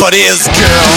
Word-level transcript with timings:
everybody's 0.00 0.46
girl. 0.46 0.87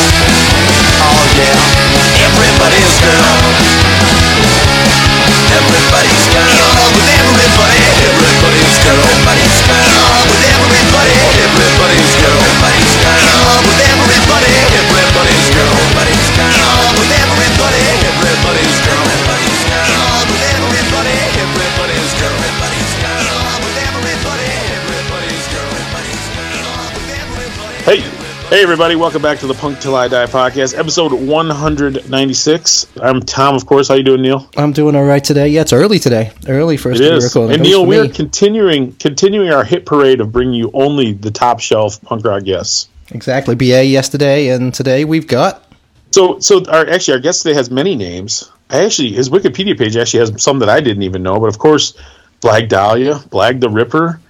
Hey, 28.61 28.66
everybody! 28.66 28.95
Welcome 28.95 29.23
back 29.23 29.39
to 29.39 29.47
the 29.47 29.55
Punk 29.55 29.79
Till 29.79 29.95
I 29.95 30.07
Die 30.07 30.27
podcast, 30.27 30.77
episode 30.77 31.13
196. 31.13 32.91
I'm 33.01 33.19
Tom, 33.22 33.55
of 33.55 33.66
course. 33.66 33.88
How 33.88 33.95
you 33.95 34.03
doing, 34.03 34.22
Neil? 34.22 34.47
I'm 34.55 34.72
doing 34.72 34.95
all 34.95 35.03
right 35.03 35.23
today. 35.23 35.47
Yeah, 35.47 35.61
it's 35.61 35.73
early 35.73 35.97
today. 35.97 36.31
Early 36.47 36.77
for 36.77 36.91
us 36.91 36.99
It 36.99 37.11
is. 37.11 37.35
And 37.35 37.63
Neil, 37.63 37.83
we're 37.83 38.07
continuing 38.07 38.91
continuing 38.97 39.49
our 39.49 39.63
hit 39.63 39.88
parade 39.88 40.22
of 40.22 40.31
bringing 40.31 40.53
you 40.53 40.69
only 40.75 41.13
the 41.13 41.31
top 41.31 41.59
shelf 41.59 41.99
punk 42.03 42.23
rock 42.23 42.44
guests. 42.44 42.88
exactly 43.09 43.55
BA 43.55 43.85
yesterday, 43.85 44.49
and 44.49 44.72
today 44.72 45.05
we've 45.05 45.28
got. 45.28 45.66
So, 46.11 46.38
so 46.38 46.63
our 46.69 46.88
actually 46.88 47.16
our 47.16 47.19
guest 47.19 47.41
today 47.41 47.55
has 47.55 47.72
many 47.72 47.95
names. 47.95 48.51
I 48.69 48.85
actually 48.85 49.11
his 49.11 49.31
Wikipedia 49.31 49.75
page 49.75 49.97
actually 49.97 50.19
has 50.19 50.43
some 50.43 50.59
that 50.59 50.69
I 50.69 50.81
didn't 50.81 51.01
even 51.01 51.23
know, 51.23 51.39
but 51.39 51.47
of 51.47 51.57
course, 51.57 51.97
Blag 52.41 52.69
Dahlia, 52.69 53.16
Blag 53.16 53.59
the 53.59 53.72
Ripper, 53.72 54.22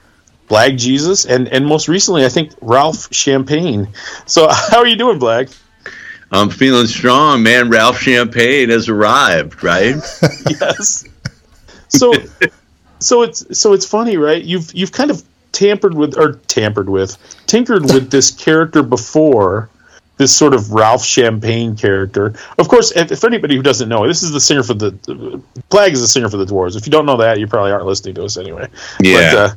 Blag 0.51 0.77
Jesus, 0.77 1.25
and 1.25 1.47
and 1.47 1.65
most 1.65 1.87
recently 1.87 2.25
I 2.25 2.29
think 2.29 2.51
Ralph 2.59 3.07
Champagne. 3.13 3.87
So, 4.25 4.49
how 4.51 4.79
are 4.79 4.87
you 4.87 4.97
doing, 4.97 5.17
Blag? 5.17 5.55
I'm 6.33 6.49
feeling 6.49 6.87
strong, 6.87 7.43
man. 7.43 7.69
Ralph 7.69 7.99
Champagne 7.99 8.69
has 8.69 8.89
arrived, 8.89 9.63
right? 9.63 9.95
yes. 10.49 11.05
So, 11.87 12.13
so 12.99 13.21
it's 13.21 13.57
so 13.57 13.73
it's 13.73 13.85
funny, 13.85 14.17
right? 14.17 14.43
You've 14.43 14.73
you've 14.73 14.91
kind 14.91 15.09
of 15.09 15.23
tampered 15.53 15.93
with 15.93 16.17
or 16.17 16.33
tampered 16.47 16.89
with, 16.89 17.17
tinkered 17.47 17.83
with 17.83 18.11
this 18.11 18.31
character 18.31 18.83
before. 18.83 19.69
This 20.17 20.35
sort 20.37 20.53
of 20.53 20.71
Ralph 20.71 21.03
Champagne 21.03 21.75
character. 21.75 22.35
Of 22.59 22.67
course, 22.67 22.91
if, 22.95 23.11
if 23.11 23.23
anybody 23.23 23.55
who 23.55 23.63
doesn't 23.63 23.89
know, 23.89 24.05
this 24.05 24.21
is 24.21 24.31
the 24.31 24.39
singer 24.39 24.61
for 24.61 24.75
the 24.75 24.91
Blag 25.71 25.93
is 25.93 26.01
the 26.01 26.07
singer 26.07 26.29
for 26.29 26.37
the 26.37 26.45
Dwarves. 26.45 26.77
If 26.77 26.85
you 26.85 26.91
don't 26.91 27.07
know 27.07 27.17
that, 27.17 27.39
you 27.39 27.47
probably 27.47 27.71
aren't 27.71 27.87
listening 27.87 28.13
to 28.15 28.25
us 28.25 28.37
anyway. 28.37 28.67
Yeah. 28.99 29.33
But, 29.33 29.35
uh, 29.35 29.55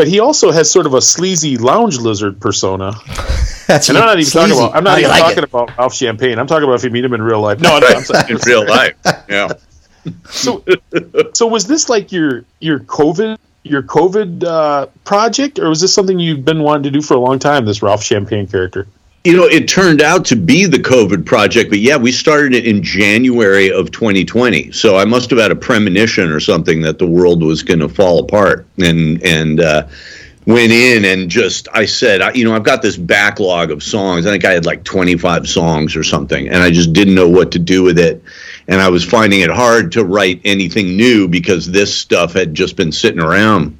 but 0.00 0.08
he 0.08 0.18
also 0.18 0.50
has 0.50 0.70
sort 0.70 0.86
of 0.86 0.94
a 0.94 1.02
sleazy 1.02 1.58
lounge 1.58 1.98
lizard 1.98 2.40
persona. 2.40 2.92
That's 3.66 3.90
And 3.90 3.98
I'm 3.98 4.06
not 4.06 4.18
even 4.18 4.30
talking 4.32 4.54
about 4.54 4.74
I'm 4.74 4.82
not 4.82 4.98
even 4.98 5.10
like 5.10 5.20
talking 5.20 5.38
it? 5.40 5.44
about 5.44 5.76
Ralph 5.76 5.92
Champagne. 5.92 6.38
I'm 6.38 6.46
talking 6.46 6.64
about 6.64 6.76
if 6.76 6.84
you 6.84 6.88
meet 6.88 7.04
him 7.04 7.12
in 7.12 7.20
real 7.20 7.42
life. 7.42 7.60
No, 7.60 7.78
no, 7.78 7.86
I'm 7.86 8.02
sorry. 8.02 8.24
In 8.32 8.38
real 8.46 8.66
life. 8.66 8.94
Yeah. 9.28 9.50
so 10.30 10.64
so 11.34 11.46
was 11.48 11.66
this 11.66 11.90
like 11.90 12.12
your 12.12 12.46
your 12.60 12.80
covid 12.80 13.36
your 13.62 13.82
covid 13.82 14.42
uh, 14.42 14.86
project 15.04 15.58
or 15.58 15.68
was 15.68 15.82
this 15.82 15.92
something 15.92 16.18
you've 16.18 16.46
been 16.46 16.62
wanting 16.62 16.84
to 16.84 16.90
do 16.90 17.02
for 17.02 17.12
a 17.12 17.20
long 17.20 17.38
time 17.38 17.66
this 17.66 17.82
ralph 17.82 18.02
champagne 18.02 18.46
character 18.46 18.86
You 19.22 19.36
know, 19.36 19.44
it 19.44 19.68
turned 19.68 20.00
out 20.00 20.24
to 20.26 20.36
be 20.36 20.64
the 20.64 20.78
COVID 20.78 21.26
project, 21.26 21.68
but 21.68 21.78
yeah, 21.78 21.98
we 21.98 22.10
started 22.10 22.54
it 22.54 22.66
in 22.66 22.82
January 22.82 23.70
of 23.70 23.90
2020. 23.90 24.72
So 24.72 24.96
I 24.96 25.04
must 25.04 25.28
have 25.28 25.38
had 25.38 25.50
a 25.50 25.56
premonition 25.56 26.30
or 26.30 26.40
something 26.40 26.80
that 26.82 26.98
the 26.98 27.06
world 27.06 27.42
was 27.42 27.62
going 27.62 27.80
to 27.80 27.88
fall 27.88 28.20
apart, 28.20 28.66
and 28.78 29.22
and 29.22 29.60
uh, 29.60 29.88
went 30.46 30.72
in 30.72 31.04
and 31.04 31.30
just 31.30 31.68
I 31.72 31.84
said, 31.84 32.22
I, 32.22 32.32
you 32.32 32.44
know, 32.44 32.54
I've 32.54 32.62
got 32.62 32.80
this 32.80 32.96
backlog 32.96 33.70
of 33.70 33.82
songs. 33.82 34.26
I 34.26 34.30
think 34.30 34.46
I 34.46 34.52
had 34.52 34.64
like 34.64 34.84
25 34.84 35.46
songs 35.46 35.96
or 35.96 36.02
something, 36.02 36.48
and 36.48 36.62
I 36.62 36.70
just 36.70 36.94
didn't 36.94 37.14
know 37.14 37.28
what 37.28 37.52
to 37.52 37.58
do 37.58 37.82
with 37.82 37.98
it. 37.98 38.22
And 38.68 38.80
I 38.80 38.88
was 38.88 39.04
finding 39.04 39.40
it 39.40 39.50
hard 39.50 39.92
to 39.92 40.04
write 40.04 40.40
anything 40.46 40.96
new 40.96 41.28
because 41.28 41.70
this 41.70 41.94
stuff 41.94 42.32
had 42.32 42.54
just 42.54 42.76
been 42.76 42.92
sitting 42.92 43.20
around. 43.20 43.76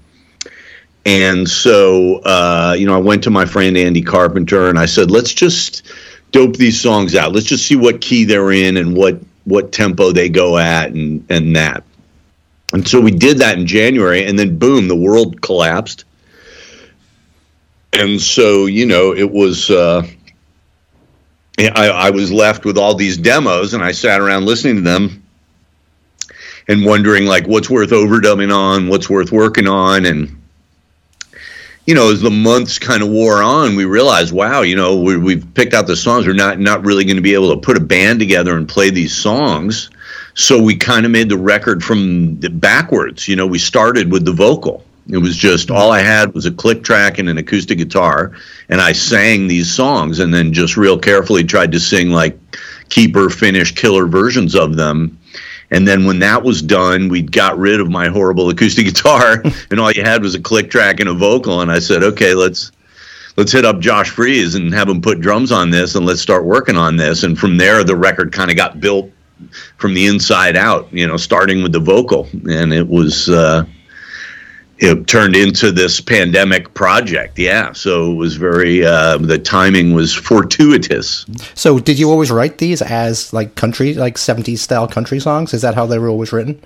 And 1.06 1.48
so, 1.48 2.18
uh, 2.18 2.74
you 2.78 2.86
know, 2.86 2.94
I 2.94 3.00
went 3.00 3.24
to 3.24 3.30
my 3.30 3.46
friend 3.46 3.76
Andy 3.76 4.02
Carpenter 4.02 4.68
and 4.68 4.78
I 4.78 4.86
said, 4.86 5.10
let's 5.10 5.32
just 5.32 5.82
dope 6.30 6.56
these 6.56 6.80
songs 6.80 7.14
out. 7.14 7.32
Let's 7.32 7.46
just 7.46 7.66
see 7.66 7.76
what 7.76 8.00
key 8.00 8.24
they're 8.24 8.52
in 8.52 8.76
and 8.76 8.96
what 8.96 9.20
what 9.44 9.72
tempo 9.72 10.12
they 10.12 10.28
go 10.28 10.58
at 10.58 10.92
and 10.92 11.24
and 11.30 11.56
that. 11.56 11.84
And 12.72 12.86
so 12.86 13.00
we 13.00 13.10
did 13.10 13.38
that 13.38 13.58
in 13.58 13.66
January, 13.66 14.24
and 14.24 14.38
then 14.38 14.58
boom, 14.58 14.86
the 14.86 14.96
world 14.96 15.40
collapsed. 15.42 16.04
And 17.92 18.20
so, 18.20 18.66
you 18.66 18.86
know, 18.86 19.14
it 19.14 19.30
was. 19.30 19.70
Uh, 19.70 20.06
I, 21.58 21.88
I 21.88 22.10
was 22.10 22.32
left 22.32 22.64
with 22.64 22.78
all 22.78 22.94
these 22.94 23.18
demos, 23.18 23.74
and 23.74 23.82
I 23.82 23.92
sat 23.92 24.20
around 24.20 24.46
listening 24.46 24.76
to 24.76 24.80
them 24.82 25.24
and 26.68 26.86
wondering, 26.86 27.26
like, 27.26 27.46
what's 27.46 27.68
worth 27.68 27.90
overdubbing 27.90 28.54
on, 28.54 28.88
what's 28.88 29.10
worth 29.10 29.30
working 29.30 29.66
on, 29.66 30.06
and 30.06 30.39
you 31.86 31.94
know, 31.94 32.10
as 32.10 32.20
the 32.20 32.30
months 32.30 32.78
kind 32.78 33.02
of 33.02 33.08
wore 33.08 33.42
on, 33.42 33.74
we 33.74 33.84
realized, 33.84 34.32
wow, 34.32 34.62
you 34.62 34.76
know, 34.76 35.00
we, 35.00 35.16
we've 35.16 35.54
picked 35.54 35.74
out 35.74 35.86
the 35.86 35.96
songs. 35.96 36.26
We're 36.26 36.34
not 36.34 36.58
not 36.58 36.84
really 36.84 37.04
going 37.04 37.16
to 37.16 37.22
be 37.22 37.34
able 37.34 37.54
to 37.54 37.60
put 37.60 37.76
a 37.76 37.80
band 37.80 38.20
together 38.20 38.56
and 38.56 38.68
play 38.68 38.90
these 38.90 39.16
songs. 39.16 39.90
So 40.34 40.62
we 40.62 40.76
kind 40.76 41.04
of 41.04 41.12
made 41.12 41.28
the 41.28 41.36
record 41.36 41.82
from 41.82 42.38
the 42.40 42.50
backwards. 42.50 43.26
You 43.28 43.36
know, 43.36 43.46
we 43.46 43.58
started 43.58 44.10
with 44.10 44.24
the 44.24 44.32
vocal. 44.32 44.84
It 45.08 45.18
was 45.18 45.36
just 45.36 45.68
mm-hmm. 45.68 45.76
all 45.76 45.90
I 45.90 46.00
had 46.00 46.34
was 46.34 46.46
a 46.46 46.52
click 46.52 46.84
track 46.84 47.18
and 47.18 47.28
an 47.28 47.38
acoustic 47.38 47.78
guitar, 47.78 48.32
and 48.68 48.80
I 48.80 48.92
sang 48.92 49.48
these 49.48 49.72
songs, 49.72 50.20
and 50.20 50.32
then 50.32 50.52
just 50.52 50.76
real 50.76 50.98
carefully 50.98 51.44
tried 51.44 51.72
to 51.72 51.80
sing 51.80 52.10
like 52.10 52.38
keeper, 52.90 53.30
finish, 53.30 53.74
killer 53.74 54.06
versions 54.06 54.54
of 54.54 54.76
them. 54.76 55.18
And 55.70 55.86
then 55.86 56.04
when 56.04 56.18
that 56.18 56.42
was 56.42 56.62
done, 56.62 57.08
we 57.08 57.22
got 57.22 57.58
rid 57.58 57.80
of 57.80 57.90
my 57.90 58.08
horrible 58.08 58.48
acoustic 58.50 58.86
guitar, 58.94 59.42
and 59.70 59.80
all 59.80 59.92
you 59.92 60.02
had 60.02 60.22
was 60.22 60.34
a 60.34 60.40
click 60.40 60.70
track 60.70 61.00
and 61.00 61.08
a 61.08 61.14
vocal. 61.14 61.60
And 61.60 61.70
I 61.70 61.78
said, 61.78 62.02
okay, 62.02 62.34
let's 62.34 62.72
let's 63.36 63.52
hit 63.52 63.64
up 63.64 63.80
Josh 63.80 64.10
Freese 64.10 64.54
and 64.54 64.74
have 64.74 64.88
him 64.88 65.00
put 65.00 65.20
drums 65.20 65.52
on 65.52 65.70
this, 65.70 65.94
and 65.94 66.06
let's 66.06 66.20
start 66.20 66.44
working 66.44 66.76
on 66.76 66.96
this. 66.96 67.22
And 67.22 67.38
from 67.38 67.56
there, 67.56 67.84
the 67.84 67.96
record 67.96 68.32
kind 68.32 68.50
of 68.50 68.56
got 68.56 68.80
built 68.80 69.10
from 69.76 69.94
the 69.94 70.06
inside 70.06 70.56
out. 70.56 70.92
You 70.92 71.06
know, 71.06 71.16
starting 71.16 71.62
with 71.62 71.72
the 71.72 71.80
vocal, 71.80 72.28
and 72.48 72.72
it 72.72 72.88
was. 72.88 73.28
Uh, 73.28 73.64
it 74.80 75.06
turned 75.06 75.36
into 75.36 75.70
this 75.70 76.00
pandemic 76.00 76.72
project, 76.72 77.38
yeah. 77.38 77.72
So 77.72 78.12
it 78.12 78.14
was 78.14 78.36
very. 78.36 78.84
Uh, 78.84 79.18
the 79.18 79.38
timing 79.38 79.92
was 79.92 80.14
fortuitous. 80.14 81.26
So, 81.54 81.78
did 81.78 81.98
you 81.98 82.10
always 82.10 82.30
write 82.30 82.58
these 82.58 82.80
as 82.80 83.32
like 83.32 83.54
country, 83.54 83.94
like 83.94 84.16
70s 84.16 84.58
style 84.58 84.88
country 84.88 85.20
songs? 85.20 85.52
Is 85.52 85.62
that 85.62 85.74
how 85.74 85.86
they 85.86 85.98
were 85.98 86.08
always 86.08 86.32
written? 86.32 86.60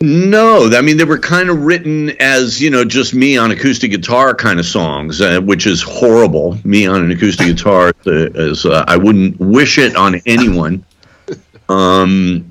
No, 0.00 0.70
I 0.72 0.80
mean 0.80 0.96
they 0.96 1.04
were 1.04 1.18
kind 1.18 1.50
of 1.50 1.62
written 1.62 2.10
as 2.20 2.60
you 2.60 2.70
know 2.70 2.84
just 2.84 3.14
me 3.14 3.36
on 3.36 3.50
acoustic 3.50 3.90
guitar 3.90 4.32
kind 4.32 4.60
of 4.60 4.66
songs, 4.66 5.20
uh, 5.20 5.40
which 5.40 5.66
is 5.66 5.82
horrible. 5.82 6.56
Me 6.62 6.86
on 6.86 7.02
an 7.02 7.10
acoustic 7.10 7.48
guitar 7.48 7.92
uh, 8.06 8.30
is 8.34 8.64
uh, 8.64 8.84
I 8.86 8.96
wouldn't 8.96 9.40
wish 9.40 9.78
it 9.78 9.96
on 9.96 10.20
anyone. 10.26 10.84
Um, 11.70 12.50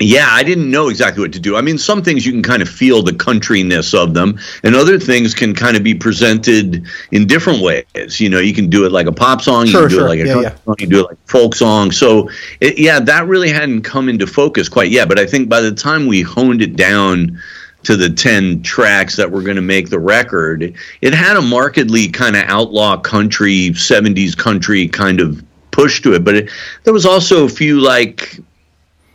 yeah, 0.00 0.28
I 0.30 0.42
didn't 0.42 0.70
know 0.70 0.88
exactly 0.88 1.20
what 1.22 1.32
to 1.34 1.40
do. 1.40 1.56
I 1.56 1.60
mean, 1.60 1.76
some 1.76 2.02
things 2.02 2.24
you 2.24 2.32
can 2.32 2.42
kind 2.42 2.62
of 2.62 2.68
feel 2.68 3.02
the 3.02 3.12
countryness 3.12 3.92
of 3.92 4.14
them, 4.14 4.38
and 4.62 4.74
other 4.74 4.98
things 4.98 5.34
can 5.34 5.54
kind 5.54 5.76
of 5.76 5.82
be 5.82 5.94
presented 5.94 6.86
in 7.12 7.26
different 7.26 7.62
ways. 7.62 8.18
You 8.18 8.30
know, 8.30 8.38
you 8.38 8.54
can 8.54 8.70
do 8.70 8.86
it 8.86 8.92
like 8.92 9.06
a 9.06 9.12
pop 9.12 9.42
song, 9.42 9.66
you 9.66 9.72
Sure, 9.72 9.82
can 9.82 9.88
do 9.90 9.94
sure. 9.96 10.06
it 10.06 10.08
like 10.08 10.20
a 10.20 10.26
Yeah, 10.26 10.40
yeah. 10.40 10.54
song, 10.64 10.74
you 10.78 10.86
can 10.86 10.88
do 10.88 11.00
it 11.00 11.08
like 11.08 11.18
a 11.18 11.30
folk 11.30 11.54
song. 11.54 11.92
So, 11.92 12.30
it, 12.60 12.78
yeah, 12.78 12.98
that 13.00 13.26
really 13.26 13.50
hadn't 13.50 13.82
come 13.82 14.08
into 14.08 14.26
focus 14.26 14.68
quite 14.68 14.90
yet. 14.90 15.08
But 15.08 15.18
I 15.18 15.26
think 15.26 15.48
by 15.48 15.60
the 15.60 15.72
time 15.72 16.06
we 16.06 16.22
honed 16.22 16.62
it 16.62 16.76
down 16.76 17.38
to 17.82 17.96
the 17.96 18.10
10 18.10 18.62
tracks 18.62 19.16
that 19.16 19.30
were 19.30 19.42
going 19.42 19.56
to 19.56 19.62
make 19.62 19.90
the 19.90 19.98
record, 19.98 20.74
it 21.02 21.14
had 21.14 21.36
a 21.36 21.42
markedly 21.42 22.08
kind 22.08 22.36
of 22.36 22.44
outlaw 22.44 22.96
country, 22.98 23.70
70s 23.70 24.36
country 24.36 24.88
kind 24.88 25.20
of 25.20 25.42
push 25.70 26.00
to 26.02 26.14
it. 26.14 26.24
But 26.24 26.34
it, 26.36 26.50
there 26.84 26.92
was 26.92 27.06
also 27.06 27.44
a 27.44 27.48
few 27.48 27.80
like 27.80 28.38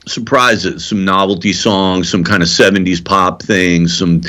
surprises, 0.07 0.85
some 0.85 1.05
novelty 1.05 1.53
songs, 1.53 2.09
some 2.09 2.23
kind 2.23 2.43
of 2.43 2.49
70s 2.49 3.03
pop 3.03 3.41
things, 3.41 3.97
some 3.97 4.21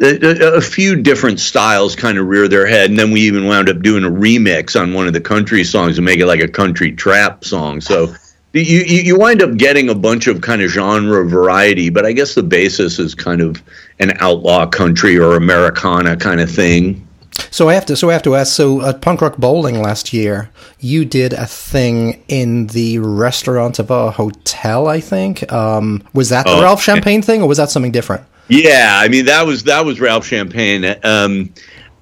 a, 0.00 0.56
a- 0.56 0.60
few 0.60 0.96
different 0.96 1.40
styles 1.40 1.94
kind 1.96 2.18
of 2.18 2.26
rear 2.26 2.48
their 2.48 2.66
head. 2.66 2.90
And 2.90 2.98
then 2.98 3.10
we 3.10 3.20
even 3.22 3.46
wound 3.46 3.68
up 3.68 3.80
doing 3.82 4.04
a 4.04 4.10
remix 4.10 4.80
on 4.80 4.92
one 4.92 5.06
of 5.06 5.12
the 5.12 5.20
country 5.20 5.64
songs 5.64 5.96
to 5.96 6.02
make 6.02 6.18
it 6.18 6.26
like 6.26 6.40
a 6.40 6.48
country 6.48 6.92
trap 6.92 7.44
song. 7.44 7.80
So 7.80 8.14
you, 8.52 8.80
you 8.80 9.18
wind 9.18 9.42
up 9.42 9.56
getting 9.56 9.88
a 9.88 9.94
bunch 9.94 10.26
of 10.26 10.40
kind 10.40 10.60
of 10.60 10.70
genre 10.70 11.26
variety, 11.26 11.88
but 11.88 12.04
I 12.04 12.12
guess 12.12 12.34
the 12.34 12.42
basis 12.42 12.98
is 12.98 13.14
kind 13.14 13.40
of 13.40 13.62
an 13.98 14.12
outlaw 14.18 14.66
country 14.66 15.18
or 15.18 15.36
Americana 15.36 16.16
kind 16.16 16.40
of 16.40 16.50
thing. 16.50 17.06
So 17.50 17.68
I 17.68 17.74
have 17.74 17.86
to. 17.86 17.96
So 17.96 18.10
I 18.10 18.12
have 18.12 18.22
to 18.22 18.34
ask. 18.34 18.52
So 18.54 18.86
at 18.86 19.00
Punk 19.00 19.20
Rock 19.20 19.36
Bowling 19.38 19.80
last 19.80 20.12
year, 20.12 20.50
you 20.80 21.04
did 21.04 21.32
a 21.32 21.46
thing 21.46 22.22
in 22.28 22.66
the 22.68 22.98
restaurant 22.98 23.78
of 23.78 23.90
a 23.90 24.10
hotel. 24.10 24.86
I 24.88 25.00
think. 25.00 25.50
Um, 25.52 26.02
was 26.12 26.28
that 26.28 26.44
the 26.44 26.52
Oh, 26.52 26.62
Ralph 26.62 26.82
Champagne 26.82 27.22
thing, 27.22 27.42
or 27.42 27.48
was 27.48 27.58
that 27.58 27.70
something 27.70 27.92
different? 27.92 28.24
Yeah, 28.48 28.98
I 28.98 29.08
mean 29.08 29.24
that 29.26 29.46
was 29.46 29.64
that 29.64 29.84
was 29.84 30.00
Ralph 30.00 30.26
Champagne. 30.26 30.94
Um, 31.04 31.52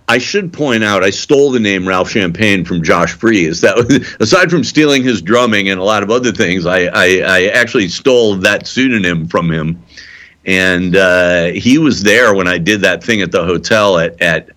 I 0.09 0.19
should 0.19 0.53
point 0.53 0.82
out 0.82 1.05
I 1.05 1.11
stole 1.11 1.53
the 1.53 1.61
name 1.61 1.87
Ralph 1.87 2.11
Champagne 2.11 2.65
from 2.65 2.83
Josh 2.83 3.12
Freese. 3.12 3.61
That 3.61 3.76
was, 3.76 4.17
aside 4.21 4.50
from 4.50 4.65
stealing 4.65 5.05
his 5.05 5.23
drumming 5.23 5.69
and 5.69 5.79
a 5.79 5.85
lot 5.85 6.03
of 6.03 6.11
other 6.11 6.33
things, 6.33 6.67
I 6.67 6.87
I, 6.87 7.06
I 7.25 7.44
actually 7.55 7.88
stole 7.88 8.35
that 8.37 8.67
pseudonym 8.67 9.29
from 9.29 9.50
him, 9.50 9.81
and 10.44 10.97
uh, 10.97 11.47
he 11.53 11.79
was 11.79 12.03
there 12.03 12.35
when 12.35 12.49
I 12.49 12.59
did 12.59 12.81
that 12.81 13.05
thing 13.05 13.21
at 13.21 13.31
the 13.31 13.44
hotel 13.44 13.99
at 13.99 14.21
at 14.21 14.49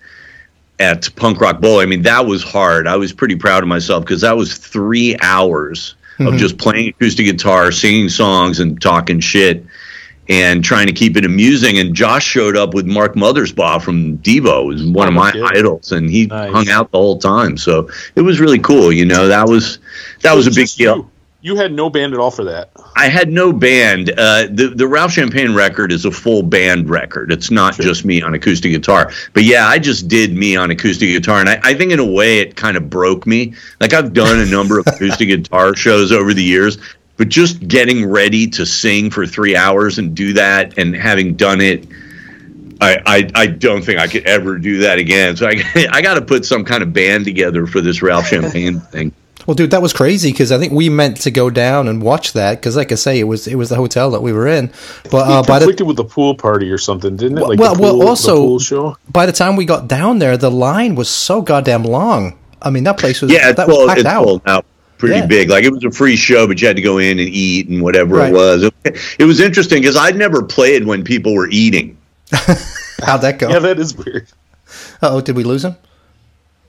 at 0.83 1.15
Punk 1.15 1.39
Rock 1.39 1.61
Bowl. 1.61 1.79
I 1.79 1.85
mean, 1.85 2.01
that 2.03 2.25
was 2.25 2.43
hard. 2.43 2.87
I 2.87 2.97
was 2.97 3.13
pretty 3.13 3.35
proud 3.35 3.63
of 3.63 3.69
myself 3.69 4.03
because 4.03 4.21
that 4.21 4.35
was 4.35 4.57
three 4.57 5.15
hours 5.21 5.95
of 6.19 6.35
just 6.37 6.57
playing 6.57 6.89
acoustic 6.89 7.25
guitar, 7.25 7.71
singing 7.71 8.07
songs, 8.09 8.59
and 8.59 8.79
talking 8.81 9.19
shit, 9.19 9.65
and 10.29 10.63
trying 10.63 10.87
to 10.87 10.93
keep 10.93 11.17
it 11.17 11.25
amusing. 11.25 11.79
And 11.79 11.93
Josh 11.95 12.23
showed 12.25 12.55
up 12.55 12.73
with 12.73 12.85
Mark 12.85 13.15
Mothersbaugh 13.15 13.81
from 13.81 14.17
Devo, 14.19 14.65
was 14.67 14.83
one 14.85 15.07
of 15.07 15.13
Oh, 15.15 15.17
my 15.19 15.31
good. 15.31 15.57
idols, 15.57 15.91
and 15.91 16.09
he 16.09 16.27
Nice. 16.27 16.51
hung 16.51 16.69
out 16.69 16.91
the 16.91 16.97
whole 16.97 17.17
time. 17.17 17.57
So 17.57 17.89
it 18.15 18.21
was 18.21 18.39
really 18.39 18.59
cool. 18.59 18.91
You 18.93 19.05
know, 19.05 19.27
that 19.27 19.47
was 19.49 19.79
that 20.21 20.35
was 20.35 20.47
a 20.47 20.51
big 20.51 20.67
deal. 20.69 20.95
You. 20.97 21.09
You 21.43 21.57
had 21.57 21.73
no 21.73 21.89
band 21.89 22.13
at 22.13 22.21
all 22.21 22.31
for 22.31 22.45
that. 22.45 22.69
I 22.95 23.09
had 23.09 23.29
no 23.29 23.51
band. 23.51 24.11
Uh, 24.11 24.47
the 24.49 24.71
the 24.73 24.87
Ralph 24.87 25.11
Champagne 25.11 25.53
record 25.53 25.91
is 25.91 26.05
a 26.05 26.11
full 26.11 26.41
band 26.41 26.89
record. 26.89 27.33
It's 27.33 27.51
not 27.51 27.75
just 27.75 28.05
me 28.05 28.21
on 28.21 28.33
acoustic 28.33 28.71
guitar. 28.71 29.11
But 29.33 29.43
yeah, 29.43 29.67
I 29.67 29.77
just 29.77 30.07
did 30.07 30.33
me 30.33 30.55
on 30.55 30.71
acoustic 30.71 31.09
guitar, 31.09 31.41
and 31.41 31.49
I, 31.49 31.59
I 31.61 31.73
think 31.73 31.91
in 31.91 31.99
a 31.99 32.09
way 32.09 32.39
it 32.39 32.55
kind 32.55 32.77
of 32.77 32.89
broke 32.89 33.27
me. 33.27 33.55
Like 33.81 33.91
I've 33.91 34.13
done 34.13 34.39
a 34.39 34.45
number 34.45 34.79
of 34.79 34.87
acoustic 34.87 35.27
guitar 35.27 35.75
shows 35.75 36.13
over 36.13 36.33
the 36.33 36.41
years, 36.41 36.77
but 37.17 37.27
just 37.27 37.67
getting 37.67 38.09
ready 38.09 38.47
to 38.47 38.65
sing 38.65 39.11
for 39.11 39.27
three 39.27 39.57
hours 39.57 39.99
and 39.99 40.15
do 40.15 40.31
that, 40.31 40.77
and 40.77 40.95
having 40.95 41.35
done 41.35 41.59
it. 41.59 41.85
I, 42.79 43.01
I, 43.05 43.31
I 43.35 43.47
don't 43.47 43.83
think 43.83 43.99
I 43.99 44.07
could 44.07 44.25
ever 44.25 44.57
do 44.57 44.77
that 44.79 44.97
again. 44.97 45.35
So 45.35 45.47
I, 45.47 45.61
I 45.91 46.01
got 46.01 46.13
to 46.13 46.21
put 46.21 46.45
some 46.45 46.63
kind 46.63 46.81
of 46.81 46.93
band 46.93 47.25
together 47.25 47.67
for 47.67 47.81
this 47.81 48.01
Ralph 48.01 48.27
Champagne 48.27 48.79
thing. 48.79 49.13
Well, 49.45 49.55
dude, 49.55 49.71
that 49.71 49.81
was 49.81 49.91
crazy 49.93 50.31
because 50.31 50.51
I 50.51 50.57
think 50.57 50.71
we 50.71 50.87
meant 50.89 51.17
to 51.21 51.31
go 51.31 51.49
down 51.49 51.87
and 51.87 52.01
watch 52.01 52.33
that 52.33 52.59
because, 52.59 52.75
like 52.77 52.91
I 52.91 52.95
say, 52.95 53.19
it 53.19 53.23
was 53.25 53.47
it 53.47 53.55
was 53.55 53.69
the 53.69 53.75
hotel 53.75 54.11
that 54.11 54.21
we 54.21 54.31
were 54.31 54.47
in. 54.47 54.71
But 55.11 55.27
uh, 55.27 55.41
it 55.41 55.47
by 55.47 55.59
the 55.59 55.65
conflicted 55.65 55.87
with 55.87 55.97
the 55.97 56.05
pool 56.05 56.35
party 56.35 56.71
or 56.71 56.77
something, 56.77 57.15
didn't 57.17 57.37
it? 57.39 57.41
Like 57.47 57.59
well, 57.59 57.75
the 57.75 57.81
well, 57.81 57.91
pool, 57.93 57.99
the 58.01 58.07
also 58.07 58.35
pool 58.37 58.59
show. 58.59 58.97
by 59.11 59.25
the 59.25 59.31
time 59.33 59.55
we 59.55 59.65
got 59.65 59.87
down 59.87 60.19
there, 60.19 60.37
the 60.37 60.51
line 60.51 60.95
was 60.95 61.09
so 61.09 61.41
goddamn 61.41 61.83
long. 61.83 62.37
I 62.61 62.69
mean, 62.69 62.85
that 62.85 62.97
place 62.97 63.21
was 63.21 63.31
yeah, 63.31 63.49
it's 63.49 63.57
that 63.57 63.67
was 63.67 63.87
packed 63.87 63.99
it's 63.99 64.07
out. 64.07 64.23
full. 64.23 64.41
Pretty 64.97 65.15
Yeah. 65.15 65.25
big. 65.25 65.49
Like 65.49 65.65
it 65.65 65.71
was 65.71 65.83
a 65.83 65.91
free 65.91 66.15
show, 66.15 66.47
but 66.47 66.61
you 66.61 66.67
had 66.67 66.77
to 66.77 66.81
go 66.81 66.97
in 66.97 67.19
and 67.19 67.27
eat 67.27 67.67
and 67.67 67.81
whatever 67.81 68.15
Right. 68.15 68.29
it 68.31 68.33
was. 68.33 68.71
It 69.19 69.25
was 69.25 69.41
interesting 69.41 69.81
because 69.81 69.97
I'd 69.97 70.15
never 70.15 70.41
played 70.43 70.85
when 70.85 71.03
people 71.03 71.33
were 71.35 71.49
eating. 71.49 71.97
How'd 72.31 73.21
that 73.21 73.37
go? 73.39 73.49
Yeah, 73.49 73.59
that 73.59 73.79
is 73.79 73.93
weird. 73.97 74.27
oh, 75.01 75.19
did 75.19 75.35
we 75.35 75.43
lose 75.43 75.65
him? 75.65 75.75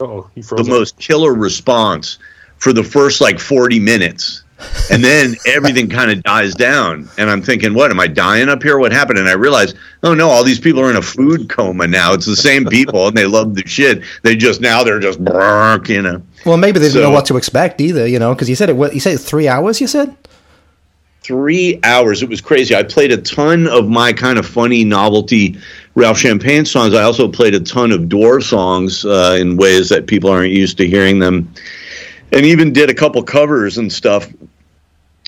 Oh, 0.01 0.29
he 0.35 0.41
The 0.41 0.47
froze. 0.49 0.61
up. 0.63 0.67
most 0.67 0.99
killer 0.99 1.33
response 1.33 2.19
for 2.59 2.73
the 2.73 2.85
first 2.85 3.21
like 3.21 3.39
40 3.39 3.81
minutes. 3.81 4.43
And 4.91 5.03
then 5.03 5.35
everything 5.47 5.89
kind 5.89 6.11
of 6.11 6.23
dies 6.23 6.55
down. 6.55 7.09
And 7.19 7.31
I'm 7.31 7.43
thinking, 7.43 7.75
what? 7.75 7.91
Am 7.91 8.01
I 8.01 8.07
dying 8.07 8.49
up 8.49 8.63
here? 8.63 8.79
What 8.79 8.93
happened? 8.93 9.19
And 9.19 9.29
I 9.29 9.33
realized, 9.33 9.77
oh 10.03 10.15
no, 10.15 10.29
all 10.29 10.45
these 10.45 10.61
people 10.61 10.81
are 10.81 10.91
in 10.91 10.97
a 10.97 11.03
food 11.03 11.49
coma 11.49 11.87
now. 11.87 12.13
It's 12.13 12.27
the 12.27 12.37
same 12.37 12.65
people 12.67 13.09
and 13.09 13.17
they 13.17 13.27
love 13.27 13.55
the 13.55 13.67
shit. 13.67 14.03
They 14.23 14.37
just, 14.37 14.61
now 14.61 14.85
they're 14.85 15.01
just, 15.01 15.19
you 15.19 16.03
know. 16.03 16.23
Well, 16.47 16.57
maybe 16.57 16.79
they 16.79 16.89
didn't 16.89 17.03
know 17.03 17.11
what 17.11 17.27
to 17.27 17.37
expect 17.37 17.81
either. 17.81 18.07
You 18.07 18.19
know, 18.19 18.35
because 18.35 18.49
you 18.49 18.57
said 18.57 18.71
it. 18.71 18.77
What 18.77 18.95
you 18.95 19.01
said? 19.01 19.21
Three 19.21 19.49
hours? 19.49 19.81
You 19.81 19.87
said? 19.87 20.17
three 21.25 21.81
hours. 21.83 22.23
It 22.23 22.29
was 22.29 22.43
crazy. 22.43 22.77
I 22.77 22.83
played 22.83 23.11
a 23.11 23.17
ton 23.17 23.67
of 23.67 23.89
my 23.89 24.13
kind 24.13 24.39
of 24.39 24.47
funny 24.47 24.85
novelty 24.85 25.59
Ralph 25.95 26.19
Champagne 26.19 26.67
songs. 26.67 26.95
I 26.95 27.03
also 27.03 27.29
played 27.29 27.55
a 27.55 27.61
ton 27.61 27.91
of 27.93 28.03
Dwarf 28.03 28.45
songs 28.45 29.05
uh, 29.05 29.37
in 29.41 29.57
ways 29.57 29.89
that 29.89 30.07
people 30.07 30.29
aren't 30.29 30.53
used 30.53 30.77
to 30.79 30.87
hearing 30.87 31.19
them, 31.19 31.53
and 32.33 32.45
even 32.47 32.73
did 32.73 32.91
a 32.91 32.95
couple 32.95 33.23
covers 33.23 33.79
and 33.79 33.93
stuff. 33.93 34.29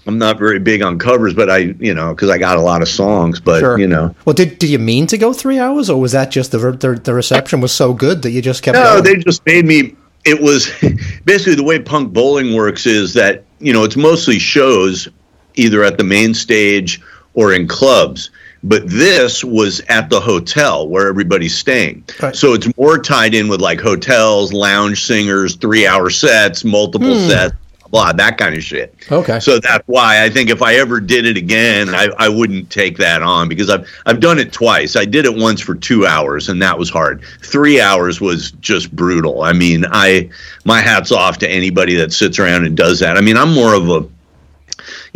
I'm 0.06 0.18
not 0.18 0.38
very 0.38 0.60
big 0.60 0.82
on 0.82 1.00
covers, 1.00 1.34
but 1.34 1.50
I, 1.50 1.56
you 1.80 1.92
know, 1.92 2.14
because 2.14 2.30
I 2.30 2.38
got 2.38 2.56
a 2.56 2.60
lot 2.60 2.80
of 2.80 2.88
songs. 2.88 3.40
But 3.40 3.58
Sure. 3.60 3.78
you 3.78 3.88
know, 3.88 4.14
Well, 4.24 4.34
did 4.34 4.58
did 4.60 4.70
you 4.70 4.78
mean 4.78 5.06
to 5.08 5.18
go 5.18 5.32
three 5.32 5.58
hours, 5.58 5.90
or 5.90 6.00
was 6.00 6.12
that 6.12 6.30
just 6.30 6.52
the 6.52 6.58
the, 6.58 6.94
the 7.02 7.12
reception 7.14 7.60
was 7.60 7.72
so 7.72 7.92
good 7.92 8.22
that 8.22 8.30
you 8.30 8.40
just 8.40 8.62
kept 8.62 8.76
No, 8.76 8.84
going? 9.00 9.04
they 9.04 9.16
just 9.16 9.44
made 9.46 9.64
me. 9.64 9.96
It 10.24 10.40
was 10.40 10.70
basically 11.24 11.56
the 11.56 11.64
way 11.64 11.80
punk 11.80 12.12
bowling 12.12 12.54
works 12.54 12.86
is 12.86 13.14
that 13.14 13.44
you 13.58 13.72
know 13.72 13.82
it's 13.82 13.96
mostly 13.96 14.38
shows 14.38 15.08
either 15.54 15.82
at 15.82 15.98
the 15.98 16.04
main 16.04 16.34
stage 16.34 17.00
or 17.34 17.52
in 17.52 17.66
clubs. 17.66 18.30
But 18.66 18.88
this 18.88 19.44
was 19.44 19.80
at 19.88 20.10
the 20.10 20.20
hotel 20.20 20.88
where 20.88 21.06
everybody's 21.08 21.56
staying. 21.56 22.02
Right. 22.20 22.34
So 22.34 22.52
it's 22.52 22.66
more 22.76 22.98
tied 22.98 23.32
in 23.32 23.46
with 23.46 23.60
like 23.60 23.80
hotels, 23.80 24.52
lounge 24.52 25.04
singers, 25.04 25.54
three 25.54 25.86
hour 25.86 26.10
sets, 26.10 26.64
multiple 26.64 27.14
hmm. 27.14 27.28
sets, 27.28 27.54
blah, 27.90 28.12
that 28.12 28.38
kind 28.38 28.56
of 28.56 28.64
shit. 28.64 28.92
Okay. 29.10 29.38
So 29.38 29.60
that's 29.60 29.86
why 29.86 30.24
I 30.24 30.30
think 30.30 30.50
if 30.50 30.62
I 30.62 30.74
ever 30.74 30.98
did 30.98 31.26
it 31.26 31.36
again, 31.36 31.94
I, 31.94 32.08
I 32.18 32.28
wouldn't 32.28 32.68
take 32.68 32.96
that 32.98 33.22
on 33.22 33.48
because 33.48 33.70
I've 33.70 33.88
I've 34.04 34.18
done 34.18 34.40
it 34.40 34.52
twice. 34.52 34.96
I 34.96 35.04
did 35.04 35.26
it 35.26 35.34
once 35.34 35.60
for 35.60 35.76
two 35.76 36.04
hours 36.04 36.48
and 36.48 36.60
that 36.60 36.76
was 36.76 36.90
hard. 36.90 37.22
Three 37.42 37.80
hours 37.80 38.20
was 38.20 38.50
just 38.50 38.94
brutal. 38.94 39.42
I 39.42 39.52
mean, 39.52 39.84
I 39.88 40.28
my 40.64 40.80
hats 40.80 41.12
off 41.12 41.38
to 41.38 41.48
anybody 41.48 41.94
that 41.96 42.12
sits 42.12 42.40
around 42.40 42.66
and 42.66 42.76
does 42.76 42.98
that. 42.98 43.16
I 43.16 43.20
mean, 43.20 43.36
I'm 43.36 43.54
more 43.54 43.74
of 43.74 43.88
a 43.88 44.08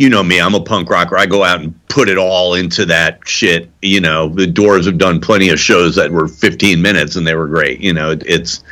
you 0.01 0.09
know 0.09 0.23
me, 0.23 0.41
I'm 0.41 0.55
a 0.55 0.59
punk 0.59 0.89
rocker. 0.89 1.15
I 1.15 1.27
go 1.27 1.43
out 1.43 1.61
and 1.61 1.87
put 1.87 2.09
it 2.09 2.17
all 2.17 2.55
into 2.55 2.87
that 2.87 3.19
shit. 3.27 3.69
You 3.83 4.01
know, 4.01 4.29
the 4.29 4.47
Dwarves 4.47 4.85
have 4.85 4.97
done 4.97 5.21
plenty 5.21 5.49
of 5.49 5.59
shows 5.59 5.93
that 5.95 6.11
were 6.11 6.27
15 6.27 6.81
minutes 6.81 7.15
and 7.15 7.27
they 7.27 7.35
were 7.35 7.47
great. 7.47 7.81
You 7.81 7.93
know, 7.93 8.09
it, 8.09 8.23
it's 8.25 8.63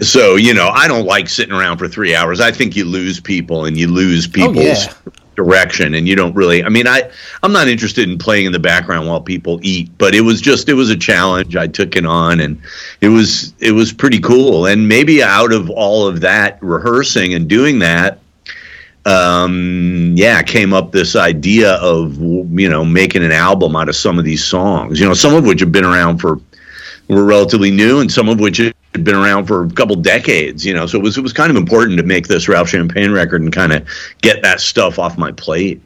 so 0.00 0.36
you 0.36 0.52
know 0.52 0.68
I 0.68 0.86
don't 0.86 1.06
like 1.06 1.30
sitting 1.30 1.54
around 1.54 1.78
for 1.78 1.88
three 1.88 2.14
hours. 2.14 2.38
I 2.38 2.52
think 2.52 2.76
you 2.76 2.84
lose 2.84 3.18
people 3.18 3.64
and 3.64 3.78
you 3.78 3.88
lose 3.88 4.28
oh, 4.28 4.32
people's 4.32 4.84
yeah. 4.84 4.92
direction, 5.36 5.94
and 5.94 6.06
you 6.06 6.14
don't 6.14 6.34
really. 6.34 6.62
I 6.62 6.68
mean, 6.68 6.86
I 6.86 7.10
I'm 7.42 7.52
not 7.52 7.66
interested 7.66 8.06
in 8.06 8.18
playing 8.18 8.44
in 8.44 8.52
the 8.52 8.58
background 8.58 9.08
while 9.08 9.22
people 9.22 9.60
eat, 9.62 9.88
but 9.96 10.14
it 10.14 10.20
was 10.20 10.42
just 10.42 10.68
it 10.68 10.74
was 10.74 10.90
a 10.90 10.98
challenge. 10.98 11.56
I 11.56 11.66
took 11.66 11.96
it 11.96 12.04
on, 12.04 12.40
and 12.40 12.60
it 13.00 13.08
was 13.08 13.54
it 13.58 13.72
was 13.72 13.90
pretty 13.90 14.20
cool. 14.20 14.66
And 14.66 14.86
maybe 14.86 15.22
out 15.22 15.54
of 15.54 15.70
all 15.70 16.06
of 16.06 16.20
that 16.20 16.62
rehearsing 16.62 17.32
and 17.32 17.48
doing 17.48 17.78
that, 17.78 18.20
um, 19.08 20.12
yeah, 20.16 20.42
came 20.42 20.74
up 20.74 20.92
this 20.92 21.16
idea 21.16 21.74
of 21.76 22.18
you 22.18 22.68
know 22.68 22.84
making 22.84 23.24
an 23.24 23.32
album 23.32 23.74
out 23.74 23.88
of 23.88 23.96
some 23.96 24.18
of 24.18 24.24
these 24.24 24.44
songs. 24.44 25.00
You 25.00 25.06
know, 25.06 25.14
some 25.14 25.34
of 25.34 25.46
which 25.46 25.60
have 25.60 25.72
been 25.72 25.84
around 25.84 26.18
for 26.18 26.38
were 27.08 27.24
relatively 27.24 27.70
new, 27.70 28.00
and 28.00 28.12
some 28.12 28.28
of 28.28 28.38
which 28.38 28.58
had 28.58 28.74
been 28.92 29.14
around 29.14 29.46
for 29.46 29.64
a 29.64 29.70
couple 29.70 29.96
decades. 29.96 30.64
You 30.64 30.74
know, 30.74 30.86
so 30.86 30.98
it 30.98 31.02
was 31.02 31.16
it 31.16 31.22
was 31.22 31.32
kind 31.32 31.50
of 31.50 31.56
important 31.56 31.96
to 31.98 32.04
make 32.04 32.28
this 32.28 32.48
Ralph 32.48 32.68
Champagne 32.68 33.10
record 33.10 33.40
and 33.40 33.52
kind 33.52 33.72
of 33.72 33.88
get 34.20 34.42
that 34.42 34.60
stuff 34.60 34.98
off 34.98 35.16
my 35.16 35.32
plate. 35.32 35.80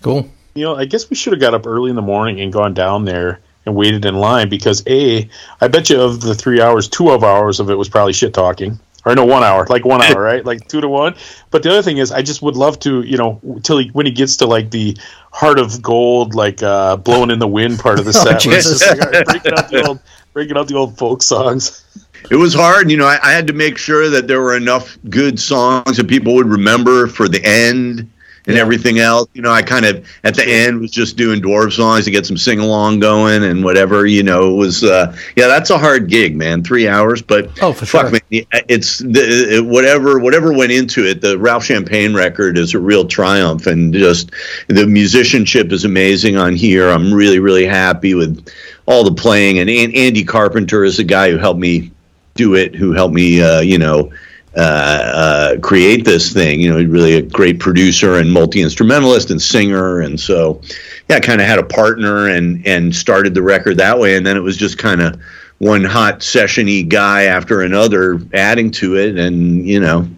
cool. 0.00 0.28
You 0.54 0.64
know, 0.64 0.76
I 0.76 0.84
guess 0.84 1.10
we 1.10 1.16
should 1.16 1.32
have 1.32 1.40
got 1.40 1.52
up 1.52 1.66
early 1.66 1.90
in 1.90 1.96
the 1.96 2.02
morning 2.02 2.40
and 2.40 2.52
gone 2.52 2.74
down 2.74 3.04
there 3.04 3.40
and 3.66 3.74
waited 3.74 4.04
in 4.04 4.14
line 4.14 4.48
because 4.48 4.84
a, 4.86 5.28
I 5.60 5.66
bet 5.66 5.90
you 5.90 6.00
of 6.00 6.20
the 6.20 6.34
three 6.34 6.60
hours, 6.60 6.88
two 6.88 7.10
of 7.10 7.24
hours 7.24 7.58
of 7.58 7.70
it 7.70 7.74
was 7.74 7.88
probably 7.88 8.12
shit 8.12 8.32
talking. 8.32 8.78
Or 9.06 9.14
no, 9.14 9.24
one 9.26 9.42
hour, 9.44 9.66
like 9.68 9.84
one 9.84 10.02
hour, 10.04 10.20
right? 10.20 10.44
Like 10.44 10.66
two 10.68 10.80
to 10.80 10.88
one. 10.88 11.14
But 11.50 11.62
the 11.62 11.70
other 11.70 11.82
thing 11.82 11.98
is, 11.98 12.10
I 12.10 12.22
just 12.22 12.40
would 12.42 12.56
love 12.56 12.78
to, 12.80 13.02
you 13.02 13.18
know, 13.18 13.40
till 13.62 13.78
he, 13.78 13.88
when 13.88 14.06
he 14.06 14.12
gets 14.12 14.38
to 14.38 14.46
like 14.46 14.70
the 14.70 14.96
heart 15.30 15.58
of 15.58 15.82
gold, 15.82 16.34
like 16.34 16.62
uh, 16.62 16.96
blowing 16.96 17.30
in 17.30 17.38
the 17.38 17.48
wind 17.48 17.78
part 17.78 17.98
of 17.98 18.06
the 18.06 18.10
Oh, 18.16 18.24
set, 18.24 18.46
where 18.46 18.56
it's 18.56 18.64
Jesus. 18.66 18.80
just 18.80 18.98
like, 18.98 19.06
all 19.06 19.12
right, 19.12 19.26
breaking 19.26 19.52
out 19.52 19.68
the 19.68 19.86
old, 19.86 20.00
breaking 20.32 20.56
out 20.56 20.68
the 20.68 20.76
old 20.76 20.96
folk 20.96 21.22
songs. 21.22 21.82
It 22.30 22.36
was 22.36 22.54
hard, 22.54 22.90
you 22.90 22.96
know. 22.96 23.06
I, 23.06 23.18
I 23.22 23.32
had 23.32 23.46
to 23.48 23.52
make 23.52 23.76
sure 23.76 24.08
that 24.08 24.26
there 24.26 24.40
were 24.40 24.56
enough 24.56 24.96
good 25.10 25.38
songs 25.38 25.98
that 25.98 26.08
people 26.08 26.34
would 26.36 26.48
remember 26.48 27.06
for 27.06 27.28
the 27.28 27.44
end 27.44 28.10
and 28.46 28.56
Yeah. 28.56 28.62
everything 28.62 28.98
else. 28.98 29.28
You 29.32 29.42
know, 29.42 29.50
I 29.50 29.62
kind 29.62 29.86
of 29.86 30.06
at 30.22 30.34
the 30.34 30.46
end 30.46 30.80
was 30.80 30.90
just 30.90 31.16
doing 31.16 31.40
dwarf 31.40 31.72
songs 31.72 32.04
to 32.04 32.10
get 32.10 32.26
some 32.26 32.36
sing 32.36 32.60
along 32.60 33.00
going 33.00 33.42
and 33.42 33.64
whatever. 33.64 34.06
You 34.06 34.22
know, 34.22 34.52
it 34.52 34.56
was 34.56 34.84
uh, 34.84 35.16
yeah, 35.36 35.46
that's 35.46 35.70
a 35.70 35.78
hard 35.78 36.08
gig, 36.08 36.36
man. 36.36 36.62
Three 36.62 36.86
hours, 36.86 37.22
but 37.22 37.50
Oh, 37.62 37.72
for 37.72 37.86
fuck 37.86 38.10
sure. 38.10 38.20
man, 38.30 38.44
it's 38.68 38.98
the, 38.98 39.56
it, 39.56 39.64
whatever 39.64 40.18
whatever 40.18 40.52
went 40.52 40.72
into 40.72 41.06
it. 41.06 41.20
The 41.20 41.38
Ralph 41.38 41.64
Champagne 41.64 42.14
record 42.14 42.58
is 42.58 42.74
a 42.74 42.78
real 42.78 43.06
triumph, 43.06 43.66
and 43.66 43.94
just 43.94 44.30
the 44.68 44.86
musicianship 44.86 45.72
is 45.72 45.84
amazing 45.84 46.36
on 46.36 46.54
here. 46.54 46.88
I'm 46.88 47.12
really 47.14 47.38
really 47.38 47.66
happy 47.66 48.14
with 48.14 48.46
all 48.86 49.04
the 49.04 49.14
playing, 49.14 49.58
and 49.58 49.70
An- 49.70 49.94
Andy 49.94 50.24
Carpenter 50.24 50.84
is 50.84 50.98
the 50.98 51.04
guy 51.04 51.30
who 51.30 51.38
helped 51.38 51.60
me 51.60 51.90
do 52.34 52.54
it, 52.54 52.74
who 52.74 52.92
helped 52.92 53.14
me, 53.14 53.40
uh, 53.40 53.60
you 53.60 53.78
know. 53.78 54.10
Uh, 54.56 54.60
uh, 54.60 55.58
create 55.60 56.04
this 56.04 56.32
thing, 56.32 56.60
you 56.60 56.70
know, 56.70 56.78
he's 56.78 56.86
really 56.86 57.14
a 57.14 57.22
great 57.22 57.58
producer 57.58 58.18
and 58.18 58.32
multi 58.32 58.62
instrumentalist 58.62 59.30
and 59.30 59.42
singer, 59.42 60.00
and 60.00 60.20
so 60.20 60.60
yeah, 61.08 61.18
kind 61.18 61.40
of 61.40 61.46
had 61.48 61.58
a 61.58 61.64
partner 61.64 62.28
and 62.28 62.64
and 62.64 62.94
started 62.94 63.34
the 63.34 63.42
record 63.42 63.76
that 63.78 63.98
way, 63.98 64.16
and 64.16 64.24
then 64.24 64.36
it 64.36 64.40
was 64.40 64.56
just 64.56 64.78
kind 64.78 65.02
of 65.02 65.20
one 65.58 65.82
hot 65.82 66.20
sessiony 66.20 66.88
guy 66.88 67.24
after 67.24 67.62
another 67.62 68.20
adding 68.32 68.70
to 68.70 68.96
it, 68.96 69.18
and 69.18 69.66
you 69.66 69.80
know, 69.80 70.08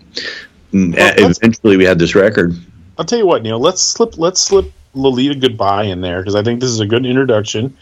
mm, 0.71 0.95
Well, 0.95 1.14
eventually 1.16 1.78
we 1.78 1.85
had 1.85 1.99
this 1.99 2.14
record. 2.14 2.55
I'll 2.99 3.07
tell 3.07 3.19
you 3.19 3.26
what, 3.26 3.43
Neil. 3.43 3.59
Let's 3.59 3.81
slip 3.81 4.19
let's 4.19 4.43
slip 4.43 4.71
Lolita 4.93 5.35
goodbye 5.35 5.85
in 5.85 6.02
there 6.02 6.19
because 6.19 6.35
I 6.35 6.43
think 6.43 6.61
this 6.61 6.71
is 6.71 6.81
a 6.81 6.87
good 6.87 7.07
introduction 7.07 7.75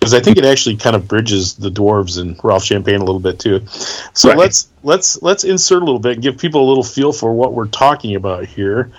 because 0.00 0.14
I 0.14 0.20
think 0.20 0.38
it 0.38 0.46
actually 0.46 0.76
kind 0.76 0.96
of 0.96 1.06
bridges 1.06 1.54
the 1.54 1.70
dwarves 1.70 2.18
and 2.18 2.38
Ralph 2.42 2.64
Champagne 2.64 2.96
a 2.96 3.04
little 3.04 3.20
bit 3.20 3.38
too. 3.38 3.64
So 4.14 4.30
Right. 4.30 4.38
let's 4.38 4.68
let's 4.82 5.20
let's 5.22 5.44
insert 5.44 5.82
a 5.82 5.84
little 5.84 6.00
bit 6.00 6.14
and 6.14 6.22
give 6.22 6.38
people 6.38 6.66
a 6.66 6.68
little 6.68 6.82
feel 6.82 7.12
for 7.12 7.34
what 7.34 7.52
we're 7.52 7.68
talking 7.68 8.14
about 8.16 8.46
here. 8.46 8.90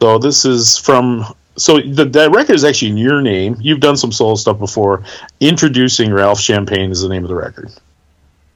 So 0.00 0.18
this 0.18 0.44
is 0.44 0.76
from 0.76 1.24
so 1.56 1.78
the, 1.80 2.04
the 2.04 2.28
record 2.28 2.54
is 2.54 2.64
actually 2.64 2.90
in 2.90 2.96
your 2.96 3.22
name. 3.22 3.56
You've 3.60 3.78
done 3.80 3.96
some 3.96 4.10
solo 4.10 4.34
stuff 4.34 4.58
before. 4.58 5.04
Introducing 5.38 6.12
Ralph 6.12 6.40
Champagne 6.40 6.90
is 6.90 7.02
the 7.02 7.08
name 7.08 7.22
of 7.22 7.28
the 7.28 7.36
record. 7.36 7.70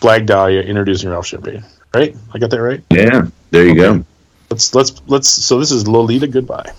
Blag 0.01 0.27
Dahlia 0.27 0.63
introducing 0.63 1.11
Ralph 1.11 1.27
Champagne. 1.27 1.65
Right? 1.95 2.17
I 2.35 2.39
got 2.39 2.51
that 2.51 2.61
right? 2.61 2.83
Yeah, 2.91 3.29
there 3.53 3.65
you 3.65 3.77
go. 3.77 4.05
Let's 4.51 4.75
let's 4.75 5.01
let's 5.07 5.29
so 5.29 5.61
this 5.61 5.71
is 5.71 5.87
Lolita 5.87 6.27
Goodbye. 6.27 6.73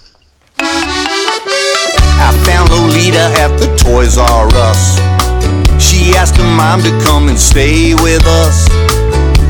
I 2.19 2.33
found 2.45 2.69
Lolita 2.69 3.31
at 3.38 3.53
the 3.57 3.69
Toys 3.77 4.17
R 4.17 4.50
Us. 4.53 4.97
She 5.77 6.17
asked 6.17 6.38
her 6.38 6.51
mom 6.57 6.81
to 6.81 6.91
come 7.05 7.29
and 7.29 7.38
stay 7.38 7.93
with 7.93 8.25
us. 8.25 8.67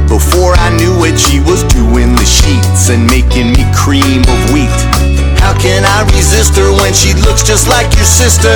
Before 0.07 0.55
I 0.55 0.69
knew 0.75 1.03
it, 1.03 1.19
she 1.19 1.39
was 1.39 1.63
doing 1.71 2.15
the 2.15 2.27
sheets 2.27 2.89
and 2.89 3.07
making 3.07 3.51
me 3.55 3.63
cream 3.75 4.23
of 4.23 4.39
wheat. 4.51 4.71
How 5.39 5.55
can 5.55 5.83
I 5.83 6.03
resist 6.15 6.55
her 6.55 6.71
when 6.83 6.93
she 6.93 7.13
looks 7.23 7.43
just 7.43 7.67
like 7.67 7.87
your 7.95 8.07
sister? 8.07 8.51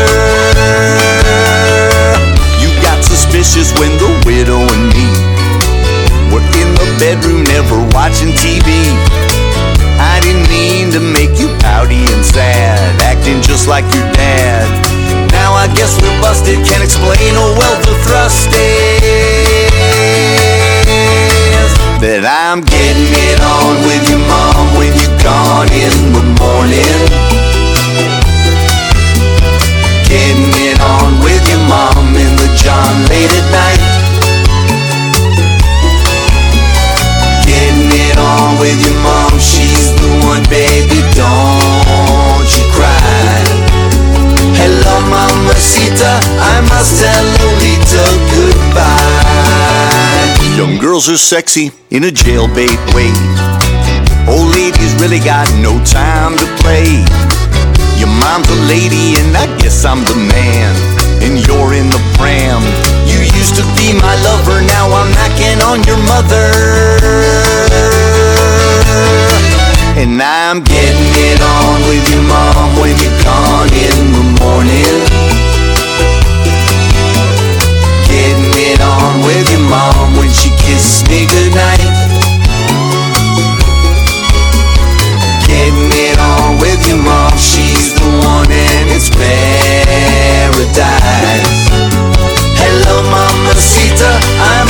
You 2.60 2.70
got 2.84 3.04
suspicious 3.04 3.72
when 3.80 3.92
the 4.00 4.12
widow 4.28 4.60
and 4.60 4.84
me 4.92 5.08
were 6.32 6.44
in 6.60 6.70
the 6.76 6.88
bedroom, 7.00 7.44
never 7.44 7.80
watching 7.96 8.32
TV. 8.36 9.31
I 10.02 10.20
didn't 10.26 10.50
mean 10.50 10.90
to 10.98 11.00
make 11.00 11.38
you 11.38 11.54
pouty 11.62 12.02
and 12.10 12.26
sad, 12.26 12.98
acting 13.06 13.42
just 13.42 13.68
like 13.70 13.86
your 13.94 14.08
dad. 14.18 14.66
Now 15.32 15.54
I 15.54 15.70
guess 15.78 16.02
we're 16.02 16.18
busted, 16.22 16.58
can't 16.66 16.84
explain 16.84 17.38
oh 17.38 17.54
well 17.54 17.78
the 17.86 17.94
thrust 18.04 18.50
is 18.50 19.62
that 22.02 22.26
I'm 22.26 22.66
getting 22.66 23.14
it 23.14 23.40
on 23.46 23.78
with 23.86 24.04
your 24.10 24.26
mom 24.26 24.74
when 24.74 24.90
you're 24.98 25.22
gone 25.22 25.70
in 25.70 25.94
the 26.18 26.26
morning. 26.42 26.98
Getting 30.10 30.50
it 30.66 30.82
on 30.82 31.22
with 31.22 31.46
your 31.46 31.62
mom 31.70 32.18
in 32.18 32.32
the 32.42 32.50
John 32.58 33.06
late 33.08 33.30
at 33.30 33.48
night. 33.54 33.86
Getting 37.46 37.94
it 37.94 38.18
on 38.18 38.58
with 38.58 38.82
your 38.82 38.98
mom, 39.06 39.31
one, 40.28 40.44
baby, 40.50 41.02
don't 41.16 42.50
you 42.50 42.64
cry. 42.74 43.42
Hello, 44.58 44.96
mamacita, 45.10 46.22
I 46.38 46.62
must 46.70 47.00
tell 47.02 47.26
Lolita 47.40 48.06
goodbye. 48.36 49.42
Young 50.58 50.78
girls 50.78 51.10
are 51.10 51.18
sexy 51.18 51.72
in 51.90 52.04
a 52.04 52.12
jailbait 52.12 52.78
way. 52.94 53.12
Old 54.30 54.54
ladies 54.54 54.94
really 55.02 55.20
got 55.20 55.50
no 55.62 55.80
time 55.84 56.38
to 56.38 56.46
play. 56.62 57.04
Your 57.98 58.10
mom's 58.10 58.50
a 58.50 58.60
lady, 58.68 59.18
and 59.18 59.36
I 59.38 59.46
guess 59.58 59.86
I'm 59.86 60.04
the 60.04 60.16
man. 60.16 60.76
And 61.22 61.38
you're 61.46 61.74
in 61.74 61.90
the 61.90 62.02
pram. 62.18 62.62
You 63.06 63.20
used 63.38 63.56
to 63.56 63.64
be 63.78 63.94
my 63.94 64.16
lover, 64.22 64.62
now 64.62 64.90
I'm 64.90 65.10
knocking 65.14 65.62
on 65.62 65.84
your 65.86 66.02
mother. 66.10 67.31
And 70.02 70.18
I'm 70.20 70.64
getting 70.64 71.14
it 71.30 71.38
on 71.46 71.78
with 71.86 72.02
your 72.10 72.26
mom 72.26 72.74
when 72.82 72.98
you're 72.98 73.22
gone 73.22 73.70
in 73.70 74.10
the 74.18 74.26
morning. 74.42 74.98
Getting 78.10 78.50
it 78.50 78.82
on 78.82 79.22
with 79.22 79.46
your 79.54 79.62
mom 79.70 80.18
when 80.18 80.34
she 80.34 80.50
kisses 80.58 81.06
me 81.06 81.30
goodnight. 81.30 81.86
Getting 85.46 85.94
it 85.94 86.18
on 86.18 86.58
with 86.58 86.82
your 86.90 86.98
mom, 86.98 87.38
she's 87.38 87.94
the 87.94 88.10
one 88.26 88.50
and 88.50 88.90
it's 88.90 89.14
paradise. 89.14 89.62
Hello, 92.58 93.06
mamacita, 93.06 94.18
I 94.50 94.61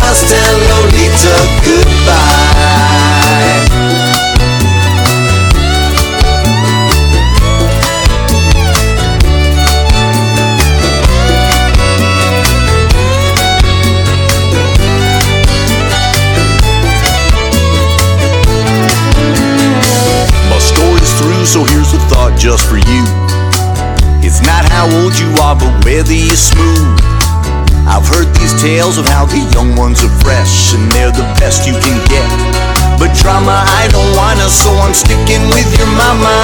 a 21.93 21.99
thought 22.07 22.37
just 22.37 22.67
for 22.67 22.77
you. 22.77 23.03
It's 24.23 24.41
not 24.45 24.63
how 24.69 24.85
old 25.01 25.17
you 25.17 25.27
are, 25.41 25.55
but 25.55 25.71
whether 25.83 26.13
you're 26.13 26.39
smooth. 26.39 26.95
I've 27.89 28.07
heard 28.07 28.29
these 28.39 28.55
tales 28.61 28.97
of 28.97 29.05
how 29.07 29.25
the 29.25 29.41
young 29.51 29.75
ones 29.75 30.03
are 30.03 30.15
fresh 30.23 30.73
and 30.73 30.91
they're 30.91 31.11
the 31.11 31.27
best 31.41 31.67
you 31.67 31.73
can 31.73 31.97
get. 32.07 32.27
But 32.99 33.11
drama, 33.17 33.65
I 33.65 33.89
don't 33.91 34.11
wanna, 34.15 34.47
so 34.47 34.69
I'm 34.79 34.93
sticking 34.93 35.43
with 35.49 35.67
your 35.75 35.89
mama. 35.89 36.35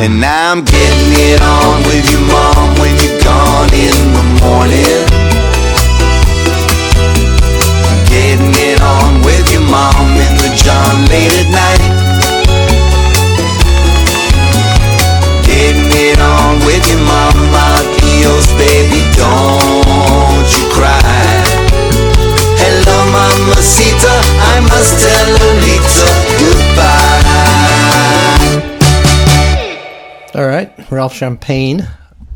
And 0.00 0.24
I'm 0.24 0.64
getting 0.64 1.12
it 1.12 1.42
on 1.42 1.82
with 1.84 2.06
your 2.08 2.24
mom 2.24 2.80
when 2.80 2.94
you're 3.02 3.20
gone 3.20 3.68
in 3.74 3.98
the 4.16 4.26
morning. 4.40 5.00
Getting 8.08 8.54
it 8.56 8.80
on 8.80 9.22
with 9.22 9.52
your 9.52 9.66
mom 9.68 10.09
the 10.60 10.66
John 10.66 11.06
late 11.06 11.32
at 11.32 11.48
night. 11.50 11.80
Getting 15.44 15.90
it 15.90 16.20
on 16.20 16.58
with 16.64 16.88
your 16.88 17.00
mama, 17.00 17.82
Dios, 18.00 18.46
baby, 18.54 19.02
don't 19.16 20.48
you 20.56 20.64
cry. 20.72 21.00
Hello, 22.60 22.96
mamacita, 23.12 24.14
I 24.40 24.60
must 24.60 25.00
tell 25.00 25.28
Lolita 25.40 26.08
goodbye. 26.40 27.00
All 30.40 30.46
right, 30.46 30.70
Ralph 30.90 31.14
Champagne, 31.14 31.86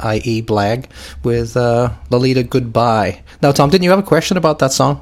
i.e., 0.01 0.43
Blag, 0.43 0.87
with 1.23 1.57
uh, 1.57 1.91
Lolita 2.11 2.43
Goodbye. 2.43 3.23
Now, 3.41 3.53
Tom, 3.53 3.71
didn't 3.71 3.85
you 3.85 3.91
have 3.91 4.01
a 4.01 4.03
question 4.03 4.37
about 4.37 4.59
that 4.59 4.73
song? 4.73 5.01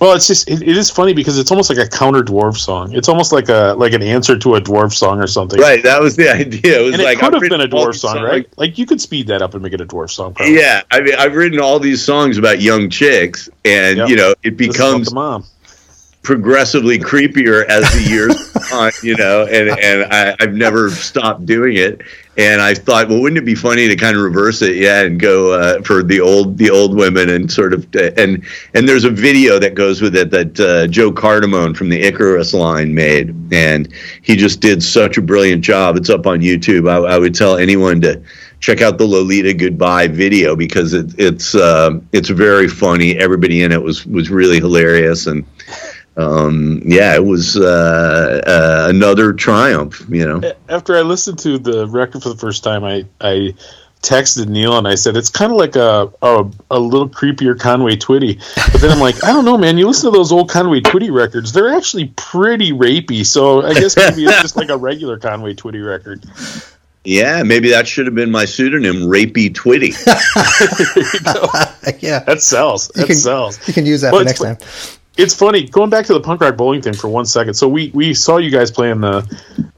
Well, 0.00 0.14
it's 0.16 0.26
just 0.26 0.48
it, 0.48 0.62
it 0.62 0.76
is 0.78 0.90
funny 0.90 1.12
because 1.12 1.38
it's 1.38 1.50
almost 1.50 1.68
like 1.68 1.78
a 1.78 1.86
counter 1.88 2.22
dwarf 2.22 2.56
song. 2.56 2.94
It's 2.94 3.08
almost 3.08 3.32
like 3.32 3.50
a 3.50 3.74
like 3.76 3.92
an 3.92 4.02
answer 4.02 4.38
to 4.38 4.54
a 4.54 4.60
dwarf 4.60 4.94
song 4.94 5.20
or 5.20 5.26
something. 5.26 5.60
Right, 5.60 5.82
that 5.82 6.00
was 6.00 6.16
the 6.16 6.28
idea. 6.34 6.80
It 6.80 6.84
was 6.84 6.94
And 6.94 7.02
like 7.02 7.18
it 7.18 7.20
could 7.20 7.34
I've 7.34 7.42
have 7.42 7.50
been 7.50 7.60
a 7.60 7.68
dwarf 7.68 7.92
these 7.92 8.00
song, 8.00 8.22
right? 8.22 8.48
Like 8.56 8.78
you 8.78 8.86
could 8.86 9.00
speed 9.00 9.26
that 9.26 9.42
up 9.42 9.52
and 9.52 9.62
make 9.62 9.74
it 9.74 9.80
a 9.82 9.86
dwarf 9.86 10.10
song. 10.10 10.32
Probably. 10.34 10.56
Yeah, 10.58 10.82
I 10.90 11.02
mean, 11.02 11.14
I've 11.16 11.34
written 11.34 11.60
all 11.60 11.78
these 11.78 12.02
songs 12.02 12.38
about 12.38 12.62
young 12.62 12.88
chicks, 12.88 13.50
and 13.64 13.98
Yep. 13.98 14.08
you 14.08 14.16
know, 14.16 14.34
it 14.42 14.56
This 14.56 14.68
is 14.70 14.76
about 14.76 14.88
becomes 14.88 15.12
mom. 15.14 15.44
progressively 16.22 16.98
creepier 16.98 17.66
as 17.66 17.84
the 17.92 18.02
years 18.02 18.52
go 18.70 18.76
on, 18.78 18.92
you 19.02 19.16
know, 19.16 19.44
and 19.46 19.68
and 19.78 20.12
I, 20.12 20.34
I've 20.40 20.54
never 20.54 20.90
stopped 20.90 21.44
doing 21.46 21.76
it. 21.76 22.00
And 22.36 22.62
I 22.62 22.74
thought, 22.74 23.08
well, 23.08 23.20
wouldn't 23.20 23.38
it 23.38 23.44
be 23.44 23.56
funny 23.56 23.88
to 23.88 23.96
kind 23.96 24.16
of 24.16 24.22
reverse 24.22 24.62
it, 24.62 24.76
yeah, 24.76 25.02
and 25.02 25.18
go 25.18 25.52
uh, 25.52 25.82
for 25.82 26.02
the 26.02 26.20
old 26.20 26.56
the 26.58 26.70
old 26.70 26.94
women 26.94 27.28
and 27.28 27.50
sort 27.50 27.74
of 27.74 27.84
uh, 27.96 28.12
and 28.16 28.44
and 28.72 28.88
there's 28.88 29.04
a 29.04 29.10
video 29.10 29.58
that 29.58 29.74
goes 29.74 30.00
with 30.00 30.14
it 30.14 30.30
that 30.30 30.60
uh, 30.60 30.86
Joe 30.86 31.10
Cardamone 31.10 31.76
from 31.76 31.88
the 31.88 32.00
Icarus 32.00 32.54
line 32.54 32.94
made, 32.94 33.34
and 33.52 33.92
he 34.22 34.36
just 34.36 34.60
did 34.60 34.82
such 34.82 35.18
a 35.18 35.22
brilliant 35.22 35.64
job. 35.64 35.96
It's 35.96 36.08
up 36.08 36.26
on 36.26 36.40
YouTube. 36.40 36.88
I, 36.88 37.14
I 37.14 37.18
would 37.18 37.34
tell 37.34 37.56
anyone 37.56 38.00
to 38.02 38.22
check 38.60 38.80
out 38.80 38.98
the 38.98 39.06
Lolita 39.06 39.52
Goodbye 39.52 40.06
video 40.06 40.54
because 40.54 40.94
it, 40.94 41.12
it's 41.18 41.54
uh, 41.54 41.98
it's 42.12 42.28
very 42.28 42.68
funny. 42.68 43.18
Everybody 43.18 43.62
in 43.62 43.72
it 43.72 43.82
was 43.82 44.06
was 44.06 44.30
really 44.30 44.58
hilarious 44.58 45.26
and 45.26 45.44
um, 46.20 46.82
yeah, 46.84 47.14
it 47.14 47.24
was 47.24 47.56
uh, 47.56 48.40
uh, 48.46 48.86
another 48.90 49.32
triumph. 49.32 50.04
You 50.08 50.26
know, 50.38 50.52
After 50.68 50.96
I 50.96 51.00
listened 51.02 51.38
to 51.40 51.58
the 51.58 51.88
record 51.88 52.22
for 52.22 52.28
the 52.28 52.36
first 52.36 52.62
time, 52.64 52.84
I 52.84 53.06
I 53.20 53.54
texted 54.02 54.48
Neil 54.48 54.78
and 54.78 54.88
I 54.88 54.94
said 54.94 55.14
it's 55.14 55.28
kind 55.28 55.52
of 55.52 55.58
like 55.58 55.76
a, 55.76 56.10
a 56.22 56.50
a 56.70 56.78
little 56.80 57.08
creepier 57.08 57.58
Conway 57.58 57.96
Twitty. 57.96 58.38
But 58.72 58.80
then 58.80 58.90
I'm 58.90 58.98
like, 59.00 59.22
I 59.24 59.32
don't 59.32 59.44
know, 59.44 59.58
man. 59.58 59.76
You 59.78 59.86
listen 59.86 60.10
to 60.10 60.16
those 60.16 60.32
old 60.32 60.48
Conway 60.50 60.80
Twitty 60.80 61.12
records; 61.12 61.52
they're 61.52 61.74
actually 61.74 62.08
pretty 62.16 62.72
rapey. 62.72 63.24
So 63.26 63.62
I 63.62 63.74
guess 63.74 63.96
maybe 63.96 64.24
it's 64.24 64.40
just 64.42 64.56
like 64.56 64.70
a 64.70 64.76
regular 64.76 65.18
Conway 65.18 65.54
Twitty 65.54 65.84
record. 65.86 66.24
yeah, 67.04 67.42
maybe 67.42 67.70
that 67.70 67.86
should 67.88 68.06
have 68.06 68.14
been 68.14 68.30
my 68.30 68.44
pseudonym, 68.44 68.96
Rapey 68.96 69.50
Twitty. 69.52 69.92
yeah, 72.02 72.20
That 72.20 72.42
sells. 72.42 72.88
That 72.88 73.02
you 73.02 73.06
can, 73.06 73.16
sells. 73.16 73.68
You 73.68 73.74
can 73.74 73.86
use 73.86 74.00
that 74.02 74.12
Well, 74.12 74.20
for 74.20 74.26
next 74.26 74.40
time. 74.40 74.56
It's 75.16 75.34
funny 75.34 75.66
going 75.68 75.90
back 75.90 76.06
to 76.06 76.14
the 76.14 76.20
punk 76.20 76.40
rock 76.40 76.56
bowling 76.56 76.82
thing 76.82 76.94
for 76.94 77.08
one 77.08 77.26
second. 77.26 77.54
So 77.54 77.68
we 77.68 77.90
we 77.94 78.14
saw 78.14 78.38
you 78.38 78.50
guys 78.50 78.70
playing 78.70 79.00
the 79.00 79.26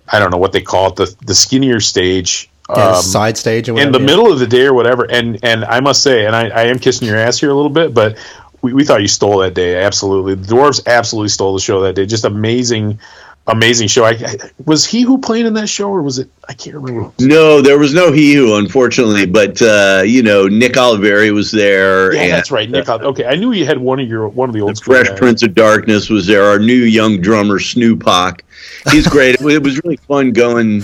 I 0.08 0.18
don't 0.18 0.30
know 0.30 0.38
what 0.38 0.52
they 0.52 0.62
call 0.62 0.90
it 0.90 0.96
the 0.96 1.16
the 1.24 1.34
skinnier 1.34 1.80
stage 1.80 2.50
Yeah, 2.68 2.90
um, 2.90 3.02
side 3.02 3.36
stage 3.36 3.68
or 3.68 3.78
in 3.80 3.92
the 3.92 3.98
yeah. 3.98 4.06
middle 4.06 4.30
of 4.32 4.38
the 4.38 4.46
day 4.46 4.66
or 4.66 4.74
whatever. 4.74 5.04
And 5.10 5.38
and 5.42 5.64
I 5.64 5.80
must 5.80 6.02
say, 6.02 6.26
and 6.26 6.36
I, 6.36 6.48
I 6.48 6.62
am 6.64 6.78
kissing 6.78 7.08
your 7.08 7.16
ass 7.16 7.38
here 7.38 7.50
a 7.50 7.54
little 7.54 7.70
bit, 7.70 7.92
but 7.94 8.18
we, 8.60 8.72
we 8.72 8.84
thought 8.84 9.00
you 9.02 9.08
stole 9.08 9.38
that 9.38 9.54
day. 9.54 9.82
Absolutely, 9.82 10.34
the 10.36 10.54
dwarves 10.54 10.86
absolutely 10.86 11.30
stole 11.30 11.54
the 11.54 11.60
show 11.60 11.80
that 11.80 11.94
day. 11.94 12.06
Just 12.06 12.24
amazing, 12.24 13.00
amazing 13.46 13.88
show. 13.88 14.04
I, 14.04 14.10
I 14.10 14.36
was 14.64 14.84
he 14.84 15.02
who 15.02 15.18
played 15.18 15.46
in 15.46 15.54
that 15.54 15.68
show, 15.68 15.90
or 15.90 16.02
was 16.02 16.18
it? 16.18 16.30
I 16.48 16.54
can't 16.54 16.76
remember. 16.76 17.12
No, 17.18 17.60
there 17.60 17.78
was 17.78 17.92
no 17.92 18.12
he 18.12 18.34
who, 18.34 18.56
unfortunately, 18.56 19.26
but 19.26 19.60
uh, 19.60 20.02
you 20.04 20.22
know, 20.22 20.46
Nick 20.46 20.74
Oliveri 20.74 21.32
was 21.32 21.50
there. 21.50 22.14
Yeah, 22.14 22.22
and, 22.22 22.32
that's 22.32 22.50
right. 22.50 22.68
Nick. 22.68 22.88
uh, 22.88 22.98
okay, 22.98 23.26
I 23.26 23.36
knew 23.36 23.52
you 23.52 23.66
had 23.66 23.78
one 23.78 24.00
of 24.00 24.08
your 24.08 24.28
one 24.28 24.48
of 24.48 24.54
the 24.54 24.60
old 24.60 24.76
the 24.76 24.84
Fresh 24.84 25.08
guys. 25.08 25.18
Prince 25.18 25.42
of 25.42 25.54
Darkness 25.54 26.08
was 26.08 26.26
there. 26.26 26.44
Our 26.44 26.58
new 26.58 26.72
young 26.72 27.20
drummer 27.20 27.58
Snoop 27.58 28.02
Hawk. 28.04 28.42
He's 28.90 29.06
great. 29.06 29.40
it 29.40 29.62
was 29.62 29.82
really 29.84 29.96
fun 29.96 30.32
going 30.32 30.82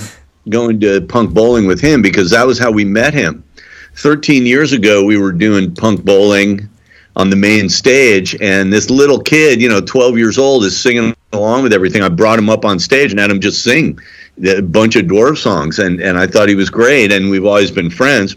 going 0.48 0.80
to 0.80 1.00
punk 1.02 1.32
bowling 1.34 1.66
with 1.66 1.80
him 1.80 2.02
because 2.02 2.30
that 2.30 2.46
was 2.46 2.58
how 2.58 2.70
we 2.70 2.84
met 2.84 3.14
him. 3.14 3.44
Thirteen 3.94 4.46
years 4.46 4.72
ago, 4.72 5.04
we 5.04 5.18
were 5.18 5.32
doing 5.32 5.74
punk 5.74 6.04
bowling 6.04 6.68
on 7.16 7.30
the 7.30 7.36
main 7.36 7.68
stage, 7.68 8.36
and 8.40 8.72
this 8.72 8.90
little 8.90 9.20
kid, 9.20 9.60
you 9.60 9.68
know, 9.68 9.80
twelve 9.80 10.16
years 10.16 10.38
old, 10.38 10.64
is 10.64 10.80
singing 10.80 11.14
along 11.32 11.62
with 11.62 11.72
everything. 11.72 12.02
I 12.02 12.08
brought 12.08 12.38
him 12.38 12.48
up 12.48 12.64
on 12.64 12.78
stage 12.78 13.10
and 13.10 13.20
had 13.20 13.30
him 13.30 13.40
just 13.40 13.62
sing 13.62 13.98
a 14.44 14.62
bunch 14.62 14.96
of 14.96 15.06
dwarf 15.06 15.38
songs, 15.38 15.78
and 15.78 16.00
and 16.00 16.18
I 16.18 16.26
thought 16.26 16.48
he 16.48 16.54
was 16.54 16.70
great, 16.70 17.12
and 17.12 17.30
we've 17.30 17.44
always 17.44 17.70
been 17.70 17.90
friends. 17.90 18.36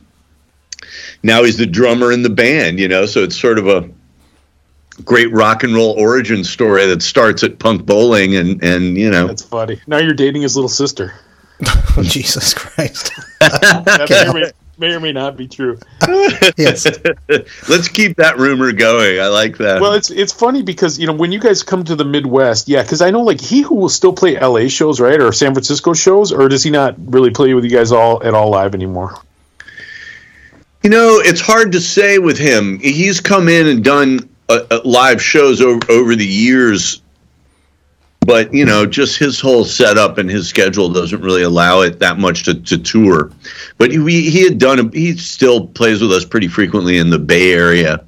Now 1.24 1.44
he's 1.44 1.58
the 1.58 1.66
drummer 1.68 2.12
in 2.12 2.24
the 2.24 2.30
band, 2.30 2.80
you 2.80 2.88
know, 2.88 3.06
so 3.06 3.24
it's 3.24 3.40
sort 3.40 3.60
of 3.60 3.68
a 3.68 3.90
great 5.06 5.32
rock 5.32 5.64
and 5.64 5.74
roll 5.74 5.92
origin 5.92 6.44
story 6.44 6.86
that 6.86 7.02
starts 7.02 7.44
at 7.44 7.60
punk 7.60 7.86
bowling 7.86 8.36
and 8.36 8.62
and 8.64 8.98
you 8.98 9.10
know 9.10 9.28
That's 9.28 9.44
funny. 9.44 9.80
Now 9.88 9.98
you're 9.98 10.14
dating 10.14 10.42
his 10.42 10.56
little 10.56 10.70
sister. 10.70 11.14
Oh, 11.66 11.96
Jesus 12.02 12.54
Christ. 12.54 13.12
That 13.42 14.54
may, 14.82 14.88
or 14.88 14.89
may, 14.89 14.89
may 14.89 14.96
or 14.96 15.00
may 15.00 15.12
not 15.13 15.38
be 15.38 15.48
true. 15.48 15.80
Yes. 16.58 16.86
let's 17.70 17.88
keep 17.88 18.17
that 18.17 18.38
rumor 18.38 18.72
going 18.72 19.20
i 19.20 19.28
like 19.28 19.58
that 19.58 19.82
Well, 19.82 19.94
it's 19.94 20.12
it's 20.12 20.34
funny 20.34 20.62
because 20.63 21.00
you 21.00 21.08
know 21.08 21.13
when 21.13 21.32
you 21.32 21.39
guys 21.39 21.63
come 21.63 21.84
to 21.86 21.96
the 21.96 22.06
Midwest, 22.06 22.67
yeah, 22.67 22.82
because 22.82 23.02
I 23.02 23.12
know 23.12 23.22
like 23.22 23.39
he 23.39 23.62
who 23.62 23.76
will 23.76 23.89
still 23.89 24.13
play 24.13 24.38
L.A. 24.38 24.67
shows, 24.70 25.00
right, 25.00 25.20
or 25.20 25.32
San 25.32 25.54
Francisco 25.54 25.94
shows, 25.94 26.32
or 26.32 26.50
does 26.50 26.63
he 26.63 26.70
not 26.70 26.96
really 26.98 27.30
play 27.30 27.54
with 27.54 27.63
you 27.63 27.70
guys 27.70 27.91
all 27.91 28.22
at 28.24 28.34
all 28.34 28.50
live 28.50 28.76
anymore? 28.76 29.15
you 30.84 30.89
know 30.89 31.20
it's 31.20 31.41
hard 31.41 31.74
to 31.74 31.80
say 31.80 32.17
with 32.17 32.38
him 32.38 32.80
he's 32.80 33.22
come 33.22 33.48
in 33.48 33.67
and 33.67 33.84
done 33.84 34.30
uh, 34.50 34.65
uh, 34.72 34.82
live 34.84 35.22
shows 35.22 35.62
over, 35.62 35.80
over 35.91 36.15
the 36.15 36.26
years 36.26 37.02
but 38.22 38.54
you 38.54 38.66
know 38.66 38.86
just 38.86 39.18
his 39.18 39.40
whole 39.40 39.66
setup 39.66 40.18
and 40.18 40.30
his 40.30 40.48
schedule 40.48 40.92
doesn't 40.92 41.22
really 41.22 41.44
allow 41.44 41.82
it 41.82 42.00
that 42.00 42.18
much 42.18 42.44
to, 42.44 42.54
to 42.62 42.78
tour 42.78 43.32
but 43.78 43.92
he, 43.92 44.30
he 44.30 44.44
had 44.44 44.58
done 44.58 44.92
he 44.92 45.18
still 45.18 45.68
plays 45.68 46.02
with 46.02 46.12
us 46.12 46.26
pretty 46.26 46.48
frequently 46.48 46.98
in 46.98 47.10
the 47.10 47.20
bay 47.20 47.52
area 47.52 48.04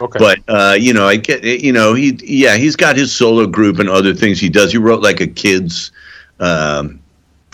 Okay, 0.00 0.18
but 0.18 0.40
uh, 0.48 0.76
you 0.78 0.92
know, 0.92 1.06
I 1.06 1.16
get 1.16 1.44
you 1.44 1.72
know 1.72 1.94
he 1.94 2.18
yeah 2.22 2.56
he's 2.56 2.76
got 2.76 2.96
his 2.96 3.14
solo 3.14 3.46
group 3.46 3.78
and 3.78 3.88
other 3.88 4.12
things 4.12 4.40
he 4.40 4.48
does. 4.48 4.72
He 4.72 4.78
wrote 4.78 5.02
like 5.02 5.20
a 5.20 5.26
kids 5.26 5.92
um, 6.40 7.00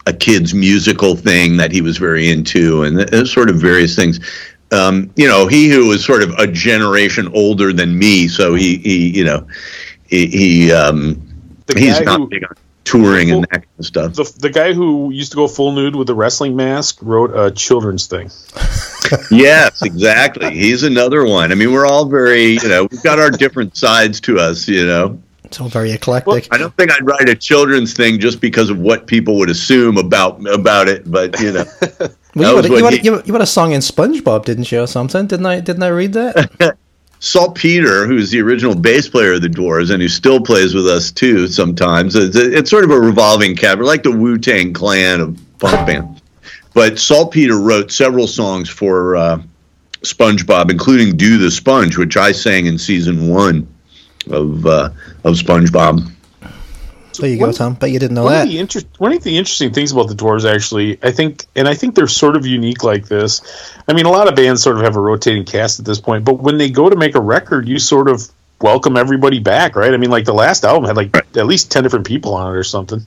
a 0.06 0.12
kids 0.12 0.54
musical 0.54 1.16
thing 1.16 1.58
that 1.58 1.70
he 1.70 1.82
was 1.82 1.98
very 1.98 2.30
into, 2.30 2.82
and 2.84 3.08
th- 3.08 3.28
sort 3.28 3.50
of 3.50 3.56
various 3.56 3.94
things. 3.94 4.20
Um, 4.72 5.10
you 5.16 5.28
know, 5.28 5.46
he 5.48 5.68
who 5.68 5.88
was 5.88 6.04
sort 6.04 6.22
of 6.22 6.30
a 6.38 6.46
generation 6.46 7.28
older 7.34 7.72
than 7.72 7.98
me, 7.98 8.26
so 8.26 8.54
he 8.54 8.78
he 8.78 9.16
you 9.16 9.24
know 9.24 9.46
he, 10.06 10.26
he 10.26 10.72
um, 10.72 11.22
the 11.74 11.80
he's 11.80 11.98
guy 11.98 12.04
not 12.04 12.20
who 12.20 12.28
big 12.28 12.44
on 12.44 12.54
touring 12.84 13.30
and 13.30 13.44
that 13.44 13.50
kind 13.50 13.66
of 13.78 13.86
stuff. 13.86 14.14
the, 14.14 14.32
the 14.38 14.50
guy 14.50 14.72
who 14.72 15.10
used 15.10 15.32
to 15.32 15.36
go 15.36 15.46
full 15.46 15.72
nude 15.72 15.94
with 15.94 16.06
the 16.06 16.14
wrestling 16.14 16.56
mask 16.56 16.98
wrote 17.02 17.30
a 17.36 17.50
children's 17.50 18.06
thing. 18.06 18.30
yes, 19.30 19.82
exactly. 19.82 20.50
He's 20.50 20.82
another 20.82 21.24
one. 21.24 21.52
I 21.52 21.54
mean, 21.54 21.72
we're 21.72 21.86
all 21.86 22.06
very 22.06 22.52
you 22.52 22.68
know 22.68 22.84
we've 22.90 23.02
got 23.02 23.18
our 23.18 23.30
different 23.30 23.76
sides 23.76 24.20
to 24.22 24.38
us. 24.38 24.68
You 24.68 24.86
know. 24.86 25.20
It's 25.44 25.60
all 25.60 25.68
very 25.68 25.90
eclectic. 25.90 26.46
I 26.52 26.58
don't 26.58 26.76
think 26.76 26.92
I'd 26.92 27.04
write 27.04 27.28
a 27.28 27.34
children's 27.34 27.92
thing 27.92 28.20
just 28.20 28.40
because 28.40 28.70
of 28.70 28.78
what 28.78 29.08
people 29.08 29.36
would 29.38 29.50
assume 29.50 29.96
about 29.96 30.46
about 30.48 30.88
it, 30.88 31.10
but 31.10 31.40
you 31.40 31.52
know, 31.52 31.64
well, 32.36 32.54
you, 32.54 32.54
was 32.54 32.64
had, 32.64 32.70
you, 32.70 32.84
had, 32.84 32.94
he- 32.94 33.00
you, 33.02 33.12
had, 33.16 33.26
you 33.26 33.32
had 33.32 33.42
a 33.42 33.46
song 33.46 33.72
in 33.72 33.80
SpongeBob, 33.80 34.44
didn't 34.44 34.70
you, 34.70 34.80
or 34.80 34.86
something? 34.86 35.26
Didn't 35.26 35.46
I? 35.46 35.58
Didn't 35.58 35.82
I 35.82 35.88
read 35.88 36.12
that? 36.12 36.76
Saltpeter, 37.20 38.06
who's 38.06 38.30
the 38.30 38.40
original 38.40 38.74
bass 38.74 39.06
player 39.06 39.34
of 39.34 39.42
the 39.42 39.48
Dwarves 39.48 39.90
and 39.90 40.00
who 40.02 40.08
still 40.08 40.40
plays 40.40 40.74
with 40.74 40.88
us 40.88 41.12
too 41.12 41.46
sometimes, 41.48 42.16
it's, 42.16 42.34
it's 42.34 42.70
sort 42.70 42.82
of 42.82 42.90
a 42.90 42.98
revolving 42.98 43.54
cab, 43.54 43.80
like 43.80 44.02
the 44.02 44.10
Wu 44.10 44.38
Tang 44.38 44.72
Clan 44.72 45.20
of 45.20 45.38
punk 45.58 45.86
band. 45.86 46.22
But 46.72 46.98
Saltpeter 46.98 47.58
wrote 47.58 47.92
several 47.92 48.26
songs 48.26 48.70
for 48.70 49.16
uh, 49.16 49.42
SpongeBob, 50.00 50.70
including 50.70 51.16
"Do 51.16 51.36
the 51.36 51.50
Sponge," 51.50 51.98
which 51.98 52.16
I 52.16 52.32
sang 52.32 52.66
in 52.66 52.78
season 52.78 53.28
one 53.28 53.68
of 54.30 54.64
uh, 54.64 54.90
of 55.24 55.34
SpongeBob. 55.34 56.10
There 57.18 57.28
you 57.28 57.38
go, 57.38 57.52
Tom. 57.52 57.74
But 57.74 57.90
you 57.90 57.98
didn't 57.98 58.14
know 58.14 58.24
One 58.24 58.32
that. 58.32 58.42
of, 58.44 58.48
the 58.48 58.58
inter- 58.58 58.80
one 58.98 59.12
of 59.12 59.22
the 59.22 59.36
interesting 59.36 59.72
things 59.72 59.92
about 59.92 60.08
the 60.08 60.14
Dwarves, 60.14 60.50
actually, 60.50 60.98
I 61.02 61.10
think, 61.10 61.46
and 61.56 61.66
I 61.68 61.74
think 61.74 61.94
they're 61.94 62.06
sort 62.06 62.36
of 62.36 62.46
unique 62.46 62.84
like 62.84 63.06
this. 63.08 63.42
I 63.88 63.92
mean, 63.92 64.06
a 64.06 64.10
lot 64.10 64.28
of 64.28 64.36
bands 64.36 64.62
sort 64.62 64.76
of 64.76 64.82
have 64.84 64.96
a 64.96 65.00
rotating 65.00 65.44
cast 65.44 65.78
at 65.80 65.84
this 65.84 66.00
point, 66.00 66.24
but 66.24 66.34
when 66.40 66.56
they 66.58 66.70
go 66.70 66.88
to 66.88 66.96
make 66.96 67.14
a 67.14 67.20
record, 67.20 67.68
you 67.68 67.78
sort 67.78 68.08
of 68.08 68.28
welcome 68.60 68.96
everybody 68.96 69.38
back, 69.38 69.76
right? 69.76 69.92
I 69.92 69.96
mean, 69.96 70.10
like 70.10 70.24
the 70.24 70.34
last 70.34 70.64
album 70.64 70.84
had 70.84 70.96
like 70.96 71.16
at 71.16 71.46
least 71.46 71.70
ten 71.70 71.82
different 71.82 72.06
people 72.06 72.34
on 72.34 72.52
it 72.54 72.58
or 72.58 72.64
something. 72.64 73.06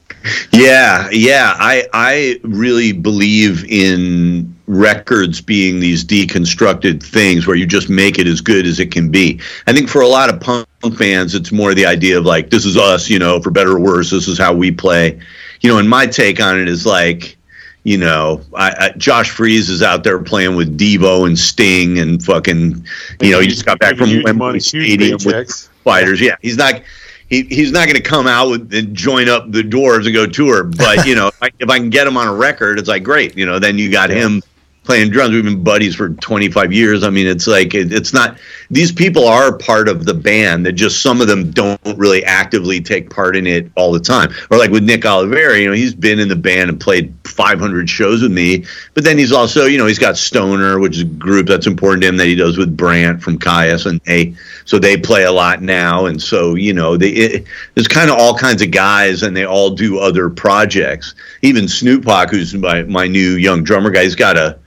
Yeah, 0.52 1.08
yeah. 1.10 1.54
I 1.56 1.86
I 1.92 2.40
really 2.42 2.92
believe 2.92 3.64
in 3.64 4.54
records 4.66 5.40
being 5.40 5.78
these 5.78 6.04
deconstructed 6.04 7.02
things 7.02 7.46
where 7.46 7.56
you 7.56 7.66
just 7.66 7.90
make 7.90 8.18
it 8.18 8.26
as 8.26 8.40
good 8.40 8.66
as 8.66 8.80
it 8.80 8.90
can 8.90 9.10
be. 9.10 9.40
I 9.66 9.72
think 9.72 9.88
for 9.88 10.00
a 10.00 10.08
lot 10.08 10.32
of 10.32 10.40
punk 10.40 10.66
fans, 10.96 11.34
it's 11.34 11.52
more 11.52 11.74
the 11.74 11.86
idea 11.86 12.18
of 12.18 12.24
like 12.24 12.50
this 12.50 12.64
is 12.64 12.76
us, 12.76 13.08
you 13.08 13.18
know, 13.18 13.40
for 13.40 13.50
better 13.50 13.72
or 13.72 13.80
worse, 13.80 14.10
this 14.10 14.28
is 14.28 14.38
how 14.38 14.54
we 14.54 14.70
play. 14.70 15.20
You 15.60 15.70
know, 15.70 15.78
and 15.78 15.88
my 15.88 16.06
take 16.06 16.40
on 16.40 16.60
it 16.60 16.68
is 16.68 16.86
like. 16.86 17.36
You 17.84 17.98
know, 17.98 18.40
I, 18.54 18.74
I, 18.78 18.90
Josh 18.96 19.30
Freese 19.30 19.68
is 19.68 19.82
out 19.82 20.04
there 20.04 20.18
playing 20.18 20.56
with 20.56 20.78
Devo 20.78 21.26
and 21.26 21.38
Sting 21.38 21.98
and 21.98 22.22
fucking. 22.24 22.84
You 23.20 23.30
know, 23.30 23.40
he 23.40 23.46
just 23.46 23.66
got 23.66 23.78
back 23.78 23.96
from 23.96 24.22
Wembley 24.22 24.60
Stadium 24.60 25.18
with 25.24 25.68
fighters. 25.84 26.20
Yeah, 26.20 26.36
he's 26.40 26.56
not. 26.56 26.82
He, 27.28 27.42
he's 27.44 27.72
not 27.72 27.86
going 27.86 27.96
to 27.96 28.02
come 28.02 28.26
out 28.26 28.48
with 28.50 28.72
and 28.74 28.94
join 28.94 29.28
up 29.28 29.50
the 29.50 29.62
dwarves 29.62 30.04
and 30.06 30.14
go 30.14 30.26
tour. 30.26 30.64
But 30.64 31.06
you 31.06 31.14
know, 31.14 31.28
if 31.28 31.42
I, 31.42 31.50
if 31.58 31.68
I 31.68 31.78
can 31.78 31.90
get 31.90 32.06
him 32.06 32.16
on 32.16 32.26
a 32.26 32.34
record, 32.34 32.78
it's 32.78 32.88
like 32.88 33.02
great. 33.02 33.36
You 33.36 33.44
know, 33.44 33.58
then 33.58 33.78
you 33.78 33.90
got 33.90 34.10
him 34.10 34.42
playing 34.84 35.10
drums. 35.10 35.32
We've 35.32 35.42
been 35.42 35.64
buddies 35.64 35.96
for 35.96 36.10
25 36.10 36.72
years. 36.72 37.02
I 37.02 37.10
mean, 37.10 37.26
it's 37.26 37.46
like 37.46 37.74
it, 37.74 37.92
it's 37.92 38.12
not. 38.12 38.38
These 38.70 38.92
people 38.92 39.26
are 39.26 39.56
part 39.56 39.88
of 39.88 40.04
the 40.04 40.14
band. 40.14 40.66
That 40.66 40.72
just 40.72 41.02
some 41.02 41.20
of 41.20 41.26
them 41.26 41.50
don't 41.50 41.80
really 41.96 42.24
actively 42.24 42.80
take 42.80 43.10
part 43.10 43.36
in 43.36 43.46
it 43.46 43.70
all 43.76 43.92
the 43.92 44.00
time. 44.00 44.32
Or 44.50 44.58
like 44.58 44.70
with 44.70 44.84
Nick 44.84 45.02
Oliveri, 45.02 45.62
you 45.62 45.68
know, 45.68 45.74
he's 45.74 45.94
been 45.94 46.20
in 46.20 46.28
the 46.28 46.36
band 46.36 46.70
and 46.70 46.80
played 46.80 47.14
500 47.24 47.88
shows 47.88 48.22
with 48.22 48.32
me. 48.32 48.64
But 48.92 49.04
then 49.04 49.18
he's 49.18 49.32
also, 49.32 49.64
you 49.64 49.78
know, 49.78 49.86
he's 49.86 49.98
got 49.98 50.16
Stoner, 50.16 50.78
which 50.78 50.96
is 50.96 51.02
a 51.02 51.06
group 51.06 51.46
that's 51.46 51.66
important 51.66 52.02
to 52.02 52.08
him 52.08 52.16
that 52.18 52.26
he 52.26 52.34
does 52.34 52.58
with 52.58 52.76
Brant 52.76 53.22
from 53.22 53.38
Kyuss, 53.38 53.86
and 53.86 54.00
they 54.04 54.34
so 54.64 54.78
they 54.78 54.96
play 54.96 55.24
a 55.24 55.32
lot 55.32 55.62
now. 55.62 56.06
And 56.06 56.22
so 56.22 56.54
you 56.54 56.74
know, 56.74 56.96
they 56.96 57.10
it, 57.10 57.46
there's 57.74 57.88
kind 57.88 58.10
of 58.10 58.18
all 58.18 58.36
kinds 58.36 58.62
of 58.62 58.70
guys, 58.70 59.22
and 59.22 59.36
they 59.36 59.46
all 59.46 59.70
do 59.70 59.98
other 59.98 60.28
projects. 60.28 61.14
Even 61.42 61.68
Snoop 61.68 62.04
Hawk, 62.04 62.30
who's 62.30 62.54
my 62.54 62.82
my 62.82 63.06
new 63.06 63.32
young 63.32 63.64
drummer 63.64 63.90
guy, 63.90 64.04
he's 64.04 64.14
got 64.14 64.36
a 64.36 64.58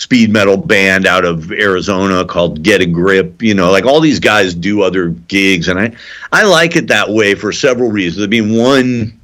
speed 0.00 0.32
metal 0.32 0.56
band 0.56 1.06
out 1.06 1.26
of 1.26 1.52
Arizona 1.52 2.24
called 2.24 2.62
Get 2.62 2.80
a 2.80 2.86
Grip. 2.86 3.42
You 3.42 3.54
know, 3.54 3.70
like 3.70 3.84
all 3.84 4.00
these 4.00 4.18
guys 4.18 4.54
do 4.54 4.82
other 4.82 5.10
gigs, 5.10 5.68
and 5.68 5.78
I 5.78 5.94
I 6.32 6.44
like 6.44 6.74
it 6.74 6.88
that 6.88 7.10
way 7.10 7.34
for 7.34 7.52
several 7.52 7.90
reasons. 7.90 8.24
I 8.24 8.28
mean, 8.28 8.56
one. 8.56 9.16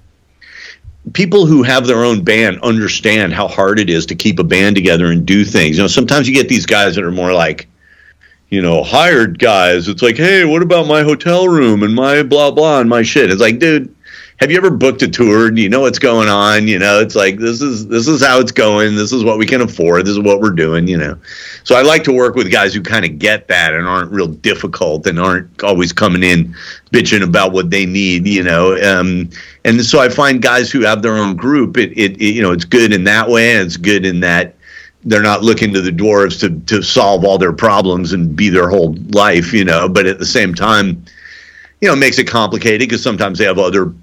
People 1.12 1.46
who 1.46 1.62
have 1.62 1.86
their 1.86 2.02
own 2.02 2.24
band 2.24 2.60
understand 2.62 3.32
how 3.32 3.46
hard 3.46 3.78
it 3.78 3.88
is 3.88 4.06
to 4.06 4.16
keep 4.16 4.40
a 4.40 4.44
band 4.44 4.74
together 4.74 5.06
and 5.06 5.24
do 5.24 5.44
things. 5.44 5.76
You 5.76 5.84
know, 5.84 5.88
sometimes 5.88 6.28
you 6.28 6.34
get 6.34 6.48
these 6.48 6.66
guys 6.66 6.96
that 6.96 7.04
are 7.04 7.12
more 7.12 7.32
like, 7.32 7.68
you 8.48 8.60
know, 8.60 8.82
hired 8.82 9.38
guys. 9.38 9.86
It's 9.86 10.02
like, 10.02 10.16
hey, 10.16 10.44
what 10.44 10.62
about 10.62 10.88
my 10.88 11.04
hotel 11.04 11.46
room 11.46 11.84
and 11.84 11.94
my 11.94 12.24
blah 12.24 12.50
blah 12.50 12.80
and 12.80 12.90
my 12.90 13.02
shit? 13.02 13.30
It's 13.30 13.40
like, 13.40 13.60
dude, 13.60 13.94
have 14.38 14.50
you 14.50 14.58
ever 14.58 14.70
booked 14.70 15.00
a 15.00 15.08
tour? 15.08 15.50
Do 15.50 15.62
you 15.62 15.68
know 15.70 15.80
what's 15.80 15.98
going 15.98 16.28
on? 16.28 16.68
You 16.68 16.78
know, 16.78 17.00
it's 17.00 17.14
like 17.14 17.38
this 17.38 17.62
is 17.62 17.88
this 17.88 18.06
is 18.06 18.22
how 18.22 18.38
it's 18.38 18.52
going. 18.52 18.94
This 18.94 19.12
is 19.12 19.24
what 19.24 19.38
we 19.38 19.46
can 19.46 19.62
afford. 19.62 20.04
This 20.04 20.12
is 20.12 20.20
what 20.20 20.40
we're 20.40 20.50
doing. 20.50 20.86
You 20.86 20.98
know, 20.98 21.18
so 21.64 21.74
I 21.74 21.82
like 21.82 22.04
to 22.04 22.12
work 22.12 22.34
with 22.34 22.52
guys 22.52 22.74
who 22.74 22.82
kind 22.82 23.06
of 23.06 23.18
get 23.18 23.48
that 23.48 23.72
and 23.72 23.86
aren't 23.86 24.12
real 24.12 24.26
difficult 24.26 25.06
and 25.06 25.18
aren't 25.18 25.62
always 25.64 25.92
coming 25.92 26.22
in 26.22 26.54
bitching 26.92 27.22
about 27.22 27.52
what 27.52 27.70
they 27.70 27.86
need. 27.86 28.26
You 28.26 28.42
know, 28.42 28.76
um, 28.76 29.30
and 29.64 29.82
so 29.82 30.00
I 30.00 30.10
find 30.10 30.42
guys 30.42 30.70
who 30.70 30.82
have 30.82 31.00
their 31.00 31.16
own 31.16 31.36
group. 31.36 31.78
It, 31.78 31.92
it, 31.92 32.20
it 32.20 32.34
you 32.34 32.42
know 32.42 32.52
it's 32.52 32.66
good 32.66 32.92
in 32.92 33.04
that 33.04 33.30
way, 33.30 33.56
and 33.56 33.66
it's 33.66 33.78
good 33.78 34.04
in 34.04 34.20
that 34.20 34.54
they're 35.04 35.22
not 35.22 35.42
looking 35.42 35.72
to 35.72 35.80
the 35.80 35.90
dwarves 35.90 36.38
to 36.40 36.60
to 36.66 36.82
solve 36.82 37.24
all 37.24 37.38
their 37.38 37.54
problems 37.54 38.12
and 38.12 38.36
be 38.36 38.50
their 38.50 38.68
whole 38.68 38.94
life. 39.12 39.54
You 39.54 39.64
know, 39.64 39.88
but 39.88 40.04
at 40.04 40.18
the 40.18 40.26
same 40.26 40.54
time, 40.54 41.06
you 41.80 41.88
know, 41.88 41.94
it 41.94 41.98
makes 42.00 42.18
it 42.18 42.28
complicated 42.28 42.86
because 42.86 43.02
sometimes 43.02 43.38
they 43.38 43.46
have 43.46 43.58
other 43.58 43.94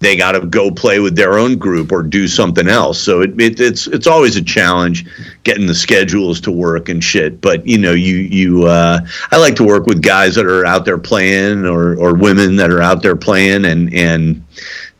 they 0.00 0.16
got 0.16 0.32
to 0.32 0.40
go 0.46 0.70
play 0.70 0.98
with 0.98 1.14
their 1.14 1.38
own 1.38 1.56
group 1.56 1.92
or 1.92 2.02
do 2.02 2.26
something 2.26 2.68
else. 2.68 2.98
So 2.98 3.20
it, 3.20 3.38
it, 3.40 3.60
it's 3.60 3.86
it's 3.86 4.06
always 4.06 4.34
a 4.34 4.42
challenge 4.42 5.06
getting 5.44 5.66
the 5.66 5.74
schedules 5.74 6.40
to 6.42 6.50
work 6.50 6.88
and 6.88 7.04
shit. 7.04 7.40
But 7.40 7.66
you 7.66 7.78
know, 7.78 7.92
you 7.92 8.16
you 8.16 8.64
uh, 8.64 9.00
I 9.30 9.36
like 9.36 9.56
to 9.56 9.64
work 9.64 9.86
with 9.86 10.02
guys 10.02 10.34
that 10.34 10.46
are 10.46 10.64
out 10.66 10.86
there 10.86 10.98
playing 10.98 11.66
or 11.66 11.96
or 11.96 12.14
women 12.14 12.56
that 12.56 12.70
are 12.70 12.82
out 12.82 13.02
there 13.02 13.16
playing 13.16 13.64
and 13.66 13.92
and 13.94 14.42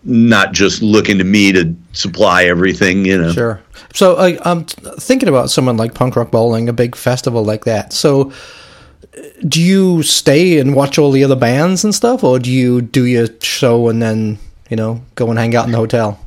not 0.05 0.53
just 0.53 0.83
looking 0.83 1.19
to 1.19 1.25
me 1.25 1.53
to 1.53 1.75
supply 1.93 2.45
everything. 2.45 3.07
You 3.07 3.23
know, 3.23 3.33
Sure. 3.33 3.61
So 3.95 4.17
I, 4.17 4.39
I'm 4.45 4.65
thinking 4.65 5.29
about 5.29 5.51
someone 5.51 5.79
like 5.79 5.95
Punk 5.95 6.15
Rock 6.15 6.31
Bowling, 6.31 6.69
a 6.69 6.73
big 6.75 6.95
festival 6.95 7.43
like 7.43 7.65
that. 7.65 7.93
So 7.93 8.33
do 9.49 9.61
you 9.61 10.03
stay 10.03 10.59
and 10.59 10.75
watch 10.75 10.99
all 10.99 11.11
the 11.11 11.25
other 11.25 11.37
bands 11.37 11.85
and 11.85 11.95
stuff, 11.95 12.23
or 12.23 12.39
do 12.39 12.51
you 12.53 12.83
do 12.83 13.07
your 13.07 13.27
show 13.41 13.89
and 13.89 14.03
then 14.03 14.39
you 14.71 14.77
know 14.77 15.01
go 15.17 15.29
and 15.29 15.39
hang 15.39 15.55
out 15.55 15.67
in 15.67 15.73
the 15.73 15.79
hotel? 15.79 16.19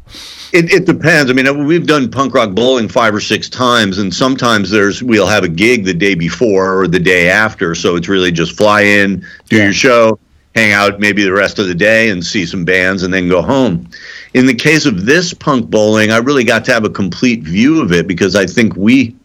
It, 0.51 0.71
it 0.71 0.85
depends. 0.85 1.31
I 1.31 1.33
mean, 1.33 1.65
we've 1.65 1.87
done 1.87 2.11
punk 2.11 2.35
rock 2.35 2.51
bowling 2.51 2.87
five 2.87 3.15
or 3.15 3.19
six 3.19 3.49
times, 3.49 3.97
and 3.97 4.13
sometimes 4.13 4.69
there's 4.69 5.01
we'll 5.01 5.25
have 5.25 5.43
a 5.43 5.49
gig 5.49 5.83
the 5.85 5.93
day 5.95 6.13
before 6.13 6.79
or 6.79 6.87
the 6.87 6.99
day 6.99 7.29
after. 7.29 7.73
So 7.73 7.95
it's 7.95 8.07
really 8.07 8.31
just 8.31 8.55
fly 8.55 8.81
in, 8.81 9.25
do 9.49 9.57
Yeah. 9.57 9.63
your 9.63 9.73
show, 9.73 10.19
hang 10.53 10.71
out 10.71 10.99
maybe 10.99 11.23
the 11.23 11.33
rest 11.33 11.57
of 11.57 11.67
the 11.67 11.73
day, 11.73 12.09
and 12.09 12.23
see 12.23 12.45
some 12.45 12.65
bands, 12.65 13.01
and 13.01 13.11
then 13.11 13.27
go 13.29 13.41
home. 13.41 13.89
In 14.35 14.45
the 14.45 14.53
case 14.53 14.85
of 14.85 15.05
this 15.05 15.33
punk 15.33 15.71
bowling, 15.71 16.11
I 16.11 16.17
really 16.17 16.43
got 16.43 16.65
to 16.65 16.73
have 16.73 16.85
a 16.85 16.89
complete 16.89 17.41
view 17.41 17.81
of 17.81 17.91
it 17.91 18.07
because 18.07 18.35
I 18.35 18.45
think 18.45 18.75
we. 18.75 19.15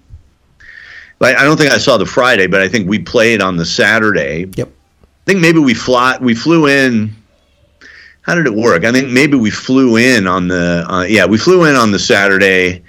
Like, 1.21 1.37
I 1.37 1.43
don't 1.43 1.57
think 1.57 1.73
I 1.73 1.79
saw 1.79 1.99
the 1.99 2.07
Friday, 2.07 2.47
but 2.47 2.61
I 2.63 2.69
think 2.69 2.89
we 2.89 3.01
played 3.01 3.43
on 3.43 3.57
the 3.57 3.67
Saturday. 3.67 4.47
Yep. 4.55 4.69
I 4.69 5.25
think 5.27 5.41
maybe 5.41 5.59
we 5.59 5.75
fly 5.75 6.17
we 6.21 6.35
flew 6.35 6.69
in. 6.69 7.15
How 8.29 8.35
did 8.35 8.47
it 8.47 8.55
work? 8.55 8.85
I 8.85 8.93
think 8.93 9.09
maybe 9.09 9.39
we 9.39 9.51
flew 9.51 9.97
in 9.97 10.27
on 10.27 10.49
the 10.49 10.85
uh, 10.87 11.05
yeah 11.05 11.25
we 11.25 11.39
flew 11.39 11.65
in 11.65 11.77
on 11.77 11.93
the 11.93 11.99
Saturday, 11.99 12.83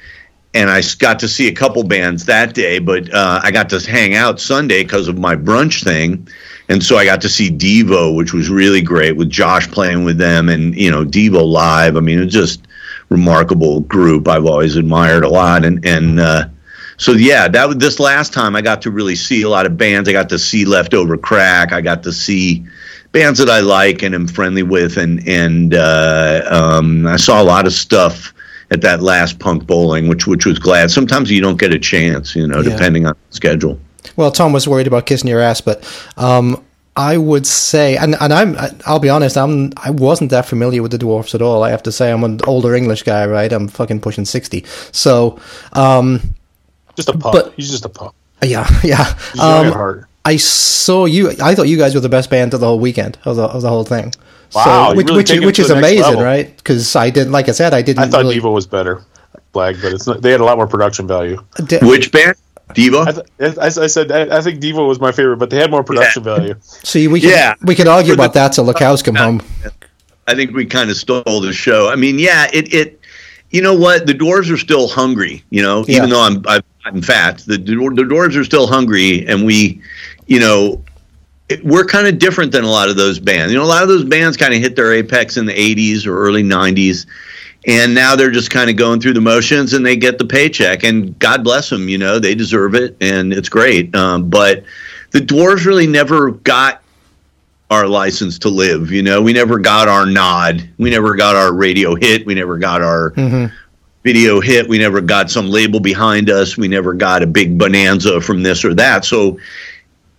and 0.53 0.69
I 0.69 0.81
got 0.99 1.19
to 1.19 1.29
see 1.29 1.47
a 1.47 1.53
couple 1.53 1.81
bands 1.83 2.25
that 2.25 2.53
day, 2.53 2.79
but 2.79 3.09
uh, 3.13 3.39
I 3.41 3.49
got 3.51 3.69
to 3.69 3.79
hang 3.79 4.15
out 4.15 4.41
Sunday 4.41 4.83
because 4.83 5.07
of 5.07 5.17
my 5.17 5.37
brunch 5.37 5.81
thing, 5.81 6.27
and 6.67 6.83
so 6.83 6.97
I 6.97 7.05
got 7.05 7.21
to 7.21 7.29
see 7.29 7.49
Devo, 7.49 8.17
which 8.17 8.33
was 8.33 8.49
really 8.49 8.81
great 8.81 9.15
with 9.15 9.29
Josh 9.29 9.71
playing 9.71 10.03
with 10.03 10.17
them, 10.17 10.49
and 10.49 10.75
you 10.75 10.91
know 10.91 11.05
Devo 11.05 11.49
live. 11.49 11.95
I 11.95 12.01
mean, 12.01 12.19
it 12.19 12.25
was 12.25 12.33
just 12.33 12.67
remarkable 13.07 13.79
group 13.79 14.27
I've 14.27 14.45
always 14.45 14.75
admired 14.75 15.23
a 15.23 15.29
lot, 15.29 15.63
and 15.63 15.85
and. 15.85 16.19
Uh, 16.19 16.49
so 16.97 17.13
yeah, 17.13 17.47
that 17.47 17.79
this 17.79 17.97
last 17.97 18.33
time 18.33 18.57
I 18.57 18.61
got 18.61 18.81
to 18.81 18.91
really 18.91 19.15
see 19.15 19.43
a 19.43 19.49
lot 19.49 19.65
of 19.65 19.77
bands. 19.77 20.09
I 20.09 20.11
got 20.11 20.27
to 20.27 20.37
see 20.37 20.65
Leftover 20.65 21.15
Crack. 21.15 21.71
I 21.71 21.79
got 21.79 22.03
to 22.03 22.11
see 22.11 22.67
bands 23.11 23.39
that 23.39 23.49
I 23.49 23.59
like 23.59 24.01
and 24.03 24.13
am 24.15 24.27
friendly 24.27 24.63
with, 24.63 24.97
and 24.97 25.27
and 25.27 25.73
uh, 25.73 26.41
um, 26.49 27.07
I 27.07 27.17
saw 27.17 27.41
a 27.41 27.43
lot 27.43 27.65
of 27.67 27.73
stuff 27.73 28.33
at 28.71 28.81
that 28.81 29.01
last 29.01 29.39
punk 29.39 29.65
bowling, 29.65 30.07
which 30.07 30.27
which 30.27 30.45
was 30.45 30.59
glad. 30.59 30.91
Sometimes 30.91 31.31
you 31.31 31.41
don't 31.41 31.59
get 31.59 31.73
a 31.73 31.79
chance, 31.79 32.35
you 32.35 32.45
know, 32.47 32.61
Yeah. 32.61 32.69
depending 32.71 33.05
on 33.07 33.15
the 33.29 33.35
schedule. 33.35 33.79
Well, 34.15 34.31
Tom 34.31 34.53
was 34.53 34.67
worried 34.67 34.87
about 34.87 35.05
kissing 35.05 35.29
your 35.29 35.39
ass, 35.41 35.59
but 35.61 35.83
um, 36.17 36.63
I 36.95 37.17
would 37.17 37.45
say, 37.47 37.95
and, 37.97 38.15
and 38.19 38.33
I'm, 38.33 38.57
I'll 38.85 38.99
be 38.99 39.09
honest, 39.09 39.37
I'm, 39.37 39.71
I 39.77 39.91
wasn't 39.91 40.31
that 40.31 40.45
familiar 40.45 40.81
with 40.81 40.91
the 40.91 40.97
dwarfs 40.97 41.33
at 41.35 41.41
all. 41.41 41.63
I 41.63 41.69
have 41.69 41.83
to 41.83 41.91
say, 41.91 42.11
I'm 42.11 42.23
an 42.23 42.39
older 42.45 42.75
English 42.75 43.03
guy, 43.03 43.25
right? 43.25 43.51
I'm 43.51 43.67
fucking 43.67 44.01
pushing 44.01 44.25
sixty, 44.25 44.65
so 44.91 45.39
um, 45.73 46.21
Just 46.95 47.09
a 47.09 47.13
pup. 47.17 47.33
But- 47.33 47.53
He's 47.55 47.69
just 47.71 47.85
a 47.85 47.89
pup. 47.89 48.13
yeah, 48.43 48.67
yeah. 48.83 49.13
He's 49.31 49.35
young 49.41 49.65
at 49.65 49.67
Um, 49.67 49.73
heart. 49.73 50.08
I 50.29 50.37
saw 50.37 51.05
you. 51.05 51.31
I 51.41 51.55
thought 51.55 51.67
you 51.73 51.77
guys 51.77 51.93
were 51.95 52.01
the 52.01 52.09
best 52.17 52.29
band 52.29 52.53
of 52.53 52.59
the 52.59 52.67
whole 52.67 52.79
weekend 52.79 53.17
of 53.25 53.35
the, 53.37 53.43
of 53.43 53.61
the 53.61 53.69
whole 53.69 53.83
thing. 53.83 54.13
Wow, 54.55 54.89
so, 54.91 54.95
which 54.97 55.07
really 55.07 55.17
which, 55.17 55.27
take 55.29 55.41
which 55.41 55.59
is 55.59 55.69
amazing, 55.69 56.03
level. 56.03 56.23
right? 56.23 56.55
Because 56.57 56.95
I 56.95 57.09
didn't, 57.09 57.31
like 57.31 57.49
I 57.49 57.51
said, 57.53 57.73
I 57.73 57.81
didn't. 57.81 57.99
I 58.03 58.07
thought 58.07 58.19
really, 58.23 58.39
Devo 58.39 58.53
was 58.53 58.67
better, 58.67 59.03
Blag, 59.53 59.81
but 59.81 59.93
it's 59.93 60.07
not, 60.07 60.21
they 60.21 60.31
had 60.31 60.41
a 60.41 60.45
lot 60.45 60.57
more 60.57 60.67
production 60.67 61.07
value. 61.07 61.37
di- 61.65 61.79
Which 61.81 62.11
band? 62.11 62.35
Devo. 62.73 63.07
I, 63.07 63.11
th- 63.11 63.57
I, 63.57 63.65
I 63.83 63.87
said 63.87 64.11
I, 64.11 64.37
I 64.37 64.41
think 64.41 64.59
Devo 64.61 64.87
was 64.87 64.99
my 64.99 65.11
favorite, 65.11 65.37
but 65.37 65.49
they 65.49 65.57
had 65.57 65.71
more 65.71 65.83
production 65.83 66.23
value. 66.23 66.55
See, 66.61 67.07
we 67.07 67.19
can 67.21 67.29
Yeah. 67.31 67.53
we 67.63 67.73
can 67.75 67.87
argue 67.87 68.13
For 68.13 68.17
the- 68.17 68.23
about 68.23 68.33
that 68.35 68.49
till 68.53 68.65
the 68.65 68.73
cows 68.73 69.01
come 69.01 69.15
home. 69.15 69.41
I 70.27 70.35
think 70.35 70.51
we 70.55 70.65
kind 70.65 70.89
of 70.91 70.95
stole 70.97 71.41
the 71.41 71.53
show. 71.53 71.89
I 71.89 71.95
mean, 71.95 72.19
yeah, 72.19 72.47
it, 72.53 72.71
it 72.73 72.99
you 73.51 73.61
know 73.63 73.73
what? 73.75 74.05
The 74.05 74.13
Dwarves 74.13 74.51
are 74.53 74.57
still 74.57 74.87
hungry, 74.87 75.43
you 75.49 75.61
know, 75.63 75.83
Yeah. 75.87 75.97
even 75.97 76.09
though 76.11 76.21
I'm 76.21 76.43
I've 76.47 76.63
gotten 76.83 77.01
fat. 77.01 77.39
The, 77.47 77.57
the 77.57 77.73
Dwarves 77.73 78.35
are 78.35 78.43
still 78.43 78.67
hungry, 78.67 79.25
and 79.27 79.43
we, 79.45 79.81
you 80.29 80.39
know, 80.39 80.81
it, 81.49 81.65
we're 81.65 81.85
kind 81.85 82.07
of 82.07 82.19
different 82.19 82.51
than 82.51 82.63
a 82.63 82.69
lot 82.69 82.87
of 82.87 82.95
those 82.95 83.19
bands. 83.19 83.51
You 83.51 83.57
know, 83.57 83.65
a 83.65 83.67
lot 83.67 83.81
of 83.81 83.89
those 83.89 84.05
bands 84.05 84.37
kind 84.37 84.53
of 84.53 84.61
hit 84.61 84.75
their 84.75 84.93
apex 84.93 85.35
in 85.35 85.45
the 85.45 85.53
80s 85.53 86.05
or 86.05 86.17
early 86.17 86.43
90s. 86.43 87.07
And 87.67 87.93
now 87.93 88.15
they're 88.15 88.31
just 88.31 88.51
kind 88.51 88.69
of 88.69 88.77
going 88.77 89.01
through 89.01 89.13
the 89.13 89.21
motions 89.21 89.73
and 89.73 89.85
they 89.85 89.97
get 89.97 90.17
the 90.19 90.25
paycheck. 90.25 90.83
And 90.83 91.17
God 91.19 91.43
bless 91.43 91.69
them, 91.69 91.89
you 91.89 91.97
know, 91.97 92.19
they 92.19 92.35
deserve 92.35 92.75
it 92.75 92.95
and 93.01 93.33
it's 93.33 93.49
great. 93.49 93.93
Um, 93.95 94.29
but 94.29 94.63
the 95.11 95.19
Dwarves 95.19 95.65
really 95.65 95.87
never 95.87 96.31
got 96.31 96.83
our 97.71 97.87
license 97.87 98.39
to 98.39 98.49
live. 98.49 98.91
You 98.91 99.01
know, 99.01 99.21
we 99.21 99.33
never 99.33 99.59
got 99.59 99.87
our 99.87 100.05
nod. 100.05 100.67
We 100.77 100.89
never 100.91 101.15
got 101.15 101.35
our 101.35 101.53
radio 101.53 101.95
hit. 101.95 102.25
We 102.25 102.35
never 102.35 102.57
got 102.57 102.81
our 102.81 103.13
video 104.03 104.39
hit. 104.39 104.67
We 104.69 104.77
never 104.77 105.01
got 105.01 105.29
some 105.29 105.49
label 105.49 105.79
behind 105.79 106.29
us. 106.29 106.57
We 106.57 106.67
never 106.67 106.93
got 106.93 107.21
a 107.23 107.27
big 107.27 107.57
bonanza 107.57 108.21
from 108.21 108.43
this 108.43 108.63
or 108.63 108.73
that. 108.75 109.05
So 109.05 109.39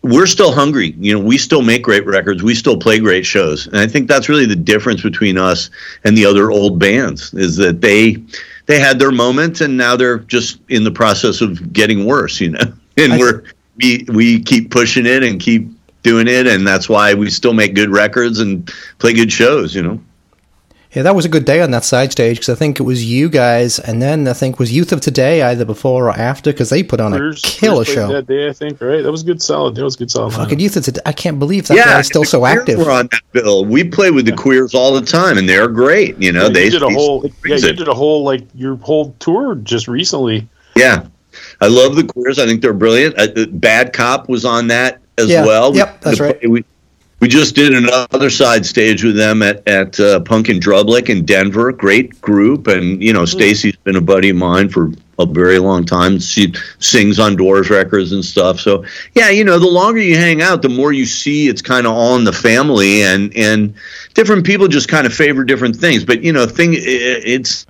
we're 0.02 0.26
still 0.26 0.52
hungry. 0.52 0.94
You 0.98 1.14
know, 1.14 1.24
we 1.24 1.36
still 1.36 1.62
make 1.62 1.82
great 1.82 2.06
records. 2.06 2.42
We 2.42 2.54
still 2.54 2.78
play 2.78 2.98
great 2.98 3.26
shows. 3.26 3.66
And 3.66 3.76
I 3.76 3.86
think 3.86 4.08
that's 4.08 4.28
really 4.28 4.46
the 4.46 4.56
difference 4.56 5.02
between 5.02 5.36
us 5.36 5.70
and 6.04 6.16
the 6.16 6.24
other 6.24 6.50
old 6.50 6.78
bands 6.78 7.34
is 7.34 7.56
that 7.56 7.80
they 7.80 8.16
they 8.66 8.78
had 8.78 8.98
their 8.98 9.10
moment 9.10 9.60
and 9.60 9.76
now 9.76 9.96
they're 9.96 10.20
just 10.20 10.60
in 10.68 10.84
the 10.84 10.90
process 10.90 11.40
of 11.40 11.72
getting 11.72 12.06
worse, 12.06 12.40
you 12.40 12.50
know. 12.50 12.60
And 12.96 13.18
we're 13.18 13.44
we 13.76 14.04
we 14.08 14.42
keep 14.42 14.70
pushing 14.70 15.06
it 15.06 15.22
and 15.22 15.40
keep 15.40 15.68
doing 16.02 16.28
it 16.28 16.46
and 16.46 16.66
that's 16.66 16.86
why 16.86 17.14
we 17.14 17.30
still 17.30 17.54
make 17.54 17.74
good 17.74 17.88
records 17.88 18.40
and 18.40 18.70
play 18.98 19.14
good 19.14 19.32
shows, 19.32 19.74
you 19.74 19.82
know. 19.82 20.00
Yeah, 20.92 21.02
that 21.02 21.14
was 21.14 21.24
a 21.24 21.28
good 21.28 21.44
day 21.44 21.60
on 21.60 21.70
that 21.70 21.84
side 21.84 22.10
stage 22.10 22.38
because 22.38 22.48
I 22.48 22.56
think 22.56 22.80
it 22.80 22.82
was 22.82 23.04
you 23.04 23.28
guys, 23.28 23.78
and 23.78 24.02
then 24.02 24.26
I 24.26 24.32
think 24.32 24.58
was 24.58 24.72
Youth 24.72 24.90
of 24.90 25.00
Today 25.00 25.40
either 25.40 25.64
before 25.64 26.08
or 26.08 26.10
after 26.10 26.50
because 26.52 26.68
they 26.70 26.82
put 26.82 27.00
on 27.00 27.12
a 27.12 27.32
killer 27.36 27.84
show. 27.84 28.08
That 28.08 28.26
day, 28.26 28.48
I 28.48 28.52
think, 28.52 28.80
right? 28.80 29.00
That 29.00 29.12
was 29.12 29.22
good, 29.22 29.40
solid. 29.40 29.76
That 29.76 29.84
was 29.84 29.94
good, 29.94 30.10
solid. 30.10 30.32
Fucking 30.32 30.58
lineup. 30.58 30.62
Youth 30.62 30.76
of 30.78 30.84
Today, 30.84 31.00
I 31.06 31.12
can't 31.12 31.38
believe 31.38 31.68
that 31.68 31.76
guy's 31.76 32.08
still 32.08 32.22
the 32.22 32.26
so 32.26 32.44
active. 32.44 32.78
We're 32.80 32.90
on 32.90 33.08
that 33.12 33.22
bill. 33.30 33.64
We 33.64 33.84
play 33.84 34.10
with 34.10 34.26
the 34.26 34.34
queers 34.34 34.74
all 34.74 34.92
the 34.92 35.06
time 35.06 35.38
and 35.38 35.48
they're 35.48 35.68
great, 35.68 36.18
you 36.18 36.32
know. 36.32 36.44
Yeah, 36.46 36.48
they 36.48 36.64
you 36.64 36.70
did 36.72 36.82
a 36.82 36.90
whole, 36.90 37.24
yeah, 37.46 37.54
you 37.56 37.72
did 37.72 37.86
a 37.86 37.94
whole 37.94 38.24
like 38.24 38.42
your 38.56 38.74
whole 38.76 39.14
tour 39.20 39.54
just 39.54 39.86
recently. 39.86 40.48
Yeah, 40.74 41.06
I 41.60 41.68
love 41.68 41.94
the 41.94 42.04
queers. 42.04 42.40
I 42.40 42.46
think 42.46 42.62
they're 42.62 42.72
brilliant. 42.72 43.16
Uh, 43.16 43.28
uh, 43.42 43.46
Bad 43.46 43.92
Cop 43.92 44.28
was 44.28 44.44
on 44.44 44.66
that 44.68 44.98
as 45.18 45.28
Yeah. 45.28 45.46
well. 45.46 45.72
Yep, 45.76 46.00
that's 46.00 46.18
The- 46.18 46.24
right. 46.24 46.50
We, 46.50 46.64
we 47.20 47.28
just 47.28 47.54
did 47.54 47.74
another 47.74 48.30
side 48.30 48.64
stage 48.64 49.04
with 49.04 49.14
them 49.14 49.42
at 49.42 49.66
at 49.68 50.00
uh, 50.00 50.20
Punk 50.20 50.48
in 50.48 50.58
Drublic 50.58 51.08
in 51.08 51.24
Denver. 51.24 51.70
Great 51.72 52.20
group, 52.20 52.66
and 52.66 53.02
you 53.02 53.12
know 53.12 53.24
Stacy's 53.24 53.76
been 53.76 53.96
a 53.96 54.00
buddy 54.00 54.30
of 54.30 54.36
mine 54.36 54.70
for 54.70 54.90
a 55.18 55.26
very 55.26 55.58
long 55.58 55.84
time. 55.84 56.18
She 56.18 56.54
sings 56.78 57.18
on 57.18 57.36
Dwarves 57.36 57.68
records 57.68 58.12
and 58.12 58.24
stuff. 58.24 58.58
So 58.58 58.84
yeah, 59.14 59.28
you 59.28 59.44
know, 59.44 59.58
the 59.58 59.68
longer 59.68 60.00
you 60.00 60.16
hang 60.16 60.40
out, 60.40 60.62
the 60.62 60.70
more 60.70 60.92
you 60.92 61.04
see 61.04 61.48
it's 61.48 61.62
kind 61.62 61.86
of 61.86 61.92
all 61.92 62.16
in 62.16 62.24
the 62.24 62.32
family, 62.32 63.02
and 63.02 63.36
and 63.36 63.74
different 64.14 64.46
people 64.46 64.66
just 64.66 64.88
kind 64.88 65.06
of 65.06 65.12
favor 65.12 65.44
different 65.44 65.76
things. 65.76 66.04
But 66.04 66.22
you 66.22 66.32
know, 66.32 66.46
thing 66.46 66.74
it's 66.74 67.66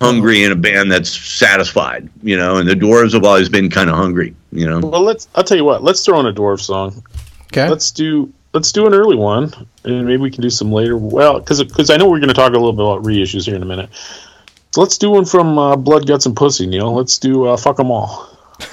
hungry 0.00 0.44
in 0.44 0.52
a 0.52 0.56
band 0.56 0.92
that's 0.92 1.10
satisfied, 1.10 2.08
you 2.22 2.36
know, 2.36 2.58
and 2.58 2.68
the 2.68 2.74
Dwarves 2.74 3.14
have 3.14 3.24
always 3.24 3.48
been 3.48 3.70
kind 3.70 3.88
of 3.88 3.96
hungry, 3.96 4.34
you 4.54 4.66
know. 4.66 4.80
Well, 4.80 5.02
let's. 5.02 5.28
I'll 5.34 5.44
tell 5.44 5.56
you 5.56 5.64
what. 5.64 5.82
Let's 5.82 6.04
throw 6.04 6.18
in 6.20 6.26
a 6.26 6.32
dwarf 6.32 6.60
song. 6.60 7.02
Okay, 7.46 7.68
Let's 7.68 7.90
do. 7.90 8.32
Let's 8.52 8.70
do 8.70 8.86
an 8.86 8.94
early 8.94 9.16
one, 9.16 9.52
and 9.84 10.06
maybe 10.06 10.18
we 10.22 10.30
can 10.30 10.40
do 10.42 10.48
some 10.50 10.70
later. 10.72 10.96
Well, 10.96 11.40
because 11.40 11.62
because 11.62 11.90
I 11.90 11.96
know 11.96 12.08
we're 12.08 12.20
going 12.20 12.28
to 12.28 12.34
talk 12.34 12.50
a 12.52 12.58
little 12.58 12.72
bit 12.72 12.84
about 12.84 13.02
reissues 13.02 13.44
here 13.44 13.56
in 13.56 13.62
a 13.62 13.66
minute. 13.66 13.90
So 14.72 14.80
let's 14.80 14.96
do 14.98 15.10
one 15.10 15.24
from 15.24 15.58
uh, 15.58 15.76
Blood, 15.76 16.06
Guts, 16.06 16.26
and 16.26 16.36
Pussy, 16.36 16.66
Neil. 16.66 16.94
Let's 16.94 17.18
do 17.18 17.46
uh, 17.46 17.56
"Fuck 17.56 17.80
'Em 17.80 17.90
All." 17.90 18.28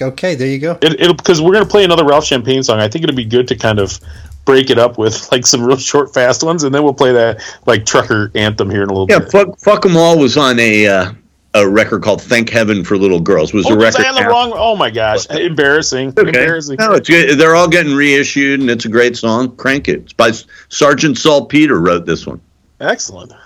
okay, 0.00 0.34
there 0.34 0.48
you 0.48 0.58
go. 0.58 0.78
It, 0.82 1.16
because 1.16 1.40
we're 1.40 1.52
going 1.52 1.64
to 1.64 1.70
play 1.70 1.84
another 1.84 2.04
Ralph 2.04 2.24
Champagne 2.24 2.62
song. 2.62 2.78
I 2.80 2.88
think 2.88 3.04
it'd 3.04 3.16
be 3.16 3.24
good 3.24 3.48
to 3.48 3.56
kind 3.56 3.78
of 3.78 3.98
break 4.44 4.70
it 4.70 4.78
up 4.78 4.98
with 4.98 5.30
like 5.32 5.46
some 5.46 5.62
real 5.62 5.76
short, 5.78 6.12
fast 6.12 6.42
ones, 6.42 6.62
and 6.64 6.74
then 6.74 6.82
we'll 6.82 6.94
play 6.94 7.12
that 7.12 7.42
like 7.66 7.86
trucker 7.86 8.30
anthem 8.34 8.70
here 8.70 8.82
in 8.82 8.88
a 8.90 8.92
little 8.92 9.06
Yeah, 9.08 9.20
bit. 9.20 9.30
fuck, 9.32 9.58
fuck 9.60 9.86
'em 9.86 9.96
all 9.96 10.18
was 10.18 10.36
on 10.36 10.58
a 10.58 10.86
uh, 10.86 11.12
a 11.54 11.68
record 11.68 12.02
called 12.02 12.22
"Thank 12.22 12.50
Heaven 12.50 12.84
for 12.84 12.96
Little 12.96 13.20
Girls." 13.20 13.52
Was 13.52 13.66
Oh, 13.66 13.74
a 13.74 13.76
record. 13.76 14.04
I 14.04 14.08
on 14.08 14.14
the 14.14 14.28
wrong? 14.28 14.52
Oh 14.54 14.76
my 14.76 14.90
gosh! 14.90 15.26
Embarrassing! 15.30 16.10
Okay. 16.16 16.28
Embarrassing! 16.28 16.76
No, 16.78 16.92
it's 16.92 17.08
good. 17.08 17.38
They're 17.38 17.56
all 17.56 17.68
getting 17.68 17.94
reissued, 17.94 18.60
and 18.60 18.70
it's 18.70 18.84
a 18.84 18.88
great 18.88 19.16
song. 19.16 19.54
Crank 19.56 19.88
it. 19.88 20.00
It's 20.00 20.12
by 20.12 20.32
Sergeant 20.68 21.18
Saltpeter 21.18 21.80
wrote 21.80 22.06
this 22.06 22.26
one. 22.26 22.40
Excellent. 22.80 23.32
I 23.32 23.36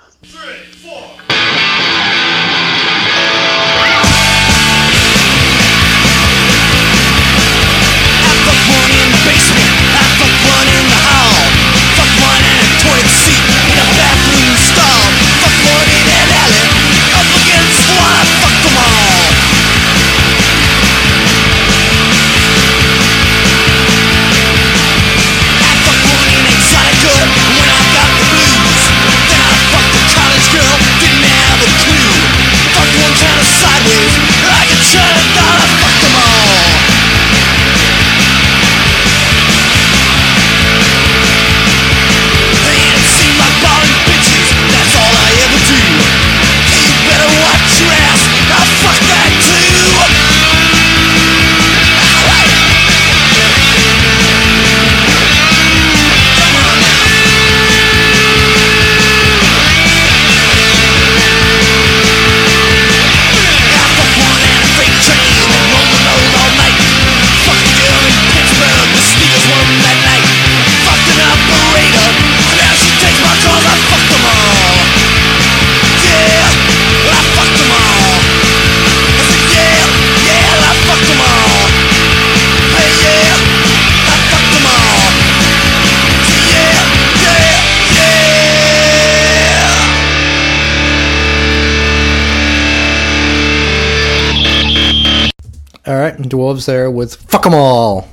right, 96.54 96.60
dwarves 96.60 96.66
there 96.66 96.90
with 96.90 97.16
fuck 97.16 97.46
'em 97.46 97.54
all, 97.54 98.08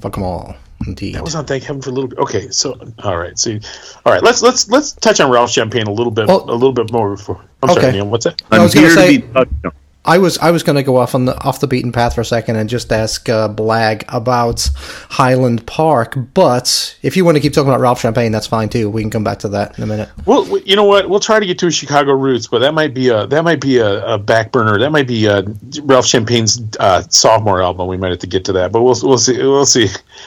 fuck 0.00 0.16
'em 0.16 0.24
all. 0.24 0.56
Indeed. 0.86 1.14
That 1.14 1.24
was 1.24 1.34
on 1.34 1.44
Thank 1.44 1.64
Heaven 1.64 1.82
for 1.82 1.90
a 1.90 1.92
little 1.92 2.08
bit. 2.08 2.18
Okay, 2.20 2.48
so 2.50 2.78
all 3.02 3.18
right, 3.18 3.38
see, 3.38 3.60
all 4.06 4.12
right, 4.12 4.22
let's 4.22 4.40
let's 4.42 4.68
let's 4.70 4.92
touch 4.92 5.20
on 5.20 5.30
Ralph 5.30 5.50
Champagne 5.50 5.86
a 5.86 5.92
little 5.92 6.10
bit, 6.10 6.26
Well- 6.26 6.44
a 6.48 6.52
little 6.54 6.72
bit 6.72 6.90
more 6.90 7.10
before. 7.16 7.38
I'm 7.62 7.70
Okay. 7.70 7.80
sorry, 7.82 7.92
Neil. 7.92 8.06
What's 8.06 8.24
that? 8.24 8.40
I 8.50 8.56
I'm 8.56 8.62
was 8.62 8.74
gonna 8.74 8.86
here 8.86 8.96
say- 8.96 9.16
to 9.18 9.26
be 9.26 9.32
touched 9.34 9.52
on. 9.66 9.72
I 10.10 10.18
was 10.18 10.38
I 10.38 10.50
was 10.50 10.64
going 10.64 10.74
to 10.74 10.82
go 10.82 10.96
off 10.96 11.14
on 11.14 11.26
the 11.26 11.40
off 11.44 11.60
the 11.60 11.68
beaten 11.68 11.92
path 11.92 12.16
for 12.16 12.22
a 12.22 12.24
second 12.24 12.56
and 12.56 12.68
just 12.68 12.90
ask 12.90 13.28
uh, 13.28 13.48
Blag 13.48 14.02
about 14.08 14.68
Highland 15.08 15.64
Park, 15.68 16.16
but 16.34 16.98
if 17.00 17.16
you 17.16 17.24
want 17.24 17.36
to 17.36 17.40
keep 17.40 17.52
talking 17.52 17.68
about 17.68 17.78
Ralph 17.78 18.00
Champagne, 18.00 18.32
that's 18.32 18.48
fine 18.48 18.68
too. 18.68 18.90
We 18.90 19.02
can 19.02 19.10
come 19.12 19.22
back 19.22 19.38
to 19.40 19.48
that 19.50 19.78
in 19.78 19.84
a 19.84 19.86
minute. 19.86 20.08
Well, 20.26 20.58
you 20.66 20.74
know 20.74 20.82
what? 20.82 21.08
We'll 21.08 21.20
try 21.20 21.38
to 21.38 21.46
get 21.46 21.60
to 21.60 21.70
Chicago 21.70 22.10
roots, 22.14 22.48
but 22.48 22.58
that 22.58 22.74
might 22.74 22.92
be 22.92 23.08
a 23.08 23.28
that 23.28 23.44
might 23.44 23.60
be 23.60 23.78
a, 23.78 24.04
a 24.04 24.18
back 24.18 24.50
burner. 24.50 24.80
That 24.80 24.90
might 24.90 25.06
be 25.06 25.28
uh 25.28 25.44
Ralph 25.84 26.06
Champagne's 26.06 26.60
uh, 26.80 27.02
sophomore 27.02 27.62
album. 27.62 27.86
We 27.86 27.96
might 27.96 28.10
have 28.10 28.18
to 28.18 28.26
get 28.26 28.44
to 28.46 28.52
that, 28.54 28.72
but 28.72 28.82
we'll 28.82 28.96
we'll 29.04 29.16
see. 29.16 29.38
We'll 29.38 29.64
see. 29.64 29.86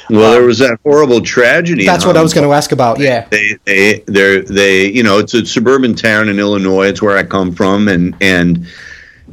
Well, 0.10 0.32
there 0.32 0.44
was 0.44 0.60
that 0.60 0.80
horrible 0.84 1.20
tragedy. 1.20 1.86
That's 1.86 2.06
what 2.06 2.16
I 2.16 2.22
was 2.22 2.34
going 2.34 2.48
to 2.48 2.54
ask 2.54 2.72
about. 2.72 3.02
Yeah, 3.02 3.28
they 3.28 3.58
they 3.66 4.04
they 4.08 4.40
they 4.40 4.86
you 4.86 5.04
know 5.04 5.20
it's 5.20 5.34
a 5.34 5.46
suburban 5.46 5.94
town 5.94 6.30
in 6.30 6.40
Illinois. 6.40 6.88
It's 6.88 7.02
where 7.02 7.18
I 7.18 7.24
come 7.24 7.54
from, 7.54 7.90
and 7.90 8.16
and 8.22 8.66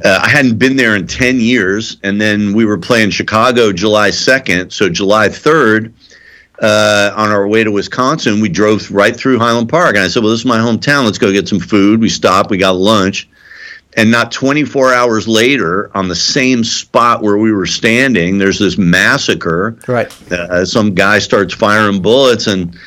uh, 0.03 0.19
I 0.23 0.29
hadn't 0.29 0.57
been 0.57 0.75
there 0.75 0.95
in 0.95 1.07
ten 1.07 1.39
years. 1.39 1.97
And 2.03 2.19
then 2.19 2.53
we 2.53 2.65
were 2.65 2.77
playing 2.77 3.11
Chicago 3.11 3.71
July 3.71 4.11
second, 4.11 4.71
so 4.71 4.89
July 4.89 5.29
third. 5.29 5.93
Uh, 6.61 7.11
on 7.15 7.31
our 7.31 7.47
way 7.47 7.63
to 7.63 7.71
Wisconsin, 7.71 8.39
we 8.39 8.47
drove 8.47 8.91
right 8.91 9.15
through 9.15 9.39
Highland 9.39 9.67
Park, 9.67 9.95
and 9.95 10.03
I 10.03 10.07
said, 10.07 10.21
"Well, 10.21 10.31
this 10.31 10.41
is 10.41 10.45
my 10.45 10.59
hometown. 10.59 11.05
Let's 11.05 11.17
go 11.17 11.31
get 11.31 11.47
some 11.47 11.59
food." 11.59 11.99
We 11.99 12.07
stopped. 12.07 12.51
We 12.51 12.57
got 12.57 12.75
lunch, 12.75 13.27
and 13.97 14.11
not 14.11 14.31
24 14.31 14.93
hours 14.93 15.27
later, 15.27 15.91
on 15.95 16.07
the 16.07 16.15
same 16.15 16.63
spot 16.63 17.21
where 17.21 17.37
we 17.37 17.51
were 17.51 17.65
standing, 17.65 18.37
there's 18.37 18.59
this 18.59 18.77
massacre 18.77 19.77
right. 19.87 20.31
uh, 20.31 20.65
some 20.65 20.93
guy 20.93 21.19
starts 21.19 21.53
firing 21.53 22.01
bullets 22.01 22.47
and 22.47 22.77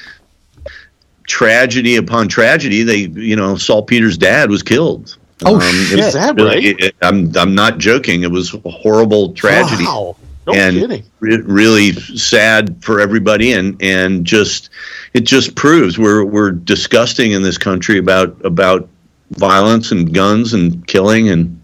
tragedy 1.26 1.96
upon 1.96 2.28
tragedy 2.28 2.82
they 2.82 2.98
you 3.18 3.34
know 3.34 3.56
saltpeter's 3.56 4.18
dad 4.18 4.50
was 4.50 4.62
killed 4.62 5.16
Oh, 5.44 5.58
it 5.60 5.72
shit. 5.88 5.98
was 5.98 6.14
that 6.14 6.36
really- 6.36 6.48
right? 6.72 6.80
it- 6.80 6.96
I'm, 7.02 7.32
I'm 7.36 7.54
not 7.54 7.78
joking 7.78 8.22
it 8.22 8.30
was 8.30 8.54
a 8.54 8.70
horrible 8.70 9.32
tragedy 9.32 9.84
Wow. 9.84 10.16
No 10.46 10.52
and 10.52 10.76
kidding. 10.78 11.02
re- 11.20 11.38
really 11.40 11.92
sad 11.92 12.76
for 12.84 13.00
everybody 13.00 13.52
and 13.52 13.80
and 13.82 14.26
just 14.26 14.68
it 15.14 15.20
just 15.22 15.54
proves 15.54 15.98
we're 15.98 16.22
we're 16.24 16.50
disgusting 16.50 17.32
in 17.32 17.42
this 17.42 17.56
country 17.56 17.96
about 17.98 18.36
about 18.44 18.86
violence 19.30 19.90
and 19.90 20.12
guns 20.12 20.52
and 20.52 20.86
killing 20.86 21.30
and 21.30 21.58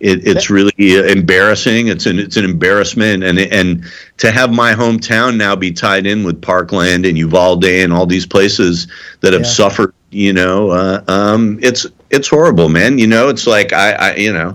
it, 0.00 0.26
it's 0.26 0.50
really 0.50 0.72
uh, 0.98 1.02
embarrassing. 1.04 1.88
It's 1.88 2.06
an 2.06 2.18
it's 2.20 2.36
an 2.36 2.44
embarrassment, 2.44 3.24
and 3.24 3.36
and 3.38 3.84
to 4.18 4.30
have 4.30 4.52
my 4.52 4.72
hometown 4.72 5.36
now 5.36 5.56
be 5.56 5.72
tied 5.72 6.06
in 6.06 6.22
with 6.22 6.40
Parkland 6.40 7.04
and 7.04 7.18
Uvalde 7.18 7.64
and 7.64 7.92
all 7.92 8.06
these 8.06 8.24
places 8.24 8.86
that 9.20 9.32
have 9.32 9.42
Yeah. 9.42 9.48
suffered, 9.48 9.94
you 10.10 10.32
know, 10.32 10.70
uh, 10.70 11.02
um, 11.08 11.58
it's 11.60 11.84
it's 12.10 12.28
horrible, 12.28 12.68
man. 12.68 12.98
You 12.98 13.06
know, 13.06 13.28
it's 13.28 13.46
like 13.46 13.72
I, 13.72 13.92
I 13.92 14.14
you 14.16 14.32
know, 14.32 14.54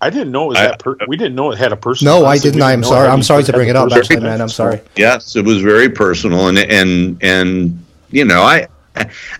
I 0.00 0.10
didn't 0.10 0.32
know 0.32 0.44
it 0.44 0.48
was 0.48 0.58
I- 0.58 0.66
that. 0.68 0.78
Per- 0.78 0.96
we 1.08 1.16
didn't 1.16 1.34
know 1.34 1.50
it 1.50 1.58
had 1.58 1.72
a 1.72 1.76
person. 1.76 2.06
No, 2.06 2.24
I 2.24 2.30
honestly, 2.30 2.50
didn't. 2.52 2.62
I'm 2.62 2.84
sorry. 2.84 3.08
I'm 3.08 3.22
sorry 3.22 3.44
to 3.44 3.52
bring 3.52 3.68
it 3.68 3.76
up. 3.76 3.90
Actually, 3.92 4.20
man, 4.20 4.40
I'm 4.40 4.48
sorry. 4.48 4.80
Yes, 4.96 5.36
it 5.36 5.44
was 5.44 5.60
very 5.60 5.88
personal, 5.88 6.48
and 6.48 6.58
and 6.58 7.18
and 7.22 7.84
you 8.10 8.24
know, 8.24 8.42
I 8.42 8.68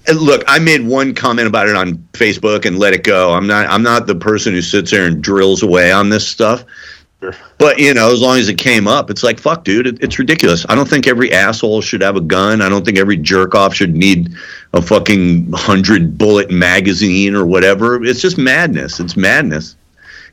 and 0.07 0.19
look. 0.19 0.43
I 0.47 0.59
made 0.59 0.87
one 0.87 1.15
comment 1.15 1.47
about 1.49 1.69
it 1.69 1.77
on 1.77 1.95
Facebook 2.13 2.65
and 2.65 2.79
let 2.79 2.93
it 2.93 3.05
go. 3.05 3.33
I'm 3.33 3.47
not 3.47 3.67
I'm 3.67 3.83
not 3.83 4.07
the 4.07 4.15
person 4.15 4.53
who 4.53 4.63
sits 4.63 4.91
there 4.91 5.07
and 5.07 5.23
drills 5.23 5.63
away 5.63 5.93
on 5.93 6.09
this 6.09 6.27
stuff. 6.27 6.65
Sure. 7.20 7.35
But 7.59 7.78
you 7.78 7.94
know, 7.94 8.12
as 8.12 8.20
long 8.20 8.38
as 8.38 8.48
it 8.48 8.54
came 8.59 8.87
up, 8.87 9.11
it's 9.11 9.22
like 9.22 9.38
fuck, 9.40 9.64
dude. 9.64 9.87
It, 9.87 10.02
it's 10.02 10.18
ridiculous. 10.18 10.64
I 10.68 10.74
don't 10.74 10.88
think 10.88 11.07
every 11.07 11.33
asshole 11.33 11.81
should 11.81 12.00
have 12.02 12.16
a 12.16 12.20
gun. 12.20 12.62
I 12.62 12.68
don't 12.68 12.85
think 12.85 12.98
every 12.98 13.16
jerk 13.16 13.54
off 13.54 13.74
should 13.74 13.94
need 13.96 14.35
a 14.72 14.81
fucking 14.81 15.50
hundred 15.52 16.16
bullet 16.16 16.50
magazine 16.50 17.35
or 17.35 17.44
whatever. 17.44 18.04
It's 18.04 18.20
just 18.20 18.38
madness. 18.38 19.00
It's 19.00 19.16
madness 19.16 19.74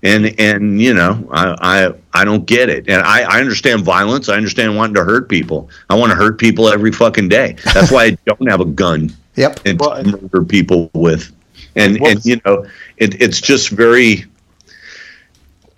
and 0.04 0.40
and 0.40 0.80
you 0.82 0.94
know 0.94 1.28
I, 1.32 1.56
I 1.62 1.94
I 2.22 2.26
don't 2.26 2.46
get 2.46 2.70
it, 2.70 2.88
and 2.88 3.02
I, 3.02 3.22
I 3.24 3.40
understand 3.40 3.84
violence. 3.84 4.30
I 4.30 4.36
understand 4.36 4.76
wanting 4.76 4.96
to 4.96 5.04
hurt 5.04 5.28
people. 5.30 5.70
I 5.90 5.96
want 5.96 6.12
to 6.12 6.16
hurt 6.16 6.40
people 6.40 6.70
every 6.70 6.92
fucking 6.92 7.30
day. 7.30 7.56
That's 7.74 7.92
why 7.92 8.06
I 8.06 8.10
don't 8.26 8.48
have 8.50 8.62
a 8.62 8.66
gun 8.66 9.12
Yep. 9.36 9.62
and 9.66 9.80
Well, 9.80 10.04
murder 10.04 10.44
people 10.44 10.90
with, 10.94 11.32
and 11.76 12.00
and 12.02 12.24
you 12.26 12.40
know 12.46 12.66
it, 12.98 13.20
it's 13.22 13.42
just 13.42 13.70
very. 13.70 14.26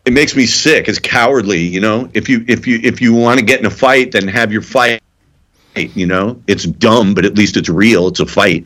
It 0.08 0.14
makes 0.14 0.38
me 0.38 0.46
sick. 0.46 0.88
It's 0.88 1.00
cowardly, 1.00 1.60
you 1.60 1.82
know. 1.82 2.10
If 2.14 2.30
you 2.30 2.46
if 2.48 2.66
you 2.66 2.80
if 2.82 3.02
you 3.02 3.14
want 3.14 3.42
to 3.42 3.46
get 3.46 3.60
in 3.60 3.66
a 3.66 3.70
fight, 3.70 4.14
then 4.14 4.26
have 4.30 4.54
your 4.54 4.62
fight. 4.62 5.04
You 5.76 6.08
know, 6.08 6.42
it's 6.48 6.64
dumb, 6.64 7.14
but 7.14 7.26
at 7.26 7.36
least 7.36 7.58
it's 7.58 7.68
real. 7.68 8.08
It's 8.08 8.22
a 8.22 8.26
fight. 8.26 8.66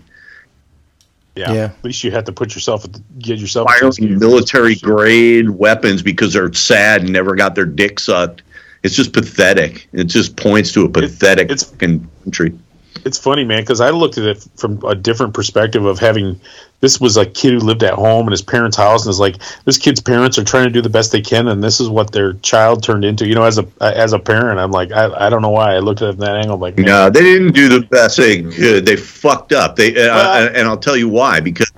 Yeah. 1.36 1.52
Yeah. 1.52 1.64
At 1.64 1.84
least 1.84 2.04
you 2.04 2.12
had 2.12 2.28
to 2.28 2.32
put 2.32 2.54
yourself 2.54 2.86
at 2.86 2.94
the, 2.94 3.02
get 3.18 3.40
yourself 3.40 3.72
firing 3.72 4.20
military 4.20 4.76
grade 4.76 5.50
weapons 5.50 6.04
because 6.04 6.34
they're 6.34 6.54
sad 6.54 7.02
and 7.02 7.12
never 7.12 7.34
got 7.34 7.56
their 7.56 7.66
dick 7.66 8.00
sucked. 8.00 8.44
It's 8.84 8.96
just 8.96 9.12
pathetic. 9.12 9.88
It 9.94 10.04
just 10.04 10.38
points 10.38 10.72
to 10.74 10.86
a 10.86 10.90
pathetic 10.90 11.46
it's- 11.46 11.64
fucking 11.64 12.08
country. 12.24 12.56
It's 13.04 13.18
funny, 13.18 13.46
man, 13.46 13.62
because 13.62 13.82
I 13.82 13.90
looked 13.90 14.20
at 14.20 14.26
it 14.26 14.48
from 14.58 14.84
a 14.86 14.94
different 14.94 15.34
perspective 15.34 15.86
of 15.86 15.98
having 15.98 16.40
this 16.82 17.00
was 17.00 17.16
a 17.18 17.26
kid 17.26 17.54
who 17.54 17.60
lived 17.60 17.84
at 17.84 17.94
home 17.94 18.28
in 18.28 18.32
his 18.32 18.42
parents' 18.42 18.76
house, 18.76 19.06
and 19.06 19.12
it's 19.12 19.20
like 19.20 19.38
this 19.66 19.78
kid's 19.78 20.02
parents 20.02 20.38
are 20.38 20.44
trying 20.44 20.66
to 20.66 20.70
do 20.72 20.82
the 20.82 20.90
best 20.90 21.12
they 21.12 21.22
can, 21.22 21.48
and 21.48 21.64
this 21.64 21.80
is 21.80 21.88
what 21.90 22.12
their 22.12 22.34
child 22.34 22.84
turned 22.84 23.06
into. 23.06 23.28
You 23.28 23.36
know, 23.36 23.44
as 23.44 23.58
a 23.58 23.66
as 23.80 24.14
a 24.14 24.20
parent, 24.20 24.60
I'm 24.60 24.72
like, 24.72 24.92
I, 24.92 25.28
I 25.28 25.30
don't 25.30 25.42
know 25.42 25.50
why 25.52 25.74
I 25.76 25.80
looked 25.80 26.02
at 26.02 26.10
it 26.10 26.12
from 26.14 26.22
that 26.22 26.36
angle. 26.36 26.58
Like, 26.58 26.76
man, 26.78 26.86
No, 26.88 27.10
they 27.10 27.22
didn't 27.22 27.54
do 27.54 27.70
the 27.70 27.86
best 27.88 28.18
they 28.18 28.42
could. 28.42 28.86
They 28.86 28.96
fucked 28.98 29.54
up. 29.54 29.76
They 29.78 29.92
uh, 29.92 30.14
Well- 30.16 30.50
and 30.56 30.68
I'll 30.68 30.78
tell 30.78 30.98
you 30.98 31.08
why 31.08 31.40
because 31.40 31.72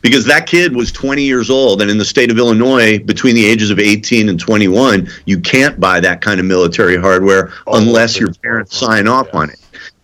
because 0.00 0.24
that 0.26 0.46
kid 0.46 0.76
was 0.76 0.92
20 0.92 1.22
years 1.22 1.48
old 1.50 1.80
and 1.80 1.90
in 1.90 1.96
the 1.98 2.04
state 2.04 2.30
of 2.30 2.38
Illinois 2.38 2.98
between 2.98 3.34
the 3.34 3.44
ages 3.46 3.70
of 3.70 3.78
18 3.78 4.28
and 4.28 4.38
21 4.38 5.08
you 5.24 5.40
can't 5.40 5.78
buy 5.80 5.98
that 6.00 6.20
kind 6.20 6.38
of 6.38 6.46
military 6.46 6.96
hardware 6.96 7.52
Oh, 7.66 7.78
unless 7.80 8.18
your 8.18 8.32
parents 8.34 8.76
sign 8.76 9.08
off 9.08 9.28
Yeah. 9.32 9.38
on 9.40 9.50
it. 9.50 9.58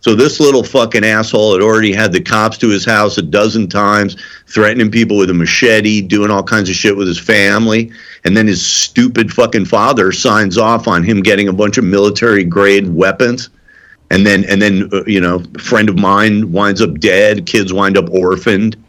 So 0.09 0.15
this 0.15 0.41
little 0.41 0.63
fucking 0.63 1.05
asshole 1.05 1.53
had 1.53 1.61
already 1.61 1.93
had 1.93 2.15
the 2.15 2.21
cops 2.23 2.57
to 2.59 2.69
his 2.71 2.83
house 2.83 3.19
a 3.19 3.23
dozen 3.23 3.69
times, 3.69 4.17
threatening 4.47 4.91
people 4.91 5.19
with 5.19 5.29
a 5.29 5.35
machete, 5.35 6.01
doing 6.01 6.31
all 6.31 6.43
kinds 6.43 6.71
of 6.71 6.77
shit 6.77 6.97
with 6.97 7.07
his 7.07 7.19
family, 7.19 7.93
and 8.25 8.35
then 8.35 8.47
his 8.47 8.65
stupid 8.65 9.31
fucking 9.31 9.67
father 9.67 10.11
signs 10.11 10.57
off 10.57 10.89
on 10.89 11.05
him 11.05 11.21
getting 11.21 11.49
a 11.49 11.53
bunch 11.53 11.77
of 11.77 11.85
military 11.85 12.43
grade 12.43 12.89
weapons. 12.89 13.51
And 14.11 14.25
then, 14.25 14.47
and 14.47 14.63
then, 14.63 14.89
uh, 14.95 15.05
you 15.07 15.21
know, 15.21 15.43
a 15.55 15.59
friend 15.59 15.91
of 15.91 15.99
mine 15.99 16.53
winds 16.53 16.81
up 16.81 16.99
dead. 17.01 17.45
Kids 17.45 17.75
wind 17.75 17.99
up 17.99 18.09
orphaned. 18.09 18.83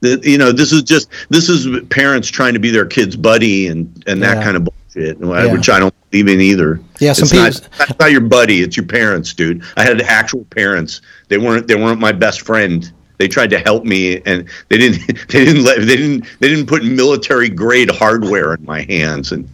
The, 0.00 0.20
you 0.22 0.36
know, 0.36 0.52
this 0.52 0.70
is 0.70 0.82
just 0.82 1.08
this 1.30 1.48
is 1.48 1.82
parents 1.88 2.28
trying 2.28 2.52
to 2.52 2.60
be 2.60 2.70
their 2.70 2.84
kid's 2.84 3.16
buddy 3.16 3.68
and 3.68 4.04
and 4.06 4.22
that 4.22 4.36
Yeah. 4.36 4.44
kind 4.44 4.56
of 4.58 4.64
bullshit, 4.64 5.16
Yeah. 5.18 5.50
which 5.50 5.70
I 5.70 5.78
don't 5.78 5.94
believe 6.12 6.28
in 6.28 6.40
either. 6.40 6.80
Yeah, 7.00 7.12
some 7.14 7.24
it's 7.24 7.32
not, 7.34 7.52
people- 7.52 7.68
that's 7.78 7.98
not 7.98 8.12
your 8.12 8.20
buddy. 8.20 8.60
It's 8.60 8.76
your 8.76 8.86
parents, 8.86 9.32
dude. 9.34 9.62
I 9.76 9.82
had 9.82 10.00
actual 10.02 10.44
parents. 10.50 11.00
They 11.28 11.38
weren't. 11.38 11.66
They 11.66 11.74
weren't 11.74 11.98
my 12.00 12.12
best 12.12 12.42
friend. 12.42 12.90
They 13.18 13.28
tried 13.28 13.50
to 13.50 13.58
help 13.58 13.84
me, 13.84 14.20
and 14.22 14.48
they 14.68 14.78
didn't. 14.78 15.06
They 15.28 15.44
didn't 15.44 15.64
let. 15.64 15.78
They 15.80 15.96
didn't. 15.96 16.26
They 16.40 16.48
didn't 16.48 16.66
put 16.66 16.84
military 16.84 17.48
grade 17.48 17.90
hardware 17.90 18.54
in 18.54 18.64
my 18.64 18.82
hands 18.82 19.32
and 19.32 19.48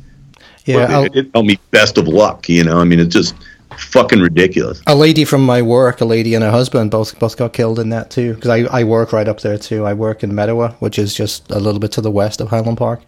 Yeah. 0.67 0.77
Well, 0.77 1.05
it- 1.05 1.29
it- 1.35 1.45
me 1.45 1.59
best 1.71 1.97
of 1.99 2.09
luck. 2.09 2.49
You 2.49 2.65
know. 2.65 2.79
I 2.81 2.85
mean, 2.85 3.01
it's 3.01 3.15
just 3.15 3.35
fucking 3.79 4.21
ridiculous. 4.21 4.83
a 4.87 4.95
lady 4.95 5.25
from 5.25 5.45
my 5.45 5.63
work, 5.63 6.01
a 6.01 6.05
lady 6.05 6.35
and 6.35 6.45
her 6.45 6.51
husband, 6.51 6.91
both 6.91 7.19
both 7.19 7.37
got 7.37 7.53
killed 7.53 7.79
in 7.79 7.89
that 7.91 8.11
too. 8.11 8.35
Because 8.35 8.51
I, 8.51 8.81
I 8.81 8.85
work 8.85 9.13
right 9.13 9.27
up 9.29 9.41
there 9.41 9.57
too. 9.59 9.85
I 9.87 9.95
work 9.95 10.23
in 10.23 10.35
Mettawa, 10.35 10.73
which 10.81 10.99
is 10.99 11.15
just 11.15 11.51
a 11.51 11.59
little 11.59 11.81
bit 11.81 11.93
to 11.93 12.01
the 12.01 12.11
west 12.11 12.41
of 12.41 12.49
Highland 12.49 12.79
Park. 12.79 13.01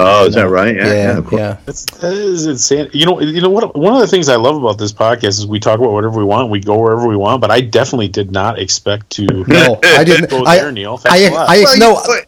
Oh, 0.00 0.26
is 0.26 0.34
that 0.34 0.48
right? 0.48 0.74
Yeah, 0.74 0.86
Yeah. 0.86 0.92
yeah. 0.94 1.18
of 1.18 1.26
course. 1.26 1.56
That's, 1.66 1.84
that 2.00 2.12
is 2.14 2.46
insane. 2.46 2.90
You 2.92 3.06
know, 3.06 3.20
you 3.20 3.40
know 3.40 3.50
what? 3.50 3.76
One 3.76 3.94
of 3.94 4.00
the 4.00 4.06
things 4.06 4.28
I 4.28 4.36
love 4.36 4.56
about 4.56 4.78
this 4.78 4.92
podcast 4.92 5.38
is 5.38 5.46
we 5.46 5.60
talk 5.60 5.78
about 5.78 5.92
whatever 5.92 6.18
we 6.18 6.24
want, 6.24 6.50
we 6.50 6.60
go 6.60 6.78
wherever 6.78 7.06
we 7.06 7.16
want. 7.16 7.40
But 7.40 7.50
I 7.50 7.60
definitely 7.60 8.08
did 8.08 8.30
not 8.32 8.58
expect 8.58 9.10
to 9.10 9.26
No, 9.48 9.78
I 9.82 10.04
didn't. 10.04 10.30
go 10.30 10.44
I, 10.44 10.56
there, 10.56 10.72
Neil. 10.72 10.96
Thanks 10.96 11.14
I, 11.18 11.28
a 11.28 11.32
lot. 11.34 11.46
I, 11.50 11.76
no, 11.78 12.00
you- 12.08 12.22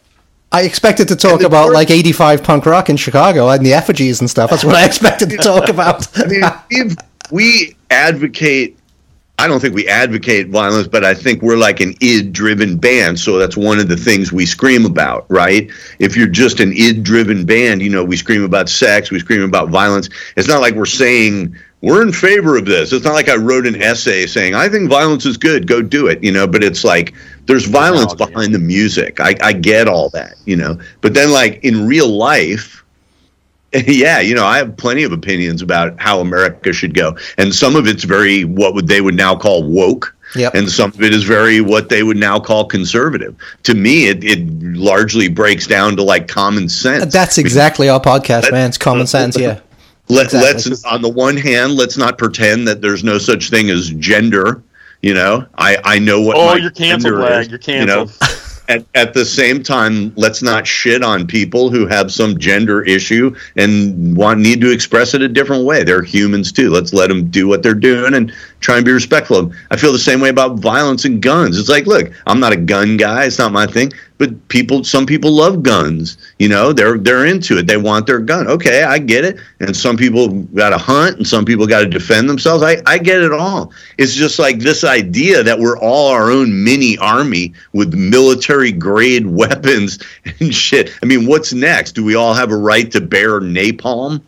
I 0.49 0.61
expected 0.63 1.09
to 1.09 1.15
talk 1.17 1.41
about 1.41 1.65
worst- 1.67 1.73
like 1.75 1.91
'85 1.91 2.41
punk 2.43 2.65
rock 2.65 2.89
in 2.89 2.95
Chicago 2.95 3.49
and 3.49 3.65
the 3.65 3.73
effigies 3.73 4.21
and 4.21 4.29
stuff. 4.29 4.49
That's 4.49 4.63
what 4.63 4.75
I 4.75 4.85
expected 4.91 5.29
to 5.31 5.37
talk 5.37 5.67
about. 5.67 6.07
I 6.17 6.25
mean, 6.25 6.41
we've, 6.71 6.95
we 7.31 7.76
advocate. 7.89 8.77
I 9.39 9.47
don't 9.47 9.59
think 9.59 9.75
we 9.75 9.87
advocate 9.87 10.49
violence, 10.49 10.87
but 10.87 11.03
I 11.03 11.13
think 11.13 11.43
we're 11.43 11.57
like 11.57 11.79
an 11.79 11.93
id-driven 12.01 12.77
band. 12.77 13.19
So 13.19 13.37
that's 13.37 13.55
one 13.55 13.77
of 13.77 13.87
the 13.87 13.95
things 13.95 14.33
we 14.33 14.47
scream 14.47 14.83
about, 14.83 15.29
right? 15.29 15.69
If 15.99 16.17
you're 16.17 16.27
just 16.27 16.59
an 16.59 16.73
id-driven 16.73 17.45
band, 17.45 17.83
you 17.83 17.89
know, 17.91 18.03
we 18.03 18.17
scream 18.17 18.43
about 18.43 18.67
sex, 18.67 19.11
we 19.11 19.19
scream 19.19 19.43
about 19.43 19.69
violence. 19.69 20.09
It's 20.35 20.47
not 20.47 20.61
like 20.61 20.73
we're 20.73 20.85
saying 20.87 21.55
we're 21.81 22.01
in 22.01 22.11
favor 22.11 22.57
of 22.57 22.65
this. 22.65 22.91
It's 22.91 23.05
not 23.05 23.13
like 23.13 23.29
I 23.29 23.35
wrote 23.35 23.67
an 23.67 23.81
essay 23.81 24.25
saying 24.25 24.55
I 24.55 24.67
think 24.69 24.89
violence 24.89 25.25
is 25.25 25.37
good, 25.37 25.67
go 25.67 25.81
do 25.81 26.07
it, 26.07 26.23
you 26.23 26.31
know. 26.31 26.47
But 26.47 26.63
it's 26.63 26.83
like 26.83 27.13
there's 27.45 27.65
violence 27.65 28.15
behind 28.15 28.53
the 28.53 28.59
music. 28.59 29.19
I, 29.19 29.35
I 29.41 29.53
get 29.53 29.87
all 29.87 30.09
that, 30.09 30.35
you 30.45 30.55
know. 30.55 30.79
But 31.01 31.13
then, 31.13 31.31
like 31.31 31.63
in 31.63 31.85
real 31.85 32.09
life, 32.09 32.83
yeah, 33.87 34.19
you 34.19 34.33
know, 34.33 34.45
I 34.45 34.57
have 34.57 34.75
plenty 34.77 35.03
of 35.03 35.11
opinions 35.11 35.61
about 35.61 35.99
how 35.99 36.19
America 36.19 36.73
should 36.73 36.93
go, 36.93 37.15
and 37.37 37.53
some 37.53 37.75
of 37.75 37.87
it's 37.87 38.03
very 38.03 38.43
what 38.43 38.73
would 38.73 38.87
they 38.87 39.01
would 39.01 39.15
now 39.15 39.35
call 39.35 39.63
woke. 39.63 40.13
Yep. 40.35 40.55
And 40.55 40.69
some 40.69 40.91
of 40.91 41.01
it 41.01 41.13
is 41.13 41.23
very 41.23 41.61
what 41.61 41.87
they 41.87 42.03
would 42.03 42.17
now 42.17 42.37
call 42.37 42.65
conservative. 42.65 43.35
To 43.63 43.73
me, 43.73 44.07
it, 44.07 44.25
it 44.25 44.39
largely 44.75 45.29
breaks 45.29 45.67
down 45.67 45.95
to 45.95 46.03
like 46.03 46.27
common 46.27 46.67
sense. 46.67 47.13
That's 47.13 47.37
exactly 47.37 47.87
our 47.87 48.01
podcast, 48.01 48.51
man. 48.51 48.67
It's 48.67 48.77
common 48.77 49.07
sense, 49.07 49.37
yeah. 49.37 49.61
Let, 50.09 50.25
exactly. 50.25 50.71
Let's 50.71 50.85
on 50.85 51.01
the 51.01 51.09
one 51.09 51.37
hand, 51.37 51.73
let's 51.73 51.97
not 51.97 52.17
pretend 52.17 52.67
that 52.67 52.81
there's 52.81 53.03
no 53.03 53.17
such 53.17 53.49
thing 53.49 53.69
as 53.69 53.89
gender. 53.91 54.61
You 55.01 55.13
know, 55.13 55.45
I 55.57 55.77
I 55.83 55.99
know 55.99 56.21
what. 56.21 56.35
Oh, 56.35 56.47
my 56.47 56.55
you're 56.57 56.71
canceled, 56.71 57.13
gender 57.13 57.27
Blag. 57.29 57.67
You're 57.67 57.79
you 57.79 57.85
know? 57.85 58.07
at, 58.67 58.85
at 58.95 59.13
the 59.13 59.25
same 59.25 59.63
time, 59.63 60.13
let's 60.15 60.41
not 60.41 60.67
shit 60.67 61.03
on 61.03 61.25
people 61.25 61.69
who 61.69 61.85
have 61.87 62.11
some 62.11 62.37
gender 62.37 62.81
issue 62.83 63.35
and 63.55 64.15
want 64.15 64.39
need 64.39 64.61
to 64.61 64.71
express 64.71 65.13
it 65.13 65.21
a 65.21 65.27
different 65.27 65.65
way. 65.65 65.83
They're 65.83 66.03
humans 66.03 66.51
too. 66.51 66.69
Let's 66.69 66.93
let 66.93 67.07
them 67.07 67.29
do 67.29 67.47
what 67.47 67.63
they're 67.63 67.73
doing 67.73 68.13
and 68.13 68.33
try 68.59 68.77
and 68.77 68.85
be 68.85 68.91
respectful 68.91 69.37
of 69.37 69.49
them. 69.49 69.59
I 69.71 69.77
feel 69.77 69.91
the 69.91 69.99
same 69.99 70.19
way 70.19 70.29
about 70.29 70.59
violence 70.59 71.05
and 71.05 71.21
guns. 71.21 71.57
It's 71.57 71.69
like, 71.69 71.85
look, 71.85 72.11
I'm 72.25 72.39
not 72.39 72.53
a 72.53 72.57
gun 72.57 72.97
guy. 72.97 73.25
It's 73.25 73.39
not 73.39 73.51
my 73.51 73.67
thing. 73.67 73.91
But 74.17 74.47
people, 74.47 74.83
some 74.83 75.05
people 75.05 75.31
love 75.31 75.61
guns. 75.61 76.17
You 76.39 76.49
know, 76.49 76.73
they're 76.73 76.97
they're 76.97 77.25
into 77.25 77.59
it. 77.59 77.67
They 77.67 77.77
want 77.77 78.07
their 78.07 78.19
gun. 78.19 78.47
Okay, 78.47 78.83
I 78.83 78.97
get 78.97 79.23
it. 79.23 79.37
And 79.59 79.75
some 79.75 79.95
people 79.95 80.29
got 80.29 80.71
to 80.71 80.77
hunt, 80.79 81.17
and 81.17 81.27
some 81.27 81.45
people 81.45 81.67
got 81.67 81.81
to 81.81 81.85
defend 81.85 82.27
themselves. 82.27 82.63
I 82.63 82.77
I 82.87 82.97
get 82.97 83.21
it 83.21 83.31
all. 83.31 83.71
It's 83.99 84.15
just 84.15 84.39
like 84.39 84.57
this 84.57 84.83
idea 84.83 85.43
that 85.43 85.59
we're 85.59 85.77
all 85.77 86.07
our 86.07 86.31
own 86.31 86.63
mini 86.63 86.97
army 86.97 87.53
with 87.73 87.93
military 87.93 88.71
grade 88.71 89.27
weapons 89.27 89.99
and 90.39 90.53
shit. 90.53 90.97
I 91.03 91.05
mean, 91.05 91.27
what's 91.27 91.53
next? 91.53 91.91
Do 91.91 92.03
we 92.03 92.15
all 92.15 92.33
have 92.33 92.51
a 92.51 92.57
right 92.57 92.89
to 92.93 93.01
bear 93.01 93.39
napalm? 93.39 94.21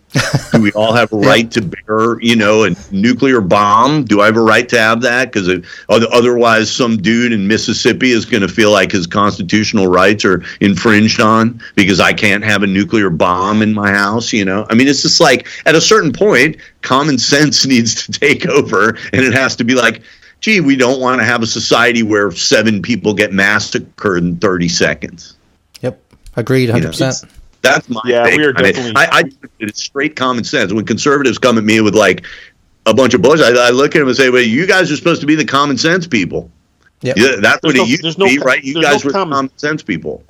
Do 0.52 0.62
we 0.62 0.72
all 0.72 0.94
have 0.94 1.14
a 1.14 1.18
right 1.18 1.50
to 1.52 1.62
bear, 1.62 2.20
you 2.20 2.36
know, 2.36 2.64
a 2.64 2.72
nuclear 2.92 3.42
bomb? 3.42 4.06
Do 4.06 4.22
I 4.22 4.26
have 4.26 4.38
a 4.38 4.42
right 4.42 4.68
to 4.70 4.80
have 4.80 5.02
that? 5.02 5.32
Because 5.32 5.66
otherwise, 5.88 6.72
some 6.72 6.98
dude 6.98 7.32
in 7.32 7.48
Mississippi 7.48 8.12
is 8.12 8.26
going 8.26 8.42
to 8.42 8.48
feel 8.48 8.72
like 8.72 8.92
his 8.92 9.06
constitutional 9.06 9.88
rights 9.88 10.26
are 10.26 10.44
infringed 10.62 11.22
on 11.22 11.62
because 11.76 12.00
I 12.00 12.14
can't 12.14 12.44
have 12.44 12.64
a 12.64 12.68
nuclear 12.68 13.10
bomb 13.10 13.62
in 13.62 13.74
my 13.74 13.92
house. 13.92 14.34
You 14.34 14.46
know, 14.46 14.66
I 14.70 14.74
mean, 14.74 14.88
it's 14.88 15.04
just 15.04 15.20
like 15.20 15.48
at 15.66 15.76
a 15.76 15.82
certain 15.82 16.12
point, 16.12 16.58
common 16.82 17.18
sense 17.30 17.66
needs 17.66 18.06
to 18.06 18.12
take 18.12 18.48
over, 18.48 18.90
and 18.90 19.22
it 19.22 19.34
has 19.34 19.56
to 19.58 19.64
be 19.64 19.76
like, 19.76 20.02
gee, 20.40 20.60
we 20.60 20.76
don't 20.76 21.00
want 21.00 21.20
to 21.20 21.26
have 21.26 21.44
a 21.44 21.48
society 21.48 22.02
where 22.02 22.32
seven 22.32 22.82
people 22.82 23.14
get 23.14 23.32
massacred 23.32 24.24
in 24.24 24.38
thirty 24.38 24.70
seconds. 24.70 25.36
Yep. 25.82 26.02
Agreed, 26.36 26.70
100%. 26.70 27.30
That's 27.62 27.90
my 27.90 28.02
Yeah, 28.06 28.26
thing. 28.26 28.38
we 28.40 28.46
are 28.46 28.54
I 28.56 28.62
mean, 28.62 28.74
definitely- 28.74 28.94
I, 28.96 29.08
I 29.12 29.24
it's 29.60 29.84
straight 29.84 30.16
common 30.16 30.44
sense. 30.44 30.72
When 30.74 30.86
conservatives 30.86 31.38
come 31.38 31.58
at 31.58 31.64
me 31.64 31.82
with 31.82 31.96
like 31.96 32.26
a 32.86 32.94
bunch 32.94 33.14
of 33.14 33.22
bullshit, 33.22 33.58
I, 33.58 33.68
I 33.68 33.70
look 33.72 33.96
at 33.96 34.00
them 34.00 34.08
and 34.08 34.18
say, 34.18 34.30
"Well, 34.30 34.42
you 34.42 34.66
guys 34.66 34.92
are 34.92 34.96
supposed 34.96 35.22
to 35.22 35.28
be 35.28 35.36
the 35.36 35.46
common 35.46 35.78
sense 35.78 36.08
people. 36.08 36.50
Yep. 37.02 37.18
Yeah, 37.18 37.36
that's 37.42 37.62
what 37.64 37.74
There's 37.74 37.76
no- 37.76 37.84
it 37.84 37.90
used 37.90 38.04
to 38.04 38.20
no 38.20 38.26
be, 38.26 38.40
right? 38.40 38.64
You 38.64 38.82
guys 38.82 39.04
no 39.04 39.08
were 39.10 39.12
common- 39.14 39.34
common 39.36 39.58
sense 39.58 39.84
people. 39.84 40.24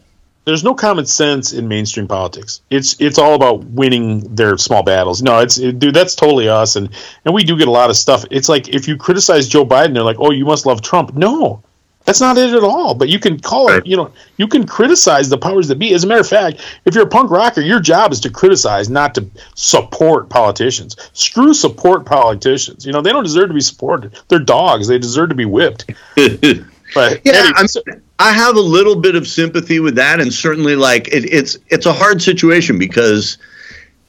There's 0.46 0.64
no 0.64 0.74
common 0.74 1.06
sense 1.06 1.54
in 1.54 1.68
mainstream 1.68 2.08
politics. 2.08 2.62
It's 2.72 2.96
it's 3.00 3.20
all 3.20 3.36
about 3.36 3.64
winning 3.66 4.22
their 4.34 4.58
small 4.58 4.82
battles. 4.82 5.22
No, 5.22 5.40
it's 5.40 5.60
it, 5.60 5.78
dude. 5.78 5.94
That's 5.94 6.16
totally 6.16 6.50
us, 6.50 6.76
and 6.76 6.90
and 7.26 7.36
we 7.36 7.44
do 7.44 7.56
get 7.56 7.68
a 7.68 7.72
lot 7.72 7.92
of 7.92 7.96
stuff. 7.98 8.26
It's 8.32 8.50
like 8.50 8.68
if 8.70 8.88
you 8.88 8.98
criticize 8.98 9.48
Joe 9.48 9.64
Biden, 9.66 9.94
they're 9.94 10.02
like, 10.04 10.18
oh, 10.20 10.32
you 10.32 10.46
must 10.46 10.66
love 10.66 10.82
Trump. 10.82 11.14
No, 11.14 11.62
that's 12.10 12.22
not 12.22 12.38
it 12.38 12.53
at 12.53 12.64
all. 12.64 12.93
But 12.95 13.10
you 13.10 13.20
can 13.20 13.39
call 13.39 13.68
Right. 13.68 13.78
it. 13.80 13.86
You 13.88 13.97
know, 13.97 14.12
you 14.38 14.47
can 14.47 14.66
criticize 14.66 15.30
the 15.30 15.38
powers 15.38 15.68
that 15.68 15.78
be. 15.80 15.93
As 15.93 16.03
a 16.03 16.07
matter 16.07 16.22
of 16.22 16.28
fact, 16.28 16.60
if 16.86 16.95
you're 16.95 17.03
a 17.03 17.07
punk 17.07 17.30
rocker, 17.32 17.62
your 17.62 17.80
job 17.80 18.12
is 18.12 18.20
to 18.22 18.30
criticize, 18.30 18.89
not 18.89 19.14
to 19.16 19.26
support 19.55 20.30
politicians. 20.30 20.95
Screw 21.14 21.53
support 21.53 22.05
politicians. 22.05 22.86
You 22.86 22.91
know, 22.93 23.01
they 23.01 23.12
don't 23.12 23.24
deserve 23.24 23.49
to 23.49 23.53
be 23.53 23.62
supported. 23.62 24.14
They're 24.28 24.39
dogs. 24.39 24.88
They 24.88 24.97
deserve 24.97 25.30
to 25.30 25.36
be 25.36 25.45
whipped. 25.45 25.86
But 26.95 27.22
Yeah, 27.24 27.34
anyway, 27.34 27.53
I'm, 27.55 27.68
so- 27.68 27.84
I 28.18 28.32
have 28.34 28.55
a 28.55 28.60
little 28.62 28.95
bit 28.95 29.14
of 29.16 29.28
sympathy 29.28 29.80
with 29.80 29.93
that, 29.95 30.20
and 30.20 30.34
certainly 30.34 30.76
like 30.76 31.07
it, 31.10 31.32
it's 31.32 31.55
it's 31.68 31.86
a 31.86 31.93
hard 31.93 32.20
situation 32.20 32.80
because 32.80 33.38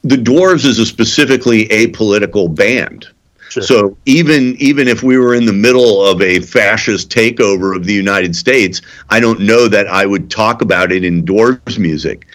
the 0.03 0.15
Dwarves 0.15 0.65
is 0.65 0.79
a 0.79 0.85
specifically 0.87 1.67
apolitical 1.67 2.53
band. 2.53 3.05
Sure. 3.51 3.63
So 3.63 3.97
even 4.05 4.55
even 4.59 4.87
if 4.87 5.03
we 5.03 5.17
were 5.17 5.35
in 5.35 5.45
the 5.45 5.51
middle 5.51 6.05
of 6.05 6.21
a 6.21 6.39
fascist 6.39 7.09
takeover 7.09 7.75
of 7.75 7.83
the 7.83 7.91
United 7.93 8.33
States, 8.33 8.81
I 9.09 9.19
don't 9.19 9.41
know 9.41 9.67
that 9.67 9.87
I 9.87 10.05
would 10.05 10.31
talk 10.31 10.61
about 10.61 10.93
it 10.93 11.03
in 11.03 11.25
Dwarves 11.25 11.77
music, 11.77 12.27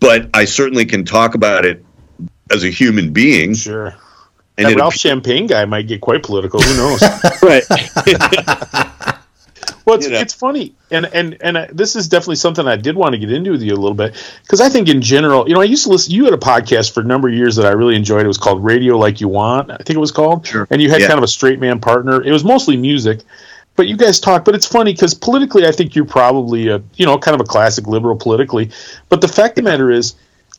but 0.00 0.28
I 0.34 0.44
certainly 0.44 0.84
can 0.84 1.04
talk 1.04 1.36
about 1.36 1.64
it 1.64 1.84
as 2.50 2.64
a 2.64 2.70
human 2.70 3.12
being. 3.12 3.54
sure. 3.54 3.94
And 4.58 4.66
that 4.66 4.72
it 4.72 4.76
Ralph 4.78 4.94
appears- 4.94 5.00
Champagne 5.00 5.46
guy 5.46 5.64
might 5.64 5.86
get 5.86 6.00
quite 6.00 6.24
political. 6.24 6.60
Who 6.60 6.76
knows? 6.76 7.02
Right. 7.42 7.62
well, 9.84 9.96
it's, 9.96 10.06
You 10.06 10.12
know. 10.12 10.18
it's 10.20 10.32
funny, 10.34 10.74
and 10.90 11.06
and 11.06 11.36
and 11.40 11.56
uh, 11.56 11.66
this 11.72 11.94
is 11.96 12.08
definitely 12.08 12.36
something 12.36 12.66
I 12.66 12.76
did 12.76 12.96
want 12.96 13.12
to 13.14 13.18
get 13.18 13.30
into 13.32 13.50
with 13.52 13.62
you 13.62 13.72
a 13.72 13.76
little 13.76 13.94
bit 13.94 14.14
because 14.42 14.60
I 14.60 14.68
think 14.68 14.88
in 14.88 15.02
general, 15.02 15.48
you 15.48 15.54
know, 15.54 15.60
I 15.60 15.64
used 15.64 15.84
to 15.84 15.90
listen. 15.90 16.12
You 16.12 16.24
had 16.24 16.34
a 16.34 16.38
podcast 16.38 16.92
for 16.94 17.00
a 17.00 17.04
number 17.04 17.28
of 17.28 17.34
years 17.34 17.56
that 17.56 17.66
I 17.66 17.70
really 17.72 17.96
enjoyed. 17.96 18.24
It 18.24 18.28
was 18.28 18.38
called 18.38 18.64
Radio 18.64 18.96
Like 18.96 19.20
You 19.20 19.28
Want. 19.28 19.70
I 19.70 19.76
think 19.76 19.90
it 19.90 19.98
was 19.98 20.12
called. 20.12 20.46
Sure. 20.46 20.66
And 20.70 20.80
you 20.80 20.90
had 20.90 21.00
Yeah. 21.00 21.08
kind 21.08 21.18
of 21.18 21.24
a 21.24 21.28
straight 21.28 21.60
man 21.60 21.80
partner. 21.80 22.22
It 22.22 22.32
was 22.32 22.44
mostly 22.44 22.76
music. 22.76 23.20
But 23.76 23.88
you 23.88 23.96
guys 23.96 24.20
talk, 24.20 24.44
but 24.44 24.54
it's 24.54 24.66
funny 24.66 24.92
because 24.92 25.14
politically, 25.14 25.66
I 25.66 25.72
think 25.72 25.96
you're 25.96 26.04
probably 26.04 26.68
a, 26.68 26.80
you 26.94 27.04
know, 27.06 27.18
kind 27.18 27.34
of 27.34 27.40
a 27.40 27.44
classic 27.44 27.88
liberal 27.88 28.14
politically. 28.16 28.70
But 29.08 29.20
the 29.20 29.26
fact 29.26 29.58
of 29.58 29.64
the 29.64 29.70
matter 29.70 29.90
is, 29.90 30.14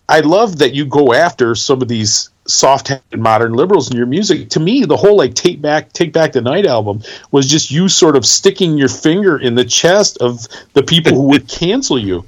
I 0.10 0.20
love 0.20 0.58
that 0.58 0.74
you 0.74 0.86
go 0.86 1.14
after 1.14 1.56
some 1.56 1.82
of 1.82 1.88
these 1.88 2.30
soft-headed 2.48 3.20
modern 3.20 3.54
liberals 3.54 3.90
in 3.90 3.98
your 3.98 4.06
music. 4.06 4.50
To 4.52 4.60
me, 4.60 4.86
the 4.86 4.98
whole 4.98 5.18
like 5.18 5.34
"Take 5.34 5.62
Back, 5.62 5.92
Take 5.94 6.14
Back 6.14 6.34
the 6.34 6.42
Night" 6.42 6.66
album 6.66 7.02
was 7.32 7.48
just 7.48 7.72
you 7.72 7.90
sort 7.90 8.16
of 8.16 8.26
sticking 8.26 8.78
your 8.78 8.90
finger 8.90 9.38
in 9.38 9.56
the 9.56 9.66
chest 9.66 10.18
of 10.20 10.48
the 10.74 10.84
people 10.84 11.14
who 11.14 11.24
would 11.30 11.48
cancel 11.48 11.98
you. 11.98 12.26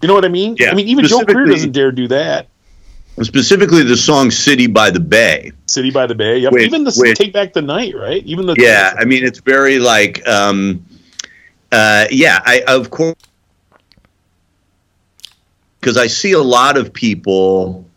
You 0.00 0.08
know 0.08 0.14
what 0.14 0.24
I 0.24 0.28
mean? 0.28 0.56
Yeah, 0.58 0.70
I 0.70 0.74
mean, 0.74 0.88
even 0.88 1.06
Joe 1.06 1.24
Greer 1.24 1.46
doesn't 1.46 1.72
dare 1.72 1.90
do 1.90 2.08
that. 2.08 2.46
specifically 3.22 3.82
the 3.82 3.96
song 3.96 4.30
"City 4.30 4.66
by 4.66 4.90
the 4.90 5.00
Bay." 5.00 5.52
City 5.66 5.90
by 5.90 6.06
the 6.06 6.14
Bay. 6.14 6.38
Yep. 6.38 6.54
Even 6.54 6.84
the 6.84 7.14
"Take 7.16 7.32
Back 7.32 7.52
the 7.52 7.62
Night," 7.62 7.94
right? 7.96 8.24
Even 8.24 8.46
the 8.46 8.54
Yeah, 8.56 8.94
I 8.96 9.04
mean 9.04 9.24
it's 9.24 9.40
very 9.40 9.78
like, 9.78 10.26
um, 10.28 10.84
uh, 11.72 12.06
yeah, 12.10 12.40
I 12.44 12.62
of 12.68 12.90
course 12.90 13.16
because 15.80 15.96
I 15.96 16.06
see 16.06 16.32
a 16.32 16.42
lot 16.42 16.76
of 16.76 16.92
people. 16.92 17.87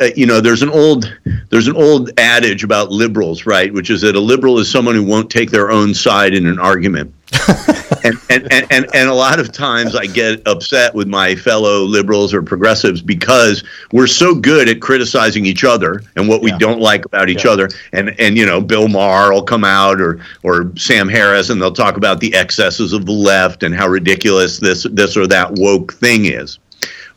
Uh, 0.00 0.06
you 0.16 0.26
know, 0.26 0.40
there's 0.40 0.62
an 0.62 0.70
old 0.70 1.16
there's 1.50 1.68
an 1.68 1.76
old 1.76 2.10
adage 2.18 2.64
about 2.64 2.90
liberals, 2.90 3.46
right? 3.46 3.72
Which 3.72 3.90
is 3.90 4.00
that 4.00 4.16
a 4.16 4.20
liberal 4.20 4.58
is 4.58 4.68
someone 4.70 4.94
who 4.96 5.04
won't 5.04 5.30
take 5.30 5.50
their 5.50 5.70
own 5.70 5.94
side 5.94 6.34
in 6.34 6.46
an 6.46 6.58
argument. 6.58 7.14
and, 8.04 8.14
and, 8.30 8.52
and, 8.52 8.66
and, 8.70 8.86
and 8.94 9.08
a 9.08 9.14
lot 9.14 9.38
of 9.40 9.50
times 9.52 9.94
I 9.96 10.06
get 10.06 10.46
upset 10.46 10.94
with 10.94 11.08
my 11.08 11.34
fellow 11.34 11.82
liberals 11.82 12.32
or 12.34 12.42
progressives 12.42 13.02
because 13.02 13.64
we're 13.92 14.06
so 14.06 14.34
good 14.34 14.68
at 14.68 14.80
criticizing 14.80 15.44
each 15.46 15.64
other 15.64 16.02
and 16.16 16.28
what 16.28 16.42
we 16.42 16.52
don't 16.58 16.80
like 16.80 17.04
about 17.04 17.28
each 17.28 17.44
Yeah. 17.44 17.52
other. 17.52 17.68
And 17.92 18.14
and 18.18 18.36
you 18.36 18.46
know, 18.46 18.60
Bill 18.60 18.88
Maher 18.88 19.32
will 19.32 19.42
come 19.42 19.64
out 19.64 20.00
or 20.00 20.20
or 20.42 20.72
Sam 20.76 21.08
Harris 21.08 21.50
and 21.50 21.62
they'll 21.62 21.72
talk 21.72 21.96
about 21.96 22.18
the 22.20 22.34
excesses 22.34 22.92
of 22.92 23.06
the 23.06 23.12
left 23.12 23.62
and 23.62 23.74
how 23.74 23.86
ridiculous 23.86 24.58
this 24.58 24.86
this 24.90 25.16
or 25.16 25.26
that 25.28 25.52
woke 25.52 25.92
thing 25.94 26.24
is. 26.26 26.58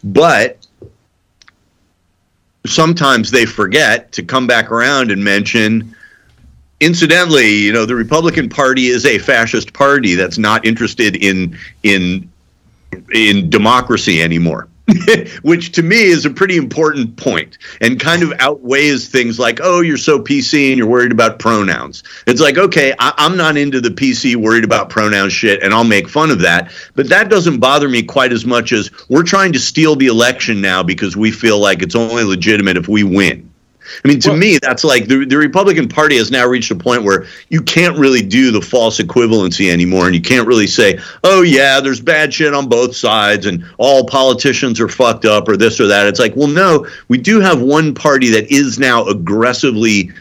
But 0.03 0.57
sometimes 2.66 3.32
they 3.32 3.45
forget 3.45 4.12
to 4.14 4.24
come 4.24 4.47
back 4.47 4.72
around 4.72 5.12
and 5.12 5.24
mention 5.24 5.95
incidentally 6.80 7.49
you 7.49 7.74
know 7.74 7.86
the 7.86 7.95
republican 7.95 8.49
party 8.49 8.88
is 8.88 9.05
a 9.05 9.18
fascist 9.18 9.74
party 9.74 10.16
that's 10.16 10.38
not 10.38 10.66
interested 10.66 11.16
in 11.16 11.58
in 11.84 12.30
in 13.12 13.49
democracy 13.49 14.22
anymore 14.22 14.68
which 15.42 15.74
to 15.74 15.84
me 15.84 16.04
is 16.04 16.26
a 16.26 16.30
pretty 16.30 16.56
important 16.56 17.18
point 17.18 17.58
and 17.82 18.00
kind 18.00 18.24
of 18.24 18.32
outweighs 18.40 19.10
things 19.10 19.38
like 19.38 19.60
oh 19.62 19.82
you're 19.82 19.98
so 19.98 20.20
pc 20.20 20.70
and 20.70 20.78
you're 20.78 20.88
worried 20.88 21.12
about 21.12 21.40
pronouns. 21.40 22.04
It's 22.26 22.40
like 22.40 22.58
okay 22.58 22.94
I, 22.98 23.14
i'm 23.18 23.36
not 23.36 23.58
into 23.58 23.82
the 23.82 23.90
pc 23.90 24.36
worried 24.36 24.64
about 24.64 24.90
pronoun 24.90 25.30
shit 25.30 25.62
and 25.62 25.74
i'll 25.74 25.84
make 25.84 26.08
fun 26.08 26.32
of 26.32 26.40
that. 26.40 26.72
But 26.96 27.10
that 27.10 27.30
doesn't 27.30 27.60
bother 27.60 27.90
me 27.90 28.04
quite 28.04 28.32
as 28.32 28.46
much 28.46 28.72
as 28.72 28.90
we're 29.10 29.24
trying 29.24 29.54
to 29.54 29.60
steal 29.60 29.96
the 29.96 30.08
election 30.08 30.62
now 30.62 30.84
because 30.84 31.18
we 31.18 31.32
feel 31.32 31.60
like 31.60 31.82
it's 31.82 31.96
only 31.96 32.24
legitimate 32.24 32.78
if 32.78 32.88
we 32.88 33.04
win 33.04 33.52
I 34.04 34.08
mean, 34.08 34.20
to 34.22 34.30
Well- 34.30 34.38
me, 34.38 34.58
that's 34.62 34.84
like 34.84 35.08
the, 35.08 35.26
the 35.26 35.38
Republican 35.38 35.88
Party 35.88 36.18
has 36.18 36.32
now 36.32 36.46
reached 36.46 36.72
a 36.72 36.76
point 36.76 37.04
where 37.04 37.26
you 37.50 37.62
can't 37.62 37.98
really 37.98 38.22
do 38.22 38.52
the 38.52 38.62
false 38.62 39.00
equivalency 39.00 39.72
anymore. 39.72 40.06
And 40.06 40.16
you 40.16 40.22
can't 40.22 40.48
really 40.48 40.68
say, 40.68 41.00
oh, 41.24 41.42
yeah, 41.42 41.80
there's 41.80 42.02
bad 42.02 42.34
shit 42.34 42.54
on 42.54 42.68
both 42.70 42.96
sides 42.96 43.46
and 43.46 43.64
all 43.78 44.06
politicians 44.06 44.80
are 44.80 44.88
fucked 44.88 45.26
up 45.26 45.48
or 45.48 45.58
this 45.58 45.80
or 45.80 45.88
that. 45.88 46.08
It's 46.08 46.20
like, 46.20 46.36
well, 46.36 46.48
no, 46.48 46.88
we 47.08 47.18
do 47.18 47.40
have 47.40 47.62
one 47.62 47.94
party 47.94 48.30
that 48.30 48.52
is 48.52 48.80
now 48.80 49.06
aggressively 49.06 50.12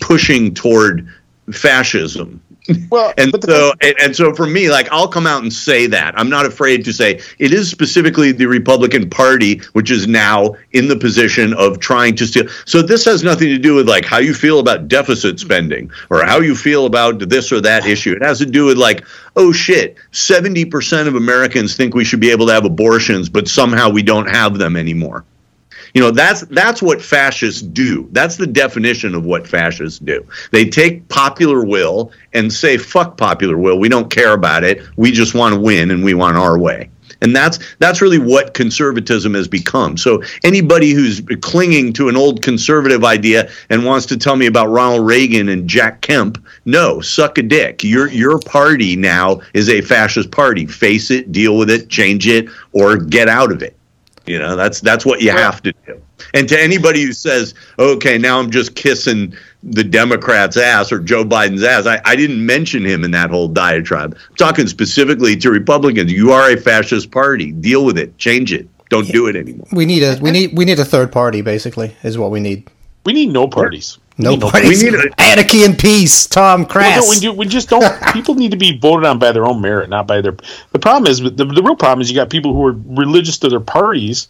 pushing 0.00 0.54
toward 0.54 1.08
fascism. 1.52 2.40
Well, 2.90 3.12
and 3.16 3.32
so 3.42 3.72
and, 3.80 3.94
and 4.00 4.16
so 4.16 4.34
for 4.34 4.46
me, 4.46 4.70
like 4.70 4.88
I'll 4.90 5.08
come 5.08 5.26
out 5.26 5.42
and 5.42 5.52
say 5.52 5.86
that 5.86 6.18
I'm 6.18 6.28
not 6.28 6.46
afraid 6.46 6.84
to 6.84 6.92
say 6.92 7.20
it 7.38 7.52
is 7.52 7.70
specifically 7.70 8.32
the 8.32 8.46
Republican 8.46 9.08
Party 9.08 9.60
which 9.72 9.90
is 9.90 10.06
now 10.06 10.56
in 10.72 10.88
the 10.88 10.96
position 10.96 11.54
of 11.54 11.78
trying 11.80 12.16
to 12.16 12.26
steal. 12.26 12.48
So 12.64 12.82
this 12.82 13.04
has 13.04 13.22
nothing 13.22 13.48
to 13.48 13.58
do 13.58 13.74
with 13.74 13.88
like 13.88 14.04
how 14.04 14.18
you 14.18 14.34
feel 14.34 14.58
about 14.58 14.88
deficit 14.88 15.40
spending 15.40 15.90
or 16.10 16.24
how 16.24 16.40
you 16.40 16.54
feel 16.54 16.86
about 16.86 17.28
this 17.28 17.52
or 17.52 17.60
that 17.60 17.86
issue. 17.86 18.12
It 18.12 18.22
has 18.22 18.38
to 18.38 18.46
do 18.46 18.66
with 18.66 18.78
like, 18.78 19.06
oh 19.36 19.52
shit, 19.52 19.96
seventy 20.12 20.64
percent 20.64 21.08
of 21.08 21.14
Americans 21.14 21.76
think 21.76 21.94
we 21.94 22.04
should 22.04 22.20
be 22.20 22.30
able 22.30 22.46
to 22.46 22.52
have 22.52 22.64
abortions, 22.64 23.28
but 23.28 23.48
somehow 23.48 23.90
we 23.90 24.02
don't 24.02 24.28
have 24.28 24.58
them 24.58 24.76
anymore. 24.76 25.24
You 25.94 26.00
know, 26.00 26.10
that's 26.10 26.42
that's 26.42 26.82
what 26.82 27.02
fascists 27.02 27.62
do. 27.62 28.08
That's 28.12 28.36
the 28.36 28.46
definition 28.46 29.14
of 29.14 29.24
what 29.24 29.46
fascists 29.46 29.98
do. 29.98 30.26
They 30.52 30.68
take 30.68 31.08
popular 31.08 31.64
will 31.64 32.12
and 32.32 32.52
say, 32.52 32.76
fuck 32.76 33.16
popular 33.16 33.58
will. 33.58 33.78
We 33.78 33.88
don't 33.88 34.10
care 34.10 34.32
about 34.32 34.64
it. 34.64 34.82
We 34.96 35.10
just 35.10 35.34
want 35.34 35.54
to 35.54 35.60
win 35.60 35.90
and 35.90 36.04
we 36.04 36.14
want 36.14 36.36
our 36.36 36.58
way. 36.58 36.90
And 37.22 37.36
that's 37.36 37.58
that's 37.78 38.00
really 38.00 38.18
what 38.18 38.54
conservatism 38.54 39.34
has 39.34 39.46
become. 39.46 39.96
So 39.96 40.22
anybody 40.42 40.92
who's 40.92 41.20
clinging 41.42 41.92
to 41.94 42.08
an 42.08 42.16
old 42.16 42.42
conservative 42.42 43.04
idea 43.04 43.50
and 43.68 43.84
wants 43.84 44.06
to 44.06 44.16
tell 44.16 44.36
me 44.36 44.46
about 44.46 44.68
Ronald 44.68 45.06
Reagan 45.06 45.48
and 45.48 45.68
Jack 45.68 46.00
Kemp, 46.00 46.42
no, 46.64 47.00
suck 47.00 47.36
a 47.36 47.42
dick. 47.42 47.84
Your 47.84 48.08
your 48.08 48.38
party 48.38 48.96
now 48.96 49.40
is 49.52 49.68
a 49.68 49.82
fascist 49.82 50.30
party. 50.30 50.66
Face 50.66 51.10
it, 51.10 51.30
deal 51.30 51.58
with 51.58 51.68
it, 51.68 51.88
change 51.88 52.26
it, 52.26 52.48
or 52.72 52.96
get 52.96 53.28
out 53.28 53.52
of 53.52 53.62
it. 53.62 53.76
You 54.26 54.38
know, 54.38 54.54
that's 54.54 54.80
that's 54.80 55.06
what 55.06 55.22
you 55.22 55.30
have 55.30 55.62
to 55.62 55.72
do. 55.86 56.00
And 56.34 56.48
to 56.48 56.60
anybody 56.60 57.02
who 57.02 57.12
says, 57.12 57.54
"Okay, 57.78 58.18
now 58.18 58.38
I'm 58.38 58.50
just 58.50 58.76
kissing 58.76 59.34
the 59.62 59.82
Democrats' 59.82 60.56
ass 60.56 60.92
or 60.92 61.00
Joe 61.00 61.24
Biden's 61.24 61.62
ass," 61.62 61.86
I, 61.86 62.00
I 62.04 62.16
didn't 62.16 62.44
mention 62.44 62.84
him 62.84 63.02
in 63.02 63.10
that 63.12 63.30
whole 63.30 63.48
diatribe. 63.48 64.16
I'm 64.28 64.36
talking 64.36 64.66
specifically 64.66 65.36
to 65.36 65.50
Republicans. 65.50 66.12
You 66.12 66.32
are 66.32 66.50
a 66.50 66.56
fascist 66.56 67.10
party. 67.10 67.52
Deal 67.52 67.84
with 67.84 67.98
it. 67.98 68.16
Change 68.18 68.52
it. 68.52 68.68
Don't 68.90 69.08
do 69.08 69.26
it 69.26 69.36
anymore. 69.36 69.66
We 69.72 69.86
need 69.86 70.02
a 70.02 70.18
we 70.20 70.30
need 70.30 70.56
we 70.56 70.64
need 70.64 70.78
a 70.78 70.84
third 70.84 71.12
party. 71.12 71.42
Basically, 71.42 71.96
is 72.02 72.18
what 72.18 72.30
we 72.30 72.40
need. 72.40 72.68
We 73.04 73.12
need 73.12 73.32
no 73.32 73.48
parties. 73.48 73.98
No 74.18 74.30
We 74.30 74.36
need 74.36 74.42
parties. 74.50 74.82
We 74.84 74.90
need 74.90 74.98
a- 75.00 75.20
Anarchy 75.20 75.64
and 75.64 75.78
peace. 75.78 76.26
Tom 76.26 76.60
Well, 76.60 76.68
Crass. 76.68 77.02
no, 77.04 77.08
we, 77.10 77.20
do, 77.20 77.32
we 77.32 77.46
just 77.46 77.68
don't. 77.70 77.84
people 78.12 78.34
need 78.34 78.50
to 78.50 78.56
be 78.58 78.76
voted 78.78 79.06
on 79.06 79.18
by 79.18 79.32
their 79.32 79.46
own 79.46 79.60
merit, 79.60 79.88
not 79.88 80.06
by 80.06 80.20
their. 80.20 80.36
The 80.72 80.78
problem 80.78 81.10
is 81.10 81.20
the, 81.20 81.30
the 81.30 81.62
real 81.62 81.76
problem 81.76 82.00
is 82.02 82.10
you 82.10 82.16
got 82.16 82.28
people 82.30 82.52
who 82.52 82.66
are 82.66 82.72
religious 82.72 83.38
to 83.38 83.48
their 83.48 83.60
parties, 83.60 84.28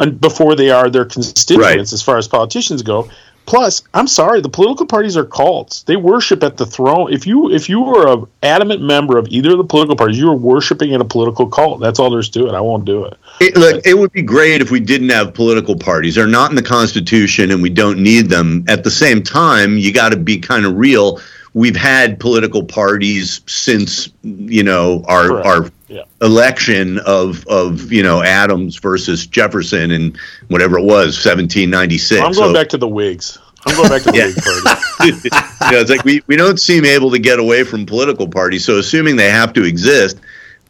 and 0.00 0.20
before 0.20 0.54
they 0.56 0.70
are 0.70 0.88
their 0.88 1.04
constituents, 1.04 1.66
Right. 1.66 1.78
as 1.80 2.02
far 2.02 2.16
as 2.16 2.26
politicians 2.28 2.82
go. 2.82 3.10
Plus, 3.48 3.82
I'm 3.94 4.06
sorry, 4.06 4.42
the 4.42 4.50
political 4.50 4.84
parties 4.84 5.16
are 5.16 5.24
cults. 5.24 5.82
They 5.84 5.96
worship 5.96 6.42
at 6.42 6.58
the 6.58 6.66
throne. 6.66 7.10
If 7.10 7.26
you 7.26 7.50
if 7.50 7.66
you 7.66 7.80
were 7.80 8.06
a 8.06 8.22
adamant 8.42 8.82
member 8.82 9.16
of 9.16 9.26
either 9.28 9.52
of 9.52 9.56
the 9.56 9.64
political 9.64 9.96
parties, 9.96 10.18
you 10.18 10.28
are 10.28 10.36
worshiping 10.36 10.92
in 10.92 11.00
a 11.00 11.04
political 11.06 11.46
cult. 11.46 11.80
That's 11.80 11.98
all 11.98 12.10
there's 12.10 12.28
to 12.30 12.46
it. 12.46 12.54
I 12.54 12.60
won't 12.60 12.84
do 12.84 13.06
it. 13.06 13.16
It, 13.40 13.56
look, 13.56 13.86
it 13.86 13.96
would 13.96 14.12
be 14.12 14.20
great 14.20 14.60
if 14.60 14.70
we 14.70 14.80
didn't 14.80 15.08
have 15.08 15.32
political 15.32 15.78
parties. 15.78 16.16
They're 16.16 16.26
not 16.26 16.50
in 16.50 16.56
the 16.56 16.62
Constitution, 16.62 17.50
and 17.50 17.62
we 17.62 17.70
don't 17.70 18.02
need 18.02 18.28
them. 18.28 18.66
At 18.68 18.84
the 18.84 18.90
same 18.90 19.22
time, 19.22 19.78
you 19.78 19.94
got 19.94 20.10
to 20.10 20.18
be 20.18 20.38
kind 20.38 20.66
of 20.66 20.76
real. 20.76 21.18
We've 21.54 21.74
had 21.74 22.20
political 22.20 22.62
parties 22.62 23.40
since 23.46 24.10
you 24.22 24.62
know 24.62 25.06
our 25.08 25.28
Correct. 25.28 25.46
our 25.46 25.70
Yeah. 25.88 26.02
election 26.20 26.98
of 27.06 27.46
of 27.46 27.90
you 27.90 28.02
know 28.02 28.22
Adams 28.22 28.76
versus 28.76 29.26
Jefferson 29.26 29.90
and 29.90 30.18
whatever 30.48 30.78
it 30.78 30.84
was, 30.84 31.18
seventeen 31.18 31.70
ninety 31.70 31.98
six. 31.98 32.20
I'm 32.22 32.32
going 32.32 32.52
back 32.54 32.68
to 32.70 32.78
the 32.78 32.88
Whigs. 32.88 33.38
I'm 33.66 33.74
going 33.74 33.88
back 33.88 34.02
to 34.02 34.10
the 34.12 34.16
Yeah. 34.98 35.06
Whig 35.06 35.22
party. 35.22 35.28
you 35.66 35.72
know, 35.72 35.80
it's 35.80 35.90
like 35.90 36.04
we, 36.04 36.22
we 36.26 36.36
don't 36.36 36.60
seem 36.60 36.84
able 36.84 37.10
to 37.10 37.18
get 37.18 37.38
away 37.38 37.64
from 37.64 37.86
political 37.86 38.28
parties. 38.28 38.64
So 38.64 38.78
assuming 38.78 39.16
they 39.16 39.30
have 39.30 39.52
to 39.54 39.64
exist, 39.64 40.18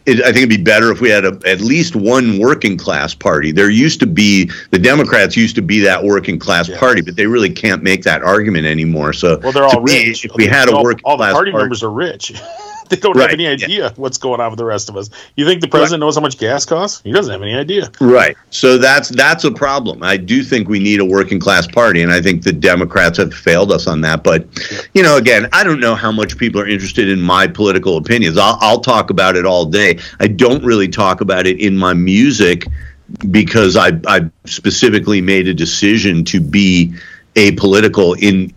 it, 0.06 0.20
I 0.20 0.26
think 0.32 0.36
it'd 0.38 0.48
be 0.50 0.56
better 0.62 0.90
if 0.90 1.00
we 1.00 1.10
had 1.10 1.24
a, 1.26 1.38
at 1.46 1.60
least 1.60 1.94
one 1.96 2.38
working 2.38 2.78
class 2.78 3.12
party. 3.14 3.52
There 3.52 3.68
used 3.68 4.00
to 4.00 4.06
be 4.06 4.50
the 4.70 4.78
Democrats 4.78 5.36
used 5.36 5.54
to 5.56 5.62
be 5.62 5.80
that 5.80 6.02
working 6.02 6.38
class 6.38 6.68
Yeah. 6.68 6.78
party, 6.78 7.02
but 7.02 7.14
they 7.16 7.26
really 7.26 7.50
can't 7.50 7.82
make 7.82 8.04
that 8.04 8.22
argument 8.22 8.66
anymore. 8.66 9.12
So 9.12 9.38
Well, 9.38 9.52
they're 9.52 9.64
all 9.64 9.82
me, 9.82 10.08
rich. 10.08 10.24
if 10.24 10.30
we 10.34 10.46
had 10.46 10.68
a 10.70 10.80
working 10.80 11.02
all 11.04 11.16
the 11.18 11.24
class 11.24 11.32
party 11.34 11.50
party, 11.50 11.64
members 11.64 11.82
are 11.82 11.90
rich. 11.90 12.32
they 12.90 12.96
don't 12.96 13.16
Right, 13.16 13.30
have 13.30 13.32
any 13.38 13.44
yeah. 13.44 13.50
idea 13.50 13.92
what's 13.96 14.18
going 14.18 14.40
on 14.40 14.50
with 14.50 14.58
the 14.58 14.64
rest 14.64 14.88
of 14.88 14.96
us. 14.96 15.10
You 15.36 15.44
think 15.46 15.60
the 15.60 15.68
president 15.68 16.00
knows 16.00 16.14
how 16.16 16.20
much 16.22 16.38
gas 16.38 16.64
costs? 16.64 17.00
He 17.02 17.12
doesn't 17.12 17.30
have 17.32 17.42
any 17.42 17.54
idea. 17.54 17.90
Right. 18.00 18.36
So 18.50 18.78
that's 18.78 19.08
that's 19.10 19.44
a 19.44 19.50
problem. 19.50 20.02
I 20.02 20.16
do 20.16 20.42
think 20.42 20.68
we 20.68 20.78
need 20.78 21.00
a 21.00 21.04
working 21.04 21.38
class 21.40 21.66
party, 21.66 22.02
and 22.02 22.12
I 22.12 22.20
think 22.20 22.42
the 22.42 22.52
Democrats 22.52 23.18
have 23.18 23.32
failed 23.34 23.72
us 23.72 23.86
on 23.86 24.00
that. 24.02 24.22
But 24.24 24.46
you 24.94 25.02
know, 25.02 25.16
again, 25.16 25.48
I 25.52 25.64
don't 25.64 25.80
know 25.80 25.94
how 25.94 26.12
much 26.12 26.36
people 26.38 26.60
are 26.60 26.68
interested 26.68 27.08
in 27.08 27.20
my 27.20 27.46
political 27.46 27.96
opinions. 27.96 28.36
I'll, 28.36 28.58
I'll 28.60 28.80
talk 28.80 29.10
about 29.10 29.36
it 29.36 29.44
all 29.46 29.64
day. 29.64 29.98
I 30.20 30.28
don't 30.28 30.64
really 30.64 30.88
talk 30.88 31.20
about 31.20 31.46
it 31.46 31.60
in 31.60 31.76
my 31.76 31.94
music 31.94 32.66
because 33.30 33.76
I 33.76 33.92
I 34.06 34.30
specifically 34.44 35.20
made 35.20 35.48
a 35.48 35.54
decision 35.54 36.24
to 36.26 36.40
be 36.40 36.94
apolitical 37.34 38.16
in. 38.20 38.52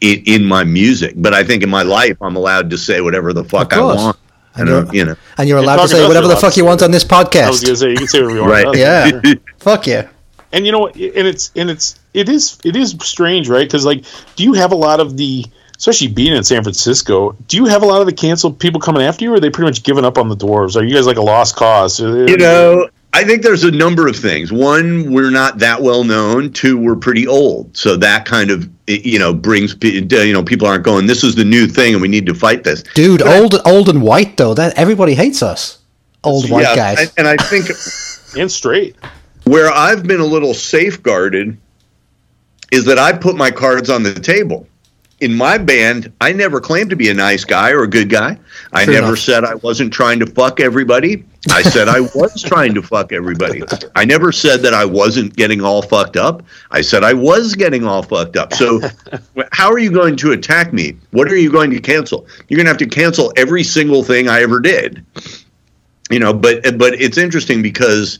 In, 0.00 0.22
in 0.26 0.44
my 0.44 0.62
music, 0.64 1.14
but 1.16 1.32
I 1.32 1.42
think 1.42 1.62
in 1.62 1.70
my 1.70 1.82
life 1.82 2.18
I'm 2.20 2.36
allowed 2.36 2.68
to 2.70 2.76
say 2.78 3.00
whatever 3.00 3.32
the 3.32 3.44
fuck 3.44 3.72
I 3.72 3.80
want. 3.80 4.18
And 4.54 4.68
I 4.68 4.72
you're- 4.72 4.88
you 4.98 5.04
know, 5.06 5.16
and 5.38 5.48
you're 5.48 5.58
allowed 5.58 5.76
to 5.76 5.82
talking 5.82 5.90
say 5.92 5.96
to 5.98 6.02
us, 6.04 6.08
whatever 6.08 6.28
the 6.28 6.36
fuck 6.36 6.56
you 6.56 6.64
want 6.66 6.82
on 6.82 6.90
this 6.90 7.04
I 7.10 7.18
was 7.22 7.28
podcast. 7.28 7.62
going 7.62 7.74
to 7.74 7.76
say 7.76 7.90
you 7.90 7.96
can 7.96 8.06
say 8.06 8.20
whatever 8.22 8.36
you 8.36 8.42
want. 8.42 8.66
Right. 8.66 8.76
Yeah. 8.76 9.20
Fuck 9.58 9.86
yeah. 9.86 10.08
and 10.52 10.66
you 10.66 10.72
know, 10.72 10.80
what? 10.80 10.94
and 10.96 11.26
it's 11.26 11.50
and 11.56 11.70
it's 11.70 11.98
it 12.14 12.28
is 12.28 12.58
it 12.64 12.76
is 12.76 12.94
strange, 13.02 13.48
right? 13.48 13.66
Because 13.66 13.84
like, 13.86 14.04
do 14.36 14.44
you 14.44 14.52
have 14.52 14.72
a 14.72 14.76
lot 14.76 15.00
of 15.00 15.16
the 15.16 15.44
especially 15.78 16.08
being 16.08 16.34
in 16.34 16.42
San 16.42 16.62
Francisco, 16.62 17.32
do 17.48 17.56
you 17.58 17.66
have 17.66 17.82
a 17.82 17.86
lot 17.86 18.00
of 18.00 18.06
the 18.06 18.12
canceled 18.12 18.58
people 18.58 18.80
coming 18.80 19.02
after 19.02 19.24
you, 19.24 19.32
or 19.32 19.36
are 19.36 19.40
they 19.40 19.50
pretty 19.50 19.68
much 19.68 19.82
giving 19.82 20.04
up 20.06 20.16
on 20.18 20.28
the 20.28 20.36
dwarves? 20.36 20.74
Are 20.76 20.82
you 20.84 20.94
guys 20.94 21.06
like 21.06 21.18
a 21.18 21.22
lost 21.22 21.54
cause? 21.56 22.00
You 22.00 22.36
know, 22.38 22.88
I 23.16 23.24
think 23.24 23.42
there's 23.42 23.64
a 23.64 23.70
number 23.70 24.06
of 24.08 24.14
things. 24.14 24.52
One, 24.52 25.10
we're 25.10 25.30
not 25.30 25.58
that 25.60 25.80
well 25.80 26.04
known. 26.04 26.52
Two, 26.52 26.76
we're 26.76 26.96
pretty 26.96 27.26
old, 27.26 27.74
so 27.74 27.96
that 27.96 28.26
kind 28.26 28.50
of 28.50 28.68
you 28.86 29.18
know 29.18 29.32
brings 29.32 29.74
uh, 29.74 29.78
you 29.88 30.32
know 30.34 30.42
people 30.42 30.66
aren't 30.66 30.84
going. 30.84 31.06
This 31.06 31.24
is 31.24 31.34
the 31.34 31.44
new 31.44 31.66
thing, 31.66 31.94
and 31.94 32.02
we 32.02 32.08
need 32.08 32.26
to 32.26 32.34
fight 32.34 32.62
this. 32.62 32.82
Dude, 32.94 33.22
old 33.22 33.54
old 33.64 33.88
and 33.88 34.02
white 34.02 34.36
though. 34.36 34.52
That 34.52 34.76
everybody 34.76 35.14
hates 35.14 35.42
us. 35.42 35.78
Old 36.24 36.50
white 36.50 36.62
Yeah, 36.64 36.76
guys. 36.76 36.98
and- 37.00 37.12
and 37.16 37.28
I 37.28 37.42
think 37.42 37.66
and 38.38 38.52
straight. 38.52 38.96
where 39.44 39.70
I've 39.72 40.02
been 40.06 40.20
a 40.20 40.24
little 40.26 40.52
safeguarded 40.52 41.56
is 42.72 42.84
that 42.84 42.98
I 42.98 43.12
put 43.12 43.34
my 43.36 43.50
cards 43.50 43.88
on 43.88 44.02
the 44.02 44.12
table. 44.12 44.68
In 45.20 45.34
my 45.34 45.56
band, 45.56 46.12
I 46.20 46.32
never 46.32 46.60
claimed 46.60 46.90
to 46.90 46.96
be 46.96 47.08
a 47.08 47.14
nice 47.14 47.44
guy 47.44 47.70
or 47.70 47.84
a 47.84 47.88
good 47.88 48.10
guy. 48.10 48.38
I 48.72 48.84
never 48.84 49.08
enough. 49.08 49.18
said 49.18 49.44
I 49.44 49.54
wasn't 49.54 49.90
trying 49.90 50.20
to 50.20 50.26
fuck 50.26 50.60
everybody. 50.60 51.24
I 51.50 51.62
said 51.62 51.88
I 51.88 52.00
was 52.00 52.42
trying 52.42 52.74
to 52.74 52.82
fuck 52.82 53.12
everybody. 53.12 53.62
I 53.94 54.04
never 54.04 54.30
said 54.30 54.60
that 54.62 54.74
I 54.74 54.84
wasn't 54.84 55.34
getting 55.34 55.62
all 55.62 55.80
fucked 55.80 56.18
up. 56.18 56.42
I 56.70 56.82
said 56.82 57.02
I 57.02 57.14
was 57.14 57.54
getting 57.54 57.86
all 57.86 58.02
fucked 58.02 58.36
up. 58.36 58.52
So, 58.52 58.82
how 59.52 59.70
are 59.70 59.78
you 59.78 59.90
going 59.90 60.16
to 60.16 60.32
attack 60.32 60.74
me? 60.74 60.96
What 61.12 61.32
are 61.32 61.36
you 61.36 61.50
going 61.50 61.70
to 61.70 61.80
cancel? 61.80 62.26
You're 62.48 62.58
going 62.58 62.66
to 62.66 62.70
have 62.70 62.78
to 62.78 62.86
cancel 62.86 63.32
every 63.36 63.62
single 63.62 64.02
thing 64.02 64.28
I 64.28 64.42
ever 64.42 64.60
did. 64.60 65.04
You 66.10 66.18
know, 66.18 66.34
but 66.34 66.78
but 66.78 66.94
it's 66.94 67.16
interesting 67.16 67.62
because 67.62 68.18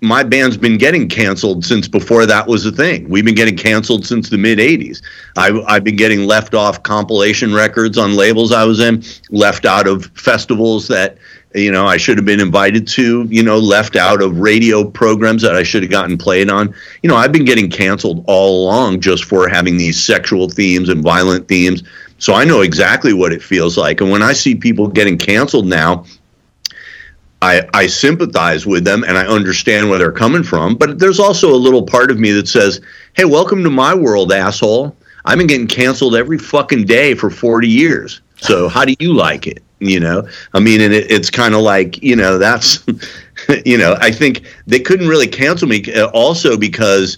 my 0.00 0.22
band's 0.22 0.56
been 0.56 0.78
getting 0.78 1.08
canceled 1.08 1.64
since 1.64 1.88
before 1.88 2.24
that 2.26 2.46
was 2.46 2.64
a 2.64 2.70
thing. 2.70 3.08
We've 3.08 3.24
been 3.24 3.34
getting 3.34 3.56
canceled 3.56 4.06
since 4.06 4.30
the 4.30 4.38
mid 4.38 4.58
80s. 4.58 5.02
I've, 5.36 5.56
I've 5.66 5.82
been 5.82 5.96
getting 5.96 6.26
left 6.26 6.54
off 6.54 6.82
compilation 6.84 7.52
records 7.52 7.98
on 7.98 8.14
labels 8.14 8.52
I 8.52 8.64
was 8.64 8.78
in, 8.78 9.02
left 9.30 9.64
out 9.64 9.88
of 9.88 10.06
festivals 10.14 10.86
that, 10.88 11.18
you 11.52 11.72
know, 11.72 11.86
I 11.86 11.96
should 11.96 12.16
have 12.16 12.24
been 12.24 12.40
invited 12.40 12.86
to, 12.88 13.24
you 13.24 13.42
know, 13.42 13.58
left 13.58 13.96
out 13.96 14.22
of 14.22 14.38
radio 14.38 14.88
programs 14.88 15.42
that 15.42 15.56
I 15.56 15.64
should 15.64 15.82
have 15.82 15.90
gotten 15.90 16.16
played 16.16 16.48
on. 16.48 16.72
You 17.02 17.08
know, 17.08 17.16
I've 17.16 17.32
been 17.32 17.44
getting 17.44 17.68
canceled 17.68 18.24
all 18.28 18.64
along 18.64 19.00
just 19.00 19.24
for 19.24 19.48
having 19.48 19.78
these 19.78 20.00
sexual 20.00 20.48
themes 20.48 20.90
and 20.90 21.02
violent 21.02 21.48
themes. 21.48 21.82
So 22.18 22.34
I 22.34 22.44
know 22.44 22.60
exactly 22.60 23.12
what 23.12 23.32
it 23.32 23.42
feels 23.42 23.76
like. 23.76 24.00
And 24.00 24.10
when 24.10 24.22
I 24.22 24.32
see 24.32 24.54
people 24.54 24.86
getting 24.86 25.18
canceled 25.18 25.66
now, 25.66 26.04
I, 27.40 27.68
I 27.72 27.86
sympathize 27.86 28.66
with 28.66 28.84
them 28.84 29.04
and 29.04 29.16
I 29.16 29.26
understand 29.26 29.88
where 29.88 29.98
they're 29.98 30.12
coming 30.12 30.42
from. 30.42 30.76
But 30.76 30.98
there's 30.98 31.20
also 31.20 31.54
a 31.54 31.56
little 31.56 31.84
part 31.84 32.10
of 32.10 32.18
me 32.18 32.32
that 32.32 32.48
says, 32.48 32.80
hey, 33.14 33.24
welcome 33.24 33.62
to 33.64 33.70
my 33.70 33.94
world, 33.94 34.32
asshole. 34.32 34.96
I've 35.24 35.38
been 35.38 35.46
getting 35.46 35.68
canceled 35.68 36.16
every 36.16 36.38
fucking 36.38 36.86
day 36.86 37.14
for 37.14 37.30
40 37.30 37.68
years. 37.68 38.20
So 38.40 38.68
how 38.68 38.84
do 38.84 38.94
you 38.98 39.14
like 39.14 39.46
it? 39.46 39.62
You 39.80 40.00
know, 40.00 40.28
I 40.54 40.60
mean, 40.60 40.80
and 40.80 40.92
it, 40.92 41.08
it's 41.08 41.30
kind 41.30 41.54
of 41.54 41.60
like, 41.60 42.02
you 42.02 42.16
know, 42.16 42.36
that's, 42.36 42.84
you 43.64 43.78
know, 43.78 43.96
I 44.00 44.10
think 44.10 44.42
they 44.66 44.80
couldn't 44.80 45.06
really 45.06 45.28
cancel 45.28 45.68
me 45.68 45.84
uh, 45.94 46.06
also 46.08 46.56
because, 46.56 47.16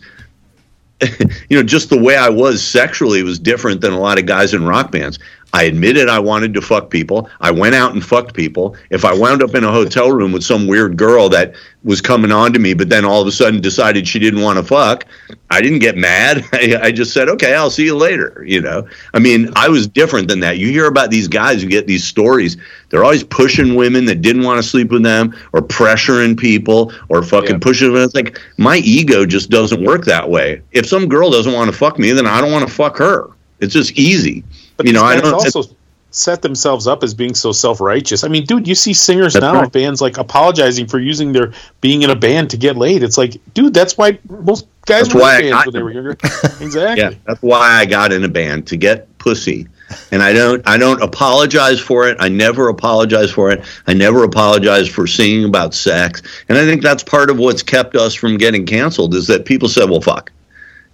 you 1.48 1.56
know, 1.56 1.62
just 1.62 1.88
the 1.88 1.98
way 1.98 2.16
I 2.16 2.28
was 2.28 2.62
sexually 2.62 3.22
was 3.22 3.38
different 3.38 3.80
than 3.80 3.94
a 3.94 3.98
lot 3.98 4.18
of 4.18 4.26
guys 4.26 4.52
in 4.52 4.66
rock 4.66 4.90
bands. 4.92 5.18
I 5.52 5.64
admitted 5.64 6.08
I 6.08 6.18
wanted 6.20 6.54
to 6.54 6.60
fuck 6.62 6.90
people. 6.90 7.28
I 7.40 7.50
went 7.50 7.74
out 7.74 7.92
and 7.92 8.04
fucked 8.04 8.34
people. 8.34 8.76
If 8.90 9.04
I 9.04 9.12
wound 9.12 9.42
up 9.42 9.54
in 9.54 9.64
a 9.64 9.72
hotel 9.72 10.12
room 10.12 10.32
with 10.32 10.44
some 10.44 10.66
weird 10.66 10.96
girl 10.96 11.28
that 11.30 11.54
was 11.82 12.00
coming 12.00 12.30
on 12.30 12.52
to 12.52 12.58
me, 12.58 12.74
but 12.74 12.88
then 12.88 13.04
all 13.04 13.20
of 13.22 13.26
a 13.26 13.32
sudden 13.32 13.60
decided 13.60 14.06
she 14.06 14.18
didn't 14.18 14.42
want 14.42 14.58
to 14.58 14.62
fuck, 14.62 15.06
I 15.50 15.60
didn't 15.60 15.80
get 15.80 15.96
mad. 15.96 16.44
I, 16.52 16.78
I 16.82 16.90
just 16.92 17.12
said, 17.12 17.28
okay, 17.30 17.54
I'll 17.54 17.70
see 17.70 17.84
you 17.84 17.96
later. 17.96 18.44
You 18.46 18.60
know, 18.60 18.86
I 19.14 19.18
mean, 19.18 19.50
I 19.56 19.68
was 19.68 19.86
different 19.88 20.28
than 20.28 20.40
that. 20.40 20.58
You 20.58 20.68
hear 20.68 20.86
about 20.86 21.10
these 21.10 21.26
guys 21.26 21.62
who 21.62 21.68
get 21.68 21.86
these 21.86 22.04
stories. 22.04 22.56
They're 22.90 23.04
always 23.04 23.24
pushing 23.24 23.74
women 23.74 24.04
that 24.04 24.22
didn't 24.22 24.42
want 24.44 24.62
to 24.62 24.68
sleep 24.68 24.90
with 24.90 25.02
them 25.02 25.34
or 25.52 25.62
pressuring 25.62 26.38
people 26.38 26.92
or 27.08 27.22
fucking 27.22 27.56
Yeah. 27.56 27.58
pushing 27.60 27.92
them. 27.92 28.02
It's 28.02 28.14
like 28.14 28.38
my 28.58 28.76
ego 28.78 29.26
just 29.26 29.50
doesn't 29.50 29.82
work 29.84 30.04
that 30.04 30.28
way. 30.30 30.62
If 30.72 30.86
some 30.86 31.08
girl 31.08 31.30
doesn't 31.30 31.52
want 31.52 31.70
to 31.70 31.76
fuck 31.76 31.98
me, 31.98 32.12
then 32.12 32.26
I 32.26 32.40
don't 32.40 32.52
want 32.52 32.68
to 32.68 32.72
fuck 32.72 32.96
her. 32.98 33.30
It's 33.60 33.74
just 33.74 33.92
easy. 33.98 34.42
But 34.80 34.86
you 34.86 34.92
know, 34.92 35.04
I 35.04 35.20
don't. 35.20 35.34
also 35.34 35.62
set 36.10 36.42
themselves 36.42 36.86
up 36.86 37.02
as 37.02 37.14
being 37.14 37.34
so 37.34 37.52
self 37.52 37.80
righteous. 37.80 38.24
I 38.24 38.28
mean, 38.28 38.44
dude, 38.44 38.66
you 38.66 38.74
see 38.74 38.92
singers 38.92 39.34
That's 39.34 39.42
now 39.42 39.54
right. 39.54 39.66
of 39.66 39.72
bands 39.72 40.00
like 40.00 40.18
apologizing 40.18 40.86
for 40.86 40.98
using 40.98 41.32
their 41.32 41.52
being 41.80 42.02
in 42.02 42.10
a 42.10 42.16
band 42.16 42.50
to 42.50 42.56
get 42.56 42.76
laid. 42.76 43.02
It's 43.02 43.18
like, 43.18 43.36
dude, 43.54 43.74
that's 43.74 43.96
why 43.96 44.18
most 44.28 44.66
guys 44.86 45.04
That's 45.04 45.14
were 45.14 45.20
why 45.20 45.40
in 45.40 45.50
bands 45.50 45.66
when 45.66 45.74
they 45.74 45.82
were 45.82 45.92
younger. 45.92 46.10
exactly. 46.60 47.02
Yeah, 47.02 47.10
that's 47.26 47.42
why 47.42 47.74
I 47.74 47.86
got 47.86 48.12
in 48.12 48.24
a 48.24 48.28
band 48.28 48.66
to 48.68 48.76
get 48.76 49.18
pussy. 49.18 49.68
And 50.12 50.22
I 50.22 50.32
don't 50.32 50.66
I 50.68 50.78
don't 50.78 51.02
apologize 51.02 51.80
for 51.80 52.08
it. 52.08 52.16
I 52.20 52.28
never 52.28 52.68
apologize 52.68 53.30
for 53.30 53.50
it. 53.50 53.64
I 53.86 53.94
never 53.94 54.22
apologize 54.24 54.88
for 54.88 55.06
singing 55.06 55.44
about 55.44 55.74
sex. 55.74 56.22
And 56.48 56.56
I 56.56 56.64
think 56.64 56.82
that's 56.82 57.02
part 57.02 57.28
of 57.28 57.38
what's 57.38 57.62
kept 57.62 57.96
us 57.96 58.14
from 58.14 58.38
getting 58.38 58.66
canceled 58.66 59.14
is 59.14 59.26
that 59.26 59.46
people 59.46 59.68
said, 59.68 59.90
"Well, 59.90 60.00
fuck." 60.00 60.32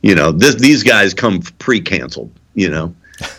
You 0.03 0.15
know, 0.15 0.31
this, 0.31 0.55
these 0.57 0.83
guys 0.83 1.15
come 1.15 1.41
pre-canceled, 1.59 2.31
you 2.55 2.69
know. 2.69 2.95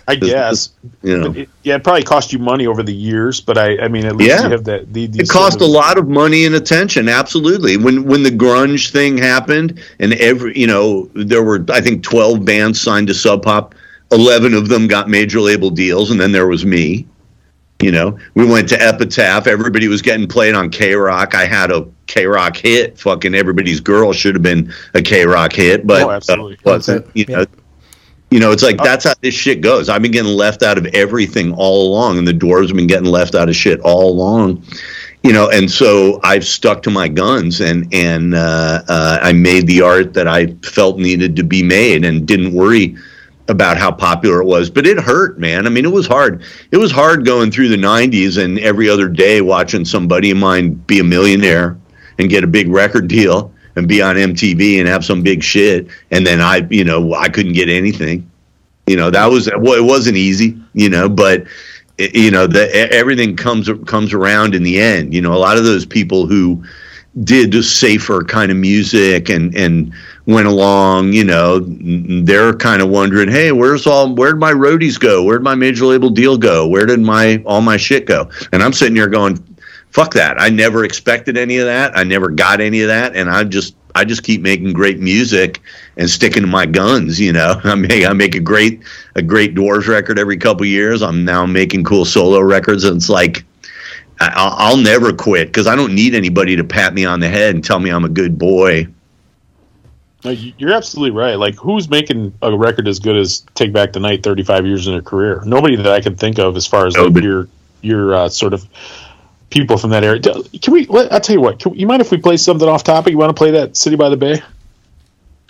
I 0.08 0.16
guess. 0.16 0.70
You 1.04 1.18
know. 1.18 1.32
It, 1.34 1.50
yeah, 1.64 1.76
it 1.76 1.84
probably 1.84 2.04
cost 2.04 2.34
you 2.34 2.40
money 2.40 2.66
over 2.66 2.82
the 2.82 2.94
years, 2.94 3.40
but 3.42 3.58
I, 3.58 3.78
I 3.78 3.88
mean, 3.88 4.06
at 4.06 4.16
least 4.16 4.30
Yeah. 4.30 4.44
you 4.46 4.50
have 4.52 4.64
that. 4.64 4.94
The, 4.94 5.08
these 5.08 5.30
It 5.30 5.30
cost 5.30 5.60
sort 5.60 5.70
a 5.70 5.72
lot 5.72 5.98
of 5.98 6.08
money 6.08 6.46
and 6.46 6.56
attention. 6.56 7.08
Absolutely. 7.10 7.78
When 7.78 8.06
when 8.06 8.24
the 8.24 8.32
grunge 8.32 8.90
thing 8.92 9.18
happened, 9.18 9.80
and 10.00 10.14
every 10.16 10.58
you 10.58 10.68
know 10.68 11.10
there 11.14 11.44
were 11.44 11.64
I 11.70 11.82
think 11.82 12.04
twelve 12.04 12.44
bands 12.46 12.82
signed 12.82 13.08
to 13.08 13.14
Sub 13.14 13.44
Pop. 13.44 13.76
Eleven 14.12 14.54
of 14.54 14.70
them 14.70 14.88
got 14.88 15.10
major 15.10 15.42
label 15.42 15.70
deals, 15.70 16.12
and 16.12 16.20
then 16.20 16.32
there 16.32 16.48
was 16.48 16.66
me. 16.66 17.06
You 17.80 17.92
know, 17.92 18.18
we 18.34 18.44
went 18.44 18.68
to 18.70 18.82
Epitaph. 18.82 19.46
Everybody 19.46 19.88
was 19.88 20.02
getting 20.02 20.28
played 20.28 20.56
on 20.56 20.72
KROQ. 20.72 21.36
I 21.36 21.46
had 21.46 21.70
a 21.72 21.82
KROQ 22.08 22.58
hit. 22.58 22.98
Fucking 22.98 23.36
everybody's 23.36 23.80
girl 23.80 24.14
should 24.14 24.34
have 24.34 24.42
been 24.42 24.74
a 24.96 25.00
KROQ 25.00 25.54
hit, 25.54 25.86
but 25.86 26.02
Oh, 26.02 26.10
absolutely. 26.10 26.56
uh, 26.66 26.72
wasn't. 26.72 27.06
You 27.14 27.24
it. 27.24 27.30
know, 27.30 27.46
you 28.30 28.40
know, 28.40 28.52
it's 28.52 28.64
like 28.64 28.78
that's 28.78 29.06
how 29.06 29.14
this 29.22 29.34
shit 29.34 29.62
goes. 29.62 29.88
I've 29.88 30.02
been 30.02 30.12
getting 30.12 30.34
left 30.34 30.62
out 30.62 30.78
of 30.78 30.86
everything 30.88 31.54
all 31.54 31.88
along, 31.88 32.18
and 32.18 32.28
the 32.28 32.34
Dwarves 32.34 32.68
have 32.68 32.76
been 32.76 32.88
getting 32.88 33.10
left 33.10 33.36
out 33.36 33.48
of 33.48 33.56
shit 33.56 33.80
all 33.82 34.12
along. 34.12 34.64
You 35.24 35.34
know, 35.34 35.50
and 35.50 35.70
so 35.70 36.20
I've 36.24 36.46
stuck 36.46 36.84
to 36.84 36.90
my 36.90 37.08
guns, 37.08 37.62
and 37.62 37.94
and 37.94 38.36
uh, 38.36 38.84
uh, 38.88 39.20
I 39.22 39.32
made 39.32 39.68
the 39.68 39.82
art 39.82 40.14
that 40.14 40.28
I 40.28 40.48
felt 40.64 41.00
needed 41.00 41.38
to 41.38 41.44
be 41.44 41.64
made, 41.64 42.04
and 42.04 42.28
didn't 42.28 42.54
worry 42.54 42.98
about 43.48 43.78
how 43.78 43.92
popular 43.92 44.42
it 44.42 44.46
was. 44.46 44.70
But 44.70 44.86
it 44.86 45.00
hurt, 45.00 45.40
man. 45.40 45.66
I 45.66 45.70
mean, 45.70 45.86
it 45.86 45.92
was 45.92 46.06
hard. 46.06 46.44
It 46.72 46.78
was 46.78 46.92
hard 46.92 47.26
going 47.26 47.50
through 47.50 47.70
the 47.70 47.78
'90s 47.78 48.44
and 48.44 48.60
every 48.60 48.90
other 48.90 49.08
day 49.08 49.40
watching 49.40 49.86
somebody 49.86 50.32
of 50.32 50.38
mine 50.38 50.74
be 50.74 51.00
a 51.00 51.04
millionaire 51.04 51.78
and 52.20 52.30
get 52.30 52.44
a 52.44 52.48
big 52.48 52.68
record 52.68 53.08
deal 53.08 53.54
and 53.78 53.88
be 53.88 54.02
on 54.02 54.16
MTV 54.16 54.80
and 54.80 54.88
have 54.88 55.06
some 55.06 55.22
big 55.22 55.44
shit, 55.44 55.88
and 56.12 56.26
then 56.26 56.42
I, 56.42 56.68
you 56.70 56.84
know, 56.84 57.14
I 57.14 57.30
couldn't 57.30 57.54
get 57.54 57.70
anything. 57.70 58.30
You 58.88 58.98
know, 58.98 59.12
that 59.12 59.28
was 59.28 59.50
well, 59.60 59.74
it 59.74 59.84
wasn't 59.84 60.18
easy, 60.18 60.58
you 60.74 60.90
know, 60.90 61.08
but 61.08 61.46
it, 61.98 62.16
you 62.16 62.32
know, 62.32 62.48
the 62.48 62.74
everything 62.92 63.36
comes 63.36 63.70
comes 63.86 64.14
around 64.14 64.56
in 64.56 64.64
the 64.64 64.80
end. 64.80 65.14
You 65.14 65.22
know, 65.22 65.34
a 65.34 65.38
lot 65.38 65.58
of 65.58 65.64
those 65.64 65.86
people 65.86 66.26
who 66.26 66.64
did 67.24 67.64
safer 67.64 68.24
kind 68.24 68.52
of 68.52 68.58
music 68.58 69.30
and 69.30 69.56
and 69.56 69.94
went 70.26 70.48
along, 70.48 71.14
you 71.14 71.24
know, 71.24 71.60
they're 71.60 72.54
kind 72.54 72.82
of 72.82 72.90
wondering, 72.90 73.30
hey, 73.30 73.52
where's 73.52 73.86
all 73.86 74.14
where'd 74.16 74.40
my 74.40 74.54
roadies 74.54 75.00
go? 75.00 75.24
Where'd 75.24 75.44
my 75.44 75.56
major 75.56 75.86
label 75.86 76.10
deal 76.10 76.38
go? 76.38 76.68
Where 76.68 76.86
did 76.86 77.00
my 77.00 77.44
all 77.46 77.62
my 77.62 77.78
shit 77.78 78.08
go? 78.08 78.30
And 78.52 78.64
I'm 78.64 78.74
sitting 78.74 78.96
here 78.96 79.08
going, 79.08 79.38
fuck 79.98 80.14
that. 80.14 80.40
I 80.40 80.50
never 80.50 80.84
expected 80.84 81.38
any 81.38 81.58
of 81.58 81.66
that. 81.66 81.98
I 81.98 82.04
never 82.04 82.30
got 82.30 82.62
any 82.62 82.82
of 82.82 82.88
that, 82.90 83.16
and 83.16 83.28
I 83.30 83.44
just 83.44 83.76
I 83.96 84.06
just 84.06 84.22
keep 84.22 84.42
making 84.42 84.74
great 84.74 85.00
music 85.00 85.60
and 85.98 86.08
sticking 86.08 86.44
to 86.44 86.48
my 86.48 86.68
guns. 86.68 87.20
You 87.20 87.34
know, 87.34 87.60
I 87.64 87.74
make 87.74 88.06
I 88.06 88.14
make 88.14 88.36
a 88.36 88.40
great 88.40 88.84
a 89.16 89.24
great 89.24 89.56
Dwarves 89.56 89.88
record 89.88 90.20
every 90.20 90.38
couple 90.38 90.68
years. 90.68 91.02
I'm 91.02 91.26
now 91.26 91.48
making 91.48 91.84
cool 91.84 92.06
solo 92.06 92.40
records, 92.40 92.84
and 92.86 92.98
it's 92.98 93.10
like. 93.10 93.44
I- 94.20 94.34
I'll, 94.34 94.54
I'll 94.58 94.78
never 94.78 95.14
quit 95.14 95.50
because 95.50 95.68
I 95.68 95.76
don't 95.76 95.94
need 95.94 96.16
anybody 96.16 96.56
to 96.56 96.64
pat 96.64 96.92
me 96.96 97.06
on 97.06 97.20
the 97.20 97.30
head 97.30 97.54
and 97.54 97.64
tell 97.64 97.80
me 97.80 97.92
I'm 97.92 98.04
a 98.04 98.10
good 98.10 98.40
boy. 98.40 98.88
No, 100.26 100.32
You're 100.32 100.74
absolutely 100.74 101.12
right. 101.12 101.36
Like, 101.36 101.54
who's 101.54 101.88
making 101.88 102.34
a 102.42 102.58
record 102.58 102.88
as 102.88 102.98
good 102.98 103.16
as 103.16 103.46
Take 103.54 103.74
Back 103.74 103.94
the 103.94 104.00
Night 104.00 104.24
35 104.24 104.66
years 104.66 104.88
in 104.88 104.94
their 104.94 105.04
career? 105.04 105.44
Nobody 105.46 105.76
that 105.76 105.86
I 105.86 106.02
can 106.02 106.16
think 106.16 106.40
of 106.40 106.58
as 106.58 106.66
far 106.66 106.88
as 106.88 106.98
like 106.98 107.16
your 107.22 107.48
your 107.84 108.16
uh, 108.16 108.30
sort 108.30 108.56
of 108.56 108.68
people 109.50 109.78
from 109.78 109.92
that 109.92 110.04
area. 110.04 110.22
Can 110.22 110.74
we? 110.74 110.86
Let, 110.86 111.12
I'll 111.12 111.22
tell 111.22 111.36
you 111.36 111.42
what. 111.42 111.60
Can, 111.60 111.74
you 111.76 111.88
mind 111.88 112.02
if 112.02 112.12
we 112.12 112.18
play 112.18 112.38
something 112.38 112.68
off 112.68 112.84
topic? 112.84 113.12
You 113.12 113.18
want 113.18 113.36
to 113.36 113.40
play 113.40 113.52
that 113.52 113.78
City 113.78 113.96
by 113.96 114.10
the 114.10 114.18
Bay? 114.18 114.42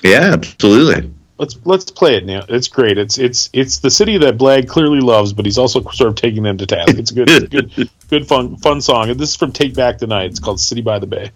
Yeah, 0.04 0.34
absolutely. 0.34 1.12
Let's 1.38 1.58
let's 1.66 1.92
play 1.92 2.16
it 2.18 2.26
now. 2.26 2.44
It's 2.50 2.68
great. 2.68 2.98
It's 2.98 3.18
it's 3.20 3.50
it's 3.54 3.80
the 3.80 3.92
city 3.92 4.18
that 4.18 4.38
Blag 4.38 4.68
clearly 4.68 5.02
loves, 5.02 5.34
but 5.34 5.46
he's 5.46 5.60
also 5.60 5.82
sort 5.82 6.10
of 6.10 6.16
taking 6.16 6.44
them 6.44 6.58
to 6.58 6.66
task. 6.66 6.98
It's 6.98 7.12
a 7.12 7.14
good 7.14 7.52
good 7.52 7.90
good 8.10 8.28
fun 8.28 8.58
fun 8.58 8.82
song. 8.82 9.10
And 9.10 9.20
this 9.20 9.30
is 9.32 9.36
from 9.36 9.52
Take 9.52 9.76
Back 9.76 10.00
the 10.00 10.08
Night. 10.08 10.32
It's 10.32 10.40
called 10.40 10.60
City 10.60 10.82
by 10.82 10.98
the 11.00 11.08
Bay. 11.08 11.32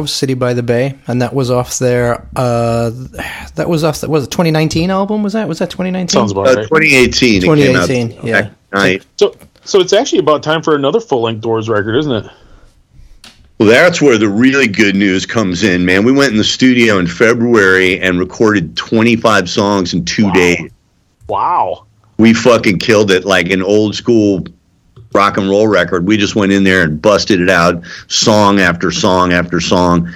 Right, 0.00 0.08
City 0.08 0.34
by 0.34 0.54
the 0.54 0.62
Bay, 0.62 0.98
and 1.06 1.22
that 1.22 1.34
was 1.34 1.50
off 1.50 1.78
their. 1.78 2.26
Uh, 2.36 2.90
that 3.54 3.68
was 3.68 3.84
off. 3.84 4.02
Was 4.06 4.24
it 4.24 4.30
2019 4.30 4.90
album? 4.90 5.22
Was 5.22 5.32
that? 5.34 5.48
Was 5.48 5.58
that 5.60 5.70
2019? 5.70 6.08
Sounds 6.08 6.32
about 6.32 6.48
Uh, 6.48 6.54
right. 6.56 6.62
2018. 6.68 7.36
it 7.36 7.40
came 7.44 7.50
out 7.76 7.86
2018, 7.86 8.26
yeah. 8.26 8.50
night. 8.72 9.04
So 9.16 9.34
so 9.64 9.80
it's 9.80 9.92
actually 9.92 10.18
about 10.18 10.42
time 10.42 10.62
for 10.62 10.74
another 10.74 11.00
full 11.00 11.22
length 11.22 11.42
Dwarves 11.44 11.68
record, 11.68 11.96
isn't 11.96 12.12
it? 12.12 12.26
Well, 13.58 13.68
that's 13.68 14.02
where 14.02 14.18
the 14.18 14.28
really 14.28 14.66
good 14.66 14.96
news 14.96 15.24
comes 15.26 15.62
in, 15.62 15.86
man. 15.86 16.04
We 16.04 16.10
went 16.12 16.32
in 16.32 16.38
the 16.38 16.44
studio 16.44 16.98
in 16.98 17.06
February 17.06 18.00
and 18.00 18.18
recorded 18.18 18.76
25 18.76 19.48
songs 19.48 19.94
in 19.94 20.04
two 20.04 20.24
Wow. 20.26 20.32
days. 20.32 20.70
Wow. 21.28 21.84
we 22.18 22.32
fucking 22.34 22.78
killed 22.78 23.10
it 23.10 23.24
like 23.24 23.50
an 23.50 23.62
old 23.62 23.94
school 23.94 24.44
rock 25.14 25.36
and 25.36 25.48
roll 25.48 25.68
record. 25.68 26.06
We 26.06 26.16
just 26.16 26.34
went 26.34 26.52
in 26.52 26.64
there 26.64 26.82
and 26.82 27.00
busted 27.00 27.40
it 27.40 27.48
out, 27.48 27.84
song 28.08 28.58
after 28.58 28.90
song 28.90 29.32
after 29.32 29.60
song. 29.60 30.12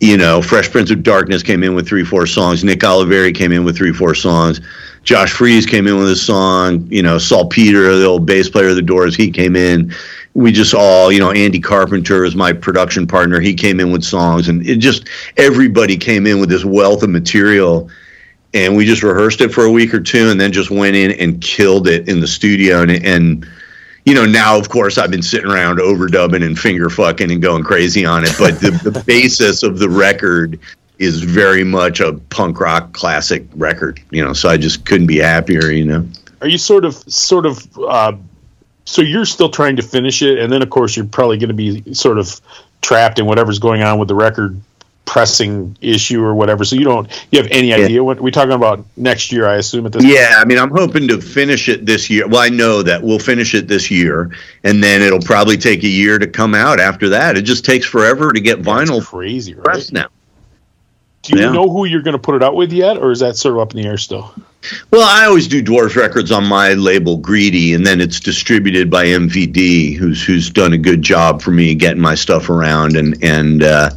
You 0.00 0.18
know, 0.18 0.42
Fresh 0.42 0.70
Prince 0.70 0.90
of 0.90 1.02
Darkness 1.02 1.42
came 1.42 1.62
in 1.62 1.74
with 1.74 1.88
three, 1.88 2.04
four 2.04 2.26
songs. 2.26 2.62
Nick 2.62 2.80
Oliveri 2.80 3.34
came 3.34 3.52
in 3.52 3.64
with 3.64 3.76
three, 3.76 3.92
four 3.92 4.14
songs. 4.14 4.60
Josh 5.02 5.32
Freese 5.32 5.64
came 5.64 5.86
in 5.86 5.96
with 5.96 6.10
a 6.10 6.16
song. 6.16 6.86
You 6.90 7.02
know, 7.02 7.16
Salt 7.16 7.50
Peter, 7.50 7.96
the 7.96 8.04
old 8.04 8.26
bass 8.26 8.50
player 8.50 8.68
of 8.68 8.76
the 8.76 8.82
Dwarves, 8.82 9.16
he 9.16 9.30
came 9.30 9.56
in. 9.56 9.94
We 10.34 10.52
just 10.52 10.74
all, 10.74 11.10
you 11.10 11.20
know, 11.20 11.30
Andy 11.30 11.60
Carpenter 11.60 12.24
is 12.24 12.34
my 12.34 12.52
production 12.52 13.06
partner. 13.06 13.40
He 13.40 13.54
came 13.54 13.80
in 13.80 13.92
with 13.92 14.04
songs, 14.04 14.48
and 14.48 14.66
it 14.66 14.76
just 14.76 15.08
everybody 15.38 15.96
came 15.96 16.26
in 16.26 16.38
with 16.38 16.50
this 16.50 16.64
wealth 16.64 17.02
of 17.02 17.10
material 17.10 17.88
and 18.52 18.76
we 18.76 18.84
just 18.84 19.02
rehearsed 19.02 19.40
it 19.40 19.52
for 19.52 19.64
a 19.64 19.70
week 19.70 19.92
or 19.92 20.00
two 20.00 20.30
and 20.30 20.40
then 20.40 20.52
just 20.52 20.70
went 20.70 20.94
in 20.94 21.10
and 21.12 21.40
killed 21.40 21.88
it 21.88 22.08
in 22.08 22.20
the 22.20 22.26
studio 22.26 22.82
and, 22.82 23.04
and 23.04 23.48
you 24.04 24.14
know 24.14 24.26
now 24.26 24.58
of 24.58 24.68
course 24.68 24.98
i've 24.98 25.10
been 25.10 25.22
sitting 25.22 25.50
around 25.50 25.78
overdubbing 25.78 26.44
and 26.44 26.58
finger 26.58 26.90
fucking 26.90 27.30
and 27.30 27.42
going 27.42 27.62
crazy 27.62 28.04
on 28.04 28.24
it 28.24 28.34
but 28.38 28.60
the, 28.60 28.70
the 28.88 29.00
basis 29.06 29.62
of 29.62 29.78
the 29.78 29.88
record 29.88 30.58
is 30.98 31.22
very 31.22 31.64
much 31.64 32.00
a 32.00 32.12
punk 32.30 32.60
rock 32.60 32.92
classic 32.92 33.44
record 33.54 34.00
you 34.10 34.22
know 34.24 34.32
so 34.32 34.48
i 34.48 34.56
just 34.56 34.84
couldn't 34.84 35.06
be 35.06 35.18
happier 35.18 35.70
you 35.70 35.84
know. 35.84 36.06
Are 36.40 36.48
you 36.48 36.58
sort 36.58 36.84
of 36.84 36.94
sort 36.94 37.46
of 37.46 37.78
uh, 37.78 38.12
so 38.84 39.02
you're 39.02 39.24
still 39.24 39.48
trying 39.48 39.76
to 39.76 39.82
finish 39.82 40.22
it, 40.22 40.38
and 40.38 40.52
then 40.52 40.62
of 40.62 40.70
course 40.70 40.96
you're 40.96 41.06
probably 41.06 41.38
going 41.38 41.48
to 41.48 41.54
be 41.54 41.94
sort 41.94 42.18
of 42.18 42.40
trapped 42.82 43.18
in 43.18 43.26
whatever's 43.26 43.58
going 43.58 43.82
on 43.82 43.98
with 43.98 44.08
the 44.08 44.14
record 44.14 44.60
pressing 45.14 45.76
issue 45.80 46.20
or 46.20 46.34
whatever. 46.34 46.64
So 46.64 46.74
you 46.74 46.82
don't 46.82 47.08
you 47.30 47.40
have 47.40 47.48
any 47.52 47.72
idea 47.72 48.02
what 48.02 48.20
we're 48.20 48.32
talking 48.32 48.50
about 48.50 48.84
next 48.96 49.30
year? 49.30 49.46
I 49.46 49.58
assume 49.58 49.86
at 49.86 49.92
this. 49.92 50.04
Yeah, 50.04 50.34
I 50.38 50.44
mean, 50.44 50.58
I'm 50.58 50.72
hoping 50.72 51.06
to 51.06 51.20
finish 51.20 51.68
it 51.68 51.86
this 51.86 52.10
year. 52.10 52.26
Well, 52.26 52.40
I 52.40 52.48
know 52.48 52.82
that 52.82 53.00
we'll 53.00 53.20
finish 53.20 53.54
it 53.54 53.68
this 53.68 53.92
year, 53.92 54.32
and 54.64 54.82
then 54.82 55.02
it'll 55.02 55.20
probably 55.22 55.56
take 55.56 55.84
a 55.84 55.88
year 55.88 56.18
to 56.18 56.26
come 56.26 56.52
out 56.52 56.80
after 56.80 57.10
that. 57.10 57.36
It 57.36 57.42
just 57.42 57.64
takes 57.64 57.86
forever 57.86 58.32
to 58.32 58.40
get 58.40 58.60
That's 58.64 58.90
vinyl 58.90 59.04
crazy, 59.04 59.54
right? 59.54 59.62
pressed 59.62 59.92
now. 59.92 60.08
Do 61.22 61.38
you 61.38 61.44
Yeah. 61.44 61.52
know 61.52 61.70
who 61.70 61.84
you're 61.84 62.02
going 62.02 62.14
to 62.14 62.18
put 62.18 62.34
it 62.34 62.42
out 62.42 62.56
with 62.56 62.72
yet, 62.72 62.96
or 62.96 63.12
is 63.12 63.20
that 63.20 63.36
sort 63.36 63.54
of 63.54 63.60
up 63.60 63.72
in 63.72 63.82
the 63.82 63.88
air 63.88 63.96
still? 63.96 64.34
Well, 64.90 65.08
I 65.08 65.26
always 65.26 65.46
do 65.46 65.62
Dwarves 65.62 65.94
Records 65.94 66.32
on 66.32 66.44
my 66.44 66.72
label 66.74 67.18
Greedy, 67.18 67.72
and 67.72 67.86
then 67.86 68.00
it's 68.00 68.18
distributed 68.18 68.90
by 68.90 69.06
MVD, 69.06 69.94
who's 69.96 70.24
who's 70.24 70.50
done 70.50 70.72
a 70.72 70.78
good 70.78 71.02
job 71.02 71.40
for 71.40 71.52
me 71.52 71.76
getting 71.76 72.02
my 72.02 72.16
stuff 72.16 72.50
around. 72.50 72.96
And 72.96 73.16
and 73.22 73.62
uh, 73.62 73.90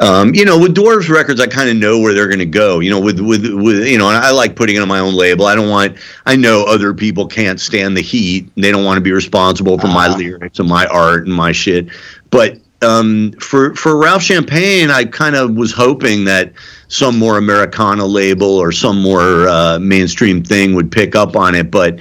um, 0.00 0.34
you 0.34 0.44
know, 0.44 0.58
with 0.58 0.76
Dwarves 0.76 1.08
Records, 1.08 1.40
I 1.40 1.46
kind 1.46 1.68
of 1.68 1.76
know 1.76 1.98
where 1.98 2.14
they're 2.14 2.28
going 2.28 2.38
to 2.38 2.46
go. 2.46 2.78
You 2.78 2.90
know, 2.90 3.00
with 3.00 3.18
with 3.18 3.44
with 3.46 3.86
you 3.86 3.98
know, 3.98 4.08
and 4.08 4.16
I 4.16 4.30
like 4.30 4.54
putting 4.54 4.76
it 4.76 4.78
on 4.80 4.88
my 4.88 5.00
own 5.00 5.14
label. 5.14 5.46
I 5.46 5.54
don't 5.54 5.68
want. 5.68 5.96
I 6.24 6.36
know 6.36 6.64
other 6.64 6.94
people 6.94 7.26
can't 7.26 7.60
stand 7.60 7.96
the 7.96 8.00
heat. 8.00 8.48
They 8.54 8.70
don't 8.70 8.84
want 8.84 8.98
to 8.98 9.00
be 9.00 9.12
responsible 9.12 9.78
for 9.78 9.88
my 9.88 10.14
lyrics 10.14 10.60
and 10.60 10.68
my 10.68 10.86
art 10.86 11.26
and 11.26 11.34
my 11.34 11.52
shit. 11.52 11.88
But 12.30 12.58
um, 12.82 13.32
for 13.40 13.74
for 13.74 13.96
Ralph 13.96 14.22
Champagne, 14.22 14.90
I 14.90 15.04
kind 15.04 15.34
of 15.34 15.56
was 15.56 15.72
hoping 15.72 16.24
that 16.26 16.52
some 16.86 17.18
more 17.18 17.36
Americana 17.36 18.06
label 18.06 18.56
or 18.56 18.72
some 18.72 19.00
more 19.00 19.48
uh, 19.48 19.78
mainstream 19.78 20.42
thing 20.44 20.74
would 20.74 20.90
pick 20.90 21.14
up 21.14 21.36
on 21.36 21.54
it, 21.54 21.70
but 21.70 21.98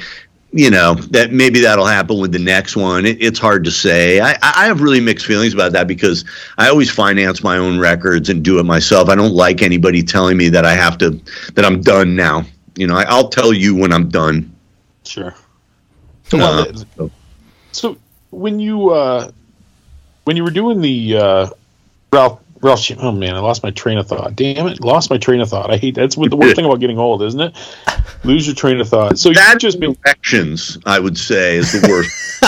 you 0.58 0.72
know 0.72 0.96
that 0.96 1.32
maybe 1.32 1.60
that'll 1.62 1.86
happen 1.86 2.20
with 2.20 2.32
the 2.32 2.40
next 2.40 2.76
one. 2.76 3.06
It, 3.06 3.22
it's 3.22 3.38
hard 3.40 3.64
to 3.66 3.72
say. 3.72 4.20
I, 4.20 4.36
I 4.42 4.66
have 4.66 4.82
really 4.82 5.00
mixed 5.00 5.26
feelings 5.26 5.54
about 5.54 5.72
that 5.74 5.88
because 5.88 6.26
I 6.58 6.68
always 6.70 6.90
finance 6.90 7.44
my 7.44 7.58
own 7.58 7.78
records 7.80 8.30
and 8.30 8.44
do 8.44 8.60
it 8.60 8.64
myself. 8.64 9.08
I 9.10 9.16
don't 9.16 9.34
like 9.34 9.62
anybody 9.62 10.02
telling 10.04 10.36
me 10.38 10.50
that 10.50 10.66
I 10.66 10.74
have 10.74 10.98
to 11.00 11.12
that 11.54 11.64
I'm 11.66 11.82
done 11.82 12.16
now. 12.16 12.44
You 12.76 12.88
know, 12.88 12.96
I, 12.98 13.04
I'll 13.04 13.30
tell 13.30 13.54
you 13.54 13.76
when 13.76 13.94
I'm 13.94 14.10
done. 14.10 14.54
Sure. 15.04 15.34
Uh, 16.34 16.34
Well, 16.34 16.74
so- 16.98 17.12
So 17.72 17.98
when 18.32 18.60
you 18.60 18.90
uh, 18.90 19.32
when 20.26 20.36
you 20.38 20.44
were 20.44 20.52
doing 20.52 20.82
the 20.82 21.18
uh, 21.18 21.50
Ralph 22.12 22.40
Ralph, 22.62 22.92
oh 23.00 23.12
man, 23.12 23.36
I 23.36 23.40
lost 23.40 23.64
my 23.64 23.72
train 23.72 23.98
of 23.98 24.08
thought. 24.08 24.36
Damn 24.36 24.68
it, 24.68 24.82
lost 24.82 25.10
my 25.10 25.18
train 25.18 25.42
of 25.42 25.50
thought. 25.50 25.72
I 25.72 25.78
hate 25.78 25.96
that's 25.96 26.18
what 26.18 26.30
the 26.30 26.38
worst 26.38 26.56
thing 26.56 26.66
about 26.66 26.80
getting 26.80 26.98
old, 26.98 27.22
isn't 27.22 27.40
it? 27.40 27.56
Lose 28.24 28.48
your 28.48 28.56
train 28.56 28.80
of 28.80 28.90
thought. 28.90 29.20
So 29.20 29.30
you 29.30 29.36
that 29.36 29.60
just 29.60 29.80
been 29.80 29.94
directions, 30.04 30.78
I 30.86 31.00
would 31.00 31.18
say, 31.18 31.58
is 31.58 31.72
the 31.72 31.88
worst. 31.88 32.42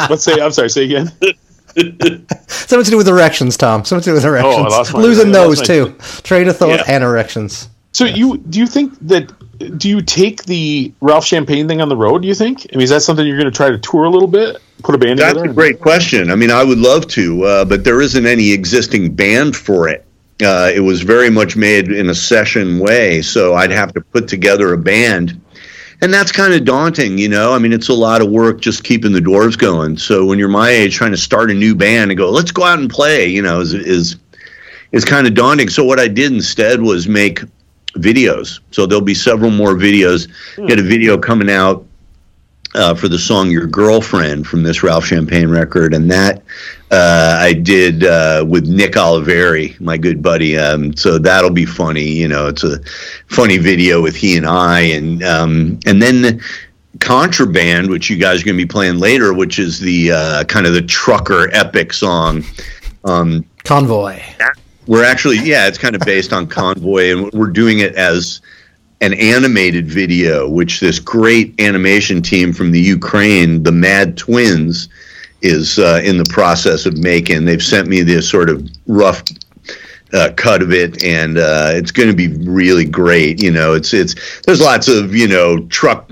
let's 0.10 0.22
say 0.22 0.40
I'm 0.40 0.52
sorry, 0.52 0.70
say 0.70 0.84
again. 0.84 1.12
Something 2.48 2.84
to 2.84 2.90
do 2.90 2.96
with 2.96 3.08
erections, 3.08 3.56
Tom. 3.56 3.84
Something 3.84 4.04
to 4.04 4.10
do 4.10 4.14
with 4.14 4.24
oh, 4.24 4.28
erections. 4.28 4.54
Oh, 4.72 4.76
lost 4.76 4.92
my- 4.94 5.00
Losing 5.00 5.28
I 5.28 5.32
those 5.32 5.58
lost 5.58 5.70
my- 5.70 5.74
too. 5.74 6.22
Train 6.22 6.48
of 6.48 6.56
thought 6.56 6.70
Yeah. 6.70 6.84
and 6.88 7.04
erections. 7.04 7.68
So 7.92 8.04
you 8.04 8.38
do 8.38 8.58
you 8.58 8.66
think 8.66 8.94
that 9.08 9.32
do 9.58 9.88
you 9.88 10.02
take 10.02 10.44
the 10.44 10.92
Ralph 11.00 11.24
Champagne 11.24 11.68
thing 11.68 11.80
on 11.80 11.88
the 11.88 11.96
road? 11.96 12.22
Do 12.22 12.28
you 12.28 12.34
think? 12.34 12.66
I 12.72 12.76
mean, 12.76 12.84
is 12.84 12.90
that 12.90 13.02
something 13.02 13.26
you're 13.26 13.38
going 13.38 13.50
to 13.50 13.56
try 13.56 13.70
to 13.70 13.78
tour 13.78 14.04
a 14.04 14.10
little 14.10 14.28
bit, 14.28 14.60
put 14.82 14.94
a 14.94 14.98
band 14.98 15.18
That's 15.18 15.30
together? 15.32 15.46
That's 15.46 15.52
a 15.52 15.54
great 15.54 15.80
question. 15.80 16.30
I 16.30 16.36
mean, 16.36 16.50
I 16.50 16.64
would 16.64 16.78
love 16.78 17.06
to, 17.08 17.44
uh, 17.44 17.64
but 17.64 17.84
there 17.84 18.00
isn't 18.00 18.26
any 18.26 18.52
existing 18.52 19.14
band 19.14 19.56
for 19.56 19.88
it. 19.88 20.06
Uh, 20.42 20.70
it 20.74 20.80
was 20.80 21.00
very 21.02 21.30
much 21.30 21.56
made 21.56 21.90
in 21.90 22.10
a 22.10 22.14
session 22.14 22.78
way, 22.78 23.22
so 23.22 23.54
I'd 23.54 23.70
have 23.70 23.94
to 23.94 24.00
put 24.00 24.28
together 24.28 24.74
a 24.74 24.78
band. 24.78 25.40
And 26.02 26.12
that's 26.12 26.30
kind 26.30 26.52
of 26.52 26.66
daunting, 26.66 27.16
you 27.16 27.28
know. 27.28 27.54
I 27.54 27.58
mean, 27.58 27.72
it's 27.72 27.88
a 27.88 27.94
lot 27.94 28.20
of 28.20 28.28
work 28.28 28.60
just 28.60 28.84
keeping 28.84 29.12
the 29.12 29.20
dwarves 29.20 29.56
going. 29.56 29.96
So 29.96 30.26
when 30.26 30.38
you're 30.38 30.48
my 30.48 30.68
age, 30.68 30.94
trying 30.94 31.12
to 31.12 31.16
start 31.16 31.50
a 31.50 31.54
new 31.54 31.74
band 31.74 32.10
and 32.10 32.18
go, 32.18 32.30
let's 32.30 32.50
go 32.50 32.64
out 32.64 32.78
and 32.78 32.90
play, 32.90 33.26
you 33.28 33.40
know, 33.40 33.60
is 33.60 33.72
is 33.72 34.16
is 34.92 35.06
kind 35.06 35.26
of 35.26 35.32
daunting. 35.32 35.70
So 35.70 35.84
what 35.84 35.98
I 35.98 36.08
did 36.08 36.32
instead 36.32 36.82
was 36.82 37.08
make 37.08 37.40
videos. 37.96 38.60
So 38.70 38.86
there'll 38.86 39.04
be 39.04 39.14
several 39.14 39.50
more 39.50 39.74
videos. 39.74 40.28
Get 40.66 40.78
a 40.78 40.82
video 40.82 41.18
coming 41.18 41.50
out 41.50 41.86
uh, 42.74 42.94
for 42.94 43.08
the 43.08 43.18
song 43.18 43.50
"Your 43.50 43.66
Girlfriend" 43.66 44.46
from 44.46 44.62
this 44.62 44.82
Ralph 44.82 45.04
Champagne 45.04 45.48
record, 45.48 45.94
and 45.94 46.10
that 46.10 46.42
uh, 46.90 47.38
I 47.40 47.52
did 47.52 48.04
uh, 48.04 48.44
with 48.46 48.66
Nick 48.68 48.92
Oliveri, 48.92 49.78
my 49.80 49.96
good 49.96 50.22
buddy. 50.22 50.56
Um, 50.56 50.94
so 50.96 51.18
that'll 51.18 51.50
be 51.50 51.66
funny. 51.66 52.04
You 52.04 52.28
know, 52.28 52.48
it's 52.48 52.64
a 52.64 52.78
funny 53.28 53.58
video 53.58 54.02
with 54.02 54.14
he 54.14 54.36
and 54.36 54.46
I, 54.46 54.80
and 54.80 55.22
um, 55.22 55.80
and 55.86 56.00
then. 56.00 56.40
Contraband, 56.98 57.90
which 57.90 58.08
you 58.08 58.16
guys 58.16 58.40
are 58.40 58.46
going 58.46 58.56
to 58.56 58.64
be 58.64 58.66
playing 58.66 58.98
later, 58.98 59.34
which 59.34 59.58
is 59.58 59.78
the 59.78 60.10
uh, 60.10 60.44
kind 60.44 60.66
of 60.66 60.72
the 60.72 60.80
trucker 60.80 61.50
epic 61.52 61.92
song. 61.92 62.42
Um, 63.04 63.44
Convoy. 63.64 64.18
We're 64.86 65.04
actually, 65.04 65.38
yeah, 65.38 65.66
it's 65.66 65.78
kind 65.78 65.94
of 65.94 66.02
based 66.02 66.32
on 66.32 66.46
Convoy, 66.46 67.12
and 67.12 67.32
we're 67.32 67.50
doing 67.50 67.80
it 67.80 67.94
as 67.94 68.40
an 69.00 69.14
animated 69.14 69.86
video, 69.86 70.48
which 70.48 70.80
this 70.80 70.98
great 70.98 71.60
animation 71.60 72.22
team 72.22 72.52
from 72.52 72.70
the 72.70 72.80
Ukraine, 72.80 73.62
the 73.62 73.72
Mad 73.72 74.16
Twins, 74.16 74.88
is 75.42 75.78
uh, 75.78 76.00
in 76.04 76.16
the 76.16 76.24
process 76.24 76.86
of 76.86 76.96
making. 76.96 77.44
They've 77.44 77.62
sent 77.62 77.88
me 77.88 78.02
this 78.02 78.28
sort 78.28 78.48
of 78.48 78.66
rough 78.86 79.22
uh, 80.12 80.30
cut 80.36 80.62
of 80.62 80.72
it, 80.72 81.02
and 81.04 81.36
uh, 81.36 81.70
it's 81.72 81.90
going 81.90 82.08
to 82.08 82.16
be 82.16 82.28
really 82.48 82.84
great. 82.84 83.42
You 83.42 83.50
know, 83.50 83.74
it's 83.74 83.92
it's 83.92 84.40
there's 84.42 84.60
lots 84.60 84.88
of 84.88 85.14
you 85.14 85.28
know 85.28 85.66
truck 85.66 86.10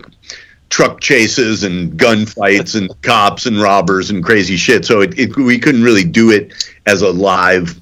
truck 0.68 1.00
chases 1.00 1.62
and 1.62 1.92
gunfights 1.92 2.76
and 2.76 2.90
cops 3.02 3.46
and 3.46 3.60
robbers 3.60 4.10
and 4.10 4.24
crazy 4.24 4.56
shit. 4.56 4.84
So 4.84 5.00
it, 5.00 5.18
it 5.18 5.36
we 5.36 5.58
couldn't 5.58 5.84
really 5.84 6.04
do 6.04 6.30
it 6.30 6.52
as 6.86 7.00
a 7.00 7.10
live 7.10 7.80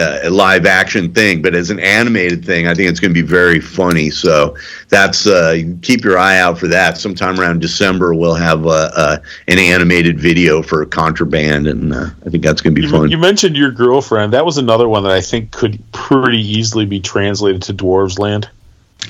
a 0.00 0.30
live 0.30 0.66
action 0.66 1.12
thing, 1.12 1.42
but 1.42 1.54
as 1.54 1.70
an 1.70 1.78
animated 1.80 2.44
thing, 2.44 2.66
I 2.66 2.74
think 2.74 2.88
it's 2.90 3.00
going 3.00 3.12
to 3.14 3.20
be 3.22 3.26
very 3.26 3.60
funny. 3.60 4.10
So 4.10 4.56
that's 4.88 5.26
uh, 5.26 5.62
keep 5.82 6.02
your 6.04 6.18
eye 6.18 6.38
out 6.38 6.58
for 6.58 6.66
that. 6.68 6.98
Sometime 6.98 7.38
around 7.38 7.60
December, 7.60 8.14
we'll 8.14 8.34
have 8.34 8.66
uh, 8.66 8.90
uh, 8.96 9.18
an 9.48 9.58
animated 9.58 10.18
video 10.20 10.62
for 10.62 10.84
Contraband, 10.86 11.66
and 11.66 11.92
uh, 11.92 12.06
I 12.26 12.30
think 12.30 12.42
that's 12.42 12.60
going 12.60 12.74
to 12.74 12.80
be 12.80 12.86
You, 12.86 12.92
fun. 12.92 13.10
you 13.10 13.18
mentioned 13.18 13.56
your 13.56 13.70
girlfriend. 13.70 14.32
That 14.32 14.44
was 14.44 14.58
another 14.58 14.88
one 14.88 15.02
that 15.04 15.12
I 15.12 15.20
think 15.20 15.50
could 15.50 15.82
pretty 15.92 16.40
easily 16.40 16.86
be 16.86 17.00
translated 17.00 17.62
to 17.64 17.74
Dwarves 17.74 18.18
Land. 18.18 18.48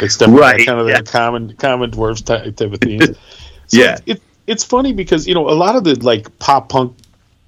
It's 0.01 0.17
definitely 0.17 0.41
Right, 0.43 0.67
kind 0.67 0.81
of 0.81 0.89
yeah. 0.89 0.99
the 1.01 1.11
common 1.11 1.55
common 1.57 1.91
dwarves 1.91 2.25
type, 2.25 2.45
type 2.57 2.73
of 2.73 2.81
theme. 2.81 3.01
So 3.67 3.79
Yeah. 3.81 3.95
it, 4.07 4.17
it, 4.17 4.23
it's 4.49 4.65
funny 4.65 4.93
because 4.93 5.29
you 5.29 5.35
know 5.35 5.49
a 5.49 5.55
lot 5.55 5.77
of 5.77 5.85
the 5.85 5.95
like 5.97 6.39
pop 6.41 6.69
punk 6.69 6.97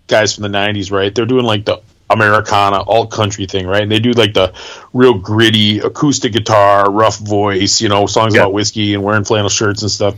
guys 0.07 0.35
from 0.35 0.43
the 0.43 0.49
'90s, 0.57 0.93
right? 0.93 1.13
They're 1.13 1.27
doing 1.27 1.45
like 1.45 1.65
the 1.65 1.81
Americana 2.13 2.83
alt 2.83 3.11
country 3.11 3.47
thing, 3.47 3.67
right? 3.67 3.83
And 3.83 3.91
they 3.91 3.99
do 4.01 4.13
like 4.13 4.35
the 4.35 4.53
real 4.93 5.15
gritty 5.15 5.79
acoustic 5.81 6.33
guitar, 6.33 6.91
rough 6.91 7.19
voice, 7.19 7.81
you 7.81 7.89
know, 7.89 8.07
songs 8.07 8.35
Yeah. 8.35 8.43
about 8.43 8.53
whiskey 8.53 8.95
and 8.95 9.03
wearing 9.03 9.25
flannel 9.25 9.49
shirts 9.49 9.83
and 9.83 9.91
stuff. 9.91 10.15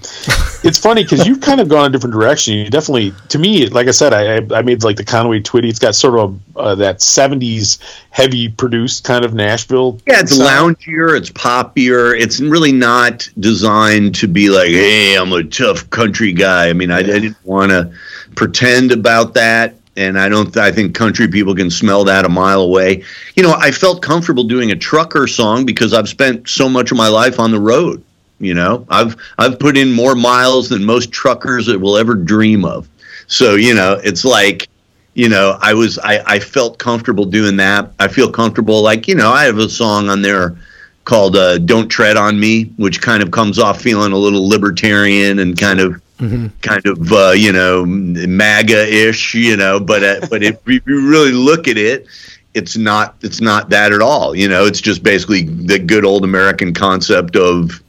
it's 0.64 0.78
funny 0.78 1.03
because 1.05 1.26
you've 1.26 1.40
kind 1.40 1.61
of 1.61 1.68
gone 1.68 1.86
a 1.86 1.90
different 1.90 2.12
direction. 2.14 2.55
You 2.55 2.70
definitely, 2.70 3.12
to 3.28 3.38
me, 3.38 3.66
like 3.68 3.86
I 3.88 3.92
said, 3.92 4.12
I 4.12 4.36
I 4.36 4.59
I 4.59 4.62
made 4.62 4.82
like 4.84 4.97
the 4.97 5.05
Conway 5.05 5.40
Twitty. 5.40 5.68
It's 5.68 5.78
got 5.78 5.95
sort 5.95 6.18
of 6.18 6.38
uh, 6.57 6.74
that 6.76 6.99
'70s 6.99 7.78
heavy 8.11 8.49
produced 8.49 9.05
kind 9.05 9.24
of 9.24 9.34
Nashville. 9.34 10.01
Yeah, 10.07 10.20
it's 10.20 10.36
sound. 10.36 10.78
loungier, 10.78 11.16
it's 11.16 11.30
poppier. 11.30 12.18
It's 12.18 12.40
really 12.40 12.72
not 12.72 13.28
designed 13.38 14.14
to 14.16 14.28
be 14.28 14.51
like, 14.51 14.68
hey, 14.68 15.16
I'm 15.16 15.32
a 15.32 15.45
tough 15.45 15.88
country 15.90 16.32
guy. 16.32 16.68
I 16.68 16.72
mean, 16.72 16.90
I, 16.90 16.99
I 16.99 17.03
didn't 17.03 17.36
want 17.45 17.70
to 17.70 17.92
pretend 18.34 18.92
about 18.92 19.34
that. 19.34 19.74
And 19.97 20.18
I 20.18 20.28
don't. 20.28 20.57
I 20.57 20.72
think 20.72 20.95
country 20.95 21.28
people 21.28 21.55
can 21.55 21.70
smell 21.70 22.05
that 22.05 22.24
a 22.24 22.28
mile 22.28 22.62
away. 22.62 23.05
You 23.36 23.45
know, 23.45 23.53
I 23.53 23.70
felt 23.70 24.03
comfortable 24.03 24.45
doing 24.45 24.72
a 24.72 24.76
trucker 24.76 25.28
song 25.28 25.64
because 25.64 25.92
I've 25.92 26.09
spent 26.09 26.49
so 26.49 26.68
much 26.68 26.90
of 26.90 26.97
my 26.97 27.09
life 27.09 27.38
on 27.38 27.53
the 27.53 27.61
road. 27.61 28.03
You 28.40 28.55
know, 28.55 28.84
I've 28.88 29.16
I've 29.38 29.59
put 29.59 29.76
in 29.76 29.92
more 29.92 30.16
miles 30.16 30.68
than 30.68 30.84
most 30.84 31.12
truckers 31.12 31.68
will 31.68 31.97
ever 31.97 32.14
dream 32.14 32.64
of. 32.64 32.88
So 33.28 33.55
you 33.55 33.74
know, 33.74 34.01
it's 34.03 34.24
like 34.24 34.68
you 35.14 35.28
know, 35.28 35.57
I 35.61 35.74
was 35.74 35.99
I, 36.01 36.22
I 36.26 36.38
felt 36.40 36.78
comfortable 36.78 37.24
doing 37.24 37.57
that. 37.57 37.92
I 37.99 38.09
feel 38.09 38.30
comfortable 38.30 38.82
like, 38.82 39.09
you 39.09 39.14
know, 39.14 39.30
I 39.30 39.45
have 39.45 39.59
a 39.59 39.68
song 39.68 40.09
on 40.09 40.22
there 40.22 40.57
called 41.05 41.36
uh, 41.36 41.59
Don't 41.59 41.88
Tread 41.88 42.16
on 42.16 42.38
Me, 42.38 42.64
which 42.76 43.01
kind 43.01 43.22
of 43.22 43.30
comes 43.30 43.59
off 43.59 43.80
feeling 43.80 44.12
a 44.12 44.16
little 44.16 44.49
libertarian 44.49 45.38
and 45.38 45.59
kind 45.59 45.80
of 45.80 46.03
mm-hmm. 46.18 46.46
kind 46.60 46.86
of 46.86 47.12
uh, 47.12 47.30
you 47.30 47.52
know, 47.52 47.84
MAGA 47.86 49.08
ish, 49.08 49.34
you 49.34 49.56
know, 49.56 49.80
but 49.80 50.02
uh, 50.02 50.26
but 50.28 50.42
if 50.42 50.58
you 50.66 50.80
really 50.86 51.32
look 51.32 51.68
at 51.68 51.76
it, 51.76 52.06
it's 52.54 52.76
not 52.76 53.16
it's 53.22 53.40
not 53.40 53.70
that 53.70 53.92
at 53.92 54.00
all. 54.00 54.34
You 54.34 54.48
know, 54.48 54.64
it's 54.64 54.80
just 54.80 55.02
basically 55.02 55.42
the 55.44 55.78
good 55.78 56.04
old 56.04 56.24
American 56.24 56.74
concept 56.74 57.36
of 57.36 57.80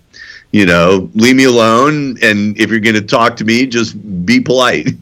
you 0.55 0.65
know, 0.65 1.09
leave 1.15 1.35
me 1.35 1.43
alone. 1.43 2.17
And 2.21 2.57
if 2.57 2.69
you're 2.69 2.79
going 2.79 2.95
to 2.95 3.01
talk 3.01 3.35
to 3.37 3.43
me, 3.43 3.65
just 3.65 4.25
be 4.25 4.39
polite. 4.39 4.87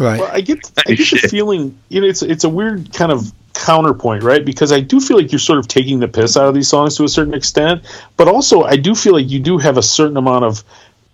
Well, 0.00 0.30
I 0.32 0.40
get, 0.40 0.72
I 0.86 0.94
get 0.94 1.10
the 1.10 1.28
feeling, 1.28 1.78
you 1.90 2.00
know, 2.00 2.06
it's 2.06 2.22
it's 2.22 2.44
a 2.44 2.48
weird 2.48 2.94
kind 2.94 3.12
of 3.12 3.30
counterpoint, 3.52 4.22
right? 4.22 4.42
Because 4.42 4.72
I 4.72 4.80
do 4.80 4.98
feel 4.98 5.18
like 5.18 5.32
you're 5.32 5.38
sort 5.38 5.58
of 5.58 5.68
taking 5.68 5.98
the 5.98 6.08
piss 6.08 6.38
out 6.38 6.48
of 6.48 6.54
these 6.54 6.68
songs 6.68 6.96
to 6.96 7.04
a 7.04 7.10
certain 7.10 7.34
extent, 7.34 7.82
but 8.16 8.26
also 8.26 8.62
I 8.62 8.76
do 8.76 8.94
feel 8.94 9.12
like 9.12 9.28
you 9.28 9.38
do 9.38 9.58
have 9.58 9.76
a 9.76 9.82
certain 9.82 10.16
amount 10.16 10.46
of 10.46 10.64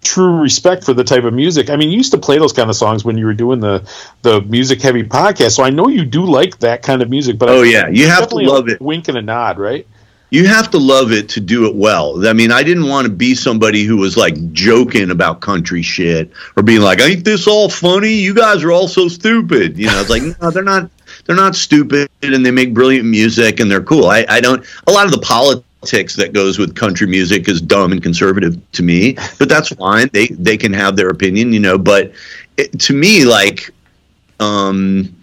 true 0.03 0.40
respect 0.40 0.84
for 0.84 0.92
the 0.92 1.05
type 1.05 1.24
of 1.24 1.32
music. 1.32 1.70
I 1.70 1.76
mean, 1.76 1.90
you 1.90 1.96
used 1.96 2.12
to 2.12 2.18
play 2.18 2.38
those 2.38 2.53
kind 2.53 2.68
of 2.68 2.76
songs 2.76 3.05
when 3.05 3.16
you 3.16 3.26
were 3.26 3.34
doing 3.34 3.61
the 3.61 3.88
the 4.22 4.42
music 4.42 4.82
heavy 4.82 5.03
podcast, 5.03 5.53
so 5.53 5.62
I 5.62 5.70
know 5.70 5.88
you 5.88 6.05
do 6.05 6.24
like 6.24 6.59
that 6.59 6.82
kind 6.82 7.03
of 7.03 7.11
music. 7.11 7.38
But 7.38 7.48
oh 7.48 7.62
yeah, 7.62 7.88
you 7.88 8.07
have 8.09 8.28
to 8.28 8.36
love 8.36 8.68
it. 8.68 8.80
Wink 8.80 9.09
and 9.09 9.16
a 9.16 9.22
nod, 9.22 9.59
right? 9.59 9.86
you 10.32 10.46
have 10.48 10.70
to 10.70 10.78
love 10.78 11.12
it 11.12 11.28
to 11.28 11.40
do 11.40 11.66
it 11.66 11.74
well. 11.76 12.26
I 12.26 12.32
mean, 12.32 12.50
I 12.50 12.62
didn't 12.62 12.88
want 12.88 13.07
to 13.07 13.12
be 13.12 13.34
somebody 13.34 13.84
who 13.84 13.98
was 13.98 14.16
like 14.16 14.53
joking 14.53 15.11
about 15.11 15.42
country 15.42 15.82
shit 15.82 16.30
or 16.57 16.62
being 16.62 16.80
like, 16.80 17.03
"Ain't 17.03 17.26
this 17.26 17.46
all 17.46 17.68
funny? 17.68 18.14
You 18.14 18.32
guys 18.32 18.64
are 18.64 18.72
all 18.72 18.88
so 18.88 19.09
stupid." 19.09 19.76
You 19.76 19.88
know, 19.88 20.00
it's 20.00 20.09
like, 20.09 20.22
no, 20.40 20.50
they're 20.50 20.64
not. 20.64 20.90
They're 21.26 21.36
not 21.36 21.55
stupid, 21.55 22.09
and 22.22 22.44
they 22.44 22.50
make 22.50 22.72
brilliant 22.72 23.05
music, 23.05 23.61
and 23.61 23.70
they're 23.70 23.82
cool. 23.82 24.07
I, 24.07 24.24
I 24.26 24.40
don't. 24.40 24.64
A 24.86 24.90
lot 24.90 25.05
of 25.05 25.12
the 25.12 25.20
politics 25.83 26.14
that 26.14 26.33
goes 26.33 26.59
with 26.59 26.76
country 26.76 27.09
music 27.09 27.49
is 27.49 27.61
dumb 27.61 27.91
and 27.91 28.03
conservative 28.03 28.57
to 28.72 28.83
me, 28.85 29.16
but 29.39 29.49
that's 29.49 29.68
fine. 29.74 30.09
They 30.12 30.28
they 30.28 30.57
can 30.57 30.72
have 30.72 30.97
their 30.97 31.09
opinion, 31.09 31.53
you 31.53 31.61
know. 31.61 31.76
But 31.76 32.12
it, 32.57 32.78
to 32.80 32.93
me, 32.95 33.24
like, 33.24 33.70
um, 34.39 35.14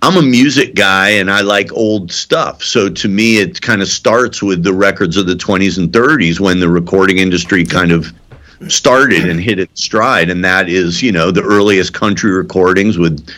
I'm 0.00 0.16
a 0.16 0.22
music 0.22 0.74
guy 0.74 1.10
and 1.10 1.30
I 1.30 1.42
like 1.42 1.70
old 1.72 2.10
stuff. 2.10 2.62
So 2.62 2.88
to 2.88 3.08
me, 3.08 3.38
it 3.38 3.60
kind 3.60 3.82
of 3.82 3.88
starts 3.88 4.42
with 4.42 4.62
the 4.62 4.72
records 4.72 5.16
of 5.18 5.26
the 5.26 5.34
20s 5.34 5.78
and 5.78 5.90
30s 5.90 6.40
when 6.40 6.60
the 6.60 6.68
recording 6.68 7.18
industry 7.18 7.64
kind 7.64 7.92
of 7.92 8.12
started 8.68 9.28
and 9.28 9.38
hit 9.40 9.58
its 9.58 9.82
stride. 9.82 10.30
And 10.30 10.42
that 10.44 10.68
is, 10.70 11.02
you 11.02 11.12
know, 11.12 11.30
the 11.30 11.42
earliest 11.42 11.92
country 11.92 12.30
recordings 12.32 12.96
with 12.96 13.28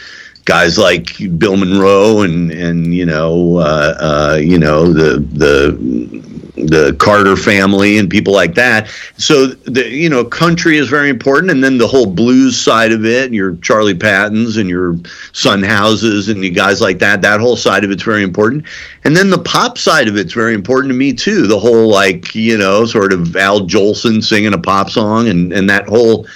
guys 0.45 0.79
like 0.79 1.17
Bill 1.39 1.57
Monroe 1.57 2.23
and 2.23 2.51
and 2.51 2.95
you 2.95 3.05
know 3.05 3.59
uh, 3.59 3.97
uh, 4.01 4.39
you 4.41 4.59
know 4.59 4.91
the 4.91 5.19
the 5.33 6.38
the 6.67 6.97
Carter 6.99 7.37
family 7.37 7.99
and 7.99 8.11
people 8.11 8.33
like 8.33 8.55
that. 8.55 8.89
So 9.17 9.47
the 9.47 9.89
you 9.89 10.09
know 10.09 10.25
country 10.25 10.77
is 10.77 10.89
very 10.89 11.09
important, 11.09 11.51
and 11.51 11.63
then 11.63 11.79
the 11.79 11.87
whole 11.87 12.07
blues 12.07 12.61
side 12.61 12.93
of 12.93 13.05
it, 13.05 13.33
your 13.33 13.57
Charlie 13.57 13.95
Pattons 13.95 14.57
and 14.57 14.69
your 14.69 14.97
Son 15.33 15.63
Houses 15.63 16.29
and 16.29 16.43
you 16.45 16.51
guys 16.51 16.81
like 16.81 16.99
that. 16.99 17.23
That 17.23 17.41
whole 17.41 17.57
side 17.57 17.85
of 17.85 17.91
it's 17.91 18.03
very 18.03 18.23
important, 18.23 18.65
and 19.05 19.17
then 19.17 19.31
the 19.31 19.39
pop 19.39 19.79
side 19.79 20.09
of 20.09 20.17
it's 20.17 20.33
very 20.33 20.55
important 20.55 20.91
to 20.93 20.97
me 20.97 21.13
too. 21.13 21.47
The 21.47 21.59
whole 21.59 21.89
like 21.89 22.35
you 22.35 22.59
know 22.59 22.85
sort 22.87 23.13
of 23.13 23.37
Al 23.37 23.61
Jolson 23.61 24.23
singing 24.23 24.55
a 24.55 24.59
pop 24.59 24.91
song 24.91 25.29
and 25.29 25.53
and 25.53 25.69
that 25.71 25.89
whole 25.89 26.27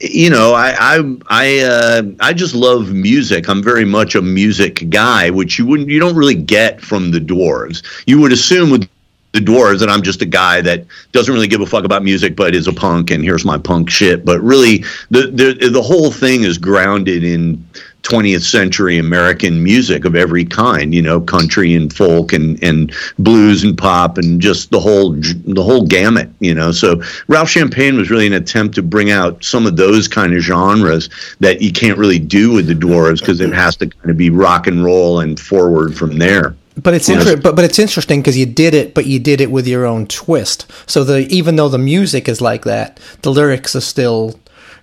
you 0.00 0.30
know, 0.30 0.54
I 0.54 0.74
I 0.78 1.16
I 1.28 1.58
uh, 1.60 2.02
I 2.20 2.32
just 2.32 2.54
love 2.54 2.92
music. 2.92 3.48
I'm 3.48 3.62
very 3.62 3.84
much 3.84 4.14
a 4.14 4.22
music 4.22 4.88
guy, 4.88 5.28
which 5.30 5.58
you 5.58 5.66
wouldn't 5.66 5.90
you 5.90 6.00
don't 6.00 6.16
really 6.16 6.34
get 6.34 6.80
from 6.80 7.10
the 7.10 7.20
Dwarves. 7.20 7.82
You 8.06 8.18
would 8.20 8.32
assume 8.32 8.70
with 8.70 8.88
the 9.32 9.40
Dwarves, 9.40 9.82
and 9.82 9.90
I'm 9.90 10.02
just 10.02 10.22
a 10.22 10.26
guy 10.26 10.60
that 10.62 10.84
doesn't 11.12 11.32
really 11.32 11.46
give 11.46 11.60
a 11.60 11.66
fuck 11.66 11.84
about 11.84 12.02
music, 12.02 12.34
but 12.34 12.54
is 12.54 12.66
a 12.66 12.72
punk, 12.72 13.10
and 13.10 13.22
here's 13.22 13.44
my 13.44 13.58
punk 13.58 13.88
shit. 13.88 14.24
But 14.24 14.40
really, 14.40 14.78
the 15.10 15.28
the 15.28 15.68
the 15.68 15.82
whole 15.82 16.10
thing 16.10 16.42
is 16.42 16.58
grounded 16.58 17.22
in 17.22 17.64
20th 18.02 18.42
century 18.42 18.98
American 18.98 19.62
music 19.62 20.04
of 20.04 20.16
every 20.16 20.44
kind, 20.44 20.94
you 20.94 21.02
know, 21.02 21.20
country 21.20 21.74
and 21.74 21.92
folk 21.92 22.32
and, 22.32 22.62
and 22.62 22.92
blues 23.18 23.62
and 23.62 23.76
pop 23.76 24.18
and 24.18 24.40
just 24.40 24.70
the 24.70 24.80
whole 24.80 25.12
the 25.12 25.62
whole 25.62 25.86
gamut, 25.86 26.30
you 26.40 26.54
know. 26.54 26.72
So 26.72 27.02
Ralph 27.28 27.50
Champagne 27.50 27.96
was 27.96 28.10
really 28.10 28.26
an 28.26 28.32
attempt 28.32 28.74
to 28.76 28.82
bring 28.82 29.10
out 29.10 29.44
some 29.44 29.66
of 29.66 29.76
those 29.76 30.08
kind 30.08 30.34
of 30.34 30.40
genres 30.42 31.10
that 31.40 31.60
you 31.60 31.72
can't 31.72 31.98
really 31.98 32.18
do 32.18 32.52
with 32.52 32.66
the 32.66 32.74
Dwarves 32.74 33.20
because 33.20 33.40
it 33.40 33.52
has 33.52 33.76
to 33.76 33.86
kind 33.86 34.10
of 34.10 34.16
be 34.16 34.30
rock 34.30 34.66
and 34.66 34.84
roll 34.84 35.20
and 35.20 35.38
forward 35.38 35.96
from 35.96 36.18
there. 36.18 36.56
But 36.82 36.94
it's 36.94 37.08
inter- 37.08 37.36
but 37.36 37.56
but 37.56 37.64
it's 37.64 37.78
interesting 37.78 38.20
because 38.20 38.38
you 38.38 38.46
did 38.46 38.74
it, 38.74 38.94
but 38.94 39.06
you 39.06 39.18
did 39.18 39.40
it 39.40 39.50
with 39.50 39.66
your 39.66 39.84
own 39.84 40.06
twist. 40.06 40.70
So 40.86 41.04
the 41.04 41.26
even 41.28 41.56
though 41.56 41.68
the 41.68 41.78
music 41.78 42.28
is 42.28 42.40
like 42.40 42.64
that, 42.64 43.00
the 43.22 43.30
lyrics 43.30 43.74
are 43.74 43.80
still 43.80 44.38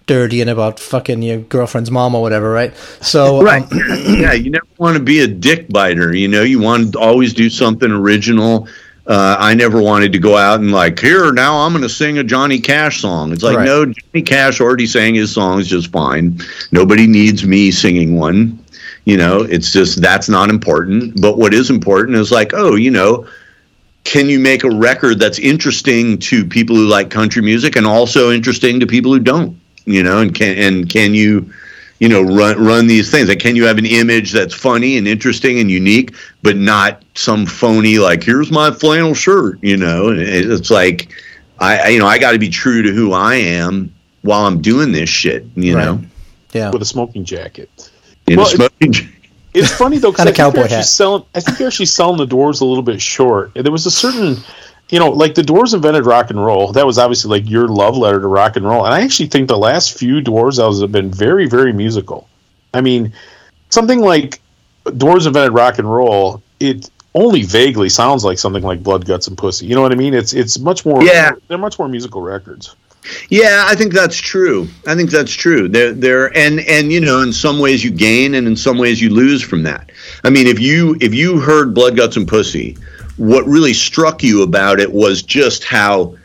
dirty 0.05 0.41
and 0.41 0.49
about 0.49 0.79
fucking 0.79 1.21
your 1.21 1.39
girlfriend's 1.39 1.91
mom 1.91 2.15
or 2.15 2.21
whatever, 2.21 2.49
right? 2.49 2.75
So 3.01 3.39
um, 3.39 3.45
right, 3.45 3.63
um, 3.63 3.79
yeah, 4.19 4.33
you 4.33 4.49
never 4.49 4.65
want 4.77 4.97
to 4.97 5.03
be 5.03 5.21
a 5.21 5.27
dick 5.27 5.69
biter. 5.69 6.15
You 6.15 6.27
know, 6.27 6.43
you 6.43 6.59
want 6.59 6.93
to 6.93 6.99
always 6.99 7.33
do 7.33 7.49
something 7.49 7.91
original. 7.91 8.67
Uh, 9.05 9.37
I 9.39 9.53
never 9.53 9.81
wanted 9.81 10.11
to 10.13 10.19
go 10.19 10.35
out 10.35 10.59
and 10.59 10.73
like 10.73 10.99
here 10.99 11.31
now 11.31 11.59
I'm 11.59 11.71
going 11.71 11.81
to 11.81 11.87
sing 11.89 12.17
a 12.17 12.25
Johnny 12.25 12.59
Cash 12.59 12.99
song. 12.99 13.31
It's 13.31 13.43
like 13.43 13.55
right. 13.55 13.65
no, 13.65 13.85
Johnny 13.85 14.21
Cash 14.21 14.59
already 14.59 14.85
sang 14.85 15.15
his 15.15 15.33
songs 15.33 15.69
just 15.69 15.91
fine. 15.91 16.41
Nobody 16.73 17.07
needs 17.07 17.45
me 17.45 17.71
singing 17.71 18.17
one. 18.17 18.59
You 19.07 19.15
know, 19.15 19.39
it's 19.39 19.71
just 19.71 20.01
that's 20.01 20.27
not 20.27 20.49
important. 20.49 21.21
But 21.21 21.37
what 21.37 21.53
is 21.53 21.69
important 21.69 22.17
is 22.17 22.29
like, 22.29 22.53
oh, 22.53 22.75
you 22.75 22.91
know, 22.91 23.25
can 24.03 24.27
you 24.27 24.37
make 24.37 24.65
a 24.65 24.69
record 24.69 25.17
that's 25.17 25.39
interesting 25.39 26.19
to 26.19 26.43
people 26.43 26.75
who 26.75 26.87
like 26.87 27.09
country 27.09 27.41
music 27.41 27.77
and 27.77 27.87
also 27.87 28.33
interesting 28.33 28.81
to 28.81 28.85
people 28.85 29.13
who 29.13 29.19
don't? 29.19 29.61
You 29.85 30.03
know, 30.03 30.19
and 30.19 30.35
can 30.35 30.57
and 30.57 30.89
can 30.89 31.13
you, 31.13 31.53
you 31.99 32.09
know, 32.09 32.21
run 32.21 32.61
run 32.61 32.87
these 32.87 33.09
things? 33.09 33.29
Like, 33.29 33.39
can 33.39 33.55
you 33.55 33.65
have 33.67 33.77
an 33.77 33.85
image 33.85 34.33
that's 34.33 34.53
funny 34.53 34.97
and 34.97 35.07
interesting 35.07 35.57
and 35.61 35.71
unique, 35.71 36.13
but 36.43 36.57
not 36.57 37.01
some 37.15 37.45
phony 37.45 37.99
like 37.99 38.23
here's 38.23 38.51
my 38.51 38.71
flannel 38.71 39.13
shirt? 39.13 39.63
You 39.63 39.77
know, 39.77 40.09
and 40.09 40.19
it's 40.19 40.69
like, 40.69 41.13
I 41.61 41.91
you 41.91 41.99
know 41.99 42.07
I 42.07 42.17
got 42.17 42.33
to 42.33 42.39
be 42.39 42.49
true 42.49 42.81
to 42.81 42.91
who 42.91 43.13
I 43.13 43.35
am 43.35 43.95
while 44.23 44.45
I'm 44.45 44.61
doing 44.61 44.91
this 44.91 45.07
shit. 45.07 45.45
You 45.55 45.77
right. 45.77 45.85
know, 45.85 46.01
yeah, 46.51 46.71
with 46.71 46.81
a 46.81 46.85
smoking 46.85 47.23
jacket 47.23 47.89
in 48.27 48.37
well, 48.37 48.47
a 48.47 48.49
smoking 48.49 48.93
It's 49.53 49.71
funny 49.71 49.97
though 49.97 50.11
because 50.11 50.27
I 50.27 50.31
cowboy 50.31 50.67
hat. 50.67 50.85
Selling, 50.85 51.23
I 51.33 51.39
think 51.39 51.57
they're 51.57 51.67
actually 51.67 51.87
selling 51.87 52.17
the 52.17 52.27
Dwarves 52.27 52.61
a 52.61 52.65
little 52.65 52.83
bit 52.83 53.01
short. 53.01 53.53
There 53.55 53.71
was 53.71 53.85
a 53.85 53.91
certain, 53.91 54.37
you 54.89 54.99
know, 54.99 55.09
like 55.09 55.35
the 55.35 55.41
Dwarves 55.41 55.73
invented 55.73 56.05
rock 56.05 56.29
and 56.29 56.43
roll. 56.43 56.71
That 56.73 56.85
was 56.85 56.97
obviously 56.97 57.39
like 57.39 57.49
your 57.49 57.67
love 57.67 57.97
letter 57.97 58.19
to 58.19 58.27
rock 58.27 58.55
and 58.55 58.65
roll. 58.65 58.85
And 58.85 58.93
I 58.93 59.01
actually 59.01 59.29
think 59.29 59.47
the 59.47 59.57
last 59.57 59.97
few 59.97 60.21
Dwarves 60.21 60.59
albums 60.59 60.81
have 60.81 60.91
been 60.91 61.11
very, 61.11 61.47
very 61.47 61.73
musical. 61.73 62.27
I 62.73 62.81
mean, 62.81 63.13
something 63.69 63.99
like 63.99 64.41
Dwarves 64.85 65.25
invented 65.25 65.53
rock 65.53 65.79
and 65.79 65.91
roll. 65.91 66.43
It 66.59 66.89
only 67.15 67.43
vaguely 67.43 67.89
sounds 67.89 68.23
like 68.23 68.37
something 68.37 68.63
like 68.63 68.83
Blood, 68.83 69.05
Guts, 69.05 69.27
and 69.27 69.37
Pussy. 69.37 69.65
You 69.65 69.75
know 69.75 69.81
what 69.81 69.91
I 69.91 69.95
mean? 69.95 70.13
It's 70.13 70.33
it's 70.33 70.59
much 70.59 70.85
more. 70.85 71.03
Yeah, 71.03 71.31
they're 71.47 71.57
much 71.57 71.79
more 71.79 71.87
musical 71.87 72.21
records. 72.21 72.75
Yeah, 73.29 73.65
I 73.67 73.75
think 73.75 73.93
that's 73.93 74.17
true. 74.17 74.67
I 74.85 74.95
think 74.95 75.09
that's 75.11 75.33
true. 75.33 75.67
There, 75.67 75.93
there, 75.93 76.37
and 76.37 76.59
and 76.61 76.91
you 76.91 76.99
know, 76.99 77.21
in 77.21 77.33
some 77.33 77.59
ways 77.59 77.83
you 77.83 77.91
gain, 77.91 78.35
and 78.35 78.47
in 78.47 78.55
some 78.55 78.77
ways 78.77 79.01
you 79.01 79.09
lose 79.09 79.41
from 79.41 79.63
that. 79.63 79.91
I 80.23 80.29
mean, 80.29 80.47
if 80.47 80.59
you 80.59 80.97
if 81.01 81.13
you 81.13 81.39
heard 81.39 81.73
Blood, 81.73 81.95
Guts, 81.97 82.17
and 82.17 82.27
Pussy, 82.27 82.77
what 83.17 83.45
really 83.45 83.73
struck 83.73 84.23
you 84.23 84.43
about 84.43 84.79
it 84.79 84.91
was 84.91 85.23
just 85.23 85.63
how 85.63 86.15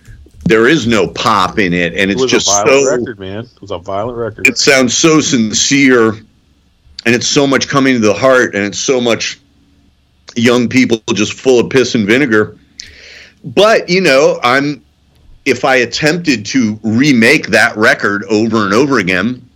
there 0.44 0.66
is 0.66 0.86
no 0.86 1.06
pop 1.08 1.58
in 1.58 1.72
it, 1.72 1.94
and 1.94 2.10
it's 2.10 2.22
it 2.22 2.28
just 2.28 2.46
so 2.46 2.90
record, 2.90 3.18
man. 3.18 3.44
It 3.44 3.60
was 3.60 3.70
a 3.70 3.78
violent 3.78 4.18
record. 4.18 4.46
It 4.46 4.58
sounds 4.58 4.96
so 4.96 5.20
sincere, 5.20 6.10
and 6.10 7.14
it's 7.14 7.28
so 7.28 7.46
much 7.46 7.68
coming 7.68 7.94
to 7.94 8.00
the 8.00 8.14
heart, 8.14 8.54
and 8.54 8.64
it's 8.64 8.78
so 8.78 9.00
much 9.00 9.40
young 10.34 10.68
people 10.68 10.98
just 11.14 11.34
full 11.34 11.60
of 11.60 11.70
piss 11.70 11.94
and 11.94 12.06
vinegar. 12.06 12.56
But 13.44 13.88
you 13.88 14.00
know, 14.00 14.40
I'm 14.42 14.84
if 15.44 15.64
I 15.64 15.76
attempted 15.76 16.46
to 16.46 16.78
remake 16.82 17.48
that 17.48 17.76
record 17.76 18.24
over 18.24 18.64
and 18.64 18.72
over 18.72 18.98
again, 18.98 19.48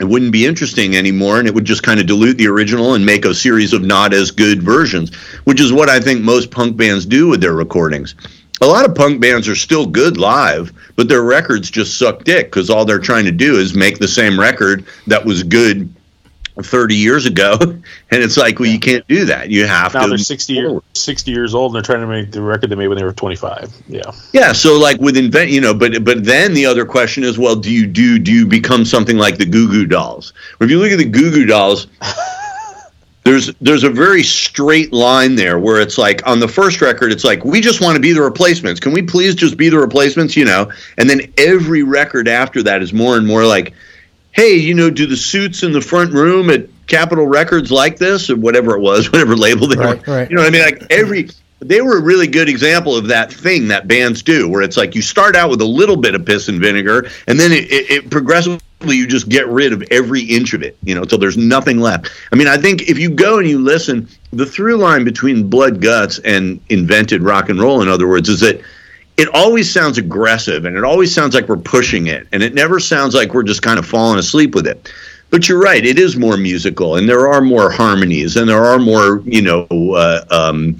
it 0.00 0.04
wouldn't 0.04 0.32
be 0.32 0.46
interesting 0.46 0.96
anymore 0.96 1.38
and 1.38 1.46
it 1.46 1.54
would 1.54 1.64
just 1.64 1.84
kind 1.84 2.00
of 2.00 2.06
dilute 2.06 2.36
the 2.36 2.48
original 2.48 2.94
and 2.94 3.06
make 3.06 3.24
a 3.24 3.34
series 3.34 3.72
of 3.72 3.82
not 3.82 4.12
as 4.12 4.32
good 4.32 4.62
versions, 4.62 5.14
which 5.44 5.60
is 5.60 5.72
what 5.72 5.88
I 5.88 6.00
think 6.00 6.22
most 6.22 6.50
punk 6.50 6.76
bands 6.76 7.06
do 7.06 7.28
with 7.28 7.40
their 7.40 7.54
recordings. 7.54 8.16
A 8.60 8.66
lot 8.66 8.84
of 8.84 8.94
punk 8.94 9.20
bands 9.20 9.46
are 9.46 9.54
still 9.54 9.86
good 9.86 10.16
live, 10.16 10.72
but 10.96 11.08
their 11.08 11.22
records 11.22 11.70
just 11.70 11.98
suck 11.98 12.24
dick 12.24 12.46
because 12.46 12.70
all 12.70 12.84
they're 12.84 12.98
trying 12.98 13.24
to 13.26 13.32
do 13.32 13.56
is 13.56 13.74
make 13.74 13.98
the 13.98 14.08
same 14.08 14.38
record 14.38 14.84
that 15.06 15.24
was 15.24 15.42
good 15.42 15.94
30 16.62 16.94
years 16.94 17.26
ago 17.26 17.56
and 17.60 17.84
it's 18.10 18.36
like 18.36 18.58
well 18.58 18.68
you 18.68 18.78
can't 18.78 19.06
do 19.08 19.24
that. 19.24 19.50
You 19.50 19.66
have 19.66 19.94
Now 19.94 20.02
to 20.02 20.08
they're 20.10 20.18
60, 20.18 20.52
year, 20.52 20.80
60 20.94 21.30
years 21.30 21.54
old 21.54 21.72
and 21.72 21.76
they're 21.76 21.82
trying 21.82 22.00
to 22.00 22.06
make 22.06 22.30
the 22.30 22.42
record 22.42 22.70
they 22.70 22.76
made 22.76 22.88
when 22.88 22.98
they 22.98 23.04
were 23.04 23.12
25. 23.12 23.72
Yeah. 23.88 24.02
yeah 24.32 24.52
so 24.52 24.78
like 24.78 25.00
with 25.00 25.16
invent 25.16 25.50
you 25.50 25.60
know 25.60 25.74
but 25.74 26.04
but 26.04 26.24
then 26.24 26.54
the 26.54 26.66
other 26.66 26.84
question 26.84 27.24
is 27.24 27.38
well 27.38 27.56
do 27.56 27.70
you 27.70 27.86
do 27.86 28.18
do 28.18 28.32
you 28.32 28.46
become 28.46 28.84
something 28.84 29.16
like 29.16 29.38
the 29.38 29.46
goo 29.46 29.68
goo 29.68 29.86
dolls? 29.86 30.32
If 30.60 30.70
you 30.70 30.78
look 30.78 30.92
at 30.92 30.98
the 30.98 31.04
goo 31.04 31.30
goo 31.30 31.46
dolls 31.46 31.88
there's 33.24 33.52
there's 33.54 33.84
a 33.84 33.90
very 33.90 34.22
straight 34.22 34.92
line 34.92 35.34
there 35.34 35.58
where 35.58 35.80
it's 35.80 35.98
like 35.98 36.24
on 36.26 36.38
the 36.38 36.48
first 36.48 36.80
record 36.80 37.10
it's 37.10 37.24
like 37.24 37.44
we 37.44 37.60
just 37.60 37.80
want 37.80 37.96
to 37.96 38.00
be 38.00 38.12
the 38.12 38.22
replacements. 38.22 38.78
Can 38.78 38.92
we 38.92 39.02
please 39.02 39.34
just 39.34 39.56
be 39.56 39.68
the 39.70 39.78
replacements 39.78 40.36
you 40.36 40.44
know? 40.44 40.70
And 40.98 41.10
then 41.10 41.32
every 41.36 41.82
record 41.82 42.28
after 42.28 42.62
that 42.62 42.82
is 42.82 42.92
more 42.92 43.16
and 43.16 43.26
more 43.26 43.44
like 43.44 43.74
hey 44.34 44.54
you 44.56 44.74
know 44.74 44.90
do 44.90 45.06
the 45.06 45.16
suits 45.16 45.62
in 45.62 45.72
the 45.72 45.80
front 45.80 46.12
room 46.12 46.50
at 46.50 46.66
capitol 46.86 47.26
records 47.26 47.70
like 47.72 47.96
this? 47.98 48.28
Or 48.28 48.36
whatever 48.36 48.76
it 48.76 48.80
was 48.80 49.10
whatever 49.12 49.36
label 49.36 49.66
they 49.66 49.76
Right, 49.76 50.06
were. 50.06 50.14
right. 50.14 50.28
you 50.30 50.36
know 50.36 50.42
what 50.42 50.48
i 50.48 50.50
mean? 50.50 50.62
Like 50.62 50.86
every 50.90 51.30
they 51.60 51.80
were 51.80 51.96
a 51.96 52.02
really 52.02 52.26
good 52.26 52.48
example 52.48 52.94
of 52.94 53.06
that 53.08 53.32
thing 53.32 53.68
that 53.68 53.88
bands 53.88 54.22
do 54.22 54.48
where 54.50 54.60
it's 54.60 54.76
like 54.76 54.94
you 54.94 55.00
start 55.00 55.34
out 55.34 55.48
with 55.48 55.62
a 55.62 55.64
little 55.66 55.96
bit 55.96 56.14
of 56.14 56.26
piss 56.26 56.48
and 56.48 56.60
vinegar 56.60 57.08
and 57.26 57.40
then 57.40 57.52
it, 57.52 57.64
it, 57.72 57.90
it 57.90 58.10
progressively 58.10 58.60
you 58.88 59.06
just 59.06 59.30
get 59.30 59.48
rid 59.48 59.72
of 59.72 59.82
every 59.90 60.20
inch 60.22 60.52
of 60.52 60.62
it 60.62 60.76
you 60.82 60.94
know 60.94 61.02
until 61.02 61.16
there's 61.16 61.38
nothing 61.38 61.78
left. 61.80 62.10
I 62.32 62.36
mean 62.36 62.48
i 62.48 62.58
think 62.58 62.82
if 62.82 62.98
you 62.98 63.08
go 63.08 63.38
and 63.38 63.48
you 63.48 63.58
listen 63.58 64.08
the 64.32 64.44
through 64.44 64.76
line 64.76 65.04
between 65.04 65.48
blood 65.48 65.80
guts 65.80 66.18
and 66.18 66.60
invented 66.68 67.22
rock 67.22 67.48
and 67.48 67.58
roll 67.58 67.80
in 67.80 67.88
other 67.88 68.08
words 68.08 68.28
is 68.28 68.40
that 68.40 68.60
it 69.16 69.28
always 69.32 69.72
sounds 69.72 69.98
aggressive 69.98 70.64
and 70.64 70.76
it 70.76 70.84
always 70.84 71.14
sounds 71.14 71.34
like 71.34 71.48
we're 71.48 71.56
pushing 71.56 72.08
it 72.08 72.26
and 72.32 72.42
it 72.42 72.54
never 72.54 72.80
sounds 72.80 73.14
like 73.14 73.32
we're 73.32 73.44
just 73.44 73.62
kind 73.62 73.78
of 73.78 73.86
falling 73.86 74.18
asleep 74.18 74.54
with 74.54 74.66
it. 74.66 74.92
But 75.30 75.48
you're 75.48 75.60
right 75.60 75.84
it 75.84 75.98
is 75.98 76.16
more 76.16 76.36
musical 76.36 76.96
and 76.96 77.08
there 77.08 77.28
are 77.28 77.40
more 77.40 77.70
harmonies 77.70 78.36
and 78.36 78.48
there 78.48 78.64
are 78.64 78.78
more 78.78 79.20
you 79.24 79.42
know 79.42 79.66
uh, 79.70 80.24
um, 80.30 80.76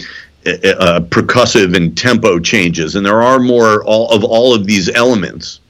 uh, 0.46 0.68
uh, 0.68 1.00
percussive 1.00 1.76
and 1.76 1.96
tempo 1.96 2.38
changes 2.38 2.94
and 2.94 3.04
there 3.04 3.22
are 3.22 3.38
more 3.38 3.82
all 3.84 4.10
of 4.10 4.22
all 4.22 4.54
of 4.54 4.66
these 4.66 4.88
elements 4.90 5.60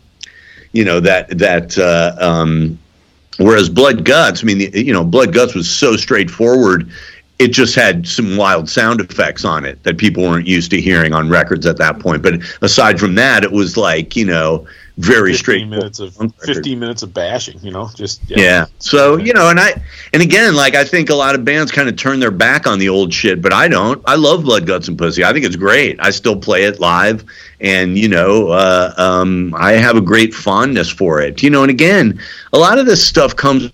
you 0.73 0.85
know 0.85 1.01
that 1.01 1.39
that 1.39 1.79
uh, 1.79 2.15
um, 2.23 2.79
whereas 3.39 3.71
blood 3.71 4.05
guts 4.05 4.43
i 4.43 4.45
mean 4.45 4.61
you 4.75 4.93
know 4.93 5.05
blood 5.05 5.33
guts 5.33 5.55
was 5.55 5.71
so 5.71 5.97
straightforward 5.97 6.91
it 7.39 7.49
just 7.49 7.75
had 7.75 8.07
some 8.07 8.37
wild 8.37 8.69
sound 8.69 9.01
effects 9.01 9.45
on 9.45 9.65
it 9.65 9.83
that 9.83 9.99
people 9.99 10.23
weren't 10.23 10.47
used 10.47 10.71
to 10.71 10.81
hearing 10.81 11.13
on 11.13 11.29
records 11.29 11.67
at 11.67 11.77
that 11.77 11.99
point 11.99 12.23
but 12.23 12.35
aside 12.63 12.99
from 12.99 13.15
that 13.15 13.45
it 13.45 13.51
was 13.51 13.77
like 13.77 14.17
you 14.17 14.25
know 14.25 14.67
very 14.99 15.33
15 15.33 15.39
straight 15.39 15.69
minutes 15.69 15.99
of 15.99 16.15
15 16.45 16.79
minutes 16.79 17.03
of 17.03 17.13
bashing, 17.13 17.59
you 17.61 17.73
know, 17.73 17.91
just 17.95 18.23
yeah. 18.29 18.67
So 18.79 19.17
you 19.17 19.33
know, 19.33 19.51
and 19.51 19.59
I 19.59 19.75
and 20.13 20.23
again, 20.23 20.55
like 20.55 20.77
I 20.77 20.85
think 20.85 21.11
a 21.11 21.15
lot 21.15 21.35
of 21.35 21.45
bands 21.45 21.73
kind 21.73 21.89
of 21.89 21.97
turn 21.97 22.21
their 22.21 22.31
back 22.31 22.67
on 22.67 22.79
the 22.79 22.89
old 22.89 23.13
shit, 23.13 23.43
but 23.43 23.53
I 23.53 23.67
don't. 23.67 24.01
I 24.07 24.15
love 24.15 24.45
Blood, 24.45 24.67
Guts, 24.67 24.87
and 24.87 24.97
Pussy. 24.97 25.25
I 25.25 25.33
think 25.33 25.45
it's 25.45 25.57
great. 25.57 25.99
I 25.99 26.11
still 26.11 26.37
play 26.37 26.65
it 26.65 26.79
live, 26.79 27.25
and 27.61 27.99
you 27.99 28.09
know, 28.09 28.51
uh, 28.51 28.95
um, 28.97 29.53
I 29.59 29.73
have 29.73 29.97
a 29.97 30.01
great 30.01 30.33
fondness 30.33 30.91
for 30.91 31.21
it. 31.21 31.43
You 31.43 31.51
know, 31.51 31.63
and 31.63 31.71
again, 31.71 32.21
a 32.53 32.59
lot 32.59 32.79
of 32.79 32.87
this 32.87 33.05
stuff 33.05 33.35
comes 33.35 33.73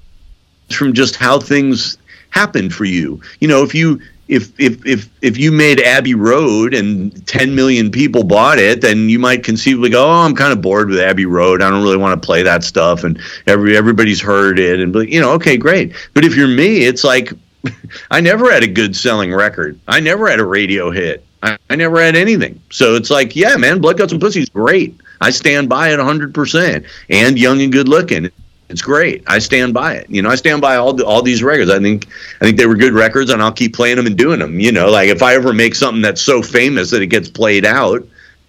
from 0.71 0.95
just 0.95 1.17
how 1.17 1.39
things 1.39 1.99
happened 2.31 2.74
for 2.74 2.85
you. 2.85 3.20
You 3.41 3.49
know, 3.49 3.62
if 3.62 3.74
you 3.74 4.01
if 4.28 4.59
if 4.61 4.85
if 4.87 5.09
if 5.22 5.37
you 5.39 5.51
made 5.51 5.81
Abbey 5.81 6.14
Road 6.14 6.72
and 6.72 7.26
10 7.26 7.55
million 7.55 7.91
people 7.91 8.22
bought 8.22 8.59
it, 8.59 8.81
then 8.81 9.09
you 9.09 9.18
might 9.18 9.45
conceivably 9.45 9.91
go, 9.91 10.07
"Oh, 10.07 10.24
I'm 10.24 10.37
kind 10.37 10.53
of 10.53 10.62
bored 10.62 10.89
with 10.89 11.01
Abbey 11.01 11.26
Road. 11.26 11.62
I 11.62 11.68
don't 11.68 11.83
really 11.83 11.97
want 11.97 12.20
to 12.20 12.24
play 12.24 12.43
that 12.43 12.62
stuff." 12.62 13.05
And 13.05 13.20
every 13.47 13.76
everybody's 13.76 14.20
heard 14.20 14.59
it, 14.59 14.81
and 14.81 14.95
you 15.11 15.20
know, 15.20 15.33
okay, 15.33 15.57
great. 15.57 15.95
But 16.14 16.24
if 16.24 16.37
you're 16.37 16.49
me, 16.49 16.85
it's 16.85 17.05
like 17.05 17.33
I 18.11 18.20
never 18.20 18.51
had 18.53 18.62
a 18.62 18.68
good 18.68 18.97
selling 18.97 19.35
record. 19.35 19.78
I 19.89 20.01
never 20.01 20.28
had 20.28 20.41
a 20.41 20.45
radio 20.45 20.91
hit. 20.91 21.24
I, 21.43 21.59
I 21.68 21.76
never 21.76 22.01
had 22.01 22.16
anything. 22.16 22.61
So 22.70 22.95
it's 22.95 23.11
like, 23.11 23.35
yeah, 23.35 23.57
man, 23.57 23.81
Blood 23.81 23.99
Guts 23.99 24.12
and 24.12 24.20
Pussy's 24.20 24.49
great. 24.49 24.99
I 25.20 25.31
stand 25.31 25.68
by 25.68 25.93
it 25.93 25.99
100%. 25.99 26.87
And 27.09 27.39
young 27.39 27.62
and 27.62 27.72
good 27.72 27.89
looking. 27.89 28.31
It's 28.71 28.83
great. 28.83 29.25
I 29.27 29.41
stand 29.41 29.75
by 29.75 29.95
it. 29.95 30.09
You 30.09 30.23
know, 30.23 30.31
I 30.31 30.37
stand 30.37 30.61
by 30.61 30.77
all 30.77 30.93
the, 30.93 31.05
all 31.05 31.23
these 31.23 31.43
records. 31.43 31.71
I 31.71 31.81
think 31.81 32.07
I 32.41 32.45
think 32.45 32.57
they 32.57 32.66
were 32.66 32.77
good 32.77 32.93
records, 32.93 33.31
and 33.31 33.43
I'll 33.43 33.53
keep 33.53 33.75
playing 33.75 33.97
them 33.97 34.07
and 34.07 34.16
doing 34.16 34.39
them. 34.39 34.61
You 34.61 34.71
know, 34.71 34.91
like 34.91 35.09
if 35.09 35.23
I 35.23 35.35
ever 35.35 35.53
make 35.53 35.75
something 35.75 36.03
that's 36.03 36.23
so 36.23 36.41
famous 36.41 36.91
that 36.91 37.03
it 37.03 37.09
gets 37.09 37.29
played 37.29 37.66
out, 37.66 38.07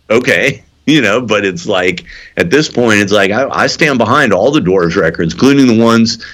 okay. 0.10 0.64
You 0.88 1.00
know, 1.00 1.22
but 1.22 1.46
it's 1.46 1.68
like 1.68 2.06
at 2.38 2.50
this 2.50 2.68
point, 2.68 3.02
it's 3.02 3.12
like 3.12 3.30
I, 3.30 3.48
I 3.48 3.68
stand 3.68 4.00
behind 4.00 4.34
all 4.34 4.50
the 4.50 4.60
Dwarves 4.60 5.00
records, 5.00 5.34
including 5.34 5.68
the 5.68 5.82
ones 5.82 6.26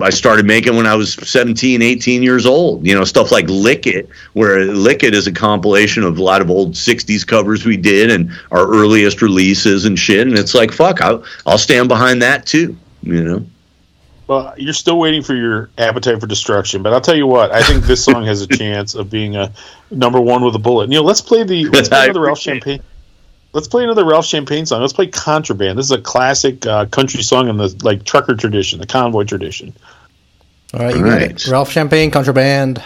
I 0.00 0.10
started 0.10 0.46
making 0.46 0.76
when 0.76 0.86
I 0.86 0.94
was 0.94 1.12
17, 1.14 1.82
18 1.82 2.22
years 2.22 2.46
old. 2.46 2.86
You 2.86 2.94
know, 2.94 3.04
stuff 3.04 3.30
like 3.30 3.48
Lick 3.48 3.86
It, 3.86 4.08
where 4.32 4.64
Lick 4.64 5.02
It 5.02 5.14
is 5.14 5.26
a 5.26 5.32
compilation 5.32 6.04
of 6.04 6.18
a 6.18 6.22
lot 6.22 6.40
of 6.40 6.50
old 6.50 6.72
60s 6.72 7.26
covers 7.26 7.66
we 7.66 7.76
did 7.76 8.10
and 8.10 8.30
our 8.50 8.66
earliest 8.66 9.20
releases 9.20 9.84
and 9.84 9.98
shit. 9.98 10.26
And 10.26 10.38
it's 10.38 10.54
like, 10.54 10.72
fuck, 10.72 11.02
I'll, 11.02 11.22
I'll 11.46 11.58
stand 11.58 11.88
behind 11.88 12.22
that 12.22 12.46
too, 12.46 12.76
you 13.06 13.24
know? 13.24 13.46
Well, 14.26 14.54
you're 14.56 14.72
still 14.72 14.98
waiting 14.98 15.22
for 15.22 15.34
your 15.34 15.70
appetite 15.78 16.18
for 16.20 16.26
destruction, 16.26 16.82
but 16.82 16.92
I'll 16.92 17.00
tell 17.00 17.16
you 17.16 17.28
what, 17.28 17.52
I 17.52 17.62
think 17.62 17.84
this 17.84 18.04
song 18.04 18.24
has 18.24 18.42
a 18.42 18.48
chance 18.48 18.96
of 18.96 19.08
being 19.08 19.36
a 19.36 19.52
number 19.90 20.20
one 20.20 20.44
with 20.44 20.54
a 20.56 20.58
bullet. 20.58 20.88
Neil, 20.88 21.04
let's 21.04 21.20
play 21.20 21.44
the 21.44 21.66
let's 21.66 21.88
play 21.88 22.04
another 22.04 22.22
Ralph 22.22 22.40
Champagne. 22.40 22.82
Let's 23.52 23.68
play 23.68 23.84
another 23.84 24.04
Ralph 24.04 24.26
Champagne 24.26 24.66
song. 24.66 24.80
Let's 24.80 24.92
play 24.92 25.06
Contraband. 25.06 25.78
This 25.78 25.86
is 25.86 25.92
a 25.92 26.00
classic 26.00 26.66
uh, 26.66 26.86
country 26.86 27.22
song 27.22 27.48
in 27.48 27.56
the 27.56 27.74
like 27.82 28.04
trucker 28.04 28.34
tradition, 28.34 28.80
the 28.80 28.86
convoy 28.86 29.24
tradition. 29.24 29.72
All 30.74 30.80
right, 30.80 30.96
you 30.96 31.04
All 31.04 31.10
got 31.10 31.22
it. 31.22 31.46
Ralph 31.46 31.70
Champagne, 31.70 32.10
Contraband. 32.10 32.82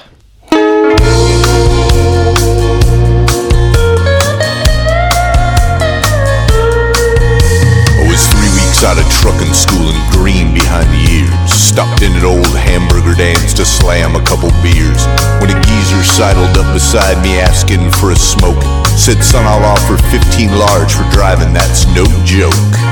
Out 8.85 8.99
of 8.99 9.05
trucking 9.11 9.53
school 9.53 9.91
and 9.93 10.13
green 10.13 10.55
behind 10.55 10.89
the 10.89 11.03
ears. 11.13 11.53
Stopped 11.53 12.03
in 12.03 12.13
at 12.13 12.25
old 12.25 12.47
hamburger 12.57 13.15
dance 13.15 13.53
to 13.55 13.65
slam 13.65 14.17
a 14.17 14.25
couple 14.25 14.49
beers. 14.63 15.05
When 15.41 15.51
a 15.51 15.61
geezer 15.61 16.03
sidled 16.03 16.57
up 16.57 16.73
beside 16.73 17.23
me 17.23 17.39
asking 17.41 17.91
for 17.91 18.13
a 18.13 18.17
smoke. 18.17 18.63
Said, 18.97 19.23
son, 19.23 19.45
I'll 19.45 19.65
offer 19.65 19.97
15 20.11 20.57
large 20.57 20.93
for 20.93 21.05
driving, 21.11 21.53
that's 21.53 21.87
no 21.95 22.05
joke. 22.25 22.90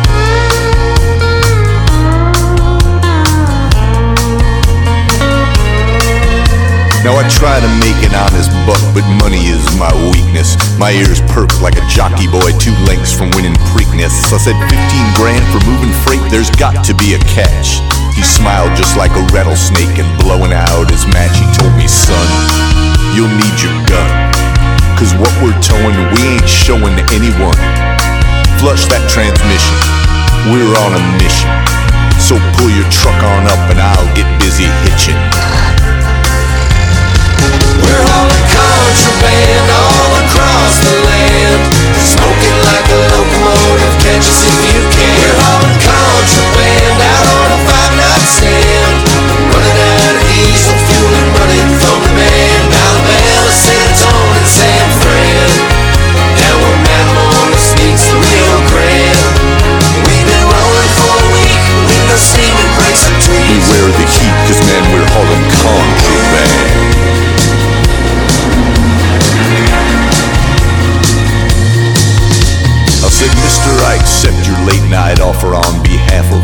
Now 7.09 7.16
I 7.16 7.24
try 7.24 7.56
to 7.56 7.70
make 7.80 7.96
an 8.04 8.12
honest 8.12 8.52
buck, 8.68 8.84
but 8.92 9.00
money 9.16 9.48
is 9.48 9.64
my 9.80 9.88
weakness. 10.12 10.61
My 10.76 10.92
ears 10.92 11.24
perk 11.32 11.48
like 11.64 11.80
a 11.80 11.84
jockey 11.88 12.28
boy, 12.28 12.52
two 12.61 12.76
lengths 12.84 13.16
from 13.16 13.32
winning 13.32 13.56
Preakness. 13.72 14.12
I 14.28 14.36
said 14.36 14.52
15 14.68 15.16
grand 15.16 15.40
for 15.48 15.56
moving 15.64 15.88
freight, 16.04 16.20
there's 16.28 16.52
got 16.61 16.84
to 16.84 16.92
be 17.00 17.16
a 17.16 17.20
catch. 17.24 17.80
He 18.12 18.20
smiled 18.20 18.76
just 18.76 19.00
like 19.00 19.16
a 19.16 19.24
rattlesnake 19.32 19.96
and 19.96 20.04
blowing 20.20 20.52
out 20.52 20.92
his 20.92 21.09
match. 21.09 21.32
He 21.40 21.48
told 21.56 21.72
me, 21.80 21.88
son, 21.88 22.28
you'll 23.16 23.32
need 23.40 23.56
your 23.56 23.72
gun. 23.88 24.12
Cause 25.00 25.16
what 25.16 25.32
we're 25.40 25.56
towing, 25.64 25.96
we 26.12 26.20
ain't 26.36 26.44
showing 26.44 26.92
to 26.92 27.04
anyone. 27.09 27.56
Flush 28.61 28.84
that 28.92 29.00
transmission, 29.09 29.80
we're 30.52 30.76
on 30.84 30.92
a 30.92 31.02
mission. 31.16 31.48
So 32.20 32.36
pull 32.61 32.68
your 32.68 32.84
truck 32.92 33.16
on 33.24 33.48
up 33.48 33.64
and 33.72 33.80
I'll 33.80 34.12
get 34.12 34.28
busy 34.44 34.68
hitching. 34.84 35.16
We're 37.83 38.03
hauling 38.03 38.47
contraband 38.51 39.70
out 39.70 39.99
on 47.39 47.53
a 47.53 47.59
five 47.66 47.97
knot 47.97 48.20
stand. 48.26 48.67
Accept 74.18 74.48
your 74.48 74.58
late 74.66 74.82
night 74.90 75.20
offer 75.20 75.54
on 75.54 75.82
behalf 75.84 76.26
of 76.34 76.42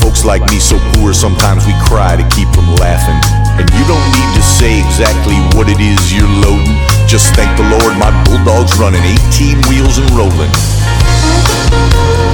folks 0.00 0.24
like 0.24 0.40
me 0.48 0.58
so 0.58 0.80
poor 0.94 1.12
sometimes 1.12 1.66
we 1.66 1.74
cry 1.84 2.16
to 2.16 2.24
keep 2.34 2.48
from 2.54 2.64
laughing. 2.76 3.20
And 3.60 3.68
you 3.76 3.84
don't 3.84 4.08
need 4.16 4.30
to 4.36 4.42
say 4.42 4.80
exactly 4.80 5.36
what 5.52 5.68
it 5.68 5.80
is 5.80 6.16
you're 6.16 6.24
loading. 6.40 6.80
Just 7.06 7.34
thank 7.36 7.54
the 7.58 7.68
Lord 7.68 7.92
my 8.00 8.08
bulldog's 8.24 8.72
running 8.78 9.04
18 9.36 9.60
wheels 9.68 9.98
and 9.98 10.08
rolling. 10.16 12.29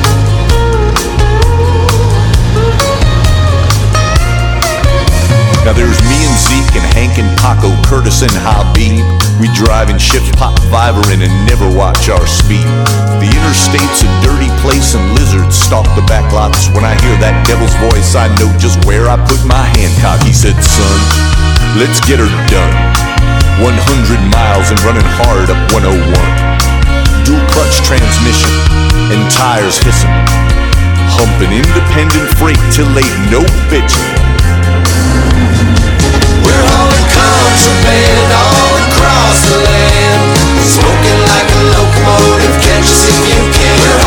Curtis 7.87 8.23
and 8.27 8.35
Habib. 8.43 9.03
We 9.39 9.47
drive 9.55 9.95
in 9.95 9.99
ships, 9.99 10.27
pop 10.35 10.59
fiberin, 10.75 11.23
and 11.23 11.35
never 11.47 11.71
watch 11.71 12.11
our 12.11 12.27
speed. 12.27 12.67
The 13.23 13.31
interstate's 13.31 14.03
a 14.03 14.11
dirty 14.27 14.51
place, 14.59 14.99
and 14.99 15.03
lizards 15.15 15.55
stalk 15.55 15.87
the 15.95 16.03
backlots. 16.11 16.67
When 16.75 16.83
I 16.83 16.99
hear 17.03 17.15
that 17.23 17.47
devil's 17.47 17.75
voice, 17.79 18.19
I 18.19 18.27
know 18.43 18.51
just 18.59 18.83
where 18.85 19.07
I 19.07 19.15
put 19.31 19.39
my 19.47 19.59
Hancock. 19.79 20.19
He 20.27 20.35
said, 20.35 20.59
son, 20.59 20.99
let's 21.79 22.03
get 22.05 22.19
her 22.19 22.31
done. 22.51 22.75
100 23.63 23.71
miles 24.35 24.69
and 24.75 24.79
running 24.83 25.07
hard 25.23 25.47
up 25.47 25.63
101. 25.71 25.95
Dual 27.23 27.43
clutch 27.55 27.81
transmission 27.87 28.51
and 29.15 29.23
tires 29.31 29.79
hissing. 29.79 30.13
Humping 31.17 31.55
independent 31.55 32.29
freight 32.35 32.61
till 32.75 32.91
late, 32.93 33.15
no 33.31 33.41
bitching. 33.71 34.36
We're 36.47 36.67
all 38.31 38.71
across 38.87 39.39
the 39.51 39.59
land. 39.67 40.23
Smoking 40.63 41.21
like 41.27 41.51
a 41.51 41.63
locomotive, 41.75 42.55
you 43.27 43.43
can. 43.51 43.75
We're 43.83 44.03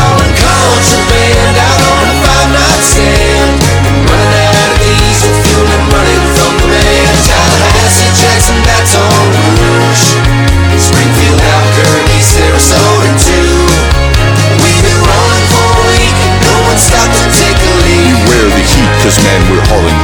out 1.60 1.80
on 1.84 2.06
a 2.08 2.16
five 2.24 2.48
night 2.56 2.80
stand. 2.80 3.60
Running 4.08 4.48
out 4.56 4.56
of 4.56 4.80
diesel 4.80 5.36
fuel 5.44 5.68
and 5.68 5.84
running 5.92 6.24
from 6.32 6.52
the 6.64 6.68
man. 6.72 7.12
Tallahassee, 7.28 8.08
Jackson, 8.16 8.56
Rouge. 9.60 10.16
Springfield, 10.80 11.40
Albuquerque, 11.44 12.24
Sarasota. 12.24 13.12
We've 14.64 14.80
been 14.80 15.00
rolling 15.04 15.46
for 15.52 15.68
a 15.76 15.84
week 15.92 16.16
no 16.40 16.56
to 16.72 17.24
take 17.36 17.60
a 17.60 17.72
leak. 17.84 18.00
Beware 18.24 18.48
the 18.48 18.64
heat, 18.64 18.90
cause 19.04 19.18
man, 19.24 19.40
we're 19.52 19.64
hauling 19.68 19.99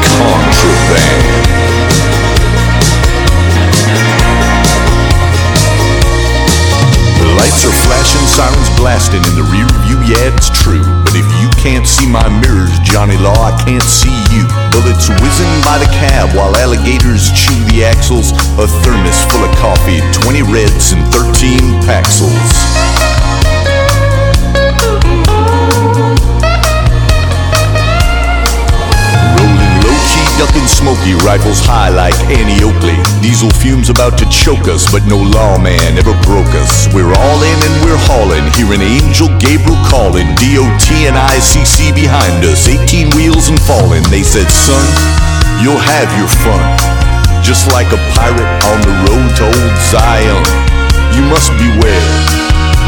sirens 8.24 8.70
blasting 8.80 9.20
in 9.28 9.34
the 9.36 9.44
rear 9.52 9.68
view, 9.84 10.00
yeah, 10.08 10.32
it's 10.32 10.48
true. 10.48 10.80
But 11.04 11.12
if 11.12 11.26
you 11.42 11.52
can't 11.60 11.86
see 11.86 12.08
my 12.08 12.24
mirrors, 12.40 12.72
Johnny 12.80 13.16
Law, 13.18 13.36
I 13.36 13.52
can't 13.64 13.84
see 13.84 14.16
you. 14.32 14.48
Bullets 14.72 15.12
whizzing 15.20 15.54
by 15.68 15.76
the 15.76 15.90
cab 16.00 16.32
while 16.32 16.56
alligators 16.56 17.28
chew 17.36 17.58
the 17.68 17.84
axles. 17.84 18.32
A 18.56 18.66
thermos 18.80 19.20
full 19.28 19.44
of 19.44 19.52
coffee, 19.60 20.00
20 20.24 20.42
reds 20.48 20.92
and 20.92 21.04
13 21.12 21.60
Paxils. 21.84 22.95
Smoky, 30.87 31.18
rifles 31.26 31.59
high 31.59 31.91
like 31.91 32.14
Annie 32.30 32.62
Oakley. 32.62 32.95
Diesel 33.18 33.51
fumes 33.59 33.91
about 33.91 34.14
to 34.22 34.26
choke 34.30 34.70
us, 34.70 34.87
but 34.87 35.03
no 35.11 35.18
lawman 35.18 35.99
ever 35.99 36.14
broke 36.22 36.55
us. 36.55 36.87
We're 36.95 37.11
all 37.11 37.41
in 37.43 37.59
and 37.59 37.74
we're 37.82 37.99
hauling, 38.07 38.47
hearing 38.55 38.78
Angel 38.78 39.26
Gabriel 39.43 39.74
calling. 39.91 40.30
DOT 40.39 40.87
and 41.11 41.18
ICC 41.18 41.91
behind 41.91 42.47
us, 42.47 42.70
18 42.70 43.18
wheels 43.18 43.51
and 43.51 43.59
falling. 43.66 44.07
They 44.14 44.22
said, 44.22 44.47
son, 44.47 44.87
you'll 45.59 45.82
have 45.82 46.07
your 46.14 46.30
fun. 46.47 46.62
Just 47.43 47.66
like 47.74 47.91
a 47.91 47.99
pirate 48.14 48.53
on 48.70 48.78
the 48.87 48.95
road 49.11 49.30
to 49.43 49.45
old 49.51 49.76
Zion. 49.91 50.47
You 51.18 51.26
must 51.26 51.51
beware, 51.59 52.07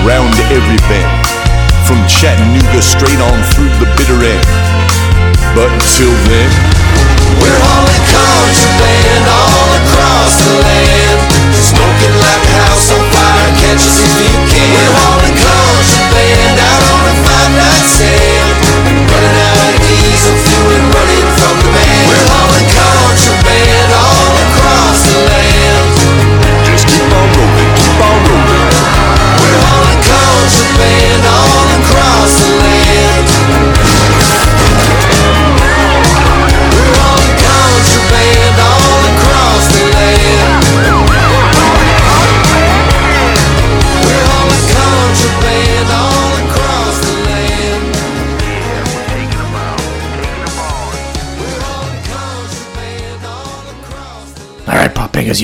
round 0.07 0.39
every 0.55 0.79
bend. 0.87 1.19
From 1.83 1.99
Chattanooga 2.07 2.79
straight 2.79 3.19
on 3.19 3.39
through 3.51 3.75
the 3.83 3.91
bitter 3.99 4.23
end. 4.23 4.47
But 5.59 5.73
until 5.75 6.15
then, 6.31 7.18
We're 7.41 7.61
hauling 7.63 8.05
contraband 8.11 9.25
all 9.31 9.69
across 9.83 10.35
the 10.43 10.55
land. 10.63 11.19
Smoking 11.55 12.15
like 12.19 12.43
a 12.43 12.55
house 12.67 12.91
on 12.93 13.03
fire, 13.15 13.51
catch 13.63 13.83
us 13.83 13.99
if 14.03 14.15
you 14.23 14.37
can. 14.51 15.18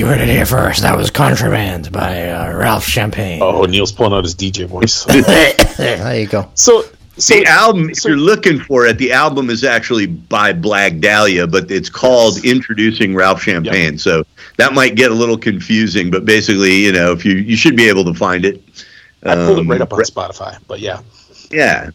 Right, 0.03 0.15
Pop 0.15 0.17
Pickers, 0.17 0.19
you 0.19 0.21
heard 0.21 0.21
it 0.21 0.31
here 0.31 0.45
first. 0.45 0.81
That 0.81 0.97
was 0.97 1.09
Contraband 1.09 1.91
by 1.91 2.29
uh, 2.29 2.53
Ralph 2.55 2.85
Champagne. 2.85 3.41
Oh, 3.41 3.63
Neil's 3.63 3.91
pulling 3.91 4.13
out 4.13 4.23
his 4.23 4.35
DJ 4.35 4.65
voice. 4.67 5.03
there 5.77 6.19
you 6.19 6.27
go. 6.27 6.49
so, 6.53 6.83
so 7.17 7.33
the 7.35 7.45
album, 7.45 7.89
if 7.89 7.97
so- 7.97 8.09
you're 8.09 8.17
looking 8.17 8.59
for 8.59 8.85
it, 8.85 8.97
the 8.97 9.11
album 9.11 9.49
is 9.49 9.63
actually 9.63 10.05
by 10.07 10.53
Blag 10.53 11.01
Dahlia, 11.01 11.47
but 11.47 11.71
it's 11.71 11.89
called 11.89 12.43
Introducing 12.43 13.15
Ralph 13.15 13.41
Champagne. 13.41 13.97
So 13.97 14.23
that 14.57 14.73
might 14.73 14.95
get 14.95 15.11
a 15.11 15.15
little 15.15 15.37
confusing, 15.37 16.11
but 16.11 16.25
basically, 16.25 16.75
you 16.75 16.91
know, 16.91 17.11
if 17.11 17.23
you 17.25 17.35
you 17.35 17.55
should 17.55 17.75
be 17.77 17.87
able 17.87 18.03
to 18.05 18.13
find 18.13 18.45
it. 18.45 18.61
I 19.23 19.33
pulled 19.35 19.57
it 19.57 19.61
Um, 19.61 19.71
right 19.71 19.81
up 19.81 19.91
on 19.91 19.99
Spotify, 20.01 20.57
but 20.67 20.79
yeah. 20.79 21.01
Yeah. 21.49 21.89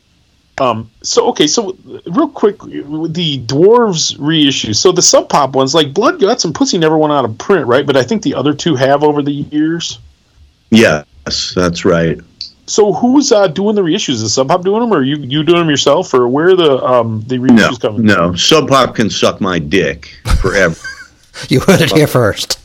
Um, 0.60 0.90
so 1.02 1.28
okay, 1.30 1.46
so 1.46 1.76
real 2.06 2.28
quick, 2.28 2.58
the 2.60 3.42
dwarves 3.46 4.14
reissue. 4.18 4.74
So 4.74 4.92
the 4.92 5.02
Sub 5.02 5.28
Pop 5.28 5.54
ones, 5.56 5.74
like 5.74 5.94
Blood 5.94 6.20
Guts 6.20 6.44
and 6.44 6.54
Pussy, 6.54 6.76
never 6.78 6.98
went 6.98 7.12
out 7.12 7.24
of 7.24 7.36
print, 7.38 7.66
right? 7.66 7.86
But 7.86 7.96
I 7.96 8.02
think 8.02 8.22
the 8.22 8.34
other 8.34 8.52
two 8.52 8.76
have 8.76 9.02
over 9.02 9.22
the 9.22 9.32
years. 9.32 9.98
Yes, 10.70 11.04
that's 11.54 11.84
right. 11.84 12.20
So 12.66 12.92
who's 12.92 13.32
uh, 13.32 13.48
doing 13.48 13.74
the 13.74 13.82
reissues? 13.82 14.22
Is 14.22 14.34
Sub 14.34 14.48
Pop 14.48 14.62
doing 14.62 14.80
them, 14.80 14.92
or 14.92 14.98
are 14.98 15.02
you 15.02 15.16
you 15.16 15.42
doing 15.42 15.58
them 15.60 15.70
yourself, 15.70 16.12
or 16.14 16.28
where 16.28 16.50
are 16.50 16.56
the 16.56 16.84
um 16.84 17.22
the 17.26 17.38
No, 17.38 17.70
reissues 17.70 17.80
coming? 17.80 18.04
no. 18.04 18.34
Sub 18.34 18.68
Pop 18.68 18.94
can 18.94 19.08
suck 19.10 19.40
my 19.40 19.58
dick 19.58 20.14
forever. 20.40 20.76
You 21.48 21.60
heard 21.60 21.80
it 21.80 21.90
here 21.92 22.06
first. 22.06 22.58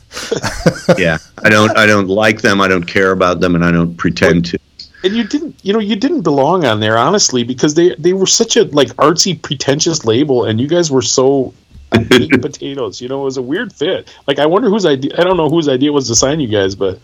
yeah, 0.98 1.16
I 1.42 1.48
don't. 1.48 1.74
I 1.78 1.86
don't 1.86 2.08
like 2.08 2.42
them. 2.42 2.60
I 2.60 2.68
don't 2.68 2.84
care 2.84 3.12
about 3.12 3.40
them, 3.40 3.54
and 3.54 3.64
I 3.64 3.70
don't 3.70 3.96
pretend 3.96 4.44
to. 4.46 4.58
And 5.04 5.14
you 5.14 5.24
didn't, 5.24 5.56
you 5.62 5.72
know, 5.72 5.78
you 5.78 5.96
didn't 5.96 6.22
belong 6.22 6.64
on 6.64 6.80
there, 6.80 6.96
honestly, 6.98 7.44
because 7.44 7.74
they 7.74 7.94
they 7.96 8.12
were 8.12 8.26
such 8.26 8.56
a 8.56 8.64
like 8.64 8.88
artsy, 8.96 9.40
pretentious 9.40 10.04
label, 10.04 10.44
and 10.44 10.60
you 10.60 10.66
guys 10.66 10.90
were 10.90 11.02
so 11.02 11.52
meat 12.10 12.30
potatoes. 12.40 13.00
You 13.00 13.08
know, 13.08 13.22
it 13.22 13.24
was 13.24 13.36
a 13.36 13.42
weird 13.42 13.72
fit. 13.72 14.12
Like, 14.26 14.38
I 14.38 14.46
wonder 14.46 14.68
whose 14.68 14.86
idea. 14.86 15.12
I 15.18 15.24
don't 15.24 15.36
know 15.36 15.48
whose 15.48 15.68
idea 15.68 15.92
was 15.92 16.08
to 16.08 16.14
sign 16.14 16.40
you 16.40 16.48
guys, 16.48 16.74
but 16.74 16.98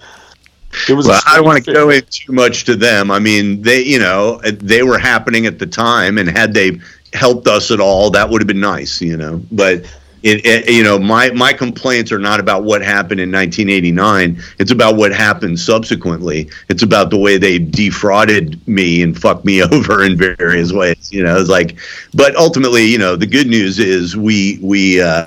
it 0.88 0.95
was. 0.95 1.07
Well, 1.07 1.20
I 1.26 1.36
don't 1.36 1.45
want 1.45 1.64
to 1.64 1.72
go 1.72 1.90
in 1.90 2.03
too 2.11 2.32
much 2.32 2.64
to 2.64 2.76
them. 2.76 3.11
I 3.11 3.18
mean, 3.18 3.62
they, 3.62 3.82
you 3.82 3.99
know, 3.99 4.40
they 4.40 4.82
were 4.82 4.99
happening 4.99 5.47
at 5.47 5.59
the 5.59 5.66
time, 5.66 6.18
and 6.18 6.28
had 6.28 6.55
they 6.55 6.80
helped 7.12 7.47
us 7.47 7.70
at 7.70 7.80
all, 7.80 8.11
that 8.11 8.28
would 8.28 8.40
have 8.40 8.49
been 8.49 8.61
nice, 8.61 9.01
you 9.01 9.16
know. 9.16 9.43
But 9.53 9.84
it, 10.22 10.46
it, 10.46 10.70
you 10.70 10.82
know, 10.82 10.98
my 10.98 11.30
my 11.30 11.52
complaints 11.52 12.12
are 12.12 12.18
not 12.18 12.40
about 12.40 12.64
what 12.64 12.82
happened 12.82 13.20
in 13.20 13.32
1989. 13.32 14.40
It's 14.58 14.70
about 14.70 14.96
what 14.96 15.12
happened 15.12 15.58
subsequently. 15.58 16.48
It's 16.68 16.82
about 16.82 17.10
the 17.10 17.18
way 17.18 17.38
they 17.38 17.58
defrauded 17.58 18.66
me 18.68 19.02
and 19.02 19.18
fucked 19.18 19.44
me 19.44 19.62
over 19.72 20.04
in 20.04 20.16
various 20.16 20.72
ways. 20.72 21.12
You 21.12 21.24
know, 21.24 21.38
it's 21.38 21.50
like, 21.50 21.76
but 22.14 22.36
ultimately, 22.36 22.84
you 22.84 22.98
know, 22.98 23.16
the 23.16 23.26
good 23.26 23.48
news 23.48 23.78
is 23.78 24.16
we 24.16 24.58
we 24.62 25.00
uh, 25.02 25.26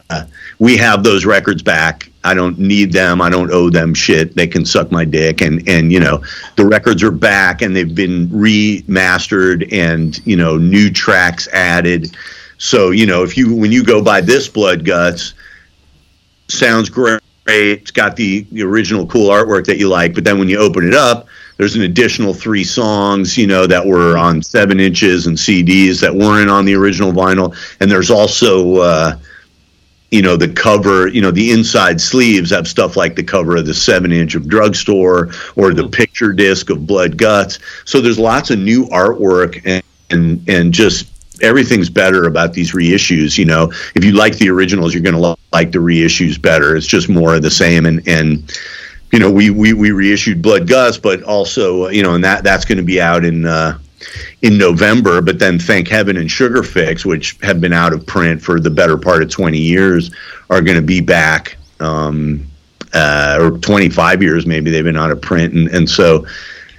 we 0.59 0.77
have 0.77 1.03
those 1.03 1.25
records 1.25 1.61
back. 1.61 2.09
I 2.23 2.33
don't 2.33 2.57
need 2.57 2.91
them. 2.91 3.21
I 3.21 3.29
don't 3.29 3.51
owe 3.51 3.69
them 3.69 3.93
shit. 3.93 4.35
They 4.35 4.47
can 4.47 4.65
suck 4.65 4.91
my 4.91 5.05
dick. 5.05 5.41
And 5.41 5.67
and 5.67 5.91
you 5.91 5.99
know, 5.99 6.23
the 6.55 6.65
records 6.65 7.03
are 7.03 7.11
back 7.11 7.61
and 7.61 7.75
they've 7.75 7.93
been 7.93 8.27
remastered 8.29 9.71
and 9.71 10.19
you 10.25 10.35
know 10.35 10.57
new 10.57 10.89
tracks 10.89 11.47
added. 11.49 12.15
So 12.57 12.91
you 12.91 13.05
know, 13.05 13.23
if 13.23 13.37
you 13.37 13.55
when 13.55 13.71
you 13.71 13.83
go 13.83 14.03
buy 14.03 14.21
this 14.21 14.47
Blood 14.47 14.85
Guts, 14.85 15.33
sounds 16.47 16.89
great. 16.89 17.21
It's 17.47 17.91
got 17.91 18.15
the, 18.15 18.41
the 18.51 18.63
original 18.63 19.05
cool 19.05 19.29
artwork 19.29 19.65
that 19.65 19.77
you 19.77 19.87
like, 19.87 20.15
but 20.15 20.23
then 20.23 20.39
when 20.39 20.49
you 20.49 20.57
open 20.57 20.87
it 20.87 20.95
up, 20.95 21.27
there's 21.57 21.75
an 21.75 21.83
additional 21.83 22.33
three 22.33 22.63
songs, 22.63 23.37
you 23.37 23.47
know, 23.47 23.67
that 23.67 23.85
were 23.85 24.17
on 24.17 24.41
seven 24.41 24.79
inches 24.79 25.27
and 25.27 25.37
CDs 25.37 26.01
that 26.01 26.13
weren't 26.13 26.49
on 26.49 26.65
the 26.65 26.75
original 26.75 27.11
vinyl, 27.11 27.55
and 27.79 27.89
there's 27.89 28.09
also, 28.09 28.77
uh, 28.77 29.17
you 30.11 30.21
know, 30.21 30.35
the 30.37 30.49
cover, 30.49 31.07
you 31.07 31.21
know, 31.21 31.31
the 31.31 31.51
inside 31.51 32.01
sleeves 32.01 32.49
have 32.49 32.67
stuff 32.67 32.97
like 32.97 33.15
the 33.15 33.23
cover 33.23 33.57
of 33.57 33.65
the 33.65 33.73
seven 33.73 34.11
inch 34.11 34.35
of 34.35 34.47
Drugstore 34.47 35.29
or 35.55 35.73
the 35.73 35.87
picture 35.87 36.33
disc 36.33 36.69
of 36.69 36.87
Blood 36.87 37.17
Guts. 37.17 37.59
So 37.85 38.01
there's 38.01 38.19
lots 38.19 38.49
of 38.49 38.59
new 38.59 38.85
artwork 38.87 39.61
and 39.65 39.83
and, 40.11 40.47
and 40.47 40.71
just 40.71 41.07
everything's 41.41 41.89
better 41.89 42.25
about 42.25 42.53
these 42.53 42.73
reissues. 42.73 43.38
You 43.38 43.45
know, 43.45 43.71
if 43.95 44.03
you 44.03 44.13
like 44.13 44.38
the 44.38 44.49
originals, 44.49 44.93
you're 44.93 45.03
going 45.03 45.15
to 45.15 45.36
like 45.51 45.71
the 45.71 45.79
reissues 45.79 46.41
better. 46.41 46.75
It's 46.75 46.88
just 46.88 47.09
more 47.09 47.36
of 47.36 47.41
the 47.41 47.51
same, 47.51 47.86
and 47.86 48.07
and 48.07 48.51
you 49.11 49.19
know, 49.19 49.31
we 49.31 49.49
we, 49.49 49.73
we 49.73 49.91
reissued 49.91 50.41
Blood 50.41 50.67
Guts, 50.67 50.97
but 50.97 51.23
also 51.23 51.89
you 51.89 52.03
know, 52.03 52.15
and 52.15 52.23
that 52.23 52.43
that's 52.43 52.65
going 52.65 52.77
to 52.77 52.83
be 52.83 53.01
out 53.01 53.25
in. 53.25 53.45
Uh, 53.45 53.79
in 54.43 54.57
November, 54.57 55.19
but 55.19 55.39
then 55.39 55.57
Thank 55.57 55.88
Heaven 55.88 56.17
and 56.17 56.29
Sugar 56.29 56.61
Fix, 56.61 57.05
which 57.05 57.38
have 57.41 57.59
been 57.59 57.73
out 57.73 57.91
of 57.91 58.05
print 58.05 58.39
for 58.39 58.59
the 58.59 58.69
better 58.69 58.97
part 58.97 59.23
of 59.23 59.31
20 59.31 59.57
years, 59.57 60.11
are 60.49 60.61
going 60.61 60.75
to 60.75 60.83
be 60.83 61.01
back, 61.01 61.57
um, 61.79 62.45
uh, 62.93 63.39
or 63.41 63.57
25 63.57 64.21
years 64.21 64.45
maybe 64.45 64.69
they've 64.69 64.83
been 64.83 64.97
out 64.97 65.11
of 65.11 65.21
print, 65.21 65.53
and, 65.53 65.69
and 65.69 65.89
so 65.89 66.25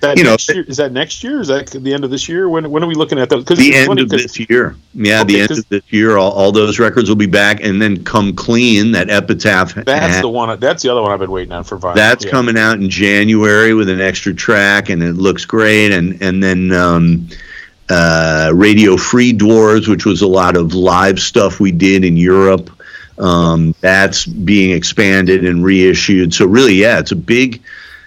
That 0.00 0.18
You 0.18 0.24
know, 0.24 0.30
next 0.32 0.48
year, 0.50 0.64
is 0.68 0.76
that 0.76 0.92
next 0.92 1.24
year? 1.24 1.40
Is 1.40 1.48
that 1.48 1.68
the 1.68 1.94
end 1.94 2.04
of 2.04 2.10
this 2.10 2.28
year? 2.28 2.48
When 2.48 2.70
when 2.70 2.84
are 2.84 2.86
we 2.86 2.94
looking 2.94 3.18
at 3.18 3.30
that? 3.30 3.38
Because 3.38 3.58
the 3.58 3.74
end 3.74 3.98
of 3.98 4.08
this 4.08 4.38
year. 4.38 4.76
Yeah, 4.94 5.20
Okay, 5.22 5.32
the 5.32 5.40
end 5.40 5.50
of 5.52 5.68
this 5.68 5.82
year, 5.90 6.16
all, 6.16 6.32
all 6.32 6.52
those 6.52 6.78
records 6.78 7.08
will 7.08 7.16
be 7.16 7.26
back, 7.26 7.62
and 7.62 7.80
then 7.80 8.04
come 8.04 8.34
clean. 8.34 8.92
That 8.92 9.08
Epitaph. 9.08 9.74
That's 9.74 10.16
ha- 10.16 10.20
the 10.20 10.28
one. 10.28 10.58
That's 10.60 10.82
the 10.82 10.90
other 10.90 11.02
one 11.02 11.12
I've 11.12 11.20
been 11.20 11.30
waiting 11.30 11.52
on 11.52 11.64
for 11.64 11.78
vinyl. 11.78 11.94
That's 11.94 12.24
Yeah. 12.24 12.30
coming 12.30 12.58
out 12.58 12.78
in 12.78 12.90
January 12.90 13.72
with 13.74 13.88
an 13.88 14.00
extra 14.00 14.34
track, 14.34 14.90
and 14.90 15.02
it 15.02 15.14
looks 15.14 15.44
great. 15.44 15.92
And 15.92 16.20
and 16.22 16.42
then 16.42 16.72
um, 16.72 17.28
uh, 17.88 18.50
Radio 18.54 18.96
Free 18.96 19.32
Dwarves, 19.32 19.88
which 19.88 20.04
was 20.04 20.22
a 20.22 20.26
lot 20.26 20.56
of 20.56 20.74
live 20.74 21.20
stuff 21.20 21.60
we 21.60 21.72
did 21.72 22.04
in 22.04 22.16
Europe. 22.16 22.70
Um, 23.18 23.74
that's 23.80 24.26
being 24.26 24.72
expanded 24.76 25.46
and 25.46 25.64
reissued. 25.64 26.34
So 26.34 26.44
really, 26.44 26.74
yeah, 26.74 26.98
it's 26.98 27.12
a 27.12 27.16
big, 27.16 27.62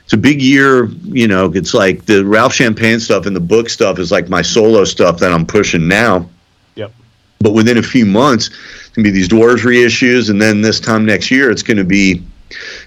it's 0.10 0.15
a 0.15 0.18
big 0.18 0.41
year. 0.41 0.86
You 0.86 1.27
know, 1.27 1.52
it's 1.53 1.76
like 1.76 2.07
the 2.07 2.26
Ralph 2.26 2.52
Champagne 2.52 2.99
stuff 2.99 3.27
and 3.27 3.36
the 3.36 3.40
book 3.40 3.69
stuff 3.69 3.99
is 3.99 4.11
like 4.11 4.27
my 4.27 4.41
solo 4.41 4.84
stuff 4.84 5.19
that 5.19 5.31
I'm 5.31 5.45
pushing 5.45 5.88
now. 5.88 6.27
Yep. 6.73 6.91
But 7.38 7.53
within 7.53 7.77
a 7.77 7.84
few 7.84 8.07
months, 8.07 8.48
it's 8.48 8.90
gonna 8.95 9.03
be 9.03 9.11
these 9.11 9.30
Dwarves 9.30 9.60
reissues, 9.60 10.31
and 10.31 10.41
then 10.41 10.61
this 10.61 10.80
time 10.80 11.06
next 11.06 11.30
year, 11.30 11.52
it's 11.52 11.61
gonna 11.61 11.84
be 11.84 12.23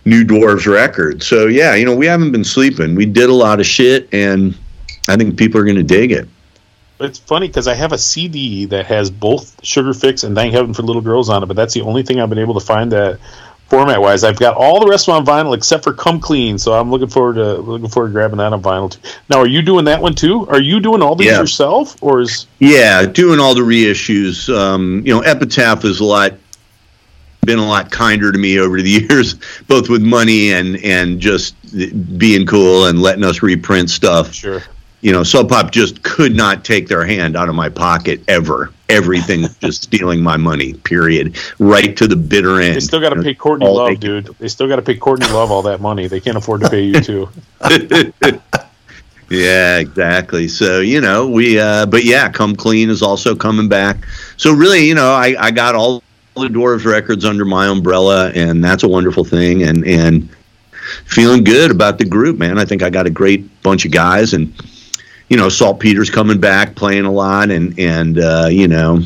new 0.05 0.25
Dwarves 0.25 0.67
records. 0.67 1.25
So 1.25 1.47
yeah, 1.47 1.77
you 1.77 1.85
know, 1.85 1.95
we 1.95 2.07
haven't 2.07 2.33
been 2.33 2.43
sleeping. 2.43 2.97
We 2.97 3.07
did 3.07 3.31
a 3.31 3.35
lot 3.35 3.61
of 3.61 3.67
shit, 3.67 4.13
and 4.13 4.59
I 5.07 5.17
think 5.17 5.39
people 5.39 5.61
are 5.61 5.65
gonna 5.65 5.85
dig 5.85 6.11
it. 6.11 6.29
It's 6.99 7.21
funny 7.21 7.47
because 7.47 7.69
I 7.69 7.75
have 7.75 7.93
a 7.93 7.99
CD 7.99 8.65
that 8.65 8.87
has 8.87 9.13
both 9.13 9.65
Sugar 9.65 9.95
Fix 9.95 10.25
and 10.25 10.35
Thank 10.35 10.55
Heaven 10.55 10.75
for 10.75 10.83
Little 10.83 11.03
Girls 11.03 11.29
on 11.29 11.45
it, 11.45 11.47
but 11.47 11.55
that's 11.55 11.73
the 11.73 11.83
only 11.83 12.03
thing 12.03 12.19
I've 12.19 12.31
been 12.31 12.41
able 12.41 12.59
to 12.59 12.67
find 12.67 12.91
that 12.91 13.21
format 13.73 14.03
wise. 14.03 14.23
I've 14.23 14.39
got 14.39 14.55
all 14.55 14.81
the 14.81 14.87
rest 14.87 15.09
of 15.09 15.15
them 15.25 15.35
on 15.35 15.47
vinyl 15.47 15.57
except 15.57 15.83
for 15.83 15.95
Come 15.95 16.21
Clean, 16.21 16.59
so 16.59 16.75
I'm 16.75 16.91
looking 16.91 17.09
forward 17.09 17.37
to 17.37 17.55
looking 17.55 17.89
forward 17.89 18.09
to 18.09 18.13
grabbing 18.13 18.37
that 18.37 18.53
on 18.53 18.61
vinyl 18.63 18.91
too. 18.91 19.01
Now, 19.31 19.39
are 19.39 19.47
you 19.47 19.63
doing 19.63 19.87
that 19.87 20.03
one 20.03 20.15
too? 20.15 20.47
Are 20.51 20.61
you 20.61 20.79
doing 20.79 21.01
all 21.01 21.17
these 21.17 21.29
Yeah. 21.29 21.41
yourself, 21.41 21.97
or 22.03 22.21
is 22.21 22.45
Yeah, 22.59 23.07
doing 23.07 23.41
all 23.41 23.55
the 23.55 23.63
reissues. 23.63 24.55
Um, 24.55 25.01
you 25.07 25.15
know, 25.15 25.21
Epitaph 25.23 25.87
is 25.87 26.01
a 26.01 26.05
lot 26.05 26.35
been 27.47 27.59
a 27.59 27.67
lot 27.67 27.91
kinder 27.91 28.31
to 28.31 28.39
me 28.39 28.59
over 28.61 28.83
the 28.83 28.91
years, 29.09 29.37
both 29.69 29.89
with 29.89 30.03
money 30.03 30.53
and 30.53 30.77
and 30.85 31.19
just 31.19 31.55
being 32.19 32.45
cool 32.47 32.85
and 32.89 33.01
letting 33.01 33.25
us 33.25 33.43
reprint 33.43 33.89
stuff. 33.89 34.35
sure? 34.35 34.63
You 35.01 35.13
know, 35.13 35.23
Sub 35.23 35.49
Pop 35.49 35.73
just 35.73 36.03
could 36.03 36.37
not 36.37 36.63
take 36.63 36.89
their 36.89 37.05
hand 37.07 37.37
out 37.39 37.49
of 37.49 37.55
my 37.55 37.71
pocket 37.71 38.23
ever. 38.29 38.71
Everything 38.91 39.47
just 39.63 39.85
stealing 39.85 40.21
my 40.23 40.37
money. 40.37 40.75
Period. 40.75 41.37
Right 41.59 41.97
to 41.97 42.07
the 42.07 42.17
bitter 42.17 42.61
end. 42.61 42.77
They 42.77 42.81
still 42.81 43.01
got 43.01 43.11
to 43.11 43.23
pay 43.23 43.35
Courtney 43.35 43.67
Love, 43.69 43.89
they- 43.89 43.95
dude. 43.97 44.27
They 44.39 44.49
still 44.49 44.69
got 44.69 44.77
to 44.77 44.83
pay 44.83 44.97
Courtney 44.97 45.27
Love 45.29 45.51
all 45.51 45.63
that 45.63 45.81
money. 45.81 46.09
They 46.09 46.21
can't 46.21 46.37
afford 46.37 46.61
to 46.63 46.69
pay 46.71 46.83
you 46.83 47.01
too. 47.01 47.29
Yeah, 49.31 49.79
exactly. 49.79 50.47
So 50.47 50.81
you 50.81 51.01
know, 51.01 51.27
we. 51.27 51.59
Uh, 51.59 51.87
but 51.87 52.05
yeah, 52.05 52.29
Come 52.29 52.55
Clean 52.55 52.91
is 52.91 53.01
also 53.01 53.35
coming 53.35 53.67
back. 53.67 54.07
So 54.37 54.53
really, 54.53 54.87
you 54.87 54.95
know, 54.95 55.11
I, 55.11 55.35
I 55.39 55.51
got 55.51 55.75
all 55.75 56.03
the 56.37 56.49
Dwarves 56.49 56.85
records 56.85 57.25
under 57.25 57.47
my 57.47 57.67
umbrella, 57.67 58.31
and 58.35 58.63
that's 58.63 58.83
a 58.83 58.89
wonderful 58.89 59.25
thing. 59.25 59.63
And 59.63 59.87
and 59.87 60.29
feeling 61.07 61.45
good 61.45 61.71
about 61.71 61.97
the 61.97 62.05
group, 62.05 62.37
man. 62.37 62.59
I 62.59 62.67
think 62.67 62.83
I 62.83 62.91
got 62.91 63.07
a 63.07 63.11
great 63.11 63.63
bunch 63.63 63.87
of 63.87 63.91
guys, 63.91 64.35
and 64.35 64.53
you 65.31 65.39
know, 65.39 65.49
Salt 65.49 65.81
Peter's 65.81 66.11
coming 66.11 66.39
back, 66.39 66.75
playing 66.75 67.07
a 67.07 67.13
lot, 67.13 67.51
and 67.51 67.79
and 67.79 68.19
uh, 68.19 68.49
you 68.51 68.69
know, 68.69 69.01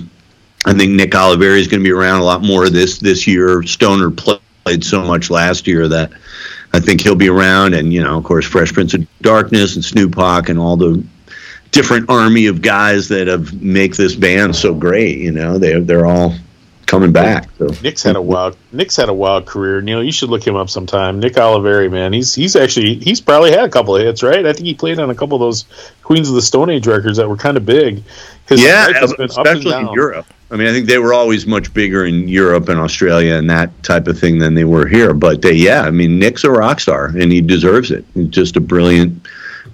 I 0.66 0.74
think 0.74 0.92
Nick 0.92 1.12
Oliveri 1.12 1.60
is 1.60 1.68
going 1.68 1.80
to 1.80 1.84
be 1.84 1.92
around 1.92 2.20
a 2.20 2.24
lot 2.24 2.42
more 2.42 2.68
this 2.68 2.98
this 2.98 3.26
year. 3.26 3.62
Stoner 3.62 4.10
played 4.10 4.84
so 4.84 5.02
much 5.02 5.30
last 5.30 5.66
year 5.66 5.86
that 5.88 6.12
I 6.72 6.80
think 6.80 7.00
he'll 7.00 7.14
be 7.14 7.28
around, 7.28 7.74
and 7.74 7.92
you 7.92 8.02
know, 8.02 8.18
of 8.18 8.24
course, 8.24 8.44
Fresh 8.44 8.72
Prince 8.72 8.92
of 8.92 9.06
Darkness 9.22 9.76
and 9.76 9.84
Snoop 9.84 10.16
Hawk 10.16 10.48
and 10.48 10.58
all 10.58 10.76
the 10.76 11.02
different 11.70 12.10
army 12.10 12.46
of 12.46 12.62
guys 12.62 13.08
that 13.08 13.28
have 13.28 13.62
make 13.62 13.94
this 13.96 14.14
band 14.16 14.56
so 14.56 14.74
great. 14.74 15.18
You 15.18 15.30
know, 15.30 15.56
they 15.56 15.78
they're 15.80 16.04
all 16.04 16.34
coming 16.86 17.12
back. 17.12 17.48
So 17.58 17.66
Nick's 17.82 18.02
had 18.02 18.16
a 18.16 18.22
wild 18.22 18.56
Nick's 18.72 18.96
had 18.96 19.08
a 19.08 19.14
wild 19.14 19.46
career. 19.46 19.80
Neil, 19.80 20.02
you 20.02 20.12
should 20.12 20.30
look 20.30 20.46
him 20.46 20.56
up 20.56 20.70
sometime. 20.70 21.20
Nick 21.20 21.34
Oliveri, 21.34 21.90
man, 21.90 22.12
he's 22.12 22.34
he's 22.34 22.56
actually 22.56 22.94
he's 22.94 23.20
probably 23.20 23.50
had 23.50 23.64
a 23.64 23.68
couple 23.68 23.96
of 23.96 24.02
hits, 24.02 24.22
right? 24.22 24.46
I 24.46 24.52
think 24.52 24.66
he 24.66 24.74
played 24.74 24.98
on 24.98 25.10
a 25.10 25.14
couple 25.14 25.36
of 25.36 25.40
those 25.40 25.64
Queens 26.02 26.28
of 26.28 26.34
the 26.34 26.42
Stone 26.42 26.70
Age 26.70 26.86
records 26.86 27.18
that 27.18 27.28
were 27.28 27.36
kind 27.36 27.56
of 27.56 27.66
big. 27.66 28.02
His 28.48 28.62
yeah, 28.62 28.86
life 28.86 28.96
has 28.96 29.12
been 29.14 29.30
up 29.30 29.46
and 29.46 29.46
especially 29.58 29.80
in. 29.80 29.92
Europe. 29.92 30.26
I 30.50 30.56
mean, 30.56 30.68
I 30.68 30.72
think 30.72 30.86
they 30.86 30.98
were 30.98 31.12
always 31.12 31.46
much 31.46 31.74
bigger 31.74 32.06
in 32.06 32.28
Europe 32.28 32.68
and 32.68 32.78
Australia 32.78 33.34
and 33.34 33.50
that 33.50 33.70
type 33.82 34.06
of 34.06 34.18
thing 34.18 34.38
than 34.38 34.54
they 34.54 34.64
were 34.64 34.86
here. 34.86 35.12
But 35.12 35.42
they, 35.42 35.54
yeah, 35.54 35.82
I 35.82 35.90
mean, 35.90 36.20
Nick's 36.20 36.44
a 36.44 36.50
rock 36.50 36.78
star 36.78 37.06
and 37.06 37.32
he 37.32 37.40
deserves 37.40 37.90
it. 37.90 38.04
He's 38.14 38.28
just 38.28 38.56
a 38.56 38.60
brilliant, 38.60 39.26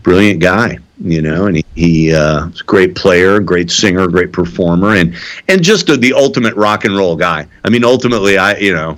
brilliant 0.03 0.41
guy, 0.41 0.79
you 1.05 1.21
know. 1.21 1.47
And 1.47 1.59
he, 1.59 1.65
he 1.75 2.15
uh, 2.15 2.47
a 2.47 2.53
great 2.65 2.97
player, 2.97 3.39
great 3.41 3.71
singer, 3.71 4.07
great 4.07 4.33
performer, 4.33 4.97
and 4.97 5.15
and 5.49 5.63
just 5.63 5.91
a, 5.91 5.99
the 5.99 6.15
ultimate 6.15 6.55
rock 6.55 6.87
and 6.87 6.97
roll 6.97 7.17
guy. 7.17 7.47
I 7.65 7.69
mean, 7.69 7.85
ultimately, 7.85 8.39
I 8.39 8.57
you 8.57 8.73
know. 8.73 8.97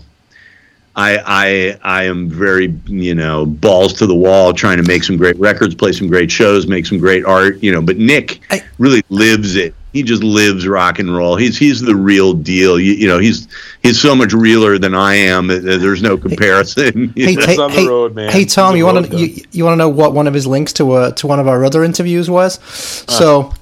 I, 0.97 1.19
I 1.27 1.79
I 1.83 2.05
am 2.05 2.29
very 2.29 2.73
you 2.87 3.15
know 3.15 3.47
balls 3.47 3.93
to 3.95 4.07
the 4.07 4.15
wall 4.15 4.53
trying 4.53 4.77
to 4.77 4.85
make 4.85 5.03
some 5.03 5.17
great 5.17 5.37
records, 5.39 5.75
play 5.75 5.93
some 5.93 6.07
great 6.09 6.31
shows, 6.31 6.67
make 6.67 6.87
some 6.87 6.99
great 6.99 7.25
art, 7.25 7.63
you 7.63 7.73
know. 7.73 7.83
But 7.83 7.99
Nick 7.99 8.41
I- 8.51 8.63
really 8.79 9.03
lives 9.09 9.57
it. 9.57 9.75
He 9.93 10.03
just 10.03 10.25
lives 10.25 10.67
rock 10.67 10.99
and 10.99 11.15
roll. 11.17 11.37
He's 11.37 11.57
he's 11.57 11.81
the 11.81 11.95
real 11.95 12.33
deal. 12.33 12.81
You, 12.81 12.93
you 12.95 13.07
know, 13.07 13.19
he's 13.19 13.47
he's 13.83 14.01
so 14.01 14.15
much 14.15 14.33
realer 14.33 14.77
than 14.77 14.95
I 14.95 15.15
am. 15.15 15.47
There's 15.47 16.03
no 16.03 16.17
comparison. 16.17 17.13
Hey, 17.17 17.35
hey, 17.35 17.57
hey, 17.57 17.87
road, 17.87 18.19
hey, 18.19 18.45
Tom, 18.45 18.77
you 18.77 18.87
want 18.87 19.07
to 19.07 19.17
you, 19.17 19.45
you 19.53 19.65
want 19.65 19.75
to 19.75 19.79
know 19.79 19.89
what 19.89 20.13
one 20.13 20.27
of 20.27 20.35
his 20.35 20.47
links 20.47 20.73
to 20.75 20.93
uh, 20.93 21.11
to 21.13 21.27
one 21.27 21.39
of 21.39 21.47
our 21.47 21.65
other 21.65 21.85
interviews 21.85 22.29
was? 22.29 22.61
So 22.65 23.53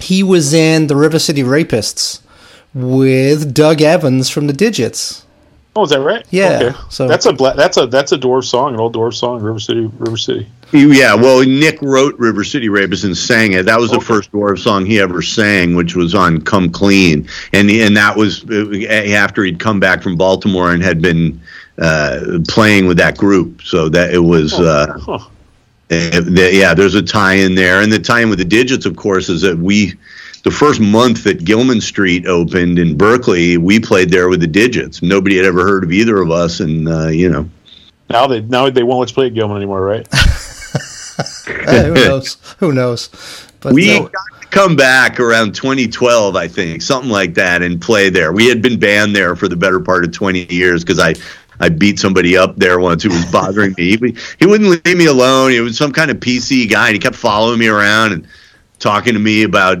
he 0.00 0.22
was 0.22 0.52
in 0.52 0.88
the 0.88 0.96
River 0.96 1.18
City 1.18 1.42
Rapists 1.42 2.20
with 2.74 3.54
Doug 3.54 3.80
Evans 3.80 4.28
from 4.30 4.46
the 4.46 4.52
Digits. 4.52 5.24
Oh, 5.76 5.84
is 5.84 5.90
that 5.90 6.00
right? 6.00 6.26
Yeah, 6.30 6.58
Okay. 6.62 6.78
so- 6.88 7.06
that's 7.06 7.26
a 7.26 7.32
bla- 7.32 7.54
that's 7.56 7.76
a 7.76 7.86
that's 7.86 8.10
a 8.12 8.18
dwarf 8.18 8.44
song, 8.44 8.74
an 8.74 8.80
old 8.80 8.94
dwarf 8.94 9.14
song, 9.14 9.40
River 9.40 9.60
City, 9.60 9.88
River 9.98 10.16
City. 10.16 10.46
Yeah, 10.72 11.14
well, 11.14 11.40
Nick 11.44 11.78
wrote 11.82 12.16
River 12.18 12.42
City 12.44 12.68
Rapists 12.68 13.04
and 13.04 13.16
sang 13.16 13.52
it. 13.52 13.66
That 13.66 13.78
was 13.80 13.90
the 13.90 14.00
first 14.00 14.30
Dwarf 14.32 14.58
song 14.60 14.86
he 14.86 15.00
ever 15.00 15.20
sang, 15.22 15.74
which 15.74 15.96
was 15.96 16.14
on 16.14 16.40
"Come 16.42 16.70
Clean," 16.70 17.26
and 17.52 17.70
and 17.70 17.96
that 17.96 18.16
was 18.16 18.44
uh, 18.50 18.86
after 19.12 19.42
he'd 19.44 19.58
come 19.58 19.80
back 19.80 20.02
from 20.02 20.16
Baltimore 20.16 20.72
and 20.72 20.82
had 20.82 21.00
been 21.02 21.40
uh, 21.78 22.38
playing 22.48 22.86
with 22.86 22.98
that 22.98 23.16
group. 23.16 23.62
So 23.62 23.88
that 23.88 24.12
it 24.14 24.18
was. 24.20 24.52
Uh, 24.54 24.96
Huh. 25.00 25.18
Uh, 25.92 26.20
the- 26.20 26.50
yeah, 26.52 26.72
there's 26.72 26.94
a 26.94 27.02
tie-in 27.02 27.56
there, 27.56 27.80
and 27.80 27.92
the 27.92 27.98
tie-in 27.98 28.30
with 28.30 28.38
the 28.38 28.44
Digits, 28.44 28.86
of 28.86 28.94
course, 28.94 29.28
is 29.28 29.40
that 29.40 29.58
we, 29.58 29.94
the 30.42 30.50
first 30.50 30.80
month 30.80 31.24
that 31.24 31.44
Gilman 31.44 31.80
Street 31.80 32.26
opened 32.26 32.78
in 32.78 32.96
Berkeley, 32.96 33.58
we 33.58 33.78
played 33.78 34.10
there 34.10 34.28
with 34.28 34.40
the 34.40 34.46
Digits. 34.46 35.02
Nobody 35.02 35.36
had 35.36 35.44
ever 35.44 35.64
heard 35.64 35.84
of 35.84 35.92
either 35.92 36.20
of 36.20 36.30
us, 36.30 36.60
and 36.60 36.88
uh, 36.88 37.08
you 37.08 37.28
know, 37.28 37.48
Now 38.08 38.26
they 38.26 38.40
now 38.42 38.70
they 38.70 38.82
won't 38.82 39.00
let 39.00 39.10
you 39.10 39.14
play 39.14 39.26
at 39.26 39.34
Gilman 39.34 39.56
anymore, 39.56 39.82
right? 39.82 40.08
Eh, 41.48 41.84
who 41.84 41.94
knows? 41.94 42.38
Who 42.58 42.72
knows? 42.72 43.10
But 43.60 43.74
we 43.74 43.98
got 43.98 44.10
to 44.40 44.46
come 44.48 44.74
back 44.74 45.20
around 45.20 45.54
2012, 45.54 46.34
I 46.34 46.48
think, 46.48 46.80
something 46.80 47.10
like 47.10 47.34
that, 47.34 47.60
and 47.60 47.78
play 47.78 48.08
there. 48.08 48.32
We 48.32 48.46
had 48.48 48.62
been 48.62 48.78
banned 48.78 49.14
there 49.14 49.36
for 49.36 49.48
the 49.48 49.56
better 49.56 49.78
part 49.78 50.04
of 50.04 50.12
20 50.12 50.52
years 50.52 50.84
because 50.84 50.98
I. 50.98 51.14
I 51.62 51.68
beat 51.68 51.98
somebody 51.98 52.38
up 52.38 52.56
there 52.56 52.80
once 52.80 53.02
who 53.02 53.10
was 53.10 53.30
bothering 53.30 53.74
me. 53.76 53.98
He, 53.98 54.16
he 54.38 54.46
wouldn't 54.46 54.82
leave 54.82 54.96
me 54.96 55.04
alone. 55.04 55.50
He 55.50 55.60
was 55.60 55.76
some 55.76 55.92
kind 55.92 56.10
of 56.10 56.16
PC 56.16 56.70
guy, 56.70 56.86
and 56.86 56.94
he 56.94 56.98
kept 56.98 57.16
following 57.16 57.58
me 57.58 57.68
around 57.68 58.14
and 58.14 58.26
talking 58.78 59.12
to 59.12 59.18
me 59.18 59.42
about 59.42 59.78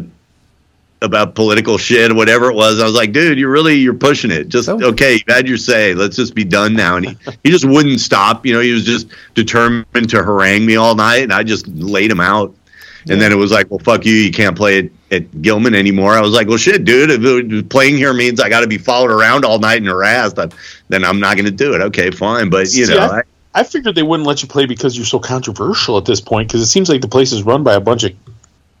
about 1.02 1.34
political 1.34 1.78
shit 1.78 2.10
or 2.10 2.14
whatever 2.14 2.50
it 2.50 2.54
was. 2.54 2.80
I 2.80 2.84
was 2.84 2.94
like, 2.94 3.12
dude, 3.12 3.38
you're 3.38 3.50
really 3.50 3.76
you're 3.76 3.94
pushing 3.94 4.30
it. 4.30 4.48
Just 4.48 4.68
Oh. 4.68 4.78
okay, 4.90 5.14
you've 5.14 5.22
had 5.28 5.48
your 5.48 5.56
say. 5.56 5.94
Let's 5.94 6.16
just 6.16 6.34
be 6.34 6.44
done 6.44 6.74
now. 6.74 6.96
And 6.96 7.06
he, 7.06 7.16
he 7.44 7.50
just 7.50 7.64
wouldn't 7.64 8.00
stop. 8.00 8.44
You 8.44 8.52
know, 8.54 8.60
he 8.60 8.72
was 8.72 8.84
just 8.84 9.08
determined 9.34 10.10
to 10.10 10.22
harangue 10.22 10.66
me 10.66 10.76
all 10.76 10.94
night, 10.94 11.22
and 11.22 11.32
I 11.32 11.42
just 11.42 11.66
laid 11.68 12.10
him 12.10 12.20
out. 12.20 12.54
And 13.08 13.18
then 13.18 13.32
it 13.32 13.36
was 13.36 13.50
like, 13.50 13.70
well, 13.70 13.78
fuck 13.78 14.04
you. 14.04 14.12
You 14.12 14.30
can't 14.30 14.54
play 14.54 14.78
at, 14.80 14.90
at 15.10 15.40
Gilman 15.40 15.74
anymore. 15.74 16.12
I 16.12 16.20
was 16.20 16.32
like, 16.34 16.48
well, 16.48 16.58
shit, 16.58 16.84
dude. 16.84 17.10
If 17.10 17.68
playing 17.70 17.96
here 17.96 18.12
means 18.12 18.40
I 18.40 18.50
got 18.50 18.60
to 18.60 18.66
be 18.66 18.76
followed 18.76 19.10
around 19.10 19.46
all 19.46 19.58
night 19.58 19.78
and 19.78 19.86
harassed, 19.86 20.38
I- 20.38 20.50
then 20.90 21.02
I'm 21.06 21.18
not 21.18 21.36
going 21.36 21.46
to 21.46 21.50
do 21.50 21.72
it. 21.72 21.80
Okay, 21.80 22.10
fine. 22.10 22.50
But 22.50 22.70
you 22.74 22.84
See, 22.84 22.94
know, 22.94 23.00
I- 23.00 23.18
I, 23.20 23.22
I 23.54 23.62
figured 23.62 23.94
they 23.94 24.02
wouldn't 24.02 24.26
let 24.26 24.42
you 24.42 24.48
play 24.48 24.66
because 24.66 24.98
you're 24.98 25.06
so 25.06 25.18
controversial 25.18 25.96
at 25.96 26.04
this 26.04 26.20
point. 26.20 26.48
Because 26.48 26.60
it 26.60 26.66
seems 26.66 26.90
like 26.90 27.00
the 27.00 27.08
place 27.08 27.32
is 27.32 27.42
run 27.42 27.62
by 27.64 27.72
a 27.72 27.80
bunch 27.80 28.04
of 28.04 28.12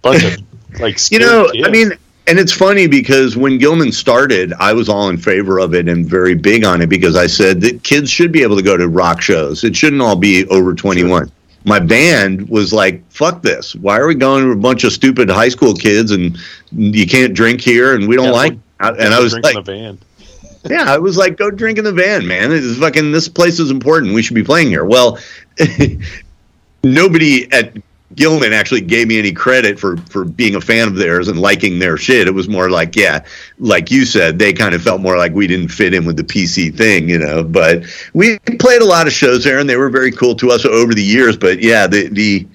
bunch 0.02 0.22
of 0.22 0.36
like 0.80 0.98
you 1.10 1.18
know, 1.18 1.48
kids. 1.50 1.66
I 1.66 1.70
mean, 1.70 1.92
And 2.30 2.38
it's 2.38 2.52
funny 2.52 2.86
because 2.86 3.36
when 3.36 3.58
Gilman 3.58 3.90
started, 3.90 4.52
I 4.60 4.72
was 4.72 4.88
all 4.88 5.08
in 5.08 5.16
favor 5.16 5.58
of 5.58 5.74
it 5.74 5.88
and 5.88 6.06
very 6.06 6.36
big 6.36 6.64
on 6.64 6.80
it 6.80 6.86
because 6.86 7.16
I 7.16 7.26
said 7.26 7.60
that 7.62 7.82
kids 7.82 8.08
should 8.08 8.30
be 8.30 8.44
able 8.44 8.54
to 8.54 8.62
go 8.62 8.76
to 8.76 8.88
rock 8.88 9.20
shows. 9.20 9.64
It 9.64 9.74
shouldn't 9.74 10.00
all 10.00 10.14
be 10.14 10.46
over 10.46 10.72
21. 10.72 11.28
My 11.64 11.80
band 11.80 12.48
was 12.48 12.72
like, 12.72 13.02
fuck 13.10 13.42
this. 13.42 13.74
Why 13.74 13.98
are 13.98 14.06
we 14.06 14.14
going 14.14 14.44
to 14.44 14.52
a 14.52 14.56
bunch 14.56 14.84
of 14.84 14.92
stupid 14.92 15.28
high 15.28 15.48
school 15.48 15.74
kids 15.74 16.12
and 16.12 16.38
you 16.70 17.04
can't 17.04 17.34
drink 17.34 17.60
here 17.60 17.96
and 17.96 18.06
we 18.06 18.14
don't 18.14 18.26
Yeah, 18.26 18.30
like 18.30 18.58
and 18.78 19.12
I 19.12 19.18
was 19.18 19.36
like, 19.36 19.56
the 19.56 19.62
van. 19.62 19.98
yeah, 20.70 20.84
I 20.84 20.98
was 20.98 21.16
like, 21.16 21.36
go 21.36 21.50
drink 21.50 21.78
in 21.78 21.84
the 21.84 21.92
van, 21.92 22.28
man. 22.28 22.52
It's 22.52 22.78
fucking 22.78 23.10
this 23.10 23.28
place 23.28 23.58
is 23.58 23.72
important. 23.72 24.14
We 24.14 24.22
should 24.22 24.36
be 24.36 24.44
playing 24.44 24.68
here. 24.68 24.84
Well, 24.84 25.18
nobody 26.84 27.50
at 27.50 27.76
Gilman 28.14 28.52
actually 28.52 28.80
gave 28.80 29.06
me 29.06 29.18
any 29.18 29.32
credit 29.32 29.78
for 29.78 29.96
for 29.96 30.24
being 30.24 30.56
a 30.56 30.60
fan 30.60 30.88
of 30.88 30.96
theirs 30.96 31.28
and 31.28 31.38
liking 31.38 31.78
their 31.78 31.96
shit. 31.96 32.26
It 32.26 32.32
was 32.32 32.48
more 32.48 32.68
like, 32.68 32.96
yeah, 32.96 33.24
like 33.58 33.90
you 33.90 34.04
said, 34.04 34.38
they 34.38 34.52
kind 34.52 34.74
of 34.74 34.82
felt 34.82 35.00
more 35.00 35.16
like 35.16 35.32
we 35.32 35.46
didn't 35.46 35.68
fit 35.68 35.94
in 35.94 36.04
with 36.04 36.16
the 36.16 36.24
PC 36.24 36.76
thing, 36.76 37.08
you 37.08 37.18
know. 37.18 37.44
But 37.44 37.84
we 38.12 38.38
played 38.58 38.82
a 38.82 38.86
lot 38.86 39.06
of 39.06 39.12
shows 39.12 39.44
there, 39.44 39.58
and 39.58 39.68
they 39.68 39.76
were 39.76 39.90
very 39.90 40.10
cool 40.10 40.34
to 40.36 40.50
us 40.50 40.64
over 40.64 40.92
the 40.92 41.02
years. 41.02 41.36
But 41.36 41.60
yeah, 41.60 41.86
the 41.86 42.08
the 42.08 42.46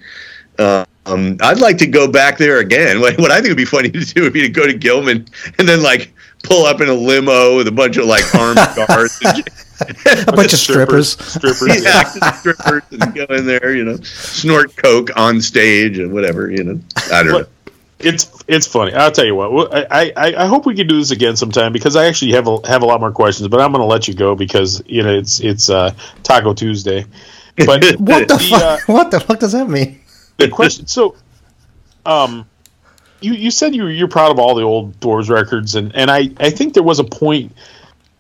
uh, 0.60 0.86
um, 1.06 1.38
I'd 1.42 1.60
like 1.60 1.78
to 1.80 1.88
go 1.88 2.08
back 2.08 2.38
there 2.38 2.60
again. 2.60 3.00
What, 3.06 3.20
what 3.20 3.32
I 3.32 3.36
think 3.36 3.50
would 3.50 3.58
be 3.58 3.66
funny 3.66 3.90
to 3.92 4.00
do 4.00 4.24
would 4.24 4.34
be 4.34 4.42
to 4.42 4.50
go 4.50 4.66
to 4.66 4.74
Gilman 4.74 5.28
and 5.60 5.68
then 5.68 5.84
like 5.84 6.14
pull 6.44 6.66
up 6.66 6.82
in 6.82 6.90
a 6.90 6.94
limo 6.94 7.58
with 7.58 7.68
a 7.68 7.72
bunch 7.72 7.98
of 7.98 8.06
like 8.06 8.24
armed 8.34 8.58
guards. 8.76 9.20
And, 9.24 9.44
A 10.28 10.32
bunch 10.32 10.54
of 10.54 10.60
strippers. 10.60 11.20
Strippers. 11.20 11.84
yeah, 11.84 12.04
just 12.04 12.40
strippers 12.40 12.84
and 12.92 13.14
go 13.14 13.26
in 13.26 13.46
there, 13.46 13.76
you 13.76 13.84
know, 13.84 13.98
snort 13.98 14.76
coke 14.76 15.10
on 15.18 15.42
stage 15.42 15.98
and 16.00 16.14
whatever, 16.14 16.50
you 16.50 16.64
know. 16.64 16.80
I 17.12 17.24
don't 17.24 17.32
know. 17.32 17.46
It's 18.00 18.44
it's 18.48 18.68
funny. 18.68 18.94
I'll 18.94 19.12
tell 19.12 19.26
you 19.26 19.36
what. 19.36 19.74
I, 19.74 20.12
I 20.16 20.36
I 20.44 20.46
hope 20.48 20.66
we 20.66 20.76
can 20.76 20.88
do 20.88 20.98
this 20.98 21.12
again 21.12 21.36
sometime 21.38 21.72
because 21.74 21.96
I 21.96 22.06
actually 22.08 22.34
have 22.34 22.48
a, 22.48 22.68
have 22.68 22.84
a 22.84 22.86
lot 22.86 23.00
more 23.00 23.12
questions. 23.12 23.48
But 23.48 23.62
I'm 23.62 23.72
going 23.72 23.82
to 23.82 23.86
let 23.88 24.08
you 24.08 24.14
go 24.14 24.36
because 24.36 24.84
you 24.86 25.02
know 25.04 25.18
it's 25.18 25.40
it's 25.40 25.70
uh, 25.70 25.94
Taco 26.24 26.54
Tuesday. 26.54 27.06
But 27.58 27.68
What 28.00 28.28
the, 28.28 28.36
The, 28.36 28.40
fuck? 28.50 28.62
uh, 28.62 28.78
what 28.94 29.12
the 29.12 29.20
fuck 29.22 29.40
does 29.40 29.54
that 29.54 29.70
mean? 29.70 30.02
the 30.38 30.50
question. 30.50 30.88
So, 30.88 31.16
um, 32.06 32.46
you 33.22 33.34
you 33.34 33.50
said 33.50 33.74
you 33.74 33.88
you're 33.88 34.10
proud 34.10 34.32
of 34.32 34.40
all 34.40 34.56
the 34.56 34.64
old 34.64 35.00
Dwarves 35.00 35.30
records, 35.30 35.76
and 35.76 35.96
and 35.96 36.12
I 36.12 36.30
I 36.38 36.50
think 36.50 36.74
there 36.74 36.84
was 36.84 37.00
a 37.00 37.06
point. 37.06 37.54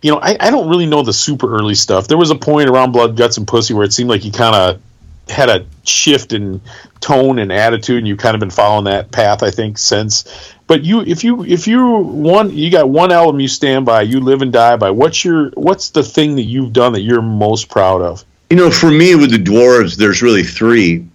You 0.06 0.12
know, 0.12 0.20
I, 0.22 0.38
I 0.40 0.52
don't 0.52 0.70
really 0.70 0.86
know 0.86 1.02
the 1.02 1.12
super 1.12 1.52
early 1.52 1.74
stuff. 1.74 2.08
There 2.08 2.16
was 2.16 2.30
a 2.30 2.36
point 2.36 2.70
around 2.70 2.92
Blood, 2.92 3.18
Guts, 3.18 3.40
and 3.40 3.48
Pussy 3.48 3.74
where 3.74 3.84
it 3.84 3.92
seemed 3.92 4.08
like 4.08 4.24
you 4.24 4.32
kind 4.32 4.56
of 4.56 4.80
had 5.28 5.50
a 5.50 5.66
shift 5.84 6.32
in 6.32 6.62
tone 7.00 7.40
and 7.40 7.52
attitude, 7.52 7.98
and 7.98 8.08
you've 8.08 8.20
kind 8.20 8.36
of 8.36 8.40
been 8.40 8.52
following 8.52 8.84
that 8.84 9.10
path, 9.10 9.42
I 9.42 9.50
think, 9.50 9.80
since. 9.80 10.54
But 10.68 10.84
you, 10.84 11.02
if 11.02 11.24
you, 11.24 11.44
if 11.44 11.66
you 11.66 11.98
one, 11.98 12.56
you 12.56 12.70
got 12.70 12.88
one 12.88 13.12
album 13.12 13.40
you 13.40 13.48
stand 13.48 13.88
by, 13.88 14.04
you 14.04 14.20
live 14.20 14.44
and 14.44 14.54
die 14.54 14.76
by. 14.78 14.92
What's 14.92 15.26
your, 15.26 15.50
what's 15.56 15.90
the 15.90 16.04
thing 16.04 16.36
that 16.36 16.44
you've 16.44 16.72
done 16.72 16.94
that 16.94 17.02
you're 17.02 17.24
most 17.24 17.70
proud 17.70 18.04
of? 18.04 18.24
You 18.52 18.58
know, 18.58 18.70
for 18.70 18.92
me 18.92 19.16
with 19.16 19.32
the 19.32 19.44
dwarves, 19.44 19.98
there's 19.98 20.22
really 20.22 20.44
three. 20.44 21.08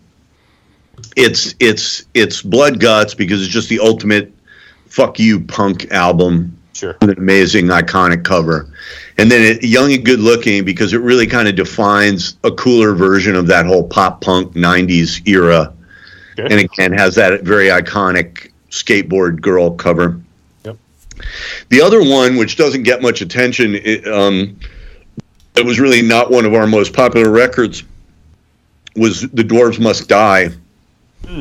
It's 1.15 1.55
it's 1.61 2.07
it's 2.13 2.43
blood 2.43 2.81
guts 2.81 3.15
because 3.15 3.41
it's 3.41 3.53
just 3.53 3.69
the 3.69 3.79
ultimate 3.79 4.33
fuck 4.87 5.21
you 5.21 5.39
punk 5.39 5.93
album. 5.93 6.57
Sure. 6.81 6.97
An 7.03 7.11
amazing 7.11 7.67
iconic 7.67 8.25
cover. 8.25 8.67
And 9.19 9.31
then 9.31 9.43
it, 9.43 9.63
young 9.63 9.93
and 9.93 10.03
good 10.03 10.19
looking 10.19 10.65
because 10.65 10.95
it 10.95 11.03
really 11.03 11.27
kind 11.27 11.47
of 11.47 11.55
defines 11.55 12.39
a 12.43 12.51
cooler 12.51 12.95
version 12.95 13.35
of 13.35 13.47
that 13.49 13.67
whole 13.67 13.87
pop 13.87 14.23
punk 14.23 14.55
90s 14.55 15.29
era. 15.29 15.75
Okay. 16.39 16.45
And 16.45 16.55
again 16.55 16.93
has 16.93 17.17
that 17.17 17.43
very 17.43 17.67
iconic 17.67 18.51
skateboard 18.71 19.43
girl 19.43 19.73
cover. 19.73 20.19
Yep. 20.65 20.79
The 21.69 21.83
other 21.83 22.03
one, 22.03 22.37
which 22.37 22.57
doesn't 22.57 22.85
get 22.85 23.03
much 23.03 23.21
attention, 23.21 23.75
it, 23.75 24.09
um, 24.09 24.59
it 25.57 25.67
was 25.67 25.79
really 25.79 26.01
not 26.01 26.31
one 26.31 26.47
of 26.47 26.55
our 26.55 26.67
most 26.67 26.95
popular 26.95 27.31
records, 27.31 27.83
was 28.97 29.21
The 29.21 29.45
Dwarves 29.45 29.79
Must 29.79 30.09
Die, 30.09 30.49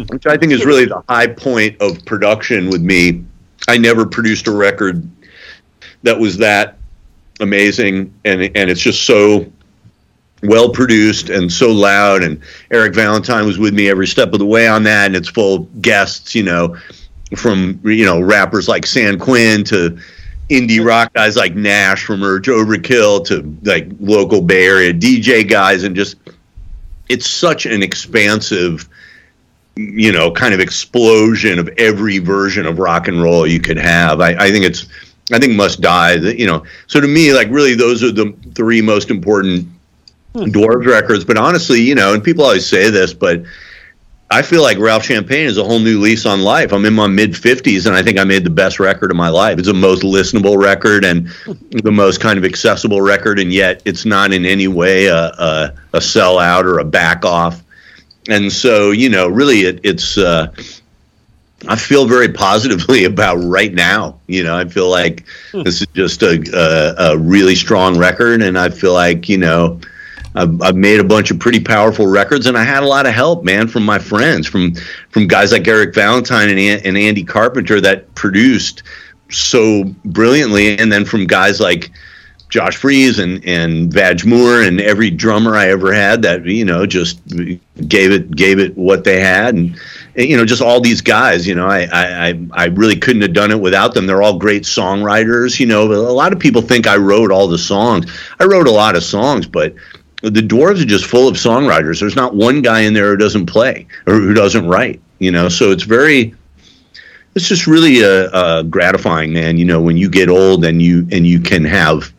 which 0.10 0.28
I 0.28 0.36
think 0.36 0.52
is 0.52 0.66
really 0.66 0.84
the 0.84 1.02
high 1.08 1.28
point 1.28 1.80
of 1.80 2.04
production 2.04 2.70
with 2.70 2.82
me. 2.82 3.24
I 3.70 3.78
never 3.78 4.06
produced 4.06 4.48
a 4.48 4.52
record 4.52 5.10
that 6.04 6.20
was 6.20 6.38
that 6.38 6.78
amazing, 7.40 8.14
and 8.26 8.42
and 8.42 8.70
it's 8.70 8.82
just 8.82 9.06
so 9.06 9.46
well 10.44 10.70
produced 10.70 11.30
and 11.30 11.52
so 11.52 11.72
loud. 11.72 12.24
And 12.24 12.42
Eric 12.72 12.96
Valentine 12.96 13.46
was 13.46 13.58
with 13.58 13.74
me 13.74 13.90
every 13.90 14.08
step 14.08 14.34
of 14.34 14.40
the 14.40 14.46
way 14.46 14.68
on 14.68 14.84
that, 14.84 15.08
and 15.08 15.16
it's 15.16 15.30
full 15.30 15.56
of 15.56 15.82
guests, 15.82 16.36
you 16.36 16.44
know, 16.44 16.78
from 17.36 17.80
you 17.84 18.06
know 18.06 18.20
rappers 18.20 18.68
like 18.68 18.86
San 18.86 19.20
Quinn 19.20 19.64
to 19.66 19.98
indie 20.50 20.84
rock 20.84 21.14
guys 21.14 21.36
like 21.36 21.56
Nash 21.56 22.04
from 22.04 22.24
Urge 22.24 22.48
Overkill 22.48 23.26
to 23.28 23.58
like 23.64 23.88
local 24.00 24.42
Bay 24.42 24.66
Area 24.66 24.94
DJ 24.94 25.48
guys, 25.48 25.84
and 25.84 25.96
just 25.96 26.18
it's 27.08 27.28
such 27.28 27.66
an 27.66 27.84
expansive 27.84 28.88
you 29.76 30.12
know 30.12 30.32
kind 30.32 30.54
of 30.54 30.60
explosion 30.60 31.58
of 31.58 31.70
every 31.78 32.18
version 32.20 32.66
of 32.66 32.80
rock 32.80 33.08
and 33.08 33.22
roll 33.22 33.48
you 33.48 33.60
could 33.60 33.78
have. 33.78 34.20
I, 34.22 34.32
I 34.32 34.52
think 34.52 34.66
it's 34.66 34.88
i 35.32 35.40
think 35.40 35.54
must 35.54 35.82
die 35.82 36.18
that 36.18 36.38
you 36.38 36.46
know 36.46 36.64
so 36.88 37.00
to 37.00 37.08
me 37.08 37.34
like 37.34 37.50
really 37.50 37.76
those 37.76 38.04
are 38.04 38.12
the 38.12 38.34
three 38.56 38.82
most 38.82 39.10
important 39.10 39.68
dwarves 40.34 40.86
records 40.86 41.24
but 41.24 41.38
honestly 41.38 41.82
you 41.82 41.96
know 41.96 42.14
and 42.14 42.24
people 42.24 42.44
always 42.44 42.66
say 42.66 42.90
this 42.90 43.14
but 43.14 43.44
I 44.32 44.44
feel 44.44 44.62
like 44.62 44.78
Ralph 44.78 45.04
Champagne 45.04 45.48
is 45.48 45.58
a 45.58 45.64
whole 45.64 45.80
new 45.80 46.00
lease 46.00 46.26
on 46.28 46.42
life. 46.44 46.72
I'm 46.72 46.86
in 46.86 46.94
my 46.94 47.08
mid 47.08 47.32
50s, 47.32 47.88
and 47.88 47.96
I 47.96 48.04
think 48.04 48.20
I 48.20 48.24
made 48.24 48.44
the 48.44 48.52
best 48.52 48.80
record 48.80 49.10
of 49.10 49.18
my 49.18 49.30
life. 49.30 49.58
It's 49.58 49.68
the 49.68 49.74
most 49.74 50.04
listenable 50.04 50.62
record 50.62 51.04
and 51.04 51.30
the 51.72 51.92
most 51.92 52.22
kind 52.22 52.38
of 52.38 52.46
accessible 52.46 53.02
record, 53.02 53.40
and 53.40 53.52
yet 53.52 53.82
it's 53.86 54.06
not 54.06 54.32
in 54.32 54.46
any 54.46 54.68
way 54.68 55.08
a, 55.08 55.18
a, 55.18 55.74
a 55.94 55.98
sellout 55.98 56.66
or 56.66 56.78
a 56.78 56.86
back 56.86 57.26
off. 57.26 57.64
And 58.28 58.52
so, 58.52 58.92
you 58.92 59.10
know, 59.10 59.28
really, 59.30 59.62
it, 59.62 59.80
it's. 59.84 60.18
Uh, 60.18 60.54
I 61.68 61.76
feel 61.76 62.08
very 62.08 62.30
positively 62.30 63.04
about 63.06 63.36
right 63.36 63.74
now. 63.74 64.20
You 64.28 64.44
know, 64.44 64.58
I 64.58 64.66
feel 64.66 64.90
like 64.90 65.26
hmm. 65.52 65.64
this 65.64 65.82
is 65.82 65.88
just 65.94 66.24
a, 66.24 66.42
a, 66.54 67.14
a 67.14 67.18
really 67.18 67.56
strong 67.56 67.98
record, 67.98 68.42
and 68.42 68.58
I 68.58 68.70
feel 68.70 68.94
like 68.94 69.30
you 69.30 69.38
know. 69.38 69.80
I've, 70.36 70.62
I've 70.62 70.76
made 70.76 71.00
a 71.00 71.04
bunch 71.04 71.32
of 71.32 71.40
pretty 71.40 71.60
powerful 71.60 72.06
records, 72.06 72.46
and 72.46 72.56
I 72.56 72.64
had 72.64 72.84
a 72.84 72.86
lot 72.86 73.08
of 73.08 73.14
help, 73.14 73.44
man, 73.44 73.68
from 73.68 73.84
my 73.84 73.98
friends, 73.98 74.46
from 74.46 74.76
from 75.10 75.28
guys 75.28 75.52
like 75.52 75.68
Eric 75.68 75.96
Valentine 75.96 76.50
and, 76.50 76.86
and 76.86 76.96
Andy 76.96 77.24
Carpenter 77.24 77.82
that 77.82 78.14
produced 78.14 78.84
so 79.32 79.86
brilliantly, 80.06 80.78
and 80.78 80.92
then 80.92 81.04
from 81.04 81.26
guys 81.26 81.60
like 81.60 81.90
Josh 82.50 82.78
Freese 82.78 83.20
and 83.20 83.46
and 83.46 83.92
Vadge 83.92 84.26
Moore 84.26 84.64
and 84.64 84.82
every 84.82 85.12
drummer 85.12 85.56
I 85.56 85.70
ever 85.70 85.94
had 85.94 86.24
that 86.24 86.46
you 86.46 86.66
know 86.66 86.86
just 86.88 87.26
gave 87.28 88.12
it 88.12 88.36
gave 88.36 88.60
it 88.60 88.76
what 88.76 89.04
they 89.04 89.22
had, 89.22 89.54
and, 89.54 89.80
and, 90.16 90.28
you 90.28 90.36
know 90.36 90.46
just 90.46 90.62
all 90.62 90.82
these 90.82 91.02
guys, 91.02 91.48
you 91.48 91.54
know, 91.54 91.68
I, 91.68 91.88
I 91.92 92.40
I 92.52 92.66
really 92.66 92.98
couldn't 92.98 93.22
have 93.22 93.34
done 93.34 93.52
it 93.52 93.62
without 93.62 93.94
them. 93.94 94.08
They're 94.08 94.24
all 94.24 94.38
great 94.38 94.64
songwriters, 94.64 95.60
you 95.60 95.68
know. 95.68 95.84
A 95.94 96.12
lot 96.12 96.34
of 96.34 96.40
people 96.40 96.64
think 96.64 96.88
I 96.88 96.98
wrote 96.98 97.32
all 97.32 97.48
the 97.48 97.58
songs. 97.60 98.12
I 98.40 98.46
wrote 98.46 98.68
a 98.68 98.72
lot 98.72 98.96
of 98.96 99.04
songs, 99.04 99.46
but 99.46 99.76
the 100.22 100.42
dwarves 100.42 100.82
are 100.82 100.86
just 100.86 101.06
full 101.06 101.30
of 101.30 101.36
songwriters 101.36 102.02
there's 102.02 102.18
not 102.18 102.36
one 102.36 102.62
guy 102.62 102.82
in 102.82 102.94
there 102.94 103.12
who 103.12 103.16
doesn't 103.16 103.46
play 103.46 103.88
or 104.06 104.16
who 104.16 104.34
doesn't 104.34 104.68
write 104.68 105.02
you 105.20 105.32
know 105.32 105.48
so 105.48 105.72
it's 105.72 105.84
very 105.84 106.36
it's 107.36 107.48
just 107.48 107.68
really 107.68 108.04
uh, 108.04 108.30
uh, 108.34 108.64
gratifying 108.64 109.32
man 109.32 109.58
you 109.58 109.64
know 109.64 109.82
when 109.82 109.96
you 109.96 110.10
get 110.10 110.28
old 110.28 110.66
and 110.66 110.82
you 110.82 111.08
and 111.14 111.26
you 111.26 111.40
can 111.40 111.64
have 111.64 112.12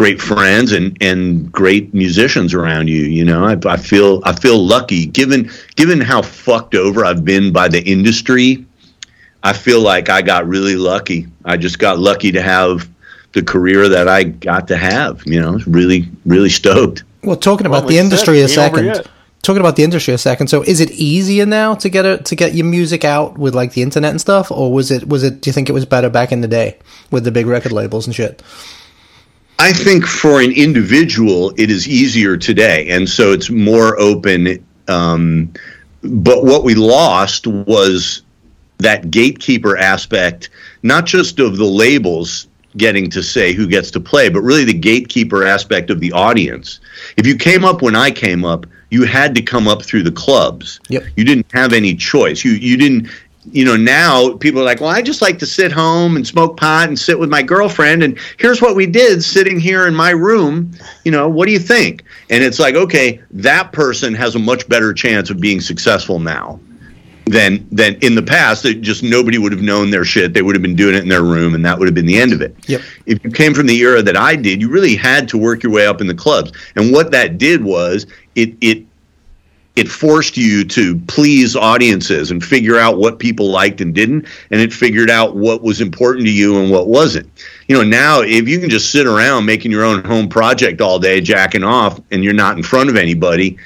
great 0.00 0.20
friends 0.20 0.72
and 0.72 0.96
and 1.02 1.52
great 1.52 1.92
musicians 1.92 2.54
around 2.54 2.88
you 2.88 3.02
you 3.02 3.24
know 3.24 3.44
I, 3.44 3.56
I 3.66 3.76
feel 3.76 4.22
i 4.24 4.32
feel 4.32 4.58
lucky 4.58 5.04
given 5.04 5.50
given 5.76 6.00
how 6.00 6.22
fucked 6.22 6.74
over 6.74 7.04
i've 7.04 7.22
been 7.22 7.52
by 7.52 7.68
the 7.68 7.82
industry 7.82 8.64
i 9.42 9.52
feel 9.52 9.80
like 9.82 10.08
i 10.08 10.22
got 10.22 10.46
really 10.46 10.76
lucky 10.76 11.26
i 11.44 11.58
just 11.58 11.78
got 11.78 11.98
lucky 11.98 12.32
to 12.32 12.40
have 12.40 12.88
the 13.32 13.42
career 13.42 13.88
that 13.88 14.08
I 14.08 14.24
got 14.24 14.68
to 14.68 14.76
have. 14.76 15.22
You 15.26 15.40
know, 15.40 15.58
really, 15.66 16.08
really 16.26 16.48
stoked. 16.48 17.04
Well, 17.22 17.36
talking 17.36 17.66
about 17.66 17.82
Well, 17.82 17.90
the 17.90 17.98
industry 17.98 18.40
a 18.40 18.48
said, 18.48 18.76
ain't 18.76 18.96
second. 18.96 19.12
Talking 19.42 19.60
about 19.60 19.76
the 19.76 19.84
industry 19.84 20.12
a 20.12 20.18
second. 20.18 20.48
So, 20.48 20.62
is 20.62 20.80
it 20.80 20.90
easier 20.90 21.46
now 21.46 21.74
to 21.76 21.88
get 21.88 22.04
it 22.04 22.24
to 22.26 22.36
get 22.36 22.54
your 22.54 22.66
music 22.66 23.04
out 23.04 23.38
with 23.38 23.54
like 23.54 23.72
the 23.72 23.82
internet 23.82 24.10
and 24.10 24.20
stuff, 24.20 24.50
or 24.50 24.72
was 24.72 24.90
it 24.90 25.08
was 25.08 25.22
it? 25.22 25.40
Do 25.40 25.48
you 25.48 25.52
think 25.52 25.68
it 25.68 25.72
was 25.72 25.86
better 25.86 26.10
back 26.10 26.32
in 26.32 26.40
the 26.40 26.48
day 26.48 26.76
with 27.10 27.24
the 27.24 27.30
big 27.30 27.46
record 27.46 27.72
labels 27.72 28.06
and 28.06 28.14
shit? 28.14 28.42
I 29.60 29.74
think 29.74 30.06
for 30.06 30.40
an 30.40 30.52
individual, 30.52 31.52
it 31.58 31.70
is 31.70 31.86
easier 31.86 32.38
today, 32.38 32.88
and 32.88 33.06
so 33.06 33.32
it's 33.32 33.50
more 33.50 34.00
open. 34.00 34.64
Um, 34.88 35.52
but 36.02 36.44
what 36.44 36.64
we 36.64 36.74
lost 36.74 37.46
was 37.46 38.22
that 38.78 39.10
gatekeeper 39.10 39.76
aspect, 39.76 40.48
not 40.82 41.04
just 41.04 41.38
of 41.40 41.58
the 41.58 41.66
labels 41.66 42.48
getting 42.78 43.10
to 43.10 43.22
say 43.22 43.52
who 43.52 43.66
gets 43.68 43.90
to 43.90 44.00
play, 44.00 44.30
but 44.30 44.40
really 44.40 44.64
the 44.64 44.72
gatekeeper 44.72 45.44
aspect 45.44 45.90
of 45.90 46.00
the 46.00 46.10
audience. 46.12 46.80
If 47.18 47.26
you 47.26 47.36
came 47.36 47.62
up 47.62 47.82
when 47.82 47.94
I 47.94 48.10
came 48.10 48.46
up, 48.46 48.64
you 48.88 49.04
had 49.04 49.34
to 49.34 49.42
come 49.42 49.68
up 49.68 49.82
through 49.82 50.04
the 50.04 50.12
clubs. 50.12 50.80
Yep. 50.88 51.04
You 51.16 51.24
didn't 51.24 51.52
have 51.52 51.74
any 51.74 51.94
choice. 51.94 52.42
You 52.42 52.52
you 52.52 52.78
didn't 52.78 53.10
you 53.52 53.64
know, 53.64 53.76
now 53.76 54.36
people 54.36 54.60
are 54.60 54.64
like, 54.64 54.80
well, 54.80 54.90
I 54.90 55.00
just 55.00 55.22
like 55.22 55.38
to 55.38 55.46
sit 55.46 55.72
home 55.72 56.16
and 56.16 56.26
smoke 56.26 56.58
pot 56.58 56.88
and 56.88 56.98
sit 56.98 57.18
with 57.18 57.30
my 57.30 57.42
girlfriend. 57.42 58.02
And 58.02 58.18
here's 58.38 58.60
what 58.60 58.76
we 58.76 58.86
did 58.86 59.24
sitting 59.24 59.58
here 59.58 59.86
in 59.86 59.94
my 59.94 60.10
room. 60.10 60.72
You 61.04 61.12
know, 61.12 61.28
what 61.28 61.46
do 61.46 61.52
you 61.52 61.58
think? 61.58 62.04
And 62.28 62.44
it's 62.44 62.58
like, 62.58 62.74
okay, 62.74 63.20
that 63.30 63.72
person 63.72 64.14
has 64.14 64.34
a 64.34 64.38
much 64.38 64.68
better 64.68 64.92
chance 64.92 65.30
of 65.30 65.40
being 65.40 65.60
successful 65.60 66.18
now 66.18 66.60
than 67.26 67.66
than 67.70 67.94
in 67.96 68.14
the 68.14 68.22
past. 68.22 68.64
It 68.66 68.82
just 68.82 69.02
nobody 69.02 69.38
would 69.38 69.52
have 69.52 69.62
known 69.62 69.90
their 69.90 70.04
shit. 70.04 70.34
They 70.34 70.42
would 70.42 70.54
have 70.54 70.62
been 70.62 70.76
doing 70.76 70.94
it 70.94 71.02
in 71.02 71.08
their 71.08 71.22
room, 71.22 71.54
and 71.54 71.64
that 71.64 71.78
would 71.78 71.88
have 71.88 71.94
been 71.94 72.06
the 72.06 72.18
end 72.18 72.32
of 72.32 72.42
it. 72.42 72.54
Yep. 72.68 72.82
If 73.06 73.24
you 73.24 73.30
came 73.30 73.54
from 73.54 73.66
the 73.66 73.78
era 73.78 74.02
that 74.02 74.16
I 74.16 74.36
did, 74.36 74.60
you 74.60 74.68
really 74.68 74.96
had 74.96 75.28
to 75.30 75.38
work 75.38 75.62
your 75.62 75.72
way 75.72 75.86
up 75.86 76.00
in 76.00 76.06
the 76.06 76.14
clubs. 76.14 76.52
And 76.76 76.92
what 76.92 77.10
that 77.12 77.38
did 77.38 77.64
was 77.64 78.06
it 78.34 78.54
it 78.60 78.84
it 79.76 79.88
forced 79.88 80.36
you 80.36 80.64
to 80.64 80.98
please 81.06 81.54
audiences 81.54 82.30
and 82.30 82.44
figure 82.44 82.76
out 82.76 82.98
what 82.98 83.18
people 83.18 83.50
liked 83.50 83.80
and 83.80 83.94
didn't 83.94 84.26
and 84.50 84.60
it 84.60 84.72
figured 84.72 85.10
out 85.10 85.36
what 85.36 85.62
was 85.62 85.80
important 85.80 86.26
to 86.26 86.32
you 86.32 86.60
and 86.60 86.70
what 86.70 86.88
wasn't. 86.88 87.28
You 87.68 87.76
know 87.76 87.84
now 87.84 88.20
if 88.20 88.48
you 88.48 88.58
can 88.58 88.68
just 88.68 88.90
sit 88.90 89.06
around 89.06 89.46
making 89.46 89.70
your 89.70 89.84
own 89.84 90.04
home 90.04 90.28
project 90.28 90.80
all 90.80 90.98
day 90.98 91.20
jacking 91.20 91.64
off 91.64 92.00
and 92.10 92.24
you're 92.24 92.32
not 92.32 92.56
in 92.56 92.62
front 92.62 92.90
of 92.90 92.96
anybody 92.96 93.58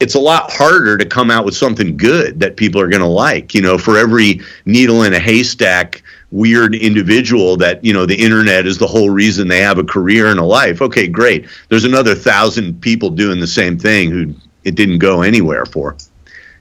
it's 0.00 0.14
a 0.14 0.20
lot 0.20 0.50
harder 0.52 0.98
to 0.98 1.04
come 1.04 1.30
out 1.30 1.44
with 1.44 1.56
something 1.56 1.96
good 1.96 2.40
that 2.40 2.56
people 2.56 2.80
are 2.80 2.88
going 2.88 3.00
to 3.00 3.08
like. 3.08 3.54
You 3.54 3.62
know 3.62 3.76
for 3.78 3.98
every 3.98 4.40
needle 4.66 5.02
in 5.02 5.14
a 5.14 5.18
haystack 5.18 6.02
weird 6.30 6.74
individual 6.74 7.56
that 7.56 7.84
you 7.84 7.92
know 7.92 8.06
the 8.06 8.16
internet 8.16 8.66
is 8.66 8.78
the 8.78 8.86
whole 8.86 9.10
reason 9.10 9.46
they 9.46 9.60
have 9.60 9.78
a 9.78 9.84
career 9.84 10.26
and 10.28 10.38
a 10.38 10.44
life 10.44 10.80
okay 10.80 11.06
great. 11.06 11.46
There's 11.68 11.84
another 11.84 12.14
thousand 12.14 12.80
people 12.80 13.10
doing 13.10 13.40
the 13.40 13.46
same 13.46 13.78
thing 13.78 14.10
who 14.10 14.34
it 14.64 14.74
didn't 14.74 14.98
go 14.98 15.22
anywhere 15.22 15.66
for. 15.66 15.96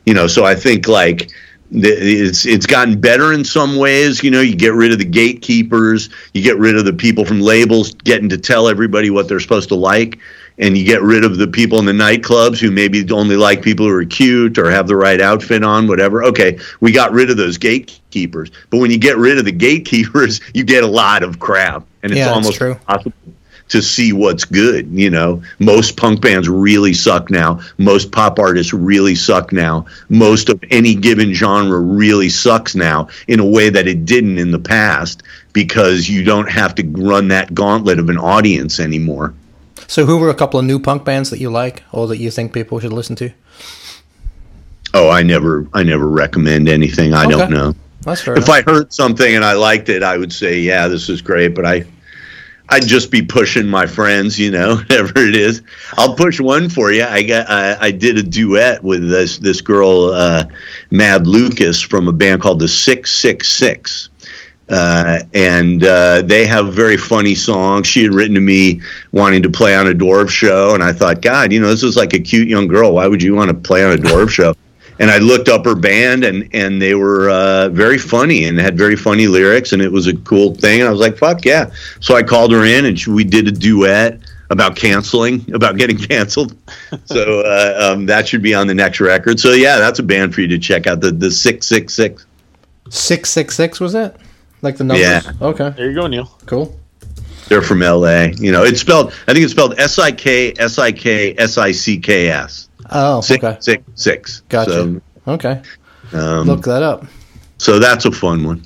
You 0.06 0.14
know, 0.14 0.28
so 0.28 0.44
I 0.46 0.56
think 0.56 0.88
like 0.88 1.32
it's 1.72 2.46
it's 2.46 2.66
gotten 2.66 3.00
better 3.00 3.34
in 3.34 3.44
some 3.44 3.78
ways. 3.78 4.24
You 4.24 4.32
know, 4.32 4.42
you 4.42 4.56
get 4.56 4.74
rid 4.74 4.92
of 4.92 5.00
the 5.00 5.06
gatekeepers, 5.06 6.10
you 6.34 6.44
get 6.44 6.58
rid 6.58 6.78
of 6.78 6.86
the 6.86 6.94
people 6.94 7.26
from 7.26 7.42
labels 7.42 7.94
getting 7.94 8.30
to 8.30 8.38
tell 8.38 8.68
everybody 8.68 9.10
what 9.10 9.28
they're 9.28 9.40
supposed 9.40 9.70
to 9.70 9.76
like, 9.76 10.20
and 10.60 10.78
you 10.78 10.86
get 10.86 11.02
rid 11.02 11.24
of 11.24 11.38
the 11.38 11.48
people 11.48 11.80
in 11.80 11.86
the 11.86 11.92
nightclubs 11.94 12.60
who 12.60 12.70
maybe 12.70 13.06
only 13.12 13.36
like 13.38 13.62
people 13.62 13.86
who 13.88 13.94
are 13.94 14.06
cute 14.06 14.58
or 14.58 14.70
have 14.70 14.88
the 14.88 14.96
right 14.96 15.20
outfit 15.22 15.64
on, 15.64 15.88
whatever. 15.88 16.24
Okay, 16.26 16.60
we 16.80 16.92
got 16.92 17.12
rid 17.12 17.30
of 17.32 17.38
those 17.38 17.58
gatekeepers, 17.58 18.52
but 18.70 18.78
when 18.78 18.92
you 18.92 19.00
get 19.00 19.18
rid 19.18 19.38
of 19.40 19.46
the 19.46 19.52
gatekeepers, 19.52 20.42
you 20.54 20.64
get 20.64 20.84
a 20.84 20.88
lot 20.88 21.24
of 21.24 21.40
crap, 21.40 21.86
and 22.04 22.12
it's 22.12 22.20
Yeah, 22.20 22.30
almost 22.30 22.58
true. 22.58 22.72
impossible 22.72 23.14
to 23.70 23.82
see 23.82 24.14
what's 24.14 24.46
good. 24.46 24.88
You 24.92 25.10
know, 25.10 25.42
most 25.60 25.98
punk 25.98 26.22
bands 26.22 26.48
really 26.50 26.94
suck 26.94 27.30
now. 27.30 27.62
Most 27.78 28.12
pop 28.12 28.40
artists 28.40 28.74
really 28.74 29.16
suck 29.16 29.52
now. 29.52 29.86
Most 30.10 30.50
of 30.50 30.64
any 30.70 30.96
given 30.96 31.34
genre 31.34 31.80
really 31.80 32.30
sucks 32.30 32.76
now 32.76 33.08
in 33.28 33.40
a 33.40 33.46
way 33.46 33.70
that 33.70 33.88
it 33.88 34.06
didn't 34.06 34.38
in 34.38 34.52
the 34.52 34.60
past 34.60 35.24
because 35.54 36.10
you 36.10 36.24
don't 36.24 36.50
have 36.50 36.76
to 36.76 36.84
run 36.88 37.30
that 37.30 37.54
gauntlet 37.54 38.00
of 38.00 38.10
an 38.10 38.18
audience 38.18 38.80
anymore. 38.80 39.34
So, 39.88 40.06
who 40.06 40.18
were 40.18 40.30
a 40.30 40.36
couple 40.36 40.60
of 40.60 40.66
new 40.66 40.80
punk 40.80 41.04
bands 41.04 41.30
that 41.30 41.40
you 41.40 41.52
like, 41.52 41.84
or 41.92 42.08
that 42.08 42.18
you 42.18 42.32
think 42.32 42.54
people 42.54 42.80
should 42.80 42.94
listen 42.94 43.16
to? 43.18 43.32
Oh, 44.94 45.10
I 45.10 45.24
never, 45.24 45.68
I 45.74 45.84
never 45.84 46.08
recommend 46.08 46.70
anything. 46.70 47.14
I 47.14 47.26
Okay. 47.26 47.32
don't 47.32 47.52
know. 47.52 47.76
That's 48.02 48.22
fair. 48.22 48.36
if 48.36 48.46
enough. 48.46 48.50
I 48.50 48.62
heard 48.62 48.94
something 48.94 49.36
and 49.36 49.44
I 49.44 49.54
liked 49.54 49.90
it, 49.90 50.04
I 50.04 50.18
would 50.18 50.32
say, 50.34 50.60
yeah, 50.60 50.88
this 50.88 51.10
is 51.10 51.22
great. 51.22 51.50
But 51.56 51.66
I, 51.66 51.86
I'd 52.70 52.88
just 52.88 53.12
be 53.12 53.22
pushing 53.22 53.68
my 53.68 53.86
friends, 53.86 54.40
you 54.40 54.52
know, 54.52 54.76
whatever 54.90 55.20
it 55.20 55.36
is. 55.36 55.62
I'll 55.94 56.16
push 56.16 56.40
one 56.40 56.70
for 56.70 56.92
you. 56.92 57.04
I 57.04 57.24
got, 57.24 57.50
I, 57.50 57.78
I 57.80 57.92
did 57.92 58.18
a 58.18 58.24
duet 58.24 58.84
with 58.84 59.10
this 59.10 59.38
this 59.38 59.62
girl, 59.62 60.06
uh, 60.12 60.46
Mad 60.90 61.28
Lucas, 61.28 61.82
from 61.82 62.08
a 62.08 62.14
band 62.14 62.42
called 62.42 62.60
the 62.60 62.68
Six 62.68 63.12
Six 63.12 63.52
Six. 63.52 64.10
Uh, 64.70 65.20
and 65.34 65.84
uh, 65.84 66.22
they 66.22 66.46
have 66.46 66.74
very 66.74 66.96
funny 66.96 67.36
songs. 67.36 67.86
She 67.86 68.02
had 68.04 68.14
written 68.14 68.34
to 68.36 68.42
me 68.42 68.82
wanting 69.12 69.44
to 69.44 69.50
play 69.50 69.76
on 69.76 69.88
a 69.88 69.92
Dwarf 69.94 70.30
show, 70.30 70.74
and 70.74 70.82
I 70.82 70.94
thought, 70.94 71.22
God, 71.22 71.52
you 71.52 71.60
know, 71.60 71.68
this 71.68 71.84
is 71.84 71.98
like 71.98 72.14
a 72.14 72.20
cute 72.20 72.48
young 72.48 72.68
girl. 72.68 72.94
Why 72.94 73.08
would 73.08 73.22
you 73.22 73.36
want 73.36 73.50
to 73.50 73.54
play 73.56 73.84
on 73.84 73.92
a 73.92 73.98
Dwarf 73.98 74.30
show? 74.32 74.56
And 75.00 75.10
I 75.10 75.18
looked 75.18 75.50
up 75.50 75.66
her 75.66 75.76
band, 75.76 76.24
and 76.24 76.48
and 76.54 76.82
they 76.82 76.96
were 76.96 77.30
uh, 77.30 77.70
very 77.70 77.98
funny 77.98 78.46
and 78.46 78.60
had 78.60 78.78
very 78.78 78.96
funny 78.96 79.28
lyrics, 79.28 79.74
and 79.74 79.82
it 79.82 79.92
was 79.92 80.08
a 80.08 80.16
cool 80.18 80.56
thing. 80.56 80.82
And 80.82 80.88
I 80.88 80.92
was 80.92 81.00
like, 81.00 81.18
fuck 81.18 81.46
yeah! 81.46 81.72
So 82.00 82.16
I 82.16 82.24
called 82.24 82.52
her 82.52 82.64
in, 82.66 82.86
and 82.86 83.00
she, 83.00 83.10
we 83.10 83.24
did 83.24 83.48
a 83.48 83.52
duet 83.52 84.20
about 84.50 84.76
canceling, 84.76 85.52
about 85.54 85.78
getting 85.78 85.98
canceled. 86.10 86.56
so 87.06 87.42
uh, 87.42 87.92
um, 87.92 88.06
that 88.06 88.28
should 88.28 88.42
be 88.42 88.54
on 88.54 88.68
the 88.68 88.76
next 88.76 89.00
record. 89.00 89.40
So 89.40 89.52
yeah, 89.52 89.80
that's 89.80 90.00
a 90.00 90.04
band 90.04 90.34
for 90.34 90.42
you 90.42 90.48
to 90.48 90.60
check 90.60 90.88
out. 90.88 91.02
The 91.02 91.12
the 91.12 91.32
six 91.32 91.68
six 91.68 91.94
six. 91.94 92.26
six 92.90 93.30
six 93.30 93.56
six 93.56 93.80
was 93.80 93.96
it? 93.96 94.16
Like 94.62 94.78
the 94.78 94.86
numbers? 94.86 95.06
Yeah. 95.06 95.22
Okay. 95.42 95.72
There 95.72 95.90
you 95.90 95.96
go, 95.96 96.08
Neil. 96.08 96.32
Cool. 96.46 96.80
They're 97.50 97.62
from 97.62 97.84
L.A. 97.84 98.32
You 98.32 98.52
know, 98.52 98.64
it's 98.64 98.80
spelled. 98.80 99.08
I 99.28 99.34
think 99.34 99.44
it's 99.44 99.52
spelled 99.52 99.78
S 99.78 100.00
I 100.00 100.12
K 100.12 100.54
S 100.58 100.80
I 100.80 100.92
K 100.92 101.36
S 101.38 101.58
I 101.58 101.72
C 101.74 102.00
K 102.00 102.30
S. 102.30 102.70
Oh, 102.92 103.22
Six 103.22 103.44
okay. 103.44 103.58
six 103.62 103.84
six. 103.96 104.42
Gotcha. 104.50 104.72
So, 104.72 105.02
Okay. 105.28 105.62
um, 106.14 106.48
Look 106.48 106.64
that 106.64 106.84
up. 106.84 107.06
so 107.58 107.80
that's 107.80 108.06
a 108.06 108.12
fun 108.12 108.44
one. 108.44 108.62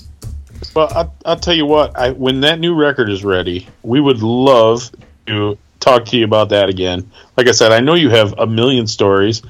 Well, 0.75 0.87
I, 0.95 1.07
I'll 1.29 1.39
tell 1.39 1.53
you 1.53 1.65
what. 1.65 1.97
I, 1.97 2.11
when 2.11 2.41
that 2.41 2.59
new 2.59 2.73
record 2.75 3.09
is 3.09 3.23
ready, 3.23 3.67
we 3.83 3.99
would 4.01 4.21
love 4.21 4.89
to 5.27 5.57
talk 5.79 6.05
to 6.05 6.17
you 6.17 6.25
about 6.25 6.49
that 6.49 6.67
again. 6.69 7.09
Like 7.37 7.47
I 7.47 7.51
said, 7.51 7.71
I 7.71 7.79
know 7.79 7.93
you 7.93 8.09
have 8.09 8.33
a 8.39 8.47
million 8.47 8.87
stories. 8.87 9.41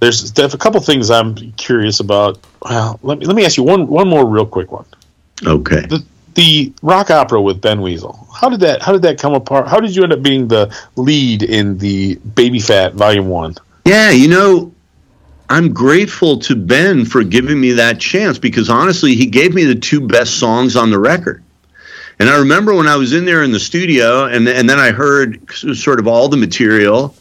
There's, 0.00 0.32
there's 0.32 0.52
a 0.52 0.58
couple 0.58 0.80
things 0.80 1.10
I'm 1.10 1.34
curious 1.52 2.00
about. 2.00 2.38
Well, 2.62 2.98
let 3.02 3.18
me 3.18 3.26
let 3.26 3.36
me 3.36 3.44
ask 3.46 3.56
you 3.56 3.62
one 3.62 3.86
one 3.86 4.08
more 4.08 4.26
real 4.26 4.44
quick 4.46 4.70
one. 4.72 4.84
Okay. 5.46 5.80
The 5.86 6.04
the 6.34 6.72
rock 6.82 7.10
opera 7.10 7.40
with 7.40 7.60
Ben 7.60 7.80
Weasel. 7.80 8.26
How 8.34 8.48
did 8.50 8.60
that 8.60 8.82
how 8.82 8.92
did 8.92 9.02
that 9.02 9.18
come 9.18 9.34
apart? 9.34 9.68
How 9.68 9.80
did 9.80 9.94
you 9.96 10.02
end 10.02 10.12
up 10.12 10.22
being 10.22 10.48
the 10.48 10.74
lead 10.96 11.42
in 11.42 11.78
the 11.78 12.16
Baby 12.16 12.58
Fat 12.60 12.94
Volume 12.94 13.28
One? 13.28 13.54
Yeah, 13.84 14.10
you 14.10 14.28
know, 14.28 14.74
I'm 15.48 15.72
grateful 15.72 16.38
to 16.40 16.56
Ben 16.56 17.04
for 17.04 17.22
giving 17.22 17.60
me 17.60 17.72
that 17.72 18.00
chance 18.00 18.38
because 18.38 18.70
honestly, 18.70 19.14
he 19.14 19.26
gave 19.26 19.54
me 19.54 19.64
the 19.64 19.74
two 19.74 20.06
best 20.06 20.38
songs 20.38 20.74
on 20.74 20.90
the 20.90 20.98
record. 20.98 21.42
And 22.18 22.30
I 22.30 22.38
remember 22.38 22.74
when 22.74 22.86
I 22.86 22.96
was 22.96 23.12
in 23.12 23.24
there 23.24 23.42
in 23.42 23.50
the 23.50 23.60
studio, 23.60 24.24
and 24.24 24.48
and 24.48 24.70
then 24.70 24.78
I 24.78 24.92
heard 24.92 25.50
sort 25.52 25.98
of 25.98 26.06
all 26.06 26.28
the 26.28 26.36
material, 26.36 27.14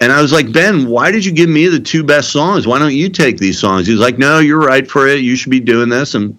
and 0.00 0.12
I 0.12 0.20
was 0.20 0.32
like, 0.32 0.52
Ben, 0.52 0.86
why 0.86 1.10
did 1.10 1.24
you 1.24 1.32
give 1.32 1.48
me 1.48 1.66
the 1.66 1.80
two 1.80 2.04
best 2.04 2.30
songs? 2.30 2.66
Why 2.66 2.78
don't 2.78 2.94
you 2.94 3.08
take 3.08 3.38
these 3.38 3.58
songs? 3.58 3.86
He 3.86 3.92
was 3.92 4.02
like, 4.02 4.18
No, 4.18 4.38
you're 4.38 4.60
right 4.60 4.88
for 4.88 5.08
it. 5.08 5.20
You 5.20 5.34
should 5.34 5.50
be 5.50 5.60
doing 5.60 5.88
this. 5.88 6.14
And 6.14 6.38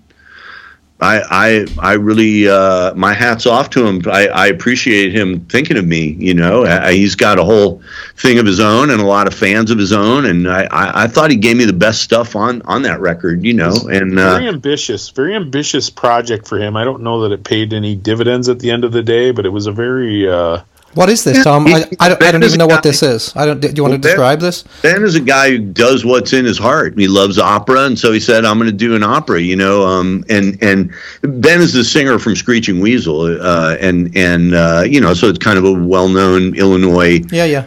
I 1.06 1.22
I 1.30 1.66
I 1.92 1.94
really 1.94 2.48
uh, 2.48 2.94
my 2.96 3.14
hats 3.14 3.46
off 3.46 3.70
to 3.72 3.86
him. 3.86 4.02
I, 4.08 4.28
I 4.28 4.48
appreciate 4.48 5.14
him 5.14 5.42
thinking 5.46 5.78
of 5.78 5.86
me. 5.86 6.16
You 6.18 6.34
know, 6.34 6.66
I, 6.66 6.94
he's 6.94 7.16
got 7.16 7.38
a 7.38 7.44
whole 7.44 7.82
thing 8.18 8.40
of 8.40 8.46
his 8.46 8.60
own 8.60 8.90
and 8.90 9.00
a 9.00 9.06
lot 9.06 9.28
of 9.28 9.34
fans 9.34 9.72
of 9.72 9.78
his 9.78 9.92
own, 9.94 10.26
and 10.26 10.50
I, 10.50 10.64
I, 10.64 11.04
I 11.04 11.08
thought 11.08 11.30
he 11.30 11.38
gave 11.38 11.58
me 11.58 11.66
the 11.66 11.74
best 11.74 12.02
stuff 12.02 12.36
on 12.36 12.62
on 12.64 12.82
that 12.84 13.00
record. 13.00 13.44
You 13.44 13.54
know, 13.54 13.74
and 13.90 14.18
uh, 14.18 14.38
Very 14.38 14.48
ambitious, 14.48 15.10
very 15.10 15.36
ambitious 15.36 15.90
project 15.90 16.48
for 16.48 16.58
him. 16.58 16.76
I 16.76 16.84
don't 16.84 17.04
know 17.04 17.22
that 17.22 17.32
it 17.32 17.44
paid 17.44 17.74
any 17.74 17.96
dividends 17.96 18.50
at 18.50 18.60
the 18.60 18.72
end 18.72 18.84
of 18.84 18.92
the 18.92 19.04
day, 19.04 19.32
but 19.32 19.46
it 19.46 19.50
was 19.50 19.68
a 19.68 19.72
very 19.72 20.28
uh, 20.28 20.62
What 20.96 21.10
is 21.10 21.24
this, 21.26 21.44
Tom? 21.44 21.68
I, 21.68 21.86
I, 22.00 22.10
don't, 22.10 22.24
I 22.24 22.32
don't 22.32 22.44
even 22.44 22.58
know 22.58 22.68
what 22.68 22.82
this 22.82 23.04
is. 23.04 23.36
I 23.36 23.46
don't. 23.46 23.60
Do 23.60 23.68
you 23.68 23.84
want 23.84 23.92
to 23.94 23.98
Well, 23.98 24.00
Ben- 24.00 24.02
describe 24.02 24.40
this? 24.40 24.64
Ben 24.82 25.04
is 25.04 25.16
a 25.16 25.20
guy 25.20 25.52
who 25.52 25.60
does 25.60 26.06
what's 26.06 26.32
in 26.34 26.46
his 26.46 26.58
heart. 26.58 26.98
He 26.98 27.08
loves 27.08 27.38
opera, 27.38 27.82
and 27.86 28.00
so 28.00 28.14
he 28.14 28.20
said, 28.20 28.46
"I'm 28.46 28.58
going 28.58 28.72
to 28.72 28.76
do 28.76 28.96
an 28.96 29.04
opera." 29.04 29.42
You 29.42 29.58
know, 29.58 29.86
um, 29.86 30.24
and 30.30 30.58
and 30.64 30.94
Ben 31.22 31.60
is 31.62 31.74
the 31.74 31.84
singer 31.84 32.18
from 32.18 32.36
Screeching 32.36 32.80
Weasel, 32.80 33.42
uh, 33.42 33.76
and 33.82 34.16
and 34.16 34.56
uh, 34.56 34.84
you 34.88 35.02
know, 35.02 35.14
so 35.14 35.28
it's 35.28 35.38
kind 35.40 35.58
of 35.58 35.66
a 35.66 35.74
well-known 35.74 36.56
Illinois 36.56 37.22
Yeah, 37.30 37.44
yeah. 37.46 37.66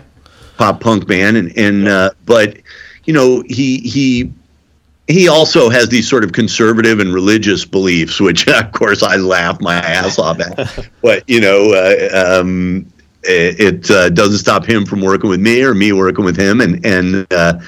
pop 0.57 0.81
punk 0.81 1.07
band, 1.07 1.37
and 1.37 1.57
and 1.59 1.87
uh, 1.87 2.11
but 2.25 2.57
you 3.05 3.13
know, 3.13 3.43
he 3.47 3.79
he. 3.79 4.33
He 5.11 5.27
also 5.27 5.71
has 5.71 5.89
these 5.89 6.07
sort 6.07 6.23
of 6.23 6.33
conservative 6.33 7.01
and 7.01 7.15
religious 7.15 7.65
beliefs, 7.65 8.21
which 8.21 8.47
of 8.49 8.73
course 8.73 9.03
I 9.03 9.17
laugh 9.17 9.59
my 9.59 9.77
ass 9.77 10.19
off 10.19 10.39
at. 10.39 10.87
but 11.03 11.25
you 11.27 11.41
know, 11.41 11.73
uh, 11.73 12.41
um, 12.43 12.85
it, 13.25 13.61
it 13.61 13.91
uh, 13.91 14.09
doesn't 14.11 14.39
stop 14.39 14.65
him 14.65 14.87
from 14.87 15.01
working 15.01 15.31
with 15.31 15.41
me 15.41 15.63
or 15.63 15.75
me 15.75 15.93
working 15.93 16.25
with 16.25 16.37
him 16.37 16.61
and 16.61 16.85
and 16.85 17.27
uh, 17.33 17.59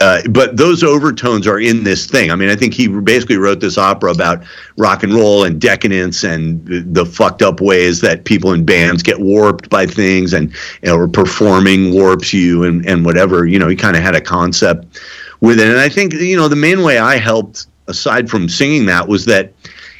uh, 0.00 0.22
but 0.30 0.56
those 0.56 0.84
overtones 0.84 1.46
are 1.46 1.58
in 1.58 1.82
this 1.82 2.06
thing. 2.06 2.30
I 2.30 2.36
mean, 2.36 2.48
I 2.48 2.54
think 2.54 2.72
he 2.72 2.86
basically 2.86 3.36
wrote 3.36 3.58
this 3.58 3.76
opera 3.76 4.12
about 4.12 4.44
rock 4.76 5.02
and 5.02 5.12
roll 5.12 5.42
and 5.42 5.60
decadence 5.60 6.22
and 6.22 6.64
the, 6.66 6.80
the 6.80 7.06
fucked 7.06 7.42
up 7.42 7.60
ways 7.60 8.00
that 8.02 8.24
people 8.24 8.52
in 8.52 8.64
bands 8.64 9.02
get 9.02 9.18
warped 9.18 9.68
by 9.70 9.86
things 9.86 10.34
and 10.34 10.52
you 10.82 10.90
know, 10.90 10.96
or 10.96 11.08
performing 11.08 11.92
warps 11.92 12.32
you 12.32 12.62
and 12.62 12.86
and 12.86 13.04
whatever. 13.04 13.44
You 13.44 13.58
know, 13.58 13.66
he 13.66 13.74
kind 13.74 13.96
of 13.96 14.02
had 14.02 14.14
a 14.14 14.20
concept 14.20 15.00
with 15.40 15.58
it, 15.58 15.68
and 15.68 15.78
I 15.78 15.88
think 15.88 16.12
you 16.12 16.36
know 16.36 16.46
the 16.46 16.56
main 16.56 16.82
way 16.82 16.98
I 16.98 17.16
helped 17.16 17.66
aside 17.88 18.30
from 18.30 18.48
singing 18.48 18.86
that 18.86 19.08
was 19.08 19.24
that 19.24 19.52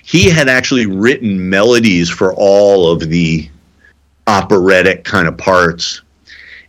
he 0.05 0.31
had 0.31 0.49
actually 0.49 0.87
written 0.87 1.51
melodies 1.51 2.09
for 2.09 2.33
all 2.35 2.91
of 2.91 3.01
the 3.01 3.51
operatic 4.29 5.05
kind 5.05 5.27
of 5.27 5.37
parts. 5.39 6.03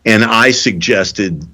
And 0.05 0.23
I 0.23 0.51
suggested 0.51 1.45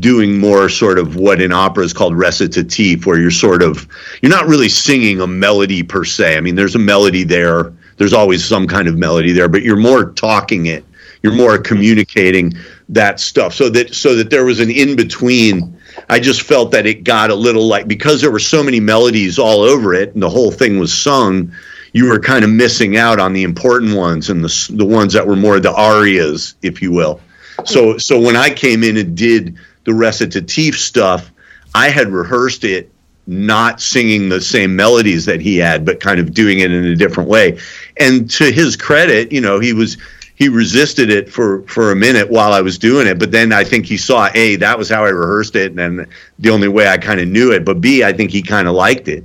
doing 0.00 0.38
more 0.38 0.68
sort 0.68 0.98
of 0.98 1.16
what 1.16 1.42
in 1.42 1.52
opera 1.52 1.84
is 1.84 1.92
called 1.92 2.16
recitative, 2.16 3.04
where 3.04 3.18
you're 3.18 3.30
sort 3.30 3.62
of 3.62 3.88
you're 4.22 4.30
not 4.30 4.46
really 4.46 4.68
singing 4.68 5.20
a 5.20 5.26
melody 5.26 5.82
per 5.82 6.04
se. 6.04 6.36
I 6.36 6.40
mean, 6.40 6.54
there's 6.54 6.76
a 6.76 6.78
melody 6.78 7.24
there. 7.24 7.72
There's 7.96 8.12
always 8.12 8.44
some 8.44 8.68
kind 8.68 8.86
of 8.86 8.96
melody 8.96 9.32
there, 9.32 9.48
but 9.48 9.62
you're 9.62 9.76
more 9.76 10.12
talking 10.12 10.66
it. 10.66 10.84
You're 11.20 11.34
more 11.34 11.58
communicating 11.58 12.54
that 12.90 13.18
stuff, 13.18 13.52
so 13.52 13.68
that 13.70 13.92
so 13.92 14.14
that 14.14 14.30
there 14.30 14.44
was 14.44 14.60
an 14.60 14.70
in 14.70 14.94
between. 14.94 15.76
I 16.08 16.20
just 16.20 16.42
felt 16.42 16.70
that 16.70 16.86
it 16.86 17.02
got 17.02 17.30
a 17.30 17.34
little 17.34 17.66
like 17.66 17.88
because 17.88 18.20
there 18.20 18.30
were 18.30 18.38
so 18.38 18.62
many 18.62 18.78
melodies 18.78 19.36
all 19.36 19.62
over 19.62 19.94
it, 19.94 20.14
and 20.14 20.22
the 20.22 20.30
whole 20.30 20.52
thing 20.52 20.78
was 20.78 20.96
sung. 20.96 21.52
You 21.92 22.08
were 22.08 22.18
kind 22.18 22.44
of 22.44 22.50
missing 22.50 22.96
out 22.96 23.18
on 23.18 23.32
the 23.32 23.42
important 23.42 23.96
ones 23.96 24.30
and 24.30 24.44
the 24.44 24.72
the 24.74 24.84
ones 24.84 25.12
that 25.12 25.26
were 25.26 25.36
more 25.36 25.60
the 25.60 25.72
arias, 25.72 26.54
if 26.62 26.82
you 26.82 26.92
will. 26.92 27.20
So 27.64 27.98
so 27.98 28.20
when 28.20 28.36
I 28.36 28.50
came 28.50 28.84
in 28.84 28.96
and 28.96 29.16
did 29.16 29.56
the 29.84 29.94
recitative 29.94 30.74
stuff, 30.74 31.30
I 31.74 31.88
had 31.88 32.08
rehearsed 32.08 32.64
it 32.64 32.90
not 33.26 33.80
singing 33.80 34.30
the 34.30 34.40
same 34.40 34.74
melodies 34.74 35.26
that 35.26 35.40
he 35.40 35.58
had, 35.58 35.84
but 35.84 36.00
kind 36.00 36.18
of 36.18 36.32
doing 36.32 36.60
it 36.60 36.72
in 36.72 36.84
a 36.86 36.96
different 36.96 37.28
way. 37.28 37.58
And 37.98 38.28
to 38.32 38.50
his 38.50 38.74
credit, 38.74 39.30
you 39.30 39.40
know, 39.40 39.60
he 39.60 39.74
was 39.74 39.98
he 40.34 40.48
resisted 40.48 41.10
it 41.10 41.30
for 41.30 41.62
for 41.62 41.90
a 41.90 41.96
minute 41.96 42.30
while 42.30 42.52
I 42.52 42.60
was 42.60 42.78
doing 42.78 43.06
it, 43.06 43.18
but 43.18 43.32
then 43.32 43.52
I 43.52 43.64
think 43.64 43.86
he 43.86 43.96
saw 43.96 44.30
a 44.34 44.56
that 44.56 44.78
was 44.78 44.88
how 44.88 45.04
I 45.04 45.10
rehearsed 45.10 45.56
it, 45.56 45.70
and 45.70 45.78
then 45.78 46.06
the 46.38 46.50
only 46.50 46.68
way 46.68 46.88
I 46.88 46.96
kind 46.96 47.20
of 47.20 47.28
knew 47.28 47.52
it. 47.52 47.64
But 47.64 47.80
b 47.80 48.02
I 48.02 48.12
think 48.12 48.30
he 48.30 48.40
kind 48.40 48.66
of 48.66 48.74
liked 48.74 49.08
it, 49.08 49.24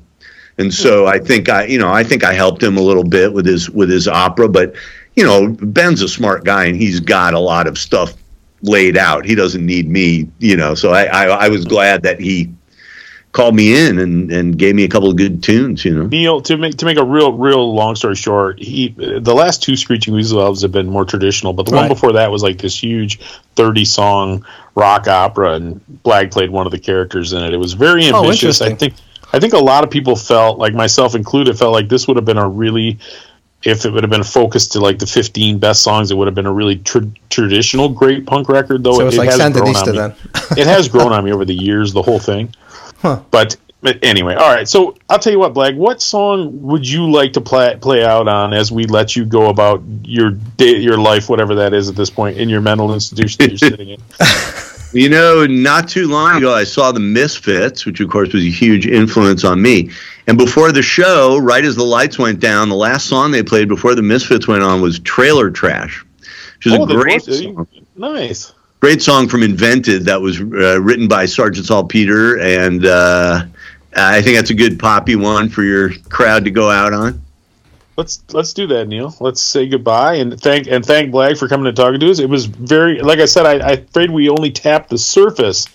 and 0.57 0.67
hmm. 0.67 0.71
so 0.71 1.07
I 1.07 1.19
think 1.19 1.49
I 1.49 1.65
you 1.65 1.79
know 1.79 1.91
I 1.91 2.03
think 2.03 2.23
I 2.23 2.33
helped 2.33 2.61
him 2.61 2.77
a 2.77 2.81
little 2.81 3.03
bit 3.03 3.33
with 3.33 3.45
his 3.45 3.69
with 3.69 3.89
his 3.89 4.07
opera, 4.07 4.49
but 4.49 4.75
you 5.15 5.23
know 5.23 5.49
Ben's 5.49 6.01
a 6.01 6.09
smart 6.09 6.43
guy 6.43 6.65
and 6.65 6.75
he's 6.75 6.99
got 6.99 7.33
a 7.33 7.39
lot 7.39 7.67
of 7.67 7.77
stuff 7.77 8.13
laid 8.63 8.97
out. 8.97 9.25
He 9.25 9.35
doesn't 9.35 9.65
need 9.65 9.89
me, 9.89 10.29
you 10.39 10.55
know. 10.55 10.73
So 10.73 10.91
I, 10.91 11.03
I, 11.03 11.23
I 11.45 11.49
was 11.49 11.65
glad 11.65 12.03
that 12.03 12.19
he 12.19 12.51
called 13.33 13.55
me 13.55 13.87
in 13.87 13.97
and, 13.97 14.31
and 14.31 14.57
gave 14.57 14.75
me 14.75 14.83
a 14.83 14.87
couple 14.87 15.09
of 15.09 15.17
good 15.17 15.43
tunes, 15.43 15.83
you 15.83 15.93
know. 15.93 16.05
Neil, 16.05 16.41
to 16.41 16.55
make 16.55 16.77
to 16.77 16.85
make 16.85 16.97
a 16.97 17.03
real 17.03 17.33
real 17.33 17.73
long 17.73 17.95
story 17.95 18.15
short, 18.15 18.59
he 18.59 18.89
the 18.89 19.33
last 19.33 19.61
two 19.61 19.75
Screeching 19.75 20.13
Weasel 20.13 20.39
albums 20.39 20.61
have 20.61 20.71
been 20.71 20.87
more 20.87 21.03
traditional, 21.05 21.53
but 21.53 21.65
the 21.65 21.75
one 21.75 21.87
before 21.87 22.13
that 22.13 22.31
was 22.31 22.41
like 22.41 22.59
this 22.59 22.81
huge 22.81 23.19
thirty 23.55 23.85
song 23.85 24.45
rock 24.75 25.07
opera, 25.07 25.53
and 25.53 25.81
Blag 26.05 26.31
played 26.31 26.49
one 26.49 26.65
of 26.65 26.71
the 26.71 26.79
characters 26.79 27.33
in 27.33 27.43
it. 27.43 27.53
It 27.53 27.57
was 27.57 27.73
very 27.73 28.09
Oh, 28.09 28.23
ambitious. 28.23 28.61
I 28.61 28.73
think 28.73 28.93
I 29.33 29.39
think 29.39 29.53
a 29.53 29.57
lot 29.59 29.83
of 29.83 29.89
people 29.89 30.15
felt, 30.15 30.59
like 30.59 30.73
myself 30.73 31.15
included, 31.15 31.57
felt 31.57 31.73
like 31.73 31.89
this 31.89 32.07
would 32.07 32.17
have 32.17 32.25
been 32.25 32.37
a 32.37 32.47
really 32.47 32.99
if 33.63 33.85
it 33.85 33.91
would 33.91 34.03
have 34.03 34.09
been 34.09 34.23
focused 34.23 34.73
to 34.73 34.79
like 34.79 34.99
the 34.99 35.05
15 35.05 35.57
best 35.59 35.83
songs, 35.83 36.11
it 36.11 36.17
would 36.17 36.27
have 36.27 36.35
been 36.35 36.45
a 36.45 36.51
really 36.51 36.77
tr- 36.77 36.99
traditional 37.29 37.89
great 37.89 38.25
punk 38.25 38.49
record. 38.49 38.83
Though 38.83 38.97
So 38.97 39.07
it's 39.07 39.17
like 39.17 39.29
has 39.29 39.53
grown 39.53 39.75
on 39.75 39.91
me. 39.91 39.97
then. 39.97 40.15
it 40.57 40.67
has 40.67 40.89
grown 40.89 41.13
on 41.13 41.23
me 41.23 41.31
over 41.31 41.45
the 41.45 41.53
years, 41.53 41.93
the 41.93 42.01
whole 42.01 42.19
thing. 42.19 42.53
Huh. 42.97 43.21
But, 43.31 43.55
but 43.81 43.99
anyway, 44.03 44.35
all 44.35 44.53
right. 44.53 44.67
So 44.67 44.97
I'll 45.09 45.19
tell 45.19 45.31
you 45.31 45.39
what, 45.39 45.53
Blag. 45.53 45.77
What 45.77 46.01
song 46.01 46.61
would 46.61 46.87
you 46.87 47.09
like 47.09 47.33
to 47.33 47.41
play 47.41 47.77
play 47.81 48.03
out 48.03 48.27
on 48.27 48.53
as 48.53 48.71
we 48.71 48.85
let 48.85 49.15
you 49.15 49.25
go 49.25 49.49
about 49.49 49.81
your 50.03 50.31
day, 50.31 50.77
your 50.77 50.97
life, 50.97 51.29
whatever 51.29 51.55
that 51.55 51.73
is 51.73 51.89
at 51.89 51.95
this 51.95 52.09
point 52.09 52.37
in 52.37 52.49
your 52.49 52.61
mental 52.61 52.93
institution 52.93 53.37
that 53.39 53.49
you're 53.49 53.57
sitting 53.57 53.89
in? 53.89 53.99
You 54.93 55.09
know, 55.09 55.45
not 55.47 55.87
too 55.89 56.07
long 56.07 56.37
ago, 56.37 56.53
I 56.53 56.63
saw 56.65 56.91
the 56.91 56.99
Misfits, 56.99 57.85
which 57.85 57.99
of 57.99 58.09
course 58.09 58.31
was 58.31 58.43
a 58.45 58.49
huge 58.49 58.85
influence 58.85 59.43
on 59.43 59.59
me. 59.61 59.89
And 60.27 60.37
before 60.37 60.71
the 60.71 60.83
show, 60.83 61.37
right 61.39 61.65
as 61.65 61.75
the 61.75 61.83
lights 61.83 62.19
went 62.19 62.39
down, 62.39 62.69
the 62.69 62.75
last 62.75 63.07
song 63.07 63.31
they 63.31 63.41
played 63.41 63.67
before 63.67 63.95
the 63.95 64.03
Misfits 64.03 64.47
went 64.47 64.61
on 64.61 64.81
was 64.81 64.99
"Trailer 64.99 65.49
Trash," 65.49 66.05
which 66.57 66.67
is 66.67 66.73
Oh, 66.73 66.83
a 66.83 66.87
great, 66.87 67.23
song. 67.23 67.67
nice. 67.95 68.53
great 68.81 69.01
song 69.01 69.27
from 69.27 69.41
Invented 69.41 70.05
that 70.05 70.21
was 70.21 70.39
uh, 70.39 70.79
written 70.79 71.07
by 71.07 71.25
Sergeant 71.25 71.65
Salt 71.65 71.89
Peter, 71.89 72.37
and 72.39 72.85
uh, 72.85 73.45
I 73.95 74.21
think 74.21 74.37
that's 74.37 74.51
a 74.51 74.55
good 74.55 74.77
poppy 74.77 75.15
one 75.15 75.49
for 75.49 75.63
your 75.63 75.89
crowd 76.09 76.45
to 76.45 76.51
go 76.51 76.69
out 76.69 76.93
on. 76.93 77.22
Let's 77.95 78.23
let's 78.33 78.53
do 78.53 78.65
that, 78.67 78.87
Neil. 78.87 79.15
Let's 79.19 79.41
say 79.41 79.67
goodbye 79.67 80.15
and 80.15 80.39
thank 80.39 80.67
and 80.67 80.83
thank 80.83 81.11
Blag 81.11 81.37
for 81.37 81.47
coming 81.47 81.67
and 81.67 81.77
talking 81.77 81.99
to 81.99 82.09
us. 82.09 82.19
It 82.19 82.29
was 82.29 82.45
very, 82.45 82.99
like 83.01 83.19
I 83.19 83.25
said, 83.25 83.45
I, 83.45 83.67
I 83.67 83.71
afraid 83.73 84.09
we 84.09 84.29
only 84.29 84.51
tapped 84.51 84.89
the 84.89 84.97
surface 84.97 85.67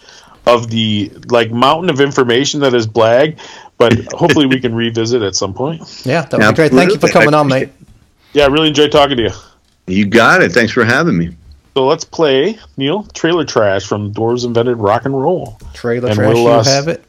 of 0.45 0.69
the 0.69 1.13
like 1.29 1.53
mountain 1.53 1.91
of 1.91 2.01
information 2.01 2.61
that 2.61 2.75
is 2.75 2.89
Blag, 2.89 3.39
but 3.77 3.93
hopefully 4.13 4.47
we 4.47 4.59
can 4.59 4.75
revisit 4.75 5.23
at 5.23 5.37
some 5.37 5.55
point. 5.55 5.81
Yeah, 6.05 6.23
that 6.23 6.39
would 6.39 6.49
be 6.49 6.55
great. 6.55 6.73
Thank 6.73 6.93
you 6.93 6.99
for 6.99 7.09
coming 7.09 7.35
on, 7.35 7.47
mate. 7.47 7.71
Yeah, 8.33 8.45
I 8.45 8.47
really 8.49 8.69
enjoyed 8.69 8.91
talking 8.91 9.17
to 9.19 9.23
you. 9.25 9.31
You 9.87 10.07
got 10.07 10.43
it. 10.43 10.53
Thanks 10.53 10.73
for 10.73 10.85
having 10.85 11.17
me. 11.17 11.37
So 11.75 11.87
let's 11.87 12.05
play 12.05 12.59
Neil 12.77 13.05
Trailer 13.15 13.45
Trash 13.45 13.87
from 13.87 14.13
Dwarves 14.13 14.45
Invented 14.45 14.79
Rock 14.79 15.05
and 15.05 15.19
Roll, 15.19 15.59
Trailer 15.75 16.09
And 16.09 16.17
trash, 16.17 16.35
we'll, 16.35 16.43
you 16.43 16.49
uh, 16.49 16.65
have 16.65 16.89
it. 16.89 17.05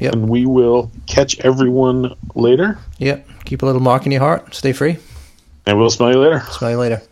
And 0.00 0.28
we 0.28 0.46
will 0.46 0.90
catch 1.06 1.38
everyone 1.40 2.14
later, 2.34 2.78
Yep. 2.98 3.28
Keep 3.44 3.62
a 3.62 3.66
little 3.66 3.80
mark 3.80 4.06
in 4.06 4.12
your 4.12 4.20
heart. 4.20 4.54
Stay 4.54 4.72
free. 4.72 4.96
and 5.66 5.78
we'll 5.78 5.90
smell 5.90 6.12
you 6.12 6.18
later. 6.18 6.40
Smell 6.50 6.70
you 6.72 6.78
later. 6.78 7.02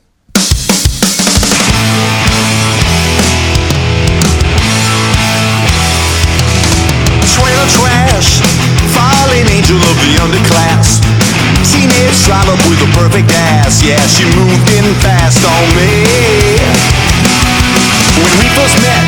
Trailer 7.35 7.69
trash, 7.71 8.41
fallen 8.95 9.47
angel 9.51 9.79
of 9.81 9.97
the 10.03 10.13
underclass. 10.23 11.01
Teenage 11.67 12.19
drive 12.25 12.49
up 12.49 12.61
with 12.69 12.79
a 12.83 12.91
perfect 12.95 13.31
ass. 13.33 13.83
Yeah, 13.83 14.01
she 14.07 14.25
moved 14.39 14.69
in 14.75 14.87
fast 15.03 15.43
on 15.43 15.65
me. 15.75 15.91
When 18.23 18.33
we 18.39 18.47
first 18.55 18.77
met, 18.85 19.05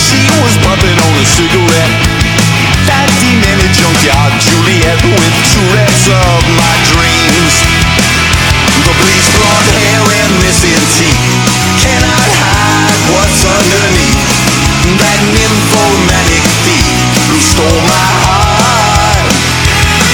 she 0.00 0.20
was 0.42 0.54
puffing 0.64 0.96
on 0.96 1.12
a 1.22 1.24
cigarette. 1.26 2.25
Of 6.06 6.38
my 6.54 6.74
dreams. 6.86 7.54
The 8.86 8.94
bleached 8.94 9.32
blonde 9.34 9.70
hair 9.74 10.02
and 10.06 10.32
missing 10.38 10.78
teeth 10.94 11.46
cannot 11.82 12.30
hide 12.38 13.00
what's 13.10 13.42
underneath. 13.42 14.30
That 15.02 15.18
nymphomanic 15.34 16.44
thief 16.62 17.10
who 17.26 17.38
stole 17.42 17.82
my 17.90 18.06
heart. 18.22 19.34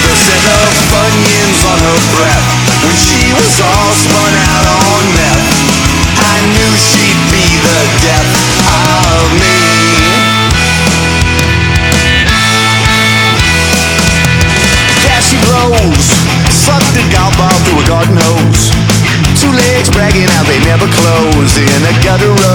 The 0.01 0.15
scent 0.17 0.45
of 0.49 0.73
Funyuns 0.89 1.61
on 1.61 1.77
her 1.77 1.99
breath 2.17 2.47
when 2.81 2.97
she 2.97 3.29
was 3.37 3.53
all 3.61 3.93
spun 3.93 4.22
in 22.21 22.29
a 22.29 22.52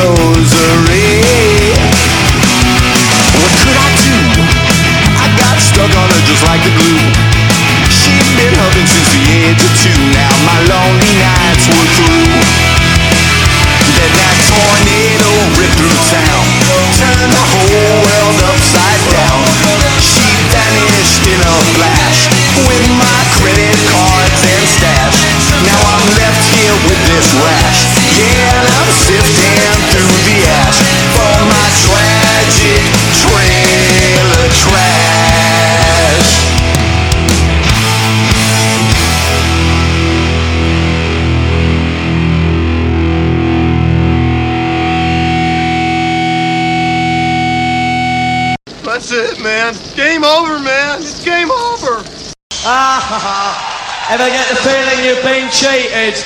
Ever 54.29 54.37
get 54.37 54.49
the 54.51 54.57
feeling 54.57 55.05
you've 55.07 55.25
been 55.25 55.51
cheated? 55.51 56.23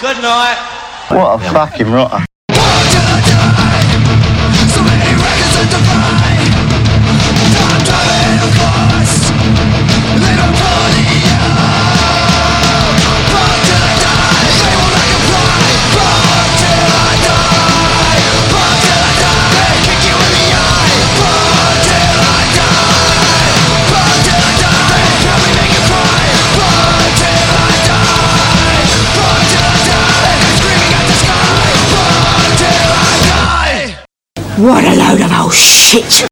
Good 0.00 0.22
night. 0.22 0.56
What 1.10 1.38
a 1.38 1.52
fucking 1.52 1.90
rotter. 1.90 2.25
What 34.66 34.84
a 34.84 34.96
load 34.96 35.20
of 35.20 35.30
old 35.30 35.54
shit. 35.54 36.26